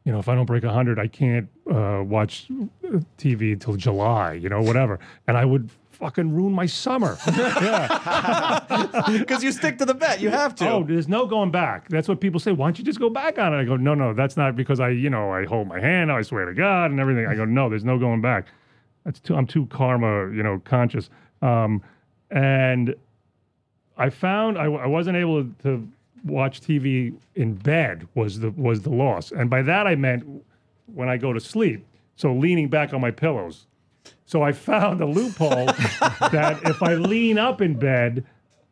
you 0.05 0.11
know, 0.11 0.19
if 0.19 0.29
I 0.29 0.35
don't 0.35 0.45
break 0.45 0.63
100, 0.63 0.99
I 0.99 1.07
can't 1.07 1.49
uh, 1.69 2.03
watch 2.05 2.47
uh, 2.51 2.99
TV 3.17 3.53
until 3.53 3.75
July, 3.75 4.33
you 4.33 4.49
know, 4.49 4.61
whatever, 4.61 4.99
and 5.27 5.35
I 5.35 5.45
would 5.45 5.69
fucking 5.91 6.33
ruin 6.33 6.53
my 6.53 6.65
summer. 6.65 7.17
because 7.25 9.07
you 9.43 9.51
stick 9.51 9.77
to 9.79 9.85
the 9.85 9.93
bet, 9.93 10.21
you 10.21 10.29
have 10.29 10.53
to. 10.55 10.69
Oh, 10.69 10.83
there's 10.83 11.07
no 11.07 11.25
going 11.25 11.51
back. 11.51 11.89
That's 11.89 12.07
what 12.07 12.21
people 12.21 12.39
say. 12.39 12.51
Why 12.51 12.67
don't 12.67 12.77
you 12.77 12.85
just 12.85 12.99
go 12.99 13.09
back 13.09 13.39
on 13.39 13.53
it? 13.53 13.57
I 13.57 13.63
go, 13.63 13.77
no, 13.77 13.95
no, 13.95 14.13
that's 14.13 14.37
not 14.37 14.55
because 14.55 14.79
I, 14.79 14.89
you 14.89 15.09
know, 15.09 15.31
I 15.31 15.45
hold 15.45 15.67
my 15.67 15.79
hand, 15.79 16.11
I 16.11 16.21
swear 16.21 16.45
to 16.45 16.53
God, 16.53 16.91
and 16.91 16.99
everything. 16.99 17.25
I 17.25 17.35
go, 17.35 17.45
no, 17.45 17.69
there's 17.69 17.85
no 17.85 17.97
going 17.97 18.21
back. 18.21 18.47
That's 19.05 19.19
too. 19.19 19.35
I'm 19.35 19.47
too 19.47 19.65
karma, 19.67 20.31
you 20.31 20.43
know, 20.43 20.61
conscious. 20.65 21.09
Um, 21.41 21.81
and 22.29 22.95
I 23.97 24.09
found 24.09 24.57
I, 24.57 24.65
I 24.65 24.87
wasn't 24.87 25.17
able 25.17 25.45
to 25.63 25.87
watch 26.25 26.61
TV 26.61 27.15
in 27.35 27.53
bed 27.53 28.07
was 28.15 28.39
the 28.39 28.51
was 28.51 28.81
the 28.81 28.89
loss, 28.89 29.31
and 29.31 29.49
by 29.49 29.61
that 29.61 29.87
I 29.87 29.95
meant 29.95 30.25
when 30.87 31.07
I 31.07 31.17
go 31.17 31.33
to 31.33 31.39
sleep. 31.39 31.85
So 32.15 32.33
leaning 32.33 32.69
back 32.69 32.93
on 32.93 33.01
my 33.01 33.11
pillows. 33.11 33.67
So 34.25 34.41
I 34.41 34.51
found 34.51 35.01
a 35.01 35.05
loophole 35.05 35.65
that 36.31 36.59
if 36.63 36.81
I 36.81 36.95
lean 36.95 37.37
up 37.37 37.61
in 37.61 37.77
bed, 37.77 38.25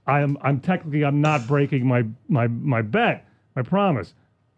I'm 0.08 0.38
I'm 0.42 0.60
technically 0.60 1.06
I'm 1.06 1.22
not 1.22 1.48
breaking 1.48 1.86
my 1.86 2.06
my 2.28 2.48
my 2.48 2.82
bet, 2.82 3.26
my 3.56 3.62
promise. 3.62 4.14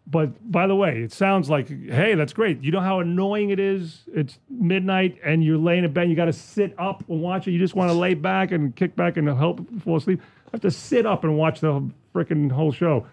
But 0.07 0.51
by 0.51 0.67
the 0.67 0.75
way, 0.75 1.01
it 1.01 1.11
sounds 1.11 1.49
like 1.49 1.67
hey, 1.67 2.15
that's 2.15 2.33
great. 2.33 2.63
You 2.63 2.71
know 2.71 2.79
how 2.79 2.99
annoying 2.99 3.49
it 3.49 3.59
is? 3.59 4.03
It's 4.13 4.39
midnight 4.49 5.17
and 5.23 5.43
you're 5.43 5.57
laying 5.57 5.83
in 5.83 5.91
bed. 5.93 6.09
You 6.09 6.15
got 6.15 6.25
to 6.25 6.33
sit 6.33 6.75
up 6.77 7.03
and 7.09 7.21
watch 7.21 7.47
it. 7.47 7.51
You 7.51 7.59
just 7.59 7.75
want 7.75 7.91
to 7.91 7.97
lay 7.97 8.13
back 8.13 8.51
and 8.51 8.75
kick 8.75 8.95
back 8.95 9.17
and 9.17 9.27
help 9.27 9.67
fall 9.81 9.97
asleep. 9.97 10.21
Have 10.55 10.61
to 10.61 10.71
sit 10.71 11.05
up 11.05 11.25
and 11.25 11.37
watch 11.37 11.59
the 11.59 11.85
freaking 12.13 12.49
whole 12.49 12.71
show. 12.71 13.05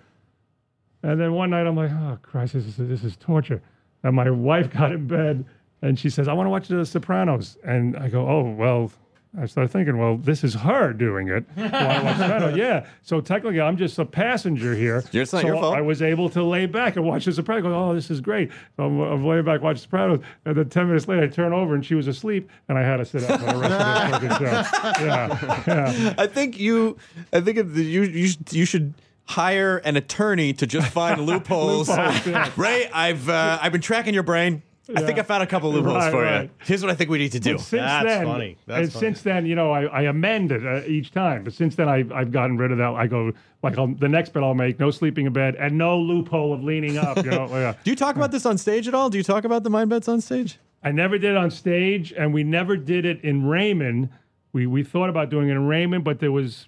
And 1.02 1.20
then 1.20 1.32
one 1.32 1.50
night 1.50 1.66
I'm 1.66 1.74
like, 1.74 1.90
oh 1.90 2.16
Christ, 2.22 2.52
this 2.52 2.66
is 2.66 2.76
this 2.76 3.02
is 3.02 3.16
torture. 3.16 3.60
And 4.04 4.14
my 4.14 4.30
wife 4.30 4.70
got 4.70 4.92
in 4.92 5.08
bed 5.08 5.44
and 5.82 5.98
she 5.98 6.08
says, 6.08 6.28
I 6.28 6.34
want 6.34 6.46
to 6.46 6.50
watch 6.50 6.68
The 6.68 6.86
Sopranos. 6.86 7.58
And 7.64 7.96
I 7.96 8.08
go, 8.10 8.28
oh 8.28 8.48
well. 8.48 8.92
I 9.40 9.46
started 9.46 9.72
thinking, 9.72 9.96
well, 9.96 10.18
this 10.18 10.44
is 10.44 10.52
her 10.54 10.92
doing 10.92 11.28
it. 11.28 11.44
Why 11.54 12.52
yeah. 12.54 12.86
So 13.00 13.20
technically, 13.22 13.62
I'm 13.62 13.78
just 13.78 13.98
a 13.98 14.04
passenger 14.04 14.74
here. 14.74 15.02
It's 15.10 15.32
not 15.32 15.40
so 15.40 15.46
your 15.46 15.56
fault. 15.56 15.74
I 15.74 15.80
was 15.80 16.02
able 16.02 16.28
to 16.30 16.42
lay 16.42 16.66
back 16.66 16.96
and 16.96 17.04
watch 17.06 17.24
The 17.24 17.32
Sopranos. 17.32 17.62
Go, 17.62 17.74
oh, 17.74 17.94
this 17.94 18.10
is 18.10 18.20
great. 18.20 18.50
So 18.76 18.84
I'm, 18.84 19.00
I'm 19.00 19.24
laying 19.24 19.44
back, 19.46 19.62
watching 19.62 19.76
The 19.78 19.82
Sopranos. 19.84 20.20
And 20.44 20.56
then 20.56 20.68
10 20.68 20.86
minutes 20.86 21.08
later, 21.08 21.22
I 21.22 21.28
turn 21.28 21.54
over 21.54 21.74
and 21.74 21.84
she 21.84 21.94
was 21.94 22.08
asleep, 22.08 22.50
and 22.68 22.76
I 22.76 22.82
had 22.82 22.98
to 22.98 23.06
sit 23.06 23.22
up 23.24 23.40
for 23.40 23.46
the 23.54 23.58
rest 23.58 23.72
of 23.72 24.20
the 24.20 24.28
fucking 24.28 24.46
show. 24.46 25.02
Yeah. 25.02 25.62
yeah. 25.66 26.14
I 26.18 26.26
think 26.26 26.58
you. 26.60 26.98
I 27.32 27.40
think 27.40 27.56
it- 27.56 27.66
you 27.68 28.02
you 28.02 28.26
should, 28.28 28.52
you 28.52 28.64
should 28.66 28.94
hire 29.24 29.78
an 29.78 29.96
attorney 29.96 30.52
to 30.54 30.66
just 30.66 30.88
find 30.88 31.20
loopholes. 31.26 31.88
Loopholes, 31.88 32.26
yeah. 32.26 32.50
Ray, 32.56 32.90
I've 32.92 33.28
uh, 33.30 33.58
I've 33.62 33.72
been 33.72 33.80
tracking 33.80 34.12
your 34.14 34.22
brain. 34.24 34.62
I 34.96 35.00
think 35.02 35.18
I 35.18 35.22
found 35.22 35.42
a 35.44 35.46
couple 35.46 35.72
loopholes 35.72 35.94
Right, 35.96 36.10
for 36.10 36.22
right. 36.22 36.42
you. 36.44 36.50
Here's 36.64 36.82
what 36.82 36.90
I 36.90 36.94
think 36.96 37.08
we 37.08 37.18
need 37.18 37.32
to 37.32 37.40
do. 37.40 37.56
Since 37.56 37.70
That's 37.70 38.04
then, 38.04 38.26
funny. 38.26 38.56
That's 38.66 38.82
and 38.82 38.92
funny. 38.92 39.06
since 39.06 39.22
then, 39.22 39.46
you 39.46 39.54
know, 39.54 39.70
I, 39.70 39.84
I 39.84 40.02
amend 40.02 40.50
it 40.50 40.66
uh, 40.66 40.82
each 40.86 41.12
time. 41.12 41.44
But 41.44 41.52
since 41.52 41.76
then, 41.76 41.88
I've, 41.88 42.10
I've 42.10 42.32
gotten 42.32 42.56
rid 42.56 42.72
of 42.72 42.78
that. 42.78 42.90
I 42.94 43.06
go 43.06 43.32
like 43.62 43.78
I'll, 43.78 43.86
the 43.86 44.08
next 44.08 44.32
bet 44.32 44.42
I'll 44.42 44.54
make: 44.54 44.80
no 44.80 44.90
sleeping 44.90 45.26
in 45.26 45.32
bed 45.32 45.54
and 45.54 45.78
no 45.78 45.98
loophole 45.98 46.52
of 46.52 46.64
leaning 46.64 46.98
up. 46.98 47.16
You 47.18 47.30
know, 47.30 47.46
yeah. 47.50 47.74
Do 47.84 47.90
you 47.90 47.96
talk 47.96 48.16
about 48.16 48.32
this 48.32 48.44
on 48.44 48.58
stage 48.58 48.88
at 48.88 48.94
all? 48.94 49.08
Do 49.08 49.18
you 49.18 49.24
talk 49.24 49.44
about 49.44 49.62
the 49.62 49.70
mind 49.70 49.88
bets 49.90 50.08
on 50.08 50.20
stage? 50.20 50.58
I 50.82 50.90
never 50.90 51.16
did 51.16 51.30
it 51.30 51.36
on 51.36 51.52
stage, 51.52 52.12
and 52.12 52.34
we 52.34 52.42
never 52.42 52.76
did 52.76 53.04
it 53.04 53.20
in 53.22 53.46
Raymond. 53.46 54.08
We 54.52 54.66
we 54.66 54.82
thought 54.82 55.08
about 55.10 55.30
doing 55.30 55.48
it 55.48 55.52
in 55.52 55.66
Raymond, 55.68 56.02
but 56.02 56.18
there 56.18 56.32
was 56.32 56.66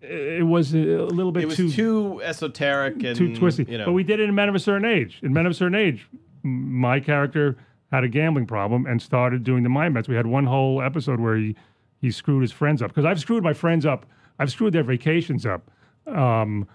it 0.00 0.46
was 0.46 0.72
a 0.74 0.78
little 0.78 1.32
bit 1.32 1.42
It 1.42 1.46
was 1.46 1.56
too 1.56 1.70
too, 1.70 2.22
esoteric 2.22 3.02
and 3.02 3.16
too 3.16 3.36
twisty. 3.36 3.66
You 3.68 3.78
know, 3.78 3.84
But 3.86 3.92
we 3.92 4.04
did 4.04 4.20
it 4.20 4.28
in 4.28 4.34
Men 4.34 4.48
of 4.48 4.54
a 4.54 4.58
Certain 4.58 4.84
Age. 4.86 5.18
In 5.22 5.32
Men 5.32 5.46
of 5.46 5.50
a 5.52 5.54
Certain 5.54 5.74
Age, 5.74 6.06
m- 6.12 6.20
my 6.42 7.00
character 7.00 7.56
had 7.92 8.04
a 8.04 8.08
gambling 8.08 8.46
problem 8.46 8.86
and 8.86 9.00
started 9.00 9.44
doing 9.44 9.62
the 9.62 9.68
mind 9.68 9.94
bets. 9.94 10.08
We 10.08 10.16
had 10.16 10.26
one 10.26 10.46
whole 10.46 10.82
episode 10.82 11.20
where 11.20 11.36
he 11.36 11.56
he 12.00 12.10
screwed 12.10 12.42
his 12.42 12.52
friends 12.52 12.82
up 12.82 12.90
because 12.90 13.04
I've 13.04 13.20
screwed 13.20 13.42
my 13.42 13.52
friends 13.52 13.86
up. 13.86 14.06
I've 14.38 14.50
screwed 14.50 14.72
their 14.72 14.82
vacations 14.82 15.46
up. 15.46 15.70
Um, 16.06 16.68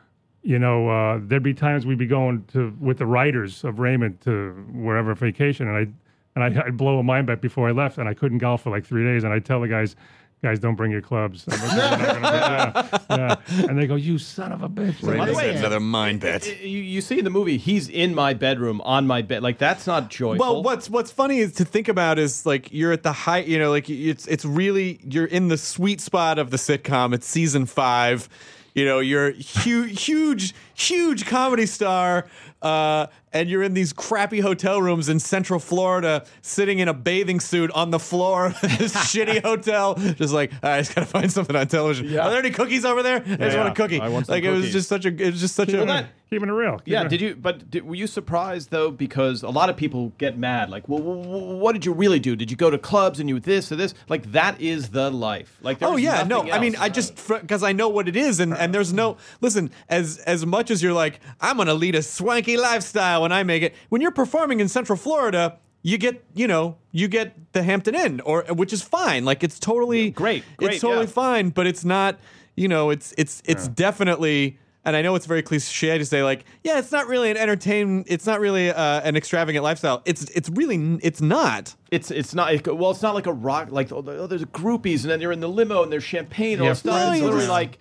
you 0.44 0.57
know, 0.57 0.90
uh, 0.90 1.19
there'd 1.22 1.44
be 1.44 1.53
times 1.53 1.85
we'd 1.85 1.99
be 1.99 2.07
going 2.07 2.44
to 2.45 2.76
with 2.80 2.98
the 2.98 3.06
writers 3.06 3.64
of 3.64 3.80
Raymond 3.80 4.19
to 4.22 4.52
wherever 4.73 5.14
vacation, 5.14 5.68
and 5.68 5.77
I 5.77 5.88
and 6.35 6.44
I'd, 6.44 6.57
I'd 6.57 6.77
blow 6.77 6.98
a 6.99 7.03
mind 7.03 7.27
bet 7.27 7.41
before 7.41 7.68
I 7.68 7.72
left, 7.72 7.98
and 7.98 8.07
I 8.07 8.14
couldn't 8.14 8.40
golf 8.40 8.64
for 8.64 8.69
like 8.69 8.85
three 8.85 9.03
days, 9.03 9.23
and 9.23 9.34
I'd 9.34 9.45
tell 9.45 9.61
the 9.61 9.68
guys. 9.68 9.95
Guys, 10.43 10.57
don't 10.57 10.73
bring 10.73 10.91
your 10.91 11.01
clubs. 11.01 11.45
I'm 11.47 11.59
like, 11.61 11.72
"We're 11.72 12.19
gonna 12.19 13.01
do 13.07 13.15
yeah. 13.15 13.68
And 13.69 13.77
they 13.77 13.85
go, 13.85 13.93
"You 13.93 14.18
son 14.18 14.51
of 14.51 14.63
a 14.63 14.69
bitch!" 14.69 15.05
By 15.05 15.27
the 15.27 15.34
way, 15.35 15.55
another 15.55 15.76
uh, 15.76 15.81
mind 15.81 16.23
uh, 16.23 16.30
uh, 16.30 16.31
bet. 16.31 16.61
you, 16.61 16.80
you 16.80 16.99
see 17.01 17.19
in 17.19 17.26
the 17.26 17.30
movie, 17.30 17.57
he's 17.57 17.88
in 17.88 18.15
my 18.15 18.34
bedroom 18.34 18.81
on 18.81 19.05
my 19.05 19.22
bed. 19.22 19.43
Like 19.43 19.59
that's 19.59 19.85
not 19.85 20.09
joyful. 20.09 20.39
Well, 20.39 20.63
what's 20.63 20.89
what's 20.89 21.11
funny 21.11 21.39
is 21.39 21.53
to 21.53 21.65
think 21.65 21.88
about 21.88 22.18
is 22.18 22.43
like 22.43 22.73
you're 22.73 22.91
at 22.91 23.03
the 23.03 23.11
height, 23.11 23.45
you 23.45 23.59
know, 23.59 23.69
like 23.69 23.88
it's 23.88 24.26
it's 24.26 24.43
really 24.43 24.99
you're 25.03 25.26
in 25.26 25.49
the 25.49 25.57
sweet 25.57 26.01
spot 26.01 26.39
of 26.39 26.49
the 26.49 26.57
sitcom. 26.57 27.13
It's 27.13 27.27
season 27.27 27.68
five. 27.68 28.27
You 28.73 28.85
know, 28.85 28.99
you're 28.99 29.31
huge, 29.31 30.01
huge, 30.03 30.55
huge 30.73 31.26
comedy 31.26 31.65
star, 31.65 32.26
uh, 32.61 33.07
and 33.34 33.49
you're 33.49 33.64
in 33.64 33.74
these 33.74 33.94
crappy 33.94 34.40
hotel 34.40 34.82
rooms 34.82 35.10
in 35.10 35.20
Central 35.20 35.60
Florida, 35.60 36.26
sitting 36.41 36.80
in 36.80 36.88
a 36.88 36.94
bathing 36.94 37.40
suit 37.40 37.72
on 37.72 37.91
the 37.91 37.99
floor 37.99 38.48
of 38.48 38.62
this 38.62 38.94
shitty 39.14 39.41
hotel, 39.41 39.95
just 39.95 40.34
like 40.34 40.52
I 40.64 40.80
just 40.82 40.95
gotta 40.95 41.08
find 41.08 41.32
something 41.32 41.56
on 41.56 41.68
television. 41.68 42.08
Yeah. 42.10 42.26
Are 42.28 42.30
there 42.30 42.40
any 42.40 42.52
cookies 42.52 42.86
over 42.86 43.02
there? 43.03 43.18
I 43.18 43.20
just 43.20 43.40
Yeah, 43.40 43.58
want 43.58 43.70
a 43.70 43.74
cookie. 43.82 43.99
I 44.02 44.10
want 44.10 44.26
some 44.28 44.34
like 44.34 44.44
it 44.44 44.52
was 44.52 44.72
just 44.72 44.90
such 44.90 45.06
a, 45.06 45.10
it 45.10 45.32
was 45.32 45.40
just 45.41 45.56
such 45.56 45.72
Well, 45.74 45.84
a. 45.84 45.86
that- 45.88 46.06
Keeping 46.32 46.48
it 46.48 46.53
real. 46.53 46.80
Yeah, 46.86 46.99
Keeping 47.03 47.06
it- 47.06 47.10
did 47.10 47.22
you? 47.22 47.36
But 47.36 47.70
did, 47.70 47.84
were 47.86 47.95
you 47.95 48.08
surprised 48.08 48.72
though? 48.72 48.90
Because 48.90 49.44
a 49.44 49.49
lot 49.49 49.70
of 49.70 49.76
people 49.76 50.14
get 50.18 50.38
mad. 50.38 50.70
Like, 50.70 50.88
well, 50.88 51.02
wh- 51.02 51.26
wh- 51.26 51.60
what 51.60 51.74
did 51.74 51.86
you 51.86 51.91
really 51.91 52.20
do? 52.22 52.38
Did 52.38 52.49
you 52.49 52.56
go 52.56 52.70
to 52.70 52.78
clubs 52.78 53.20
and 53.20 53.28
you 53.28 53.38
this 53.41 53.70
or 53.70 53.76
this? 53.76 53.94
Like, 54.08 54.32
that 54.32 54.62
is 54.62 54.91
the 54.91 55.12
life. 55.12 55.58
Like, 55.62 55.80
Oh 55.82 55.98
yeah, 55.98 56.24
no. 56.24 56.38
nothing 56.38 56.53
I 56.53 56.60
mean. 56.60 56.78
I 56.80 56.88
just 56.88 57.18
because 57.28 57.64
I 57.64 57.74
know 57.74 57.90
what 57.90 58.08
it 58.08 58.16
is, 58.16 58.40
and 58.40 58.53
and 58.53 58.74
there's 58.74 58.94
no 58.94 59.18
listen. 59.41 59.72
As 59.90 60.20
as 60.20 60.45
much 60.45 60.72
as 60.72 60.82
you're 60.82 60.94
like, 60.94 61.20
I'm 61.41 61.58
gonna 61.58 61.74
lead 61.74 61.95
a 61.95 62.02
swanky 62.02 62.56
lifestyle 62.56 63.20
when 63.22 63.31
I 63.31 63.43
make 63.43 63.64
it. 63.64 63.76
When 63.89 64.02
you're 64.02 64.11
performing 64.11 64.60
in 64.60 64.68
Central 64.68 64.98
Florida, 64.98 65.57
you 65.84 65.98
get 65.98 66.23
you 66.35 66.48
know 66.48 66.77
you 66.91 67.07
get 67.07 67.53
the 67.53 67.64
Hampton 67.64 67.95
Inn, 67.95 68.22
or 68.22 68.43
which 68.49 68.73
is 68.73 68.81
fine. 68.81 69.26
Like 69.26 69.43
it's 69.43 69.60
totally 69.60 70.10
Great, 70.11 70.43
great, 70.57 70.73
It's 70.73 70.81
totally 70.81 71.06
yeah. 71.06 71.11
fine, 71.11 71.49
but 71.49 71.68
it's 71.68 71.84
not. 71.85 72.19
You 72.56 72.68
know, 72.68 72.89
it's 72.89 73.14
it's 73.18 73.41
it's 73.45 73.68
definitely. 73.68 74.57
And 74.84 74.95
I 74.95 75.03
know 75.03 75.14
it's 75.14 75.27
very 75.27 75.43
cliche 75.43 75.95
to 75.95 76.06
say 76.06 76.23
like, 76.23 76.43
yeah, 76.64 76.80
it's 76.80 76.91
not 76.91 77.06
really 77.07 77.30
an 77.30 77.38
entertain. 77.38 78.03
It's 78.07 78.26
not 78.26 78.39
really 78.39 78.72
uh, 78.72 79.02
an 79.02 79.15
extravagant 79.15 79.64
lifestyle. 79.64 80.02
It's 80.06 80.23
it's 80.31 80.49
really 80.49 80.98
it's 81.03 81.22
not. 81.22 81.76
It's 81.91 82.10
it's 82.10 82.34
not 82.34 82.52
it- 82.53 82.76
well. 82.76 82.89
It's 82.89 83.03
not 83.03 83.14
like 83.14 83.27
a 83.27 83.31
rock. 83.34 83.72
Like 83.72 83.91
oh, 83.91 84.02
there's 84.02 84.43
groupies, 84.45 85.02
and 85.03 85.11
then 85.11 85.22
you're 85.22 85.31
in 85.31 85.39
the 85.39 85.48
limo, 85.49 85.84
and 85.84 85.91
there's 85.91 86.03
champagne 86.03 86.53
and 86.53 86.61
all 86.61 86.68
Yeah, 86.68 86.73
that 86.73 86.77
stuff. 86.80 87.14
It's 87.14 87.22
literally 87.22 87.48
like 87.48 87.77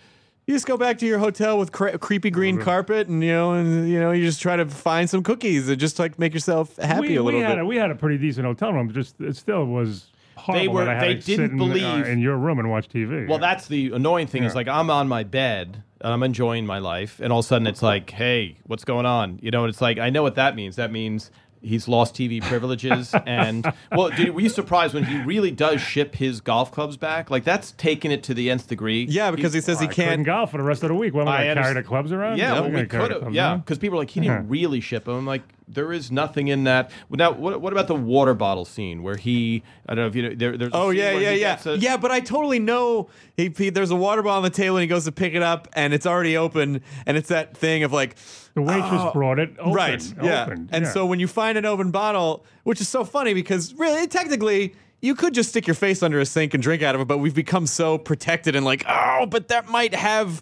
You 0.51 0.57
just 0.57 0.67
go 0.67 0.77
back 0.77 0.99
to 0.99 1.07
your 1.07 1.21
hotel 1.21 1.59
with 1.61 1.71
cre- 1.71 1.97
creepy 1.99 2.29
green 2.29 2.57
Mm-hmm. 2.57 2.65
carpet, 2.65 3.07
and 3.07 3.23
you 3.23 3.31
know, 3.31 3.53
and 3.53 3.89
you 3.89 4.01
know, 4.01 4.11
you 4.11 4.25
just 4.25 4.43
try 4.43 4.57
to 4.57 4.67
find 4.67 5.09
some 5.09 5.23
cookies 5.23 5.69
and 5.69 5.79
just 5.79 6.01
like 6.01 6.19
make 6.19 6.35
yourself 6.35 6.75
happy 6.79 7.01
we, 7.11 7.17
a 7.17 7.23
little 7.23 7.39
we 7.39 7.45
had 7.47 7.55
bit. 7.55 7.59
A, 7.61 7.65
we 7.65 7.77
had 7.77 7.93
a 7.93 7.95
pretty 7.95 8.19
decent 8.19 8.45
hotel 8.47 8.73
room. 8.73 8.93
Just 8.93 9.21
it 9.21 9.37
still 9.37 9.65
was 9.65 10.07
horrible. 10.37 10.73
were- 10.75 10.85
that 10.87 10.91
I 10.91 10.95
had 10.99 11.03
they 11.09 11.15
to 11.15 11.23
sit 11.23 11.37
didn't 11.37 11.51
in, 11.53 11.57
believe- 11.59 12.05
uh, 12.05 12.09
in 12.09 12.19
your 12.19 12.37
room 12.37 12.59
and 12.59 12.69
watch 12.69 12.89
TV. 12.89 13.29
Well, 13.29 13.39
that's 13.39 13.69
the 13.69 13.93
annoying 13.93 14.27
thing. 14.27 14.43
Is 14.43 14.57
like 14.57 14.67
I'm 14.67 14.91
on 14.91 15.07
my 15.07 15.23
bed 15.23 15.85
and 16.01 16.13
I'm 16.13 16.25
enjoying 16.25 16.67
my 16.67 16.79
life, 16.81 17.21
and 17.23 17.33
all 17.33 17.39
of 17.39 17.45
a 17.45 17.49
sudden 17.49 17.69
it's 17.69 17.81
like, 17.83 18.11
hey, 18.11 18.57
what's 18.67 18.85
going 18.85 19.07
on? 19.07 19.39
You 19.41 19.53
know, 19.53 19.63
and 19.63 19.71
it's 19.73 19.81
like 19.81 19.99
I 20.01 20.11
know 20.11 20.25
what 20.25 20.35
that 20.35 20.57
means. 20.57 20.75
That 20.75 20.91
means 20.91 21.31
he's 21.63 21.89
lost 21.89 22.15
TV 22.15 22.43
privileges. 22.43 23.15
and 23.27 23.71
well, 23.93 24.11
did, 24.11 24.35
were 24.35 24.41
you 24.41 24.49
surprised 24.49 24.95
when 24.95 25.05
he 25.05 25.21
really 25.23 25.51
does 25.51 25.81
ship 25.81 26.15
his 26.15 26.41
golf 26.41 26.73
clubs 26.73 26.97
back? 26.97 27.31
Like 27.31 27.45
that's 27.45 27.73
taking 27.73 28.11
it 28.11 28.23
to 28.25 28.35
the 28.35 28.51
nth 28.51 28.69
degree. 28.69 29.05
yeah, 29.09 29.31
because 29.31 29.53
he 29.53 29.61
says 29.61 29.81
he 29.81 29.87
I 29.87 29.89
couldn't 29.89 30.09
can't. 30.11 30.27
golf 30.27 30.51
for 30.51 30.59
the 30.59 30.63
rest 30.63 30.83
of 30.83 30.89
the 30.89 30.95
week. 30.95 31.15
Well, 31.15 31.29
am 31.29 31.29
I 31.29 31.33
I 31.33 31.37
carry 31.39 31.51
understand. 31.51 31.77
the 31.77 31.83
clubs 31.83 32.13
around? 32.13 32.39
Yeah, 32.39 32.55
I'm 32.55 32.63
well, 32.63 32.71
not 32.71 32.81
we 32.81 32.87
could 32.87 33.11
have. 33.11 33.35
Yeah, 33.35 33.57
because 33.57 33.79
people 33.79 33.99
are 33.99 34.03
like, 34.03 34.11
he 34.11 34.21
didn't 34.21 34.49
really 34.49 34.81
ship 34.81 35.05
them. 35.05 35.17
I'm 35.17 35.27
like, 35.27 35.43
there 35.73 35.93
is 35.93 36.11
nothing 36.11 36.49
in 36.49 36.65
that. 36.65 36.91
Now, 37.11 37.33
what, 37.33 37.61
what 37.61 37.73
about 37.73 37.87
the 37.87 37.95
water 37.95 38.35
bottle 38.35 38.65
scene 38.65 39.03
where 39.03 39.17
he? 39.17 39.63
I 39.89 39.95
don't 39.95 40.05
know 40.05 40.09
if 40.09 40.17
you 40.17 40.23
know. 40.23 40.35
There, 40.35 40.57
there's. 40.57 40.73
Oh 40.75 40.91
scene 40.91 40.99
yeah, 40.99 41.13
yeah, 41.13 41.31
yeah, 41.31 41.61
a- 41.65 41.77
yeah. 41.77 41.97
But 41.97 42.11
I 42.11 42.21
totally 42.21 42.59
know 42.59 43.09
he, 43.37 43.53
he. 43.57 43.71
There's 43.71 43.91
a 43.91 43.97
water 43.97 44.23
bottle 44.23 44.39
on 44.39 44.43
the 44.43 44.51
table, 44.51 44.77
and 44.77 44.83
he 44.83 44.89
goes 44.89 45.05
to 45.05 45.13
pick 45.13 45.35
it 45.35 45.43
up, 45.43 45.69
and 45.75 45.95
it's 45.95 46.07
already 46.07 46.37
open, 46.37 46.83
and 47.07 47.17
it's 47.17 47.29
that 47.29 47.57
thing 47.57 47.83
of 47.85 47.93
like, 47.93 48.17
The 48.55 48.63
waitress 48.63 48.91
oh, 48.93 49.13
brought 49.13 49.39
it 49.39 49.55
open. 49.59 49.73
right, 49.73 50.15
yeah. 50.23 50.45
opened, 50.45 50.71
And 50.73 50.85
yeah. 50.85 50.91
so 50.93 51.07
when 51.07 51.21
you 51.21 51.29
find 51.29 51.57
an 51.57 51.65
open 51.65 51.91
bottle, 51.91 52.45
which 52.65 52.81
is 52.81 52.89
so 52.89 53.05
funny 53.05 53.35
because 53.35 53.75
really, 53.75 54.07
technically. 54.07 54.75
You 55.03 55.15
could 55.15 55.33
just 55.33 55.49
stick 55.49 55.67
your 55.67 55.73
face 55.73 56.03
under 56.03 56.21
a 56.21 56.27
sink 56.27 56.53
and 56.53 56.63
drink 56.63 56.83
out 56.83 56.95
of 56.95 57.01
it, 57.01 57.09
but 57.09 57.17
we've 57.17 57.35
become 57.35 57.67
so 57.67 57.97
protected 57.97 58.55
and 58.55 58.67
like, 58.67 58.85
oh, 58.87 59.25
but 59.25 59.49
that 59.49 59.67
might 59.67 59.95
have 59.95 60.41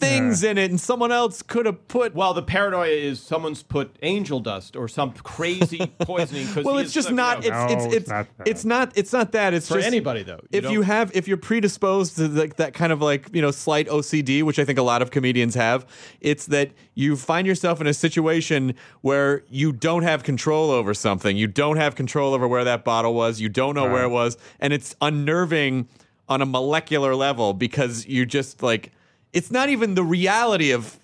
things 0.00 0.42
in 0.42 0.58
it, 0.58 0.70
and 0.70 0.80
someone 0.80 1.12
else 1.12 1.42
could 1.42 1.66
have 1.66 1.86
put. 1.88 2.14
Well, 2.14 2.34
the 2.34 2.42
paranoia 2.42 2.88
is 2.88 3.20
someone's 3.20 3.62
put 3.62 3.94
angel 4.02 4.40
dust 4.40 4.74
or 4.76 4.88
some 4.88 5.12
crazy 5.12 5.78
poisoning. 6.00 6.48
well, 6.64 6.78
it's 6.78 6.92
just 6.92 7.12
not. 7.12 7.38
It's 7.44 7.48
No, 7.50 7.66
it's 7.70 7.84
it's 7.84 7.94
it's 7.94 8.08
not 8.08 8.26
it's 8.46 8.64
not. 8.64 8.92
It's 8.96 9.12
not 9.12 9.32
that. 9.32 9.54
It's 9.54 9.68
For 9.68 9.74
just 9.74 9.86
anybody, 9.86 10.22
though. 10.22 10.40
You 10.50 10.58
If 10.58 10.64
you 10.70 10.74
don't- 10.78 10.82
have, 10.84 11.14
if 11.16 11.28
you're 11.28 11.36
predisposed 11.36 12.16
to 12.16 12.28
like 12.28 12.56
that 12.56 12.74
kind 12.74 12.92
of 12.92 13.00
like 13.02 13.28
you 13.32 13.42
know 13.42 13.50
slight 13.50 13.88
OCD, 13.88 14.42
which 14.42 14.58
I 14.58 14.64
think 14.64 14.78
a 14.78 14.82
lot 14.82 15.02
of 15.02 15.10
comedians 15.10 15.54
have, 15.54 15.86
it's 16.20 16.46
that 16.46 16.70
you 16.94 17.16
find 17.16 17.46
yourself 17.46 17.80
in 17.80 17.86
a 17.86 17.94
situation 17.94 18.74
where 19.02 19.44
you 19.48 19.72
don't 19.72 20.02
have 20.02 20.22
control 20.22 20.70
over 20.70 20.94
something. 20.94 21.36
You 21.36 21.46
don't 21.46 21.76
have 21.76 21.94
control 21.94 22.34
over 22.34 22.48
where 22.48 22.64
that 22.64 22.84
bottle 22.84 23.14
was. 23.14 23.40
You 23.40 23.48
don't 23.48 23.74
know 23.74 23.90
where 23.90 24.04
it 24.04 24.08
was, 24.10 24.36
and 24.58 24.72
it's 24.72 24.94
unnerving 25.00 25.88
on 26.28 26.40
a 26.40 26.46
molecular 26.46 27.14
level 27.16 27.52
because 27.54 28.06
you 28.06 28.24
just 28.24 28.62
like 28.62 28.92
it's 29.32 29.50
not 29.50 29.68
even 29.68 29.94
the 29.94 30.04
reality 30.04 30.70
of 30.72 30.98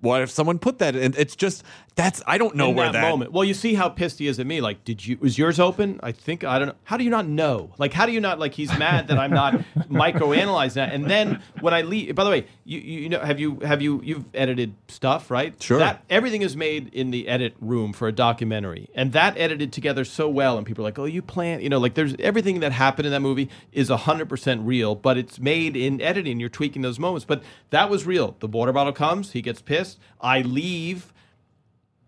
what 0.00 0.20
if 0.22 0.30
someone 0.30 0.58
put 0.58 0.78
that 0.80 0.96
in. 0.96 1.14
It's 1.16 1.36
just 1.36 1.62
that's 1.94 2.22
I 2.26 2.38
don't 2.38 2.56
know 2.56 2.70
in 2.70 2.76
where 2.76 2.86
that, 2.86 3.00
that 3.00 3.10
moment. 3.10 3.32
Well, 3.32 3.44
you 3.44 3.54
see 3.54 3.74
how 3.74 3.88
pissed 3.88 4.18
he 4.18 4.26
is 4.26 4.38
at 4.38 4.46
me. 4.46 4.60
Like, 4.60 4.84
did 4.84 5.06
you 5.06 5.18
was 5.20 5.36
yours 5.38 5.60
open? 5.60 6.00
I 6.02 6.12
think 6.12 6.44
I 6.44 6.58
don't 6.58 6.68
know. 6.68 6.74
How 6.84 6.96
do 6.96 7.04
you 7.04 7.10
not 7.10 7.26
know? 7.26 7.72
Like, 7.78 7.92
how 7.92 8.06
do 8.06 8.12
you 8.12 8.20
not 8.20 8.38
like? 8.38 8.54
He's 8.54 8.76
mad 8.78 9.08
that 9.08 9.18
I'm 9.18 9.30
not 9.30 9.54
microanalyzing 9.90 10.74
that. 10.74 10.92
And 10.92 11.10
then 11.10 11.42
when 11.60 11.74
I 11.74 11.82
leave, 11.82 12.14
by 12.14 12.24
the 12.24 12.30
way, 12.30 12.46
you 12.64 12.78
you 12.78 13.08
know 13.08 13.20
have 13.20 13.38
you 13.38 13.60
have 13.60 13.82
you 13.82 14.00
you've 14.02 14.24
edited 14.34 14.74
stuff 14.88 15.30
right? 15.30 15.60
Sure. 15.62 15.78
That 15.78 16.04
everything 16.08 16.42
is 16.42 16.56
made 16.56 16.92
in 16.94 17.10
the 17.10 17.28
edit 17.28 17.54
room 17.60 17.92
for 17.92 18.08
a 18.08 18.12
documentary, 18.12 18.88
and 18.94 19.12
that 19.12 19.36
edited 19.36 19.72
together 19.72 20.04
so 20.04 20.28
well. 20.28 20.56
And 20.56 20.66
people 20.66 20.84
are 20.84 20.88
like, 20.88 20.98
oh, 20.98 21.04
you 21.04 21.22
plan, 21.22 21.60
you 21.60 21.68
know, 21.68 21.78
like 21.78 21.94
there's 21.94 22.14
everything 22.18 22.60
that 22.60 22.72
happened 22.72 23.06
in 23.06 23.12
that 23.12 23.20
movie 23.20 23.50
is 23.72 23.88
hundred 23.88 24.28
percent 24.28 24.62
real, 24.62 24.94
but 24.94 25.18
it's 25.18 25.38
made 25.38 25.76
in 25.76 26.00
editing. 26.00 26.40
You're 26.40 26.48
tweaking 26.48 26.82
those 26.82 26.98
moments, 26.98 27.24
but 27.24 27.42
that 27.70 27.90
was 27.90 28.06
real. 28.06 28.36
The 28.40 28.46
water 28.46 28.72
bottle 28.72 28.92
comes, 28.92 29.32
he 29.32 29.42
gets 29.42 29.60
pissed. 29.60 29.98
I 30.20 30.40
leave 30.40 31.11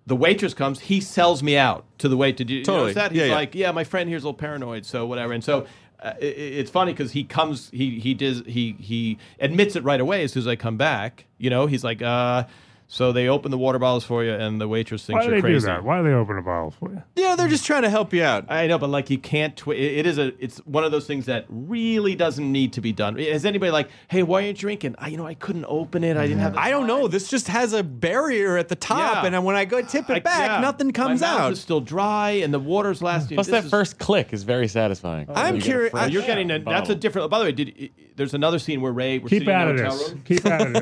the 0.06 0.16
waitress 0.16 0.54
comes, 0.54 0.80
he 0.80 1.00
sells 1.00 1.42
me 1.42 1.56
out 1.56 1.84
to 1.98 2.08
the 2.08 2.16
wait. 2.16 2.36
Did 2.36 2.50
you, 2.50 2.58
you 2.58 2.64
Totally. 2.64 2.82
notice 2.86 2.94
that? 2.96 3.12
He's 3.12 3.20
Yeah, 3.20 3.26
yeah. 3.28 3.34
like, 3.34 3.54
yeah, 3.54 3.70
my 3.72 3.84
friend 3.84 4.08
here's 4.08 4.22
a 4.22 4.26
little 4.26 4.38
paranoid, 4.38 4.84
so 4.84 5.06
whatever. 5.06 5.32
And 5.32 5.42
so 5.42 5.66
uh, 6.00 6.12
it, 6.20 6.26
it's 6.36 6.70
funny 6.70 6.92
because 6.92 7.12
he 7.12 7.24
comes, 7.24 7.70
he 7.70 7.98
he 8.00 8.12
does, 8.14 8.42
he 8.46 8.76
he 8.78 9.18
admits 9.40 9.76
it 9.76 9.82
right 9.84 10.00
away 10.00 10.22
as 10.24 10.32
soon 10.32 10.42
as 10.42 10.46
I 10.46 10.56
come 10.56 10.76
back. 10.76 11.24
You 11.38 11.48
know, 11.50 11.66
he's 11.66 11.84
like, 11.84 12.02
uh, 12.02 12.44
so 12.86 13.12
they 13.12 13.28
open 13.28 13.50
the 13.50 13.58
water 13.58 13.78
bottles 13.78 14.04
for 14.04 14.22
you, 14.24 14.32
and 14.32 14.60
the 14.60 14.68
waitress 14.68 15.04
thinks 15.06 15.20
Why 15.20 15.24
do 15.24 15.30
you're 15.32 15.36
they 15.36 15.40
crazy. 15.40 15.60
do 15.60 15.66
that? 15.66 15.84
Why 15.84 15.98
do 15.98 16.04
they 16.04 16.12
open 16.14 16.38
a 16.38 16.42
bottle 16.42 16.70
for 16.70 16.90
you? 16.90 17.02
yeah 17.16 17.34
they're 17.36 17.48
just 17.48 17.64
trying 17.64 17.82
to 17.82 17.90
help 17.90 18.12
you 18.12 18.22
out. 18.22 18.44
I 18.50 18.66
know, 18.66 18.78
but 18.78 18.90
like 18.90 19.10
you 19.10 19.18
can't. 19.18 19.56
Twi- 19.56 19.74
it 19.74 19.98
it 19.98 20.06
is 20.06 20.18
a. 20.18 20.32
It's 20.42 20.58
one 20.66 20.84
of 20.84 20.92
those 20.92 21.06
things 21.06 21.26
that 21.26 21.46
really 21.48 22.14
doesn't 22.14 22.50
need 22.50 22.72
to 22.74 22.80
be 22.80 22.92
done. 22.92 23.16
Has 23.18 23.44
anybody 23.44 23.72
like, 23.72 23.88
hey, 24.08 24.22
why 24.22 24.36
aren't 24.44 24.48
you 24.48 24.54
drinking? 24.54 24.94
I, 24.98 25.08
you 25.08 25.16
know, 25.16 25.26
I 25.26 25.34
couldn't 25.34 25.64
open 25.66 26.04
it. 26.04 26.16
I 26.16 26.26
didn't 26.26 26.40
have. 26.40 26.52
The 26.54 26.60
I 26.60 26.70
don't 26.70 26.86
know. 26.86 27.08
This 27.08 27.28
just 27.28 27.48
has 27.48 27.72
a 27.72 27.82
barrier 27.82 28.56
at 28.56 28.68
the 28.68 28.76
top, 28.76 29.24
Yeah. 29.24 29.26
and 29.34 29.44
when 29.44 29.56
I 29.56 29.64
go 29.64 29.80
tip 29.82 30.08
it 30.10 30.16
I- 30.16 30.20
back, 30.20 30.50
yeah. 30.50 30.60
nothing 30.60 30.92
comes 30.92 31.20
My 31.20 31.26
mouth 31.26 31.40
out. 31.40 31.52
is 31.52 31.60
still 31.60 31.80
dry, 31.80 32.30
and 32.32 32.52
the 32.52 32.60
water's 32.60 33.02
lasting. 33.02 33.36
Plus, 33.36 33.46
this 33.46 33.52
that 33.52 33.64
is- 33.64 33.70
first 33.70 33.98
click 33.98 34.32
is 34.32 34.42
very 34.44 34.68
satisfying. 34.68 35.26
I'm 35.34 35.56
You 35.56 35.60
get 35.60 35.66
a 35.66 35.70
curious- 35.70 35.90
fresh 35.92 36.04
I- 36.04 36.06
You're 36.08 36.22
getting 36.22 36.50
a, 36.50 36.58
that's 36.58 36.62
a 36.62 36.64
bottle. 36.64 36.94
different. 36.96 37.30
By 37.30 37.38
the 37.38 37.44
way, 37.46 37.52
did 37.52 37.74
i- 37.80 37.90
there's 38.16 38.34
another 38.34 38.58
scene 38.58 38.80
where 38.80 38.92
Ray 38.92 39.18
we're 39.18 39.28
Keep 39.28 39.40
sitting 39.40 39.54
out 39.54 39.68
in 39.68 39.74
of 39.74 39.80
hotel 39.80 39.98
this. 39.98 40.08
room. 40.10 40.22
Keep 40.24 40.46
out 40.46 40.66
of 40.66 40.72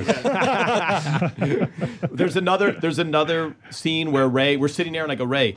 this. 1.38 1.68
There's 2.10 2.36
another 2.36 2.72
there's 2.72 2.98
another 2.98 3.56
scene 3.70 4.12
where 4.12 4.28
Ray 4.28 4.56
we're 4.56 4.68
sitting 4.68 4.92
there 4.92 5.02
and 5.02 5.12
I 5.12 5.14
go 5.14 5.24
Ray, 5.24 5.56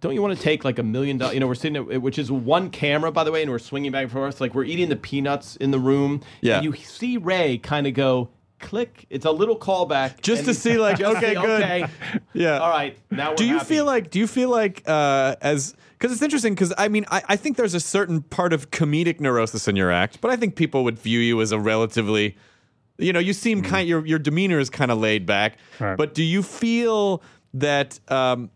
don't 0.00 0.14
you 0.14 0.22
want 0.22 0.36
to 0.36 0.42
take 0.42 0.64
like 0.64 0.78
a 0.78 0.82
million 0.82 1.18
dollars? 1.18 1.34
You 1.34 1.40
know, 1.40 1.46
we're 1.46 1.54
sitting 1.54 1.84
there, 1.88 2.00
which 2.00 2.18
is 2.18 2.30
one 2.30 2.70
camera 2.70 3.10
by 3.12 3.24
the 3.24 3.32
way, 3.32 3.42
and 3.42 3.50
we're 3.50 3.58
swinging 3.58 3.92
back 3.92 4.04
and 4.04 4.12
forth 4.12 4.40
like 4.40 4.54
we're 4.54 4.64
eating 4.64 4.88
the 4.88 4.96
peanuts 4.96 5.56
in 5.56 5.70
the 5.70 5.78
room. 5.78 6.22
Yeah. 6.40 6.56
and 6.56 6.64
you 6.64 6.74
see 6.74 7.16
Ray 7.16 7.58
kind 7.58 7.86
of 7.86 7.94
go. 7.94 8.30
Click. 8.60 9.06
It's 9.08 9.24
a 9.24 9.30
little 9.30 9.56
callback, 9.56 10.20
Just 10.20 10.46
to 10.46 10.52
see, 10.52 10.78
like, 10.78 11.00
okay, 11.00 11.34
good. 11.34 11.62
Okay, 11.62 11.86
yeah. 12.34 12.58
all 12.58 12.70
right. 12.70 12.98
Now, 13.08 13.30
we're 13.30 13.36
do 13.36 13.44
you 13.46 13.58
happy. 13.58 13.66
feel 13.66 13.84
like? 13.84 14.10
Do 14.10 14.18
you 14.18 14.26
feel 14.26 14.48
like 14.48 14.82
uh, 14.84 15.36
as 15.40 15.76
because 15.98 16.12
it's 16.12 16.22
interesting 16.22 16.54
because 16.54 16.72
I 16.78 16.88
mean 16.88 17.04
I, 17.10 17.22
I 17.30 17.36
think 17.36 17.56
there's 17.56 17.74
a 17.74 17.80
certain 17.80 18.22
part 18.22 18.52
of 18.52 18.70
comedic 18.70 19.20
neurosis 19.20 19.66
in 19.68 19.74
your 19.76 19.90
act, 19.90 20.20
but 20.20 20.30
I 20.30 20.36
think 20.36 20.54
people 20.56 20.84
would 20.84 20.98
view 20.98 21.18
you 21.20 21.40
as 21.40 21.50
a 21.52 21.58
relatively 21.58 22.36
You 22.98 23.12
know, 23.12 23.20
you 23.20 23.32
seem 23.32 23.62
kind 23.62 23.88
your 23.88 24.04
your 24.06 24.18
demeanor 24.18 24.58
is 24.58 24.70
kind 24.70 24.90
of 24.90 24.98
laid 24.98 25.26
back. 25.26 25.56
Right. 25.78 25.96
But 25.96 26.14
do 26.14 26.22
you 26.22 26.42
feel 26.42 27.22
that 27.54 27.98
um, 28.10 28.50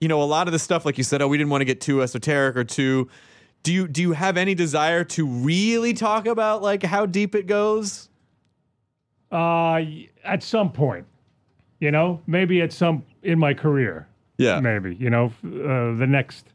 you 0.00 0.08
know 0.08 0.22
a 0.22 0.24
lot 0.36 0.46
of 0.48 0.52
the 0.52 0.58
stuff, 0.58 0.84
like 0.84 0.98
you 0.98 1.04
said, 1.04 1.20
oh, 1.22 1.28
we 1.28 1.36
didn't 1.38 1.50
want 1.50 1.60
to 1.62 1.64
get 1.64 1.80
too 1.80 2.02
esoteric 2.02 2.56
or 2.56 2.64
too. 2.64 3.08
Do 3.64 3.72
you 3.72 3.88
do 3.88 4.00
you 4.02 4.12
have 4.12 4.36
any 4.36 4.54
desire 4.54 5.02
to 5.04 5.26
really 5.26 5.92
talk 5.92 6.26
about 6.26 6.62
like 6.62 6.82
how 6.84 7.06
deep 7.06 7.34
it 7.34 7.46
goes? 7.46 8.08
Uh, 9.30 9.82
at 10.24 10.42
some 10.42 10.72
point, 10.72 11.04
you 11.80 11.90
know, 11.90 12.20
maybe 12.26 12.62
at 12.62 12.72
some 12.72 13.04
in 13.22 13.38
my 13.38 13.52
career, 13.54 14.06
Yeah. 14.38 14.60
maybe 14.60 14.94
you 14.94 15.10
know, 15.10 15.26
uh, 15.44 15.98
the 15.98 16.06
next. 16.08 16.46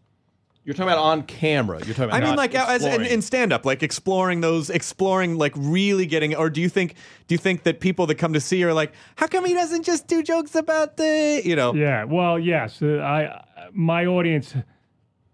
You're 0.66 0.74
talking 0.74 0.94
about 0.94 1.04
on 1.04 1.24
camera. 1.24 1.80
You're 1.84 1.94
talking 1.94 2.06
about 2.06 2.24
I 2.24 2.26
mean, 2.26 2.36
like 2.38 2.56
as 2.56 2.86
in, 2.86 3.06
in 3.06 3.22
stand 3.22 3.52
up, 3.52 3.66
like 3.66 3.84
exploring 3.84 4.40
those, 4.40 4.70
exploring 4.70 5.38
like 5.38 5.52
really 5.58 6.06
getting. 6.06 6.36
Or 6.36 6.50
do 6.50 6.62
you 6.62 6.70
think 6.70 6.96
do 7.28 7.36
you 7.36 7.40
think 7.40 7.64
that 7.64 7.82
people 7.82 8.06
that 8.08 8.16
come 8.16 8.32
to 8.32 8.40
see 8.40 8.60
you 8.60 8.70
are 8.70 8.74
like, 8.74 8.94
how 9.16 9.28
come 9.28 9.44
he 9.44 9.54
doesn't 9.54 9.84
just 9.84 10.08
do 10.08 10.24
jokes 10.24 10.56
about 10.56 10.96
the, 10.96 11.42
you 11.44 11.58
know? 11.58 11.74
Yeah, 11.74 12.06
well, 12.06 12.40
yes, 12.40 12.82
uh, 12.82 13.00
I 13.00 13.44
my 13.74 14.06
audience, 14.06 14.56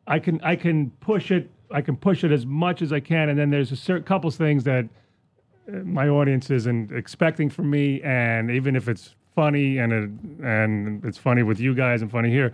I 0.07 0.18
can 0.18 0.41
I 0.41 0.56
can 0.56 0.89
push 0.99 1.30
it, 1.30 1.51
I 1.69 1.81
can 1.81 1.95
push 1.95 2.23
it 2.23 2.31
as 2.31 2.47
much 2.47 2.81
as 2.81 2.91
I 2.91 2.99
can, 2.99 3.30
and 3.30 3.38
then 3.38 3.51
there's 3.51 3.72
a 3.72 3.76
certain 3.76 4.06
couple 4.06 4.30
of 4.30 4.35
things 4.35 4.64
that 4.64 4.85
uh, 5.68 5.77
my 5.84 6.10
audience 6.10 6.49
isn't 6.49 6.91
expecting 6.91 7.51
from 7.51 7.69
me, 7.69 8.01
and 8.01 8.49
even 8.49 8.76
if 8.76 8.88
it's 8.88 9.14
funny 9.35 9.77
and 9.77 9.93
it, 9.93 10.10
and 10.43 11.06
it's 11.06 11.19
funny 11.19 11.43
with 11.43 11.60
you 11.60 11.76
guys 11.76 12.01
and 12.01 12.10
funny 12.10 12.31
here, 12.31 12.51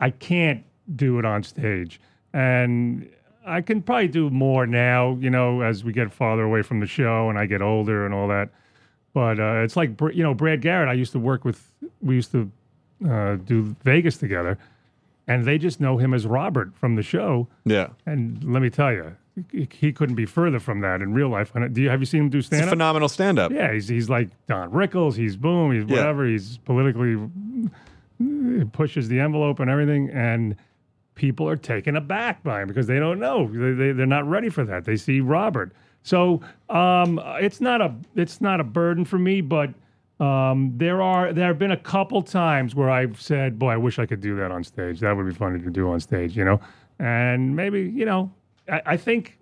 I 0.00 0.10
can't 0.10 0.64
do 0.94 1.18
it 1.18 1.24
on 1.24 1.42
stage, 1.42 2.00
and 2.32 3.08
I 3.46 3.60
can 3.60 3.82
probably 3.82 4.08
do 4.08 4.30
more 4.30 4.66
now, 4.66 5.16
you 5.20 5.30
know, 5.30 5.60
as 5.62 5.84
we 5.84 5.92
get 5.92 6.12
farther 6.12 6.42
away 6.42 6.62
from 6.62 6.80
the 6.80 6.86
show 6.86 7.28
and 7.30 7.38
I 7.38 7.46
get 7.46 7.62
older 7.62 8.04
and 8.04 8.12
all 8.14 8.28
that. 8.28 8.48
But 9.14 9.38
uh, 9.40 9.62
it's 9.64 9.76
like 9.76 9.98
you 10.12 10.22
know 10.22 10.34
Brad 10.34 10.60
Garrett. 10.60 10.88
I 10.88 10.92
used 10.94 11.12
to 11.12 11.18
work 11.18 11.44
with. 11.44 11.70
We 12.02 12.16
used 12.16 12.32
to 12.32 12.50
uh, 13.08 13.36
do 13.36 13.74
Vegas 13.82 14.18
together, 14.18 14.58
and 15.26 15.44
they 15.44 15.58
just 15.58 15.80
know 15.80 15.96
him 15.96 16.12
as 16.12 16.26
Robert 16.26 16.74
from 16.76 16.96
the 16.96 17.02
show. 17.02 17.48
Yeah. 17.64 17.88
And 18.04 18.44
let 18.44 18.60
me 18.60 18.68
tell 18.68 18.92
you, 18.92 19.16
he, 19.52 19.92
couldn't 19.92 20.16
be 20.16 20.26
further 20.26 20.60
from 20.60 20.80
that 20.80 21.00
in 21.00 21.14
real 21.14 21.28
life. 21.30 21.52
Do 21.72 21.80
you 21.80 21.88
have 21.88 22.00
you 22.00 22.06
seen 22.06 22.22
him 22.24 22.28
do 22.28 22.42
stand 22.42 22.64
up? 22.64 22.68
phenomenal 22.70 23.08
stand 23.08 23.38
up. 23.38 23.52
Yeah, 23.52 23.72
he's 23.72 23.88
he's 23.88 24.10
like 24.10 24.28
Don 24.48 24.70
Rickles. 24.70 25.16
He's 25.16 25.36
boom. 25.36 25.72
He's 25.72 25.84
Yeah. 25.84 25.96
whatever. 25.98 26.26
He's 26.26 26.58
politically 26.58 27.16
he 28.18 28.64
pushes 28.72 29.08
the 29.08 29.20
envelope 29.20 29.60
and 29.60 29.70
everything, 29.70 30.10
and 30.10 30.56
people 31.16 31.48
are 31.48 31.56
taken 31.56 31.96
aback 31.96 32.44
by 32.44 32.62
him 32.62 32.68
because 32.68 32.86
they 32.86 33.00
don't 33.00 33.18
know. 33.18 33.48
They, 33.48 33.72
they 33.72 33.92
they're 33.92 34.06
not 34.06 34.28
ready 34.28 34.48
for 34.48 34.64
that. 34.64 34.84
They 34.84 34.96
see 34.96 35.20
Robert. 35.20 35.72
So 36.04 36.40
um, 36.70 37.20
it's 37.40 37.60
not 37.60 37.80
a 37.80 37.92
it's 38.14 38.40
not 38.40 38.60
a 38.60 38.64
burden 38.64 39.04
for 39.04 39.18
me, 39.18 39.40
but 39.40 39.70
um, 40.20 40.72
there 40.76 41.02
are 41.02 41.32
there 41.32 41.48
have 41.48 41.58
been 41.58 41.72
a 41.72 41.76
couple 41.76 42.22
times 42.22 42.76
where 42.76 42.88
I've 42.88 43.20
said, 43.20 43.58
"Boy, 43.58 43.72
I 43.72 43.76
wish 43.76 43.98
I 43.98 44.06
could 44.06 44.20
do 44.20 44.36
that 44.36 44.52
on 44.52 44.62
stage. 44.62 45.00
That 45.00 45.16
would 45.16 45.26
be 45.26 45.34
funny 45.34 45.60
to 45.60 45.70
do 45.70 45.90
on 45.90 45.98
stage," 45.98 46.36
you 46.36 46.44
know. 46.44 46.60
And 47.00 47.56
maybe 47.56 47.82
you 47.82 48.04
know, 48.04 48.32
I, 48.70 48.82
I 48.86 48.96
think 48.96 49.38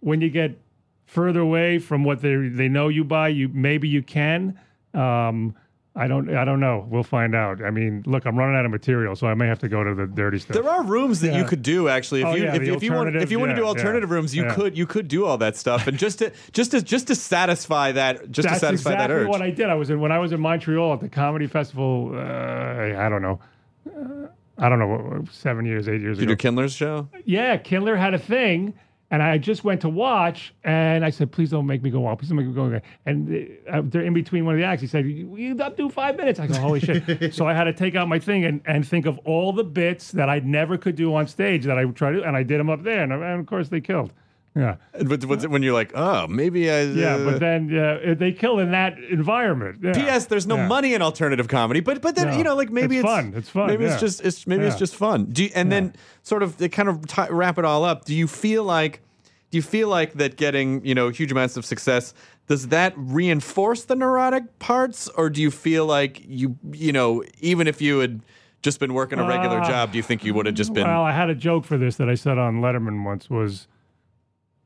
when 0.00 0.20
you 0.20 0.28
get 0.28 0.58
further 1.06 1.40
away 1.40 1.78
from 1.78 2.02
what 2.02 2.20
they 2.20 2.48
they 2.48 2.68
know 2.68 2.88
you 2.88 3.04
by, 3.04 3.28
you 3.28 3.48
maybe 3.48 3.88
you 3.88 4.02
can. 4.02 4.58
Um, 4.92 5.54
I 5.98 6.06
don't 6.06 6.28
I 6.36 6.44
don't 6.44 6.60
know. 6.60 6.86
We'll 6.90 7.02
find 7.02 7.34
out. 7.34 7.64
I 7.64 7.70
mean, 7.70 8.02
look, 8.06 8.26
I'm 8.26 8.36
running 8.36 8.54
out 8.54 8.66
of 8.66 8.70
material, 8.70 9.16
so 9.16 9.26
I 9.28 9.34
may 9.34 9.46
have 9.46 9.58
to 9.60 9.68
go 9.68 9.82
to 9.82 9.94
the 9.94 10.06
dirty 10.06 10.38
stuff. 10.38 10.52
There 10.54 10.68
are 10.68 10.82
rooms 10.82 11.20
that 11.22 11.34
you 11.34 11.44
could 11.44 11.62
do 11.62 11.88
actually. 11.88 12.20
If 12.20 12.26
Oh, 12.26 12.34
you 12.34 12.44
yeah, 12.44 12.54
if, 12.54 12.62
if 12.62 12.82
you 12.82 12.92
want 12.92 13.16
if 13.16 13.30
you 13.30 13.38
want 13.40 13.50
to 13.52 13.56
do 13.56 13.64
alternative, 13.64 14.10
yeah, 14.10 14.14
rooms, 14.14 14.36
you 14.36 14.44
yeah. 14.44 14.54
could 14.54 14.76
you 14.76 14.86
could 14.86 15.08
do 15.08 15.24
all 15.24 15.38
that 15.38 15.56
stuff 15.56 15.86
and 15.86 15.98
just 15.98 16.18
to 16.18 16.32
just 16.52 16.72
to 16.72 16.82
just 16.82 17.06
to 17.06 17.14
satisfy 17.14 17.92
that 17.92 18.30
just 18.30 18.46
That's 18.46 18.60
to 18.60 18.66
satisfy 18.66 18.90
exactly 18.90 19.14
that 19.16 19.20
urge. 19.22 19.28
what 19.28 19.40
I 19.40 19.50
did. 19.50 19.70
I 19.70 19.74
was 19.74 19.88
in 19.88 19.98
when 20.00 20.12
I 20.12 20.18
was 20.18 20.32
in 20.32 20.40
Montreal 20.40 20.92
at 20.92 21.00
the 21.00 21.08
comedy 21.08 21.46
festival. 21.46 22.12
Uh, 22.14 22.20
I 22.20 23.08
don't 23.08 23.22
know. 23.22 23.40
Uh, 23.88 24.26
I 24.58 24.68
don't 24.70 24.78
know, 24.78 25.24
seven 25.30 25.66
years, 25.66 25.86
eight 25.88 26.00
years 26.00 26.16
Did 26.18 26.24
you 26.24 26.32
ago. 26.32 26.34
do 26.34 26.36
Kindler's 26.36 26.72
show? 26.74 27.08
Yeah, 27.26 27.58
Kindler 27.58 27.94
had 27.94 28.14
a 28.14 28.18
thing, 28.18 28.72
and 29.10 29.22
I 29.22 29.38
just 29.38 29.62
went 29.62 29.80
to 29.82 29.88
watch, 29.88 30.52
and 30.64 31.04
I 31.04 31.10
said, 31.10 31.30
"Please 31.30 31.50
don't 31.50 31.66
make 31.66 31.82
me 31.82 31.90
go 31.90 32.06
on. 32.06 32.16
Please 32.16 32.28
don't 32.28 32.38
make 32.38 32.46
me 32.46 32.52
go 32.52 32.62
on." 32.62 32.82
And 33.04 33.58
uh, 33.70 33.82
they're 33.84 34.02
in 34.02 34.14
between 34.14 34.44
one 34.44 34.54
of 34.54 34.60
the 34.60 34.66
acts. 34.66 34.82
He 34.82 34.88
said, 34.88 35.06
"You 35.06 35.36
you 35.36 35.54
do 35.76 35.88
five 35.88 36.16
minutes." 36.16 36.40
I 36.40 36.46
go, 36.48 36.54
"Holy 36.54 36.80
shit!" 36.80 37.32
so 37.34 37.46
I 37.46 37.54
had 37.54 37.64
to 37.64 37.72
take 37.72 37.94
out 37.94 38.08
my 38.08 38.18
thing 38.18 38.44
and, 38.44 38.60
and 38.66 38.86
think 38.86 39.06
of 39.06 39.18
all 39.18 39.52
the 39.52 39.64
bits 39.64 40.10
that 40.12 40.28
I 40.28 40.40
never 40.40 40.76
could 40.76 40.96
do 40.96 41.14
on 41.14 41.28
stage 41.28 41.64
that 41.64 41.78
I 41.78 41.84
would 41.84 41.96
try 41.96 42.12
to, 42.12 42.22
and 42.22 42.36
I 42.36 42.42
did 42.42 42.58
them 42.58 42.68
up 42.68 42.82
there, 42.82 43.02
and, 43.02 43.12
and 43.12 43.40
of 43.40 43.46
course 43.46 43.68
they 43.68 43.80
killed. 43.80 44.12
Yeah, 44.56 44.76
But 45.04 45.22
when 45.50 45.62
you're 45.62 45.74
like, 45.74 45.92
oh, 45.94 46.26
maybe 46.28 46.70
I. 46.70 46.82
yeah, 46.84 47.16
uh, 47.16 47.24
but 47.24 47.40
then 47.40 47.76
uh, 47.76 48.14
they 48.18 48.32
kill 48.32 48.58
in 48.58 48.70
that 48.70 48.98
environment. 49.10 49.80
Yeah. 49.82 49.92
P.S. 49.92 50.26
There's 50.26 50.46
no 50.46 50.56
Yeah. 50.56 50.66
money 50.66 50.94
in 50.94 51.02
alternative 51.02 51.46
comedy, 51.48 51.80
but 51.80 52.00
but 52.00 52.16
then 52.16 52.28
No. 52.28 52.38
you 52.38 52.42
know, 52.44 52.56
like 52.56 52.70
maybe 52.70 52.96
It's 52.96 53.04
it's, 53.04 53.12
fun. 53.12 53.32
It's 53.36 53.48
fun, 53.50 53.66
Maybe 53.66 53.84
yeah. 53.84 53.92
it's 53.92 54.00
just 54.00 54.24
it's 54.24 54.46
maybe 54.46 54.64
it's 54.64 54.76
just 54.78 54.96
fun. 54.96 55.26
Do 55.26 55.44
you, 55.44 55.50
and 55.54 55.70
then 55.70 55.92
sort 56.22 56.42
of 56.42 56.56
to 56.56 56.68
kind 56.70 56.88
of 56.88 57.06
ti 57.06 57.22
wrap 57.30 57.58
it 57.58 57.64
all 57.66 57.84
up. 57.84 58.06
Do 58.06 58.14
you 58.14 58.26
feel 58.26 58.64
like 58.64 59.02
do 59.50 59.58
you 59.58 59.62
feel 59.62 59.88
like 59.88 60.14
that 60.14 60.36
getting 60.36 60.82
you 60.86 60.94
know 60.94 61.10
huge 61.10 61.30
amounts 61.32 61.56
of 61.58 61.64
success 61.66 62.14
does 62.48 62.68
that 62.68 62.94
reinforce 62.96 63.84
the 63.84 63.96
neurotic 63.96 64.58
parts, 64.60 65.08
or 65.16 65.28
do 65.28 65.42
you 65.42 65.50
feel 65.50 65.84
like 65.84 66.22
you 66.26 66.56
you 66.72 66.92
know 66.92 67.22
even 67.40 67.66
if 67.66 67.82
you 67.82 67.98
had 67.98 68.20
just 68.62 68.80
been 68.80 68.94
working 68.94 69.18
a 69.18 69.26
regular 69.28 69.60
Uh, 69.60 69.68
job, 69.68 69.92
do 69.92 69.98
you 69.98 70.02
think 70.02 70.24
you 70.24 70.32
would 70.32 70.46
have 70.46 70.54
just 70.54 70.72
been? 70.72 70.86
Well, 70.86 71.02
I 71.02 71.12
had 71.12 71.28
a 71.28 71.34
joke 71.34 71.64
for 71.66 71.76
this 71.76 71.96
that 71.96 72.08
I 72.08 72.14
said 72.14 72.38
on 72.38 72.60
Letterman 72.62 73.04
once 73.04 73.28
was, 73.28 73.68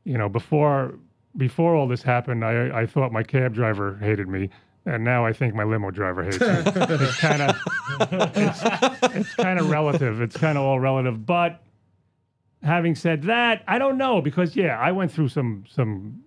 you 0.04 0.16
know, 0.18 0.28
before 0.28 0.94
before 1.36 1.74
all 1.74 1.86
this 1.86 2.02
happened, 2.02 2.44
I 2.44 2.80
I 2.82 2.86
thought 2.86 3.12
my 3.12 3.22
cab 3.22 3.54
driver 3.54 3.98
hated 4.00 4.28
me, 4.28 4.50
and 4.86 5.04
now 5.04 5.24
I 5.24 5.32
think 5.32 5.54
my 5.54 5.64
limo 5.64 5.90
driver 5.90 6.22
hates 6.22 6.40
me. 6.40 6.46
it's 6.48 7.20
kind 7.20 7.42
of 7.42 7.56
it's, 8.34 8.60
it's 9.16 9.34
kind 9.34 9.58
of 9.58 9.70
relative. 9.70 10.20
It's 10.20 10.36
kind 10.36 10.56
of 10.58 10.64
all 10.64 10.80
relative. 10.80 11.26
But 11.26 11.62
having 12.62 12.94
said 12.94 13.22
that, 13.24 13.62
I 13.68 13.78
don't 13.78 13.98
know 13.98 14.20
because 14.20 14.56
yeah, 14.56 14.78
I 14.78 14.92
went 14.92 15.12
through 15.12 15.28
some 15.28 15.64
some 15.68 16.22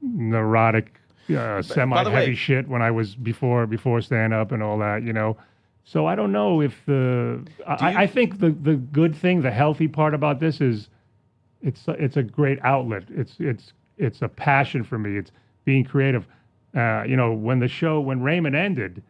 neurotic, 0.00 0.98
uh, 1.36 1.62
semi 1.62 2.10
heavy 2.10 2.34
shit 2.34 2.68
when 2.68 2.82
I 2.82 2.90
was 2.90 3.14
before 3.14 3.66
before 3.66 4.00
stand 4.00 4.32
up 4.34 4.52
and 4.52 4.62
all 4.62 4.78
that. 4.78 5.02
You 5.02 5.12
know. 5.12 5.36
So 5.84 6.06
I 6.06 6.14
don't 6.14 6.30
know 6.30 6.62
if 6.62 6.80
the 6.86 7.44
I, 7.66 8.04
I 8.04 8.06
think 8.06 8.38
the 8.38 8.50
the 8.50 8.76
good 8.76 9.14
thing, 9.14 9.42
the 9.42 9.50
healthy 9.50 9.88
part 9.88 10.14
about 10.14 10.38
this 10.38 10.60
is 10.60 10.88
it's 11.62 11.84
it's 11.86 12.16
a 12.16 12.22
great 12.22 12.58
outlet. 12.62 13.04
It's 13.10 13.36
it's 13.38 13.72
it's 13.98 14.22
a 14.22 14.28
passion 14.28 14.84
for 14.84 14.98
me. 14.98 15.16
It's 15.16 15.30
being 15.64 15.84
creative. 15.84 16.26
Uh, 16.76 17.04
you 17.06 17.16
know, 17.16 17.32
when 17.32 17.58
the 17.58 17.68
show 17.68 18.00
when 18.00 18.22
Raymond 18.22 18.56
ended, 18.56 19.02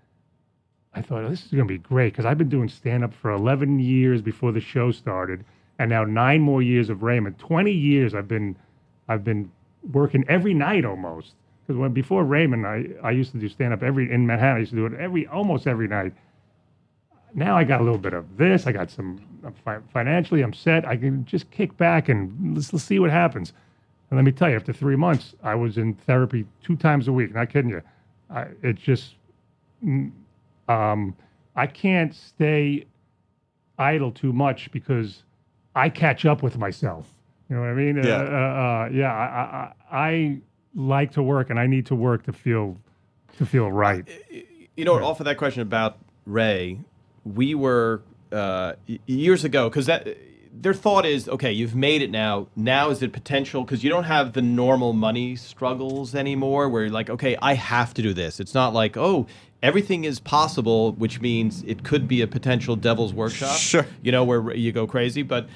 I 0.95 1.03
thought 1.03 1.25
oh, 1.25 1.31
this 1.31 1.45
is 1.45 1.51
going 1.51 1.67
to 1.67 1.75
be 1.75 1.79
great 1.79 2.13
because 2.13 2.25
I've 2.25 2.39
been 2.39 2.49
doing 2.49 2.69
stand 2.69 3.05
up 3.05 3.15
for 3.15 3.31
11 3.31 3.79
years 3.79 4.21
before 4.21 4.53
the 4.53 4.61
show 4.61 4.91
started, 4.93 5.45
and 5.79 5.89
now 5.89 6.05
nine 6.05 6.41
more 6.41 6.63
years 6.63 6.91
of 6.91 7.03
Raymond. 7.03 7.39
20 7.39 7.71
years 7.73 8.15
I've 8.15 8.29
been 8.29 8.57
I've 9.09 9.25
been 9.25 9.51
working 9.91 10.25
every 10.29 10.55
night 10.55 10.85
almost. 10.85 11.35
Because 11.67 11.79
when 11.79 11.93
before 11.93 12.25
Raymond, 12.25 12.67
I, 12.67 12.87
I 13.05 13.13
used 13.13 13.31
to 13.33 13.39
do 13.39 13.49
stand 13.49 13.73
up 13.73 13.83
every 13.83 14.11
in 14.11 14.27
Manhattan. 14.27 14.57
I 14.57 14.61
used 14.61 14.73
to 14.73 14.77
do 14.77 14.87
it 14.87 14.95
every 14.95 15.27
almost 15.29 15.67
every 15.67 15.89
night. 15.89 16.13
Now 17.35 17.57
I 17.57 17.65
got 17.65 17.81
a 17.81 17.85
little 17.85 17.99
bit 17.99 18.13
of 18.13 18.37
this. 18.37 18.67
I 18.67 18.73
got 18.73 18.91
some 18.91 19.21
financially. 19.93 20.43
I'm 20.43 20.53
set. 20.53 20.87
I 20.87 20.97
can 20.97 21.25
just 21.25 21.51
kick 21.51 21.77
back 21.77 22.09
and 22.09 22.55
let's, 22.55 22.73
let's 22.73 22.85
see 22.85 22.99
what 22.99 23.11
happens. 23.11 23.53
And 24.11 24.19
let 24.19 24.25
me 24.25 24.33
tell 24.33 24.51
you, 24.51 24.57
after 24.57 24.73
three 24.73 24.97
months, 24.97 25.35
I 25.43 25.55
was 25.55 25.79
in 25.79 25.95
therapy 25.95 26.47
two 26.63 26.77
times 26.77 27.09
a 27.09 27.13
week. 27.13 27.35
Not 27.35 27.51
kidding 27.51 27.71
you. 27.71 27.83
I, 28.31 28.47
it 28.63 28.77
just 28.77 29.15
mm, 29.85 30.11
um, 30.69 31.17
I 31.57 31.67
can't 31.67 32.15
stay 32.15 32.87
idle 33.79 34.13
too 34.13 34.33
much 34.33 34.71
because 34.71 35.23
I 35.75 35.89
catch 35.89 36.25
up 36.25 36.43
with 36.43 36.59
myself. 36.59 37.09
You 37.49 37.57
know 37.57 37.63
what 37.63 37.71
I 37.71 37.75
mean? 37.75 37.97
Yeah. 38.03 38.17
Uh, 38.17 38.23
uh, 38.23 38.27
uh, 38.27 38.89
yeah. 38.93 39.13
I, 39.13 39.73
I, 39.91 40.09
I 40.09 40.39
like 40.75 41.13
to 41.13 41.23
work, 41.23 41.51
and 41.51 41.59
I 41.59 41.67
need 41.67 41.87
to 41.87 41.95
work 41.95 42.25
to 42.25 42.33
feel 42.33 42.77
to 43.39 43.47
feel 43.47 43.71
right. 43.71 44.07
You 44.77 44.85
know, 44.85 45.03
off 45.03 45.21
of 45.21 45.27
that 45.27 45.37
question 45.37 45.63
about 45.63 45.99
Ray, 46.27 46.79
we 47.25 47.55
were 47.55 48.03
uh, 48.33 48.75
years 49.07 49.45
ago 49.45 49.69
because 49.69 49.87
that 49.87 50.09
their 50.53 50.75
thought 50.75 51.07
is 51.07 51.29
okay. 51.29 51.53
You've 51.53 51.75
made 51.75 52.03
it 52.03 52.11
now. 52.11 52.49
Now 52.57 52.91
is 52.91 53.03
it 53.03 53.13
potential? 53.13 53.65
Because 53.65 53.83
you 53.83 53.91
don't 53.91 54.05
have 54.05 54.33
the 54.33 54.43
normal 54.43 54.93
money 54.93 55.37
struggles 55.37 56.15
anymore. 56.15 56.69
Where 56.69 56.83
you're 56.83 56.93
like, 56.93 57.11
okay, 57.11 57.37
I 57.41 57.55
have 57.55 57.95
to 57.95 58.03
do 58.03 58.13
this. 58.13 58.41
It's 58.41 58.55
not 58.55 58.73
like 58.73 58.97
oh. 58.97 59.27
Everything 59.63 60.03
is 60.03 60.19
possible, 60.19 60.91
which 60.95 61.21
means 61.21 61.63
it 61.63 61.85
could 61.85 62.09
be 62.09 62.21
a 62.21 62.27
potential 62.27 62.75
devil's 62.75 63.15
workshop. 63.15 63.57
Sure. 63.57 63.87
You 64.03 64.11
know, 64.11 64.25
where 64.25 64.53
you 64.57 64.73
go 64.73 64.89
crazy. 64.89 65.23
But 65.23 65.49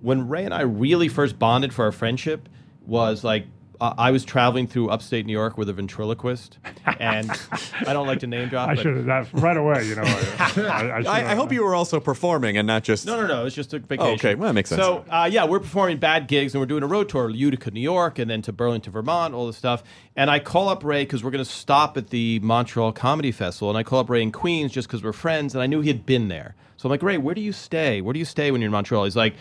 when 0.00 0.28
Ray 0.28 0.44
and 0.44 0.52
I 0.52 0.62
really 0.62 1.06
first 1.06 1.38
bonded 1.38 1.72
for 1.72 1.84
our 1.84 1.92
friendship 1.92 2.48
was 2.86 3.22
like 3.22 3.46
uh, 3.82 3.94
I 3.98 4.12
was 4.12 4.24
traveling 4.24 4.68
through 4.68 4.90
upstate 4.90 5.26
New 5.26 5.32
York 5.32 5.58
with 5.58 5.68
a 5.68 5.72
ventriloquist, 5.72 6.58
and 7.00 7.28
I 7.80 7.92
don't 7.92 8.06
like 8.06 8.20
to 8.20 8.28
name 8.28 8.48
drop. 8.48 8.68
I 8.68 8.76
should 8.76 8.96
have 8.96 9.06
that 9.06 9.32
right 9.32 9.56
away. 9.56 9.84
You 9.84 9.96
know, 9.96 10.02
I, 10.04 10.52
I, 10.56 10.62
I, 10.66 11.02
I, 11.02 11.30
I 11.32 11.34
hope 11.34 11.52
you 11.52 11.64
were 11.64 11.74
also 11.74 11.98
performing 11.98 12.56
and 12.56 12.64
not 12.64 12.84
just. 12.84 13.06
No, 13.06 13.20
no, 13.20 13.26
no. 13.26 13.44
It's 13.44 13.56
just 13.56 13.74
a 13.74 13.80
vacation. 13.80 14.06
Oh, 14.06 14.12
okay. 14.12 14.36
Well, 14.36 14.46
that 14.46 14.52
makes 14.52 14.68
sense. 14.68 14.80
So, 14.80 15.04
uh, 15.10 15.28
yeah, 15.30 15.46
we're 15.46 15.58
performing 15.58 15.96
bad 15.96 16.28
gigs 16.28 16.54
and 16.54 16.60
we're 16.60 16.66
doing 16.66 16.84
a 16.84 16.86
road 16.86 17.08
tour, 17.08 17.28
Utica, 17.28 17.72
New 17.72 17.80
York, 17.80 18.20
and 18.20 18.30
then 18.30 18.40
to 18.42 18.52
Burlington, 18.52 18.92
Vermont, 18.92 19.34
all 19.34 19.48
this 19.48 19.56
stuff. 19.56 19.82
And 20.14 20.30
I 20.30 20.38
call 20.38 20.68
up 20.68 20.84
Ray 20.84 21.02
because 21.02 21.24
we're 21.24 21.32
going 21.32 21.44
to 21.44 21.50
stop 21.50 21.96
at 21.96 22.10
the 22.10 22.38
Montreal 22.38 22.92
Comedy 22.92 23.32
Festival. 23.32 23.68
And 23.68 23.76
I 23.76 23.82
call 23.82 23.98
up 23.98 24.08
Ray 24.08 24.22
in 24.22 24.30
Queens 24.30 24.70
just 24.70 24.86
because 24.86 25.02
we're 25.02 25.12
friends. 25.12 25.56
And 25.56 25.62
I 25.62 25.66
knew 25.66 25.80
he 25.80 25.88
had 25.88 26.06
been 26.06 26.28
there. 26.28 26.54
So 26.76 26.88
I'm 26.88 26.90
like, 26.90 27.02
Ray, 27.02 27.18
where 27.18 27.34
do 27.34 27.40
you 27.40 27.52
stay? 27.52 28.00
Where 28.00 28.12
do 28.12 28.20
you 28.20 28.24
stay 28.24 28.52
when 28.52 28.60
you're 28.60 28.68
in 28.68 28.72
Montreal? 28.72 29.02
He's 29.04 29.16
like, 29.16 29.34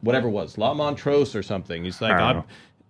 whatever 0.00 0.28
it 0.28 0.32
was, 0.32 0.58
La 0.58 0.74
Montrose 0.74 1.34
or 1.34 1.42
something. 1.42 1.84
He's 1.84 2.00
like, 2.00 2.12
I 2.12 2.18
don't 2.18 2.28
I'm, 2.28 2.36
know. 2.38 2.44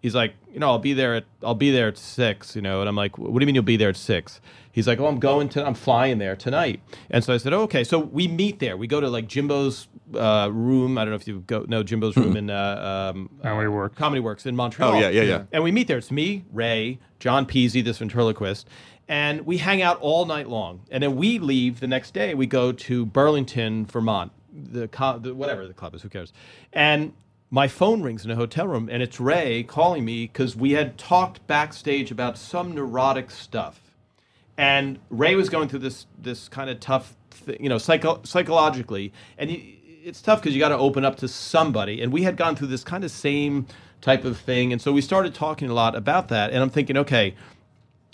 He's 0.05 0.14
like, 0.14 0.35
you 0.52 0.60
know, 0.60 0.68
I'll 0.68 0.78
be 0.78 0.93
there 0.93 1.14
at 1.14 1.24
I'll 1.43 1.55
be 1.55 1.70
there 1.70 1.89
at 1.89 1.97
six, 1.97 2.55
you 2.55 2.60
know, 2.60 2.81
and 2.81 2.89
I'm 2.90 2.94
like, 2.94 3.16
what 3.16 3.32
do 3.32 3.43
you 3.43 3.47
mean 3.47 3.55
you'll 3.55 3.64
be 3.64 3.78
there 3.78 3.89
at 3.89 3.97
six? 3.97 4.39
He's 4.70 4.86
like, 4.86 5.01
oh, 5.01 5.06
I'm 5.06 5.18
going 5.18 5.48
to, 5.51 5.64
I'm 5.64 5.74
flying 5.74 6.18
there 6.18 6.36
tonight, 6.36 6.82
and 7.09 7.24
so 7.24 7.32
I 7.32 7.39
said, 7.39 7.55
oh, 7.55 7.62
okay, 7.62 7.85
so 7.85 7.98
we 7.98 8.28
meet 8.28 8.59
there. 8.59 8.76
We 8.76 8.86
go 8.86 9.01
to 9.01 9.09
like 9.09 9.26
Jimbo's 9.28 9.89
uh, 10.14 10.51
room. 10.52 10.98
I 10.98 11.05
don't 11.05 11.10
know 11.12 11.16
if 11.16 11.26
you 11.26 11.40
go, 11.47 11.64
no, 11.66 11.82
Jimbo's 11.82 12.16
room 12.18 12.36
in 12.36 12.51
uh, 12.51 13.12
um, 13.14 13.31
Comedy 13.43 13.68
Works. 13.68 13.97
Comedy 13.97 14.20
Works 14.20 14.44
in 14.44 14.55
Montreal. 14.55 14.93
Oh, 14.93 14.98
yeah, 14.98 15.09
yeah, 15.09 15.22
yeah. 15.22 15.43
And 15.52 15.64
we 15.64 15.72
meet 15.72 15.89
there. 15.89 15.97
It's 15.97 16.10
me, 16.10 16.44
Ray, 16.52 16.98
John 17.18 17.47
Peasy, 17.47 17.82
this 17.82 17.98
ventriloquist, 17.98 18.68
and 19.09 19.47
we 19.47 19.56
hang 19.56 19.81
out 19.81 19.98
all 20.02 20.26
night 20.26 20.48
long. 20.51 20.82
And 20.90 21.02
then 21.02 21.16
we 21.16 21.39
leave 21.39 21.81
the 21.81 21.86
next 21.86 22.12
day. 22.12 22.35
We 22.35 22.47
go 22.47 22.70
to 22.72 23.06
Burlington, 23.06 23.86
Vermont, 23.86 24.32
the, 24.52 24.89
co- 24.89 25.18
the 25.18 25.35
whatever 25.35 25.66
the 25.66 25.74
club 25.74 25.94
is. 25.94 26.02
Who 26.02 26.09
cares? 26.10 26.32
And 26.72 27.12
my 27.51 27.69
phone 27.69 28.03
rings 28.03 28.25
in 28.25 28.31
a 28.31 28.37
hotel 28.37 28.66
room, 28.66 28.89
and 28.91 29.03
it's 29.03 29.21
Ray 29.21 29.62
calling 29.62 30.05
me 30.05 30.27
because 30.27 30.57
we 30.57 30.73
had 30.73 30.99
talked 30.99 31.47
backstage 31.47 32.11
about 32.11 32.37
some 32.37 32.75
neurotic 32.75 33.31
stuff. 33.31 33.81
And 34.57 34.99
Ray 35.11 35.35
was 35.35 35.49
going 35.49 35.69
through 35.69 35.81
this 35.81 36.07
this 36.21 36.49
kind 36.49 36.71
of 36.71 36.81
tough, 36.81 37.15
th- 37.47 37.61
you 37.61 37.69
know, 37.69 37.79
psycho- 37.79 38.21
psychologically, 38.25 39.12
and 39.39 39.51
you, 39.51 39.61
it's 40.05 40.21
tough 40.21 40.41
because 40.41 40.55
you 40.55 40.61
got 40.61 40.69
to 40.71 40.79
open 40.79 41.05
up 41.05 41.16
to 41.16 41.29
somebody. 41.29 42.03
And 42.03 42.12
we 42.12 42.23
had 42.23 42.37
gone 42.37 42.57
through 42.57 42.69
this 42.69 42.85
kind 42.85 43.05
of 43.05 43.11
same 43.11 43.66
type 44.01 44.25
of 44.25 44.39
thing, 44.39 44.73
and 44.73 44.81
so 44.81 44.93
we 44.93 45.01
started 45.01 45.35
talking 45.35 45.69
a 45.71 45.75
lot 45.75 45.95
about 45.95 46.29
that. 46.29 46.51
And 46.53 46.62
I'm 46.62 46.71
thinking, 46.71 46.97
okay, 46.97 47.35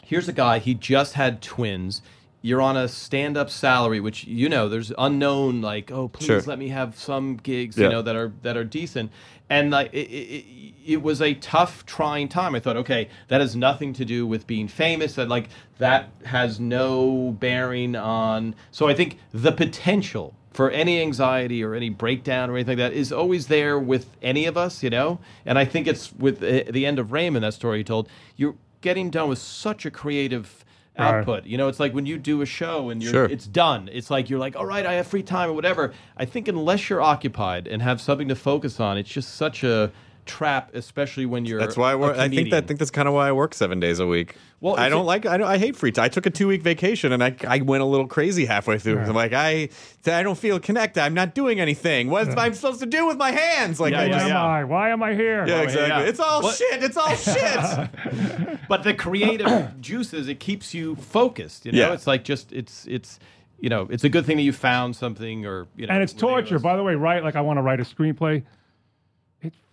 here's 0.05 0.29
a 0.29 0.33
guy 0.33 0.59
he 0.59 0.75
just 0.75 1.15
had 1.15 1.41
twins 1.41 2.03
you're 2.43 2.63
on 2.63 2.77
a 2.77 2.89
stand-up 2.89 3.51
salary 3.51 4.01
which 4.01 4.25
you 4.25 4.49
know 4.49 4.69
there's 4.69 4.93
unknown 4.99 5.61
like 5.61 5.91
oh 5.93 6.09
please 6.09 6.27
Sure. 6.27 6.41
let 6.43 6.59
me 6.59 6.69
have 6.69 6.97
some 6.99 7.37
gigs 7.37 7.77
Yeah. 7.77 7.85
you 7.87 7.91
know 7.93 8.03
that 8.03 8.17
are 8.17 8.33
that 8.43 8.57
are 8.57 8.65
decent 8.65 9.11
and 9.49 9.71
like 9.71 9.93
it, 9.93 10.09
it, 10.09 10.45
it 10.87 11.03
was 11.03 11.21
a 11.21 11.35
tough 11.35 11.85
trying 11.87 12.29
time 12.29 12.55
i 12.55 12.61
thought 12.61 12.77
okay 12.79 13.09
that 13.29 13.41
has 13.41 13.55
nothing 13.57 13.93
to 13.95 14.05
do 14.05 14.27
with 14.27 14.47
being 14.47 14.69
famous 14.69 15.15
that 15.15 15.29
like 15.29 15.49
that 15.79 16.09
has 16.25 16.59
no 16.61 17.37
bearing 17.39 17.95
on 17.97 18.55
so 18.71 18.89
i 18.89 18.95
think 18.95 19.19
the 19.33 19.53
potential 19.53 20.35
for 20.53 20.71
any 20.71 21.01
anxiety 21.01 21.63
or 21.63 21.75
any 21.75 21.89
breakdown 21.91 22.51
or 22.51 22.55
anything 22.57 22.77
like 22.79 22.91
that 22.91 22.93
is 22.93 23.13
always 23.13 23.47
there 23.47 23.79
with 23.79 24.11
any 24.21 24.47
of 24.47 24.57
us, 24.57 24.83
you 24.83 24.91
know? 24.91 25.21
And 25.47 25.57
I 25.57 25.65
think 25.65 25.87
it's 25.87 26.13
with 26.13 26.43
uh, 26.43 26.69
the 26.69 26.87
end 26.87 26.99
of 26.99 27.13
Raymond, 27.13 27.45
that 27.45 27.55
story 27.55 27.79
you 27.79 27.85
told, 27.85 28.09
you're 28.37 28.57
getting 28.81 29.11
done 29.11 29.29
with 29.29 29.39
such 29.39 29.87
a 29.87 29.93
creative. 29.93 30.65
Output. 31.03 31.47
You 31.47 31.59
know, 31.59 31.69
it's 31.69 31.81
like 31.81 31.93
when 31.95 32.07
you 32.07 32.19
do 32.19 32.43
a 32.43 32.47
show 32.47 32.91
and 32.91 33.03
you're, 33.03 33.13
Sure. 33.13 33.25
it's 33.25 33.47
done. 33.47 33.89
It's 33.93 34.11
like 34.11 34.29
you're 34.31 34.39
like, 34.39 34.57
all 34.57 34.67
right, 34.67 34.85
I 34.87 34.95
have 34.95 35.07
free 35.07 35.23
time 35.23 35.51
or 35.51 35.53
whatever. 35.55 35.93
I 36.17 36.25
think 36.25 36.49
unless 36.49 36.89
you're 36.91 37.01
occupied 37.03 37.67
and 37.67 37.83
have 37.83 38.01
something 38.01 38.29
to 38.29 38.35
focus 38.35 38.81
on, 38.81 38.99
it's 38.99 39.09
just 39.11 39.35
such 39.35 39.65
a 39.65 39.91
trap, 40.27 40.71
especially 40.75 41.27
when 41.27 41.45
you're. 41.45 41.59
That's 41.61 41.77
why 41.77 41.93
I 41.93 41.95
work. 41.95 42.17
I 42.17 42.29
think 42.29 42.51
that. 42.51 42.65
I 42.65 42.67
think 42.67 42.79
that's 42.79 42.91
kind 42.91 43.09
of 43.09 43.15
why 43.15 43.29
I 43.29 43.33
work 43.33 43.55
seven 43.55 43.81
days 43.81 43.99
a 44.01 44.07
week. 44.07 44.37
Well, 44.61 44.77
I 44.77 44.89
don't 44.89 45.03
it- 45.03 45.05
like. 45.05 45.27
I 45.27 45.37
don't. 45.37 45.47
I 45.49 45.59
hate 45.59 45.75
free 45.77 45.91
time. 45.93 46.05
I 46.05 46.09
took 46.09 46.27
a 46.27 46.31
two 46.31 46.47
week 46.49 46.63
vacation 46.63 47.13
and 47.13 47.25
I, 47.25 47.35
I 47.49 47.61
went 47.63 47.83
a 47.83 47.87
little 47.87 48.07
crazy 48.07 48.45
halfway 48.45 48.79
through. 48.79 48.99
I'm 49.01 49.15
like, 49.15 49.33
I 49.33 49.71
I 50.07 50.23
don't 50.23 50.37
feel 50.39 50.61
connected. 50.61 51.03
I'm 51.03 51.15
not 51.15 51.35
doing 51.35 51.61
anything. 51.61 52.11
What 52.11 52.29
am 52.29 52.39
I 52.39 52.51
supposed 52.53 52.81
to 52.81 52.87
do 52.87 53.07
with 53.07 53.17
my 53.17 53.31
hands? 53.31 53.81
Like 53.81 53.93
Yeah, 53.93 54.01
I 54.03 54.07
Why 54.09 54.13
just. 54.13 54.25
am 54.31 54.37
I? 54.37 54.65
Why 54.65 54.91
am 54.91 55.03
I 55.03 55.15
here? 55.15 55.47
Yeah, 55.47 55.63
exactly. 55.63 55.89
yeah. 56.05 56.09
It's 56.09 56.21
all 56.21 56.43
What- 56.43 56.57
shit. 56.57 56.83
It's 56.83 56.97
all 56.97 57.15
shit. 57.17 58.59
but 58.69 58.83
the 58.83 58.95
creative 58.95 59.49
juices 59.81 60.29
it 60.29 60.41
keeps 60.41 60.75
you 60.75 60.95
focused 60.97 61.67
you 61.67 61.73
know 61.73 61.79
Yeah. 61.79 61.93
it's 61.93 62.07
like 62.07 62.25
just 62.25 62.53
it's 62.53 62.87
it's 62.87 63.19
you 63.59 63.69
know 63.69 63.87
it's 63.91 64.05
a 64.05 64.09
good 64.09 64.25
thing 64.27 64.37
that 64.37 64.43
you 64.43 64.53
found 64.53 64.95
something 64.97 65.45
or 65.47 65.67
you 65.77 65.87
know 65.87 65.93
and 65.95 66.03
it's 66.03 66.13
torture. 66.13 66.59
By 66.59 66.77
the 66.77 66.83
way, 66.83 66.95
right? 66.95 67.23
Like 67.23 67.37
I 67.37 67.41
want 67.41 67.57
to 67.59 67.63
write 67.63 67.81
a 67.81 67.85
screenplay. 67.85 68.43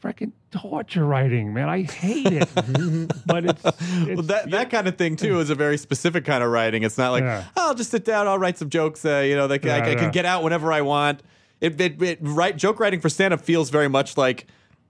It's 0.07 0.19
freaking 0.19 0.31
torture 0.51 1.05
writing, 1.05 1.53
man. 1.53 1.69
I 1.69 1.83
hate 1.83 2.27
it. 2.27 2.49
but 3.25 3.45
it's, 3.45 3.63
it's 3.65 4.15
Well, 4.15 4.23
that 4.23 4.49
that 4.51 4.69
kind 4.69 4.87
of 4.87 4.97
thing 4.97 5.15
too 5.15 5.39
is 5.39 5.49
a 5.49 5.55
very 5.55 5.77
specific 5.77 6.25
kind 6.25 6.43
of 6.43 6.49
writing. 6.51 6.83
It's 6.83 6.97
not 6.97 7.11
like 7.11 7.23
Yeah. 7.23 7.43
"Oh, 7.55 7.69
I'll 7.69 7.75
just 7.75 7.91
sit 7.91 8.05
down, 8.05 8.27
I'll 8.27 8.39
write 8.39 8.57
some 8.57 8.69
jokes. 8.69 9.03
Uh, 9.05 9.19
you 9.19 9.35
know, 9.35 9.47
that 9.47 9.63
I, 9.65 9.67
Yeah, 9.67 9.75
I 9.83 9.89
yeah. 9.89 9.95
can 9.95 10.11
get 10.11 10.25
out 10.25 10.43
whenever 10.43 10.71
I 10.71 10.81
want. 10.81 11.21
It, 11.59 11.79
it, 11.81 12.01
it 12.01 12.19
write 12.21 12.57
joke 12.57 12.79
writing 12.79 13.01
for 13.01 13.09
stand 13.09 13.33
up 13.33 13.41
feels 13.41 13.69
very 13.69 13.87
much 13.87 14.15
like 14.17 14.45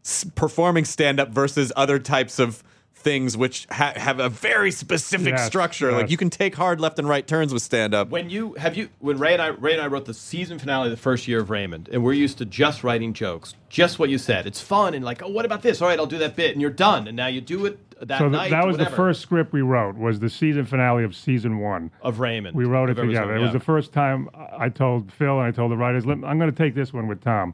s- 0.06 0.26
performing 0.36 0.84
stand 0.86 1.20
up 1.20 1.30
versus 1.30 1.72
other 1.76 1.98
types 2.00 2.40
of 2.40 2.62
things 2.98 3.38
which 3.38 3.68
ha- 3.72 3.94
have 3.96 4.20
a 4.20 4.28
very 4.30 4.72
specific 4.72 5.34
Yes, 5.36 5.46
structure. 5.46 5.92
Like 5.92 6.10
you 6.10 6.18
can 6.18 6.30
take 6.30 6.56
hard 6.56 6.80
left 6.82 7.00
and 7.00 7.08
right 7.08 7.26
turns 7.26 7.54
with 7.54 7.62
stand 7.62 7.94
up. 7.94 8.10
when 8.10 8.30
you 8.30 8.54
have 8.56 8.76
you 8.76 8.90
when 9.00 9.18
Ray 9.18 9.34
and 9.34 9.42
I 9.42 9.48
Ray 9.48 9.74
and 9.74 9.82
I 9.82 9.88
wrote 9.88 10.06
the 10.06 10.14
season 10.14 10.60
finale 10.60 10.90
the 10.90 10.98
first 10.98 11.28
year 11.28 11.40
of 11.40 11.50
Raymond, 11.50 11.90
and 11.92 12.04
we're 12.04 12.14
used 12.14 12.38
to 12.40 12.46
just 12.46 12.84
writing 12.84 13.14
jokes, 13.14 13.54
just 13.70 14.00
what 14.00 14.10
you 14.10 14.18
said. 14.18 14.46
It's 14.48 14.62
fun 14.62 14.94
and 14.94 15.06
like, 15.06 15.22
oh, 15.24 15.30
what 15.30 15.46
about 15.46 15.62
this? 15.62 15.82
All 15.82 15.88
right, 15.88 15.98
I'll 16.00 16.06
do 16.06 16.18
that 16.20 16.36
bit, 16.36 16.52
and 16.52 16.62
you're 16.62 16.72
done. 16.72 17.08
And 17.08 17.16
now 17.16 17.28
you 17.28 17.40
do 17.42 17.66
it 17.66 17.80
that 18.08 18.20
so 18.20 18.26
th- 18.30 18.32
night. 18.32 18.52
that 18.52 18.66
was 18.66 18.74
whatever, 18.74 18.90
the 18.90 18.96
first 18.96 19.22
script 19.22 19.54
we 19.54 19.62
wrote. 19.62 19.96
Was 19.96 20.20
the 20.20 20.30
season 20.30 20.66
finale 20.66 21.04
of 21.04 21.16
season 21.16 21.60
one. 21.60 21.92
of 22.02 22.20
Raymond. 22.20 22.56
We 22.56 22.66
wrote 22.66 22.90
it 22.90 22.94
of 22.94 23.00
Arizona, 23.00 23.28
together. 23.28 23.36
It 23.38 23.42
was 23.42 23.54
the 23.54 23.60
first 23.60 23.94
time 23.94 24.30
I 24.34 24.66
I 24.66 24.70
told 24.70 25.12
Phil 25.14 25.38
and 25.38 25.48
I 25.48 25.52
told 25.52 25.72
the 25.72 25.78
writers, 25.78 26.04
I'm 26.06 26.22
going 26.22 26.52
to 26.52 26.52
take 26.52 26.76
this 26.76 26.92
one 26.92 27.08
with 27.08 27.22
Tom. 27.24 27.54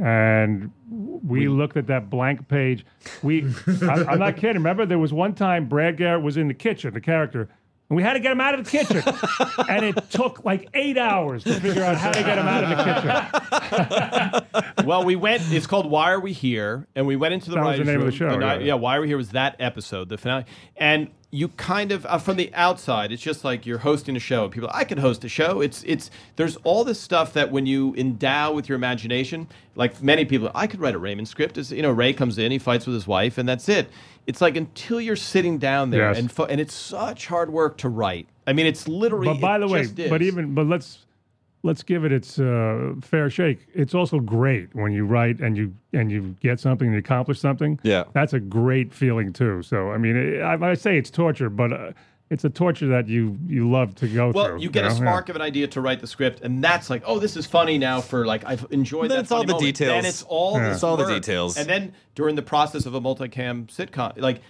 And 0.00 0.70
we, 1.22 1.48
looked 1.48 1.76
at 1.76 1.86
that 1.88 2.08
blank 2.08 2.48
page. 2.48 2.86
We, 3.22 3.44
I, 3.82 4.04
I'm 4.08 4.18
not 4.18 4.36
kidding. 4.36 4.56
Remember, 4.56 4.86
there 4.86 4.98
was 4.98 5.12
one 5.12 5.34
time 5.34 5.68
Brad 5.68 5.96
Garrett 5.96 6.22
was 6.22 6.36
in 6.36 6.48
the 6.48 6.54
kitchen, 6.54 6.94
the 6.94 7.00
character, 7.00 7.48
and 7.90 7.96
we 7.96 8.02
had 8.04 8.12
to 8.14 8.20
get 8.20 8.30
him 8.30 8.40
out 8.40 8.58
of 8.58 8.64
the 8.64 8.70
kitchen. 8.70 9.02
and 9.68 9.84
it 9.84 10.10
took 10.10 10.44
like 10.44 10.68
eight 10.74 10.96
hours 10.96 11.42
to 11.44 11.58
figure 11.60 11.82
out 11.82 11.96
how 11.96 12.12
to 12.12 12.22
get 12.22 12.38
him 12.38 12.46
out 12.46 12.64
of 12.64 12.70
the 12.70 14.44
kitchen. 14.46 14.86
well, 14.86 15.04
we 15.04 15.16
went. 15.16 15.42
It's 15.52 15.66
called 15.66 15.90
"Why 15.90 16.12
Are 16.12 16.20
We 16.20 16.32
Here?" 16.32 16.86
and 16.94 17.06
we 17.06 17.16
went 17.16 17.34
into 17.34 17.50
the 17.50 17.56
That 17.56 17.64
was 17.64 17.78
the 17.78 17.84
name 17.84 17.96
of 17.96 18.00
the 18.02 18.06
room 18.06 18.32
show, 18.32 18.38
night- 18.38 18.60
yeah. 18.60 18.68
yeah, 18.68 18.74
"Why 18.74 18.96
Are 18.96 19.00
We 19.00 19.08
Here?" 19.08 19.16
was 19.16 19.30
that 19.30 19.56
episode, 19.58 20.08
the 20.08 20.16
finale, 20.16 20.44
and 20.76 21.08
you 21.32 21.48
kind 21.48 21.92
of 21.92 22.06
uh, 22.06 22.18
from 22.18 22.36
the 22.36 22.52
outside, 22.54 23.12
it's 23.12 23.22
just 23.22 23.44
like 23.44 23.66
you're 23.66 23.78
hosting 23.78 24.16
a 24.16 24.20
show. 24.20 24.48
People, 24.48 24.70
I 24.72 24.84
could 24.84 24.98
host 25.00 25.24
a 25.24 25.28
show. 25.28 25.60
It's 25.60 25.82
it's 25.84 26.10
there's 26.36 26.56
all 26.58 26.84
this 26.84 27.00
stuff 27.00 27.32
that 27.32 27.50
when 27.50 27.66
you 27.66 27.94
endow 27.96 28.52
with 28.52 28.68
your 28.68 28.76
imagination, 28.76 29.48
like 29.74 30.00
many 30.02 30.24
people, 30.24 30.50
I 30.54 30.66
could 30.68 30.80
write 30.80 30.94
a 30.94 30.98
Raymond 30.98 31.26
script. 31.28 31.58
Is 31.58 31.72
you 31.72 31.82
know, 31.82 31.90
Ray 31.90 32.12
comes 32.12 32.38
in, 32.38 32.52
he 32.52 32.58
fights 32.58 32.86
with 32.86 32.94
his 32.94 33.06
wife, 33.06 33.36
and 33.36 33.48
that's 33.48 33.68
it. 33.68 33.90
It's 34.30 34.40
like 34.40 34.56
until 34.56 35.00
you're 35.00 35.16
sitting 35.16 35.58
down 35.58 35.90
there 35.90 36.08
Yes. 36.10 36.18
and 36.18 36.30
fo- 36.30 36.44
and 36.44 36.60
it's 36.60 36.72
such 36.72 37.26
hard 37.26 37.52
work 37.52 37.76
to 37.78 37.88
write. 37.88 38.28
I 38.46 38.52
mean, 38.52 38.64
it's 38.66 38.86
literally. 38.86 39.26
But 39.26 39.40
by 39.40 39.58
the 39.58 39.66
way, 39.66 39.80
is. 39.80 39.90
but 39.92 40.22
even 40.22 40.54
but 40.54 40.66
let's 40.66 41.04
let's 41.64 41.82
give 41.82 42.04
it 42.04 42.12
its 42.12 42.38
uh, 42.38 42.94
fair 43.00 43.28
shake. 43.28 43.66
It's 43.74 43.92
also 43.92 44.20
great 44.20 44.72
when 44.72 44.92
you 44.92 45.04
write 45.04 45.40
and 45.40 45.56
you 45.56 45.74
and 45.92 46.12
you 46.12 46.36
get 46.40 46.60
something 46.60 46.86
and 46.86 46.94
you 46.94 47.00
accomplish 47.00 47.40
something. 47.40 47.80
Yeah. 47.82 48.04
that's 48.12 48.32
a 48.32 48.38
great 48.38 48.94
feeling 48.94 49.32
too. 49.32 49.64
So 49.64 49.90
I 49.90 49.98
mean, 49.98 50.14
it, 50.16 50.40
I, 50.42 50.70
I 50.70 50.74
say 50.74 50.96
it's 50.96 51.10
torture, 51.10 51.50
but 51.50 51.72
uh, 51.72 51.90
it's 52.30 52.44
a 52.44 52.50
torture 52.50 52.86
that 52.88 53.08
you 53.08 53.36
you 53.46 53.68
love 53.68 53.94
to 53.96 54.08
go 54.08 54.30
Well, 54.30 54.44
through. 54.46 54.54
Well, 54.54 54.62
you 54.62 54.70
get 54.70 54.82
know? 54.84 54.88
a 54.88 54.92
Yeah. 54.92 54.96
spark 54.98 55.28
of 55.28 55.36
an 55.36 55.42
idea 55.42 55.66
to 55.68 55.80
write 55.80 56.00
the 56.00 56.06
script, 56.06 56.40
and 56.42 56.62
that's 56.62 56.88
like, 56.88 57.02
oh, 57.04 57.18
this 57.18 57.36
is 57.36 57.46
funny 57.46 57.76
now. 57.76 58.00
For 58.00 58.24
like, 58.24 58.44
I've 58.46 58.66
enjoyed 58.70 59.10
Then 59.10 59.16
that. 59.18 59.22
it's 59.22 59.32
all 59.32 59.42
the 59.44 59.52
moment. 59.52 59.64
details. 59.76 59.90
Then 60.02 60.04
it's 60.06 60.22
all 60.22 60.54
Yeah. 60.56 60.68
this 60.68 60.76
It's 60.76 60.84
all 60.84 60.96
the 60.96 61.06
details. 61.06 61.56
And 61.58 61.68
then 61.68 61.92
during 62.14 62.36
the 62.36 62.42
process 62.42 62.86
of 62.86 62.94
a 62.94 63.00
multicam 63.00 63.66
sitcom, 63.66 64.12
like 64.20 64.40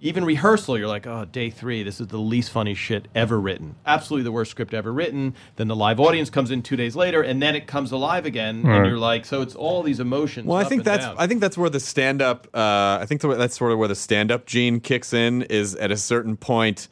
even 0.00 0.22
rehearsal, 0.26 0.76
you're 0.76 0.88
like, 0.88 1.06
oh, 1.06 1.24
day 1.24 1.48
three, 1.48 1.82
this 1.82 1.98
is 1.98 2.08
the 2.08 2.18
least 2.18 2.50
funny 2.50 2.74
shit 2.74 3.08
ever 3.14 3.40
written. 3.40 3.74
Absolutely 3.86 4.24
the 4.24 4.32
worst 4.32 4.50
script 4.50 4.74
ever 4.74 4.92
written. 4.92 5.32
Then 5.56 5.66
the 5.68 5.76
live 5.76 5.98
audience 5.98 6.28
comes 6.28 6.50
in 6.50 6.60
two 6.62 6.76
days 6.76 6.94
later, 6.94 7.22
and 7.22 7.40
then 7.40 7.54
it 7.56 7.66
comes 7.66 7.90
alive 7.90 8.26
again, 8.26 8.66
and 8.66 8.86
you're 8.86 8.98
like, 8.98 9.24
so 9.24 9.40
it's 9.40 9.54
all 9.54 9.82
these 9.82 10.00
emotions. 10.00 10.46
Well, 10.46 10.58
I 10.58 10.64
think 10.64 10.80
and 10.80 10.84
that's 10.86 11.06
down. 11.06 11.14
I 11.16 11.26
think 11.26 11.40
that's 11.40 11.56
where 11.56 11.70
the 11.70 11.80
stand 11.80 12.20
up. 12.20 12.48
Uh, 12.52 12.98
I 13.00 13.06
think 13.08 13.22
that's 13.22 13.56
sort 13.56 13.72
of 13.72 13.78
where 13.78 13.88
the 13.88 13.94
stand 13.94 14.30
up 14.30 14.44
gene 14.44 14.78
kicks 14.80 15.14
in. 15.14 15.40
Is 15.44 15.74
at 15.76 15.90
a 15.90 15.96
certain 15.96 16.36
point, 16.36 16.88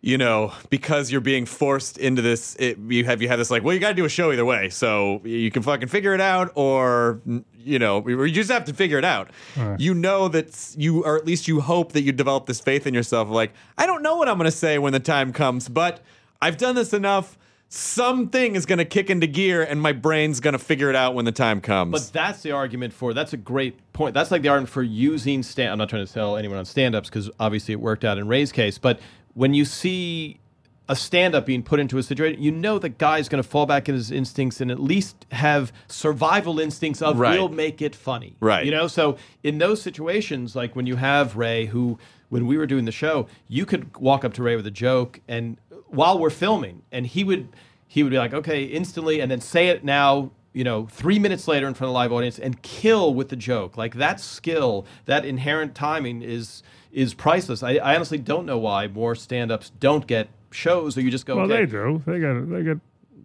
you 0.00 0.16
know, 0.16 0.52
because 0.70 1.10
you're 1.10 1.20
being 1.20 1.44
forced 1.44 1.98
into 1.98 2.22
this. 2.22 2.56
It, 2.58 2.78
you 2.78 3.04
have 3.04 3.20
you 3.20 3.28
have 3.28 3.38
this 3.38 3.50
like, 3.50 3.64
well, 3.64 3.74
you 3.74 3.80
got 3.80 3.88
to 3.88 3.94
do 3.94 4.04
a 4.04 4.08
show 4.08 4.32
either 4.32 4.44
way. 4.44 4.68
So 4.70 5.20
you 5.24 5.50
can 5.50 5.62
fucking 5.62 5.88
figure 5.88 6.14
it 6.14 6.20
out, 6.20 6.52
or 6.54 7.20
you 7.58 7.78
know, 7.78 8.00
or 8.00 8.26
you 8.26 8.34
just 8.34 8.50
have 8.50 8.64
to 8.66 8.74
figure 8.74 8.98
it 8.98 9.04
out. 9.04 9.30
You 9.78 9.94
know 9.94 10.28
that 10.28 10.74
you, 10.76 11.04
or 11.04 11.16
at 11.16 11.26
least 11.26 11.48
you 11.48 11.60
hope 11.60 11.92
that 11.92 12.02
you 12.02 12.12
develop 12.12 12.46
this 12.46 12.60
faith 12.60 12.86
in 12.86 12.94
yourself. 12.94 13.28
Like, 13.28 13.52
I 13.76 13.86
don't 13.86 14.02
know 14.02 14.16
what 14.16 14.28
I'm 14.28 14.38
going 14.38 14.50
to 14.50 14.56
say 14.56 14.78
when 14.78 14.92
the 14.92 15.00
time 15.00 15.32
comes, 15.32 15.68
but 15.68 16.00
I've 16.40 16.56
done 16.56 16.76
this 16.76 16.92
enough 16.92 17.36
something 17.68 18.56
is 18.56 18.66
going 18.66 18.78
to 18.78 18.84
kick 18.84 19.10
into 19.10 19.26
gear 19.26 19.62
and 19.62 19.80
my 19.80 19.92
brain's 19.92 20.40
going 20.40 20.52
to 20.52 20.58
figure 20.58 20.88
it 20.88 20.96
out 20.96 21.14
when 21.14 21.24
the 21.24 21.32
time 21.32 21.60
comes. 21.60 21.92
But 21.92 22.12
that's 22.12 22.42
the 22.42 22.52
argument 22.52 22.92
for. 22.92 23.12
That's 23.12 23.34
a 23.34 23.36
great 23.36 23.92
point. 23.92 24.14
That's 24.14 24.30
like 24.30 24.42
the 24.42 24.48
argument 24.48 24.70
for 24.70 24.82
using 24.82 25.42
stand. 25.42 25.72
I'm 25.72 25.78
not 25.78 25.88
trying 25.88 26.04
to 26.04 26.10
sell 26.10 26.36
anyone 26.36 26.58
on 26.58 26.64
stand-ups 26.64 27.08
because 27.10 27.30
obviously 27.38 27.72
it 27.72 27.80
worked 27.80 28.04
out 28.04 28.18
in 28.18 28.26
Ray's 28.26 28.52
case. 28.52 28.78
But 28.78 29.00
when 29.38 29.54
you 29.54 29.64
see 29.64 30.40
a 30.88 30.96
stand-up 30.96 31.46
being 31.46 31.62
put 31.62 31.78
into 31.78 31.96
a 31.96 32.02
situation, 32.02 32.42
you 32.42 32.50
know 32.50 32.76
the 32.80 32.88
guy's 32.88 33.28
going 33.28 33.40
to 33.40 33.48
fall 33.48 33.66
back 33.66 33.88
in 33.88 33.94
his 33.94 34.10
instincts 34.10 34.60
and 34.60 34.68
at 34.68 34.80
least 34.80 35.26
have 35.30 35.72
survival 35.86 36.58
instincts 36.58 37.00
of 37.00 37.20
Right. 37.20 37.38
we'll 37.38 37.48
make 37.48 37.80
it 37.80 37.94
funny. 37.94 38.34
Right. 38.40 38.64
You 38.64 38.72
know. 38.72 38.88
So 38.88 39.16
in 39.44 39.58
those 39.58 39.80
situations, 39.80 40.56
like 40.56 40.74
when 40.74 40.86
you 40.86 40.96
have 40.96 41.36
Ray, 41.36 41.66
who 41.66 42.00
when 42.30 42.48
we 42.48 42.58
were 42.58 42.66
doing 42.66 42.84
the 42.84 42.90
show, 42.90 43.28
you 43.46 43.64
could 43.64 43.96
walk 43.96 44.24
up 44.24 44.34
to 44.34 44.42
Ray 44.42 44.56
with 44.56 44.66
a 44.66 44.72
joke 44.72 45.20
and 45.28 45.56
while 45.86 46.18
we're 46.18 46.30
filming, 46.30 46.82
and 46.90 47.06
he 47.06 47.22
would 47.22 47.48
he 47.86 48.02
would 48.02 48.10
be 48.10 48.18
like, 48.18 48.34
okay, 48.34 48.64
instantly, 48.64 49.20
and 49.20 49.30
then 49.30 49.40
say 49.40 49.68
it 49.68 49.84
now. 49.84 50.32
You 50.52 50.64
know, 50.64 50.88
three 50.90 51.20
minutes 51.20 51.46
later 51.46 51.68
in 51.68 51.74
front 51.74 51.90
of 51.90 51.94
a 51.94 51.94
live 51.94 52.12
audience, 52.12 52.40
and 52.40 52.60
kill 52.62 53.14
with 53.14 53.28
the 53.28 53.36
joke. 53.36 53.76
Like 53.76 53.94
that 53.94 54.18
skill, 54.18 54.84
that 55.04 55.24
inherent 55.24 55.76
timing 55.76 56.22
is 56.22 56.64
is 56.92 57.14
priceless. 57.14 57.62
I, 57.62 57.76
I 57.76 57.94
honestly 57.94 58.18
don't 58.18 58.46
know 58.46 58.58
why 58.58 58.86
more 58.86 59.14
stand-ups 59.14 59.70
don't 59.80 60.06
get 60.06 60.28
shows, 60.50 60.96
or 60.96 61.00
you 61.00 61.10
just 61.10 61.26
go. 61.26 61.36
Well, 61.36 61.44
okay. 61.44 61.64
they 61.64 61.66
do. 61.66 62.02
They 62.06 62.20
got. 62.20 62.50
They 62.50 62.62
got. 62.62 62.76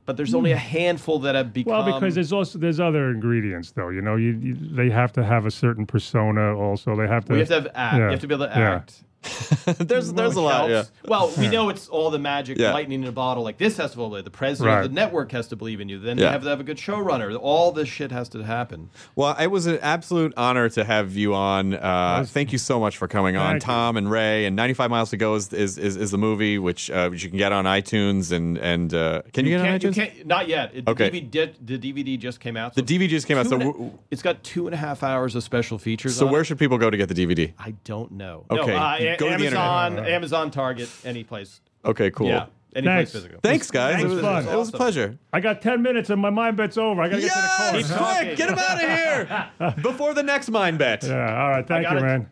But 0.05 0.17
there's 0.17 0.33
only 0.33 0.51
a 0.51 0.59
hmm. 0.59 0.67
handful 0.67 1.19
that 1.19 1.35
have 1.35 1.53
become. 1.53 1.85
Well, 1.85 1.99
because 1.99 2.15
there's 2.15 2.33
also 2.33 2.59
there's 2.59 2.79
other 2.79 3.09
ingredients 3.09 3.71
though. 3.71 3.89
You 3.89 4.01
know, 4.01 4.17
you, 4.17 4.31
you 4.31 4.53
they 4.53 4.89
have 4.89 5.13
to 5.13 5.23
have 5.23 5.45
a 5.45 5.51
certain 5.51 5.85
persona. 5.85 6.57
Also, 6.57 6.95
they 6.95 7.07
have 7.07 7.25
to. 7.25 7.33
we 7.33 7.39
have 7.39 7.47
to 7.47 7.53
have 7.53 7.67
act. 7.73 7.97
Yeah, 7.97 8.05
You 8.05 8.11
have 8.11 8.19
to 8.19 8.27
be 8.27 8.35
able 8.35 8.47
to 8.47 8.51
yeah. 8.53 8.81
Act. 9.25 9.79
there's 9.87 10.13
there's 10.13 10.35
a 10.35 10.41
lot. 10.41 10.69
Yeah. 10.69 10.83
Well, 11.07 11.31
we 11.37 11.47
know 11.47 11.69
it's 11.69 11.87
all 11.87 12.09
the 12.09 12.19
magic 12.19 12.57
Yeah. 12.57 12.73
lightning 12.73 13.01
in 13.03 13.07
a 13.09 13.11
bottle. 13.11 13.43
Like 13.43 13.57
this 13.57 13.77
has 13.77 13.91
to 13.91 13.97
believe. 13.97 14.23
The 14.23 14.29
president 14.29 14.75
Right. 14.75 14.83
of 14.85 14.91
the 14.91 14.95
network 14.95 15.31
has 15.31 15.47
to 15.49 15.55
believe 15.55 15.81
in 15.81 15.89
you. 15.89 15.99
Then 15.99 16.17
Yeah. 16.17 16.25
you 16.25 16.31
have 16.31 16.43
to 16.43 16.49
have 16.49 16.59
a 16.59 16.63
good 16.63 16.77
showrunner. 16.77 17.37
All 17.39 17.71
this 17.71 17.87
shit 17.89 18.11
has 18.11 18.29
to 18.29 18.43
happen. 18.43 18.89
Well, 19.15 19.35
it 19.39 19.47
was 19.47 19.65
an 19.65 19.79
absolute 19.81 20.33
honor 20.37 20.69
to 20.69 20.83
have 20.83 21.15
you 21.15 21.33
on. 21.33 21.73
Uh, 21.73 22.25
thank 22.27 22.51
you 22.51 22.57
so 22.57 22.79
much 22.79 22.97
for 22.97 23.07
coming 23.07 23.35
on, 23.37 23.51
Thank 23.53 23.63
you. 23.63 23.65
Tom 23.67 23.97
and 23.97 24.09
Ray. 24.11 24.45
And 24.45 24.55
95 24.55 24.89
Miles 24.89 25.09
to 25.11 25.17
Go 25.17 25.35
is 25.35 25.51
is, 25.53 25.77
is, 25.77 25.95
is 25.97 26.11
the 26.11 26.17
movie 26.17 26.59
which 26.59 26.89
uh, 26.91 27.09
which 27.09 27.23
you 27.23 27.29
can 27.29 27.37
get 27.37 27.51
on 27.51 27.65
iTunes 27.65 28.31
and 28.31 28.57
and 28.57 28.93
uh, 28.93 29.21
can 29.33 29.45
you, 29.45 29.51
get 29.51 29.59
on 29.61 29.65
can't, 29.67 29.83
you 29.83 29.89
iTunes? 29.89 29.95
can't, 29.95 30.25
not 30.27 30.47
yet. 30.47 30.71
It, 30.73 30.83
Okay. 30.87 31.09
The 31.09 31.21
DVD, 31.21 31.53
the 31.65 31.77
DVD 31.79 32.19
just 32.19 32.39
came 32.39 32.55
out. 32.57 32.73
The 32.75 32.83
DVD 32.83 33.07
just 33.07 33.25
came 33.27 33.37
out. 33.37 33.47
So 33.47 33.53
and 33.55 33.63
a- 33.63 33.65
w- 33.71 33.91
it's 34.11 34.21
got 34.21 34.43
two 34.43 34.67
and 34.67 34.73
a 34.73 34.77
half 34.77 35.01
hours 35.01 35.35
of 35.35 35.43
special 35.43 35.77
features. 35.77 36.15
so 36.15 36.25
on 36.27 36.31
where 36.31 36.41
it. 36.41 36.45
should 36.45 36.59
people 36.59 36.77
go 36.77 36.89
to 36.89 36.97
get 36.97 37.09
the 37.09 37.15
DVD? 37.15 37.53
I 37.57 37.73
don't 37.83 38.11
know. 38.11 38.45
Okay, 38.51 38.73
no, 38.73 38.77
go 39.17 39.29
to 39.29 39.37
the 39.37 39.45
Amazon, 39.47 39.91
internet. 39.93 40.11
Amazon, 40.11 40.51
Target, 40.51 40.89
any 41.05 41.23
place. 41.23 41.61
Okay, 41.85 42.11
cool. 42.11 42.27
Yeah, 42.27 42.45
any 42.75 42.87
Thanks. 42.87 43.11
place 43.11 43.23
physical. 43.23 43.39
Thanks, 43.41 43.71
guys. 43.71 43.95
Thanks, 43.95 44.11
it 44.11 44.15
was, 44.15 44.21
fun. 44.21 44.47
it 44.47 44.55
was 44.55 44.69
a 44.69 44.71
pleasure. 44.73 45.17
I 45.31 45.39
got 45.39 45.61
ten 45.61 45.81
minutes 45.81 46.09
and 46.09 46.21
my 46.21 46.29
mind 46.29 46.57
bet's 46.57 46.77
over. 46.77 47.01
I 47.01 47.09
gotta 47.09 47.21
get 47.21 47.31
to 47.33 47.35
the 47.35 47.41
Yes, 47.41 47.71
course. 47.71 47.87
Keep 47.89 47.97
quick, 48.27 48.37
get 48.37 48.49
him 48.49 48.59
out 48.59 48.83
of 48.83 49.75
here 49.75 49.75
before 49.91 50.13
the 50.13 50.23
next 50.23 50.49
mind 50.49 50.77
bet. 50.77 51.03
Yeah. 51.03 51.41
All 51.43 51.49
right. 51.49 51.67
Thank 51.67 51.89
you, 51.89 51.97
it. 51.97 52.01
man. 52.01 52.29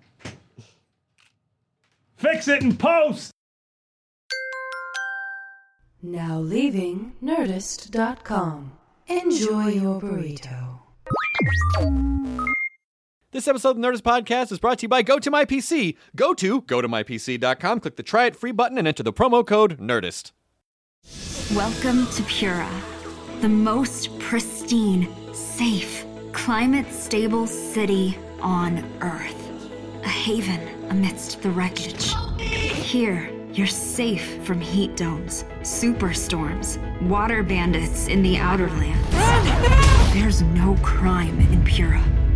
Fix 2.17 2.47
it 2.47 2.61
and 2.61 2.77
post. 2.79 3.31
Now 6.03 6.39
leaving 6.39 7.13
Nerdist.com. 7.23 8.71
Enjoy 9.07 9.67
your 9.67 9.99
burrito. 10.01 10.79
This 13.33 13.47
episode 13.47 13.69
of 13.69 13.75
the 13.77 13.87
Nerdist 13.87 14.01
Podcast 14.01 14.51
is 14.51 14.59
brought 14.59 14.79
to 14.79 14.83
you 14.83 14.89
by 14.89 15.03
GoToMyPC. 15.03 15.95
Go 16.17 16.33
to 16.33 16.63
go 16.63 16.81
to 16.81 16.89
mypc.com, 16.89 17.79
click 17.79 17.95
the 17.95 18.03
try 18.03 18.25
it 18.25 18.35
free 18.35 18.51
button, 18.51 18.77
and 18.77 18.85
enter 18.85 19.03
the 19.03 19.13
promo 19.13 19.47
code 19.47 19.77
Nerdist. 19.79 20.33
Welcome 21.55 22.07
to 22.07 22.23
Pura, 22.23 22.69
the 23.39 23.47
most 23.47 24.19
pristine, 24.19 25.07
safe, 25.33 26.03
climate 26.33 26.91
stable 26.91 27.47
city 27.47 28.17
on 28.41 28.83
Earth. 28.99 29.49
A 30.03 30.09
haven 30.09 30.67
amidst 30.89 31.41
the 31.41 31.51
wreckage. 31.51 32.13
Here, 32.37 33.31
you're 33.53 33.65
safe 33.65 34.43
from 34.43 34.59
heat 34.59 34.97
domes, 34.97 35.45
superstorms, 35.61 36.77
water 37.07 37.43
bandits 37.43 38.09
in 38.09 38.23
the 38.23 38.35
outer 38.35 38.69
lands. 38.71 40.13
There's 40.13 40.41
no 40.41 40.75
crime 40.83 41.39
in 41.39 41.63
Pura, 41.63 42.03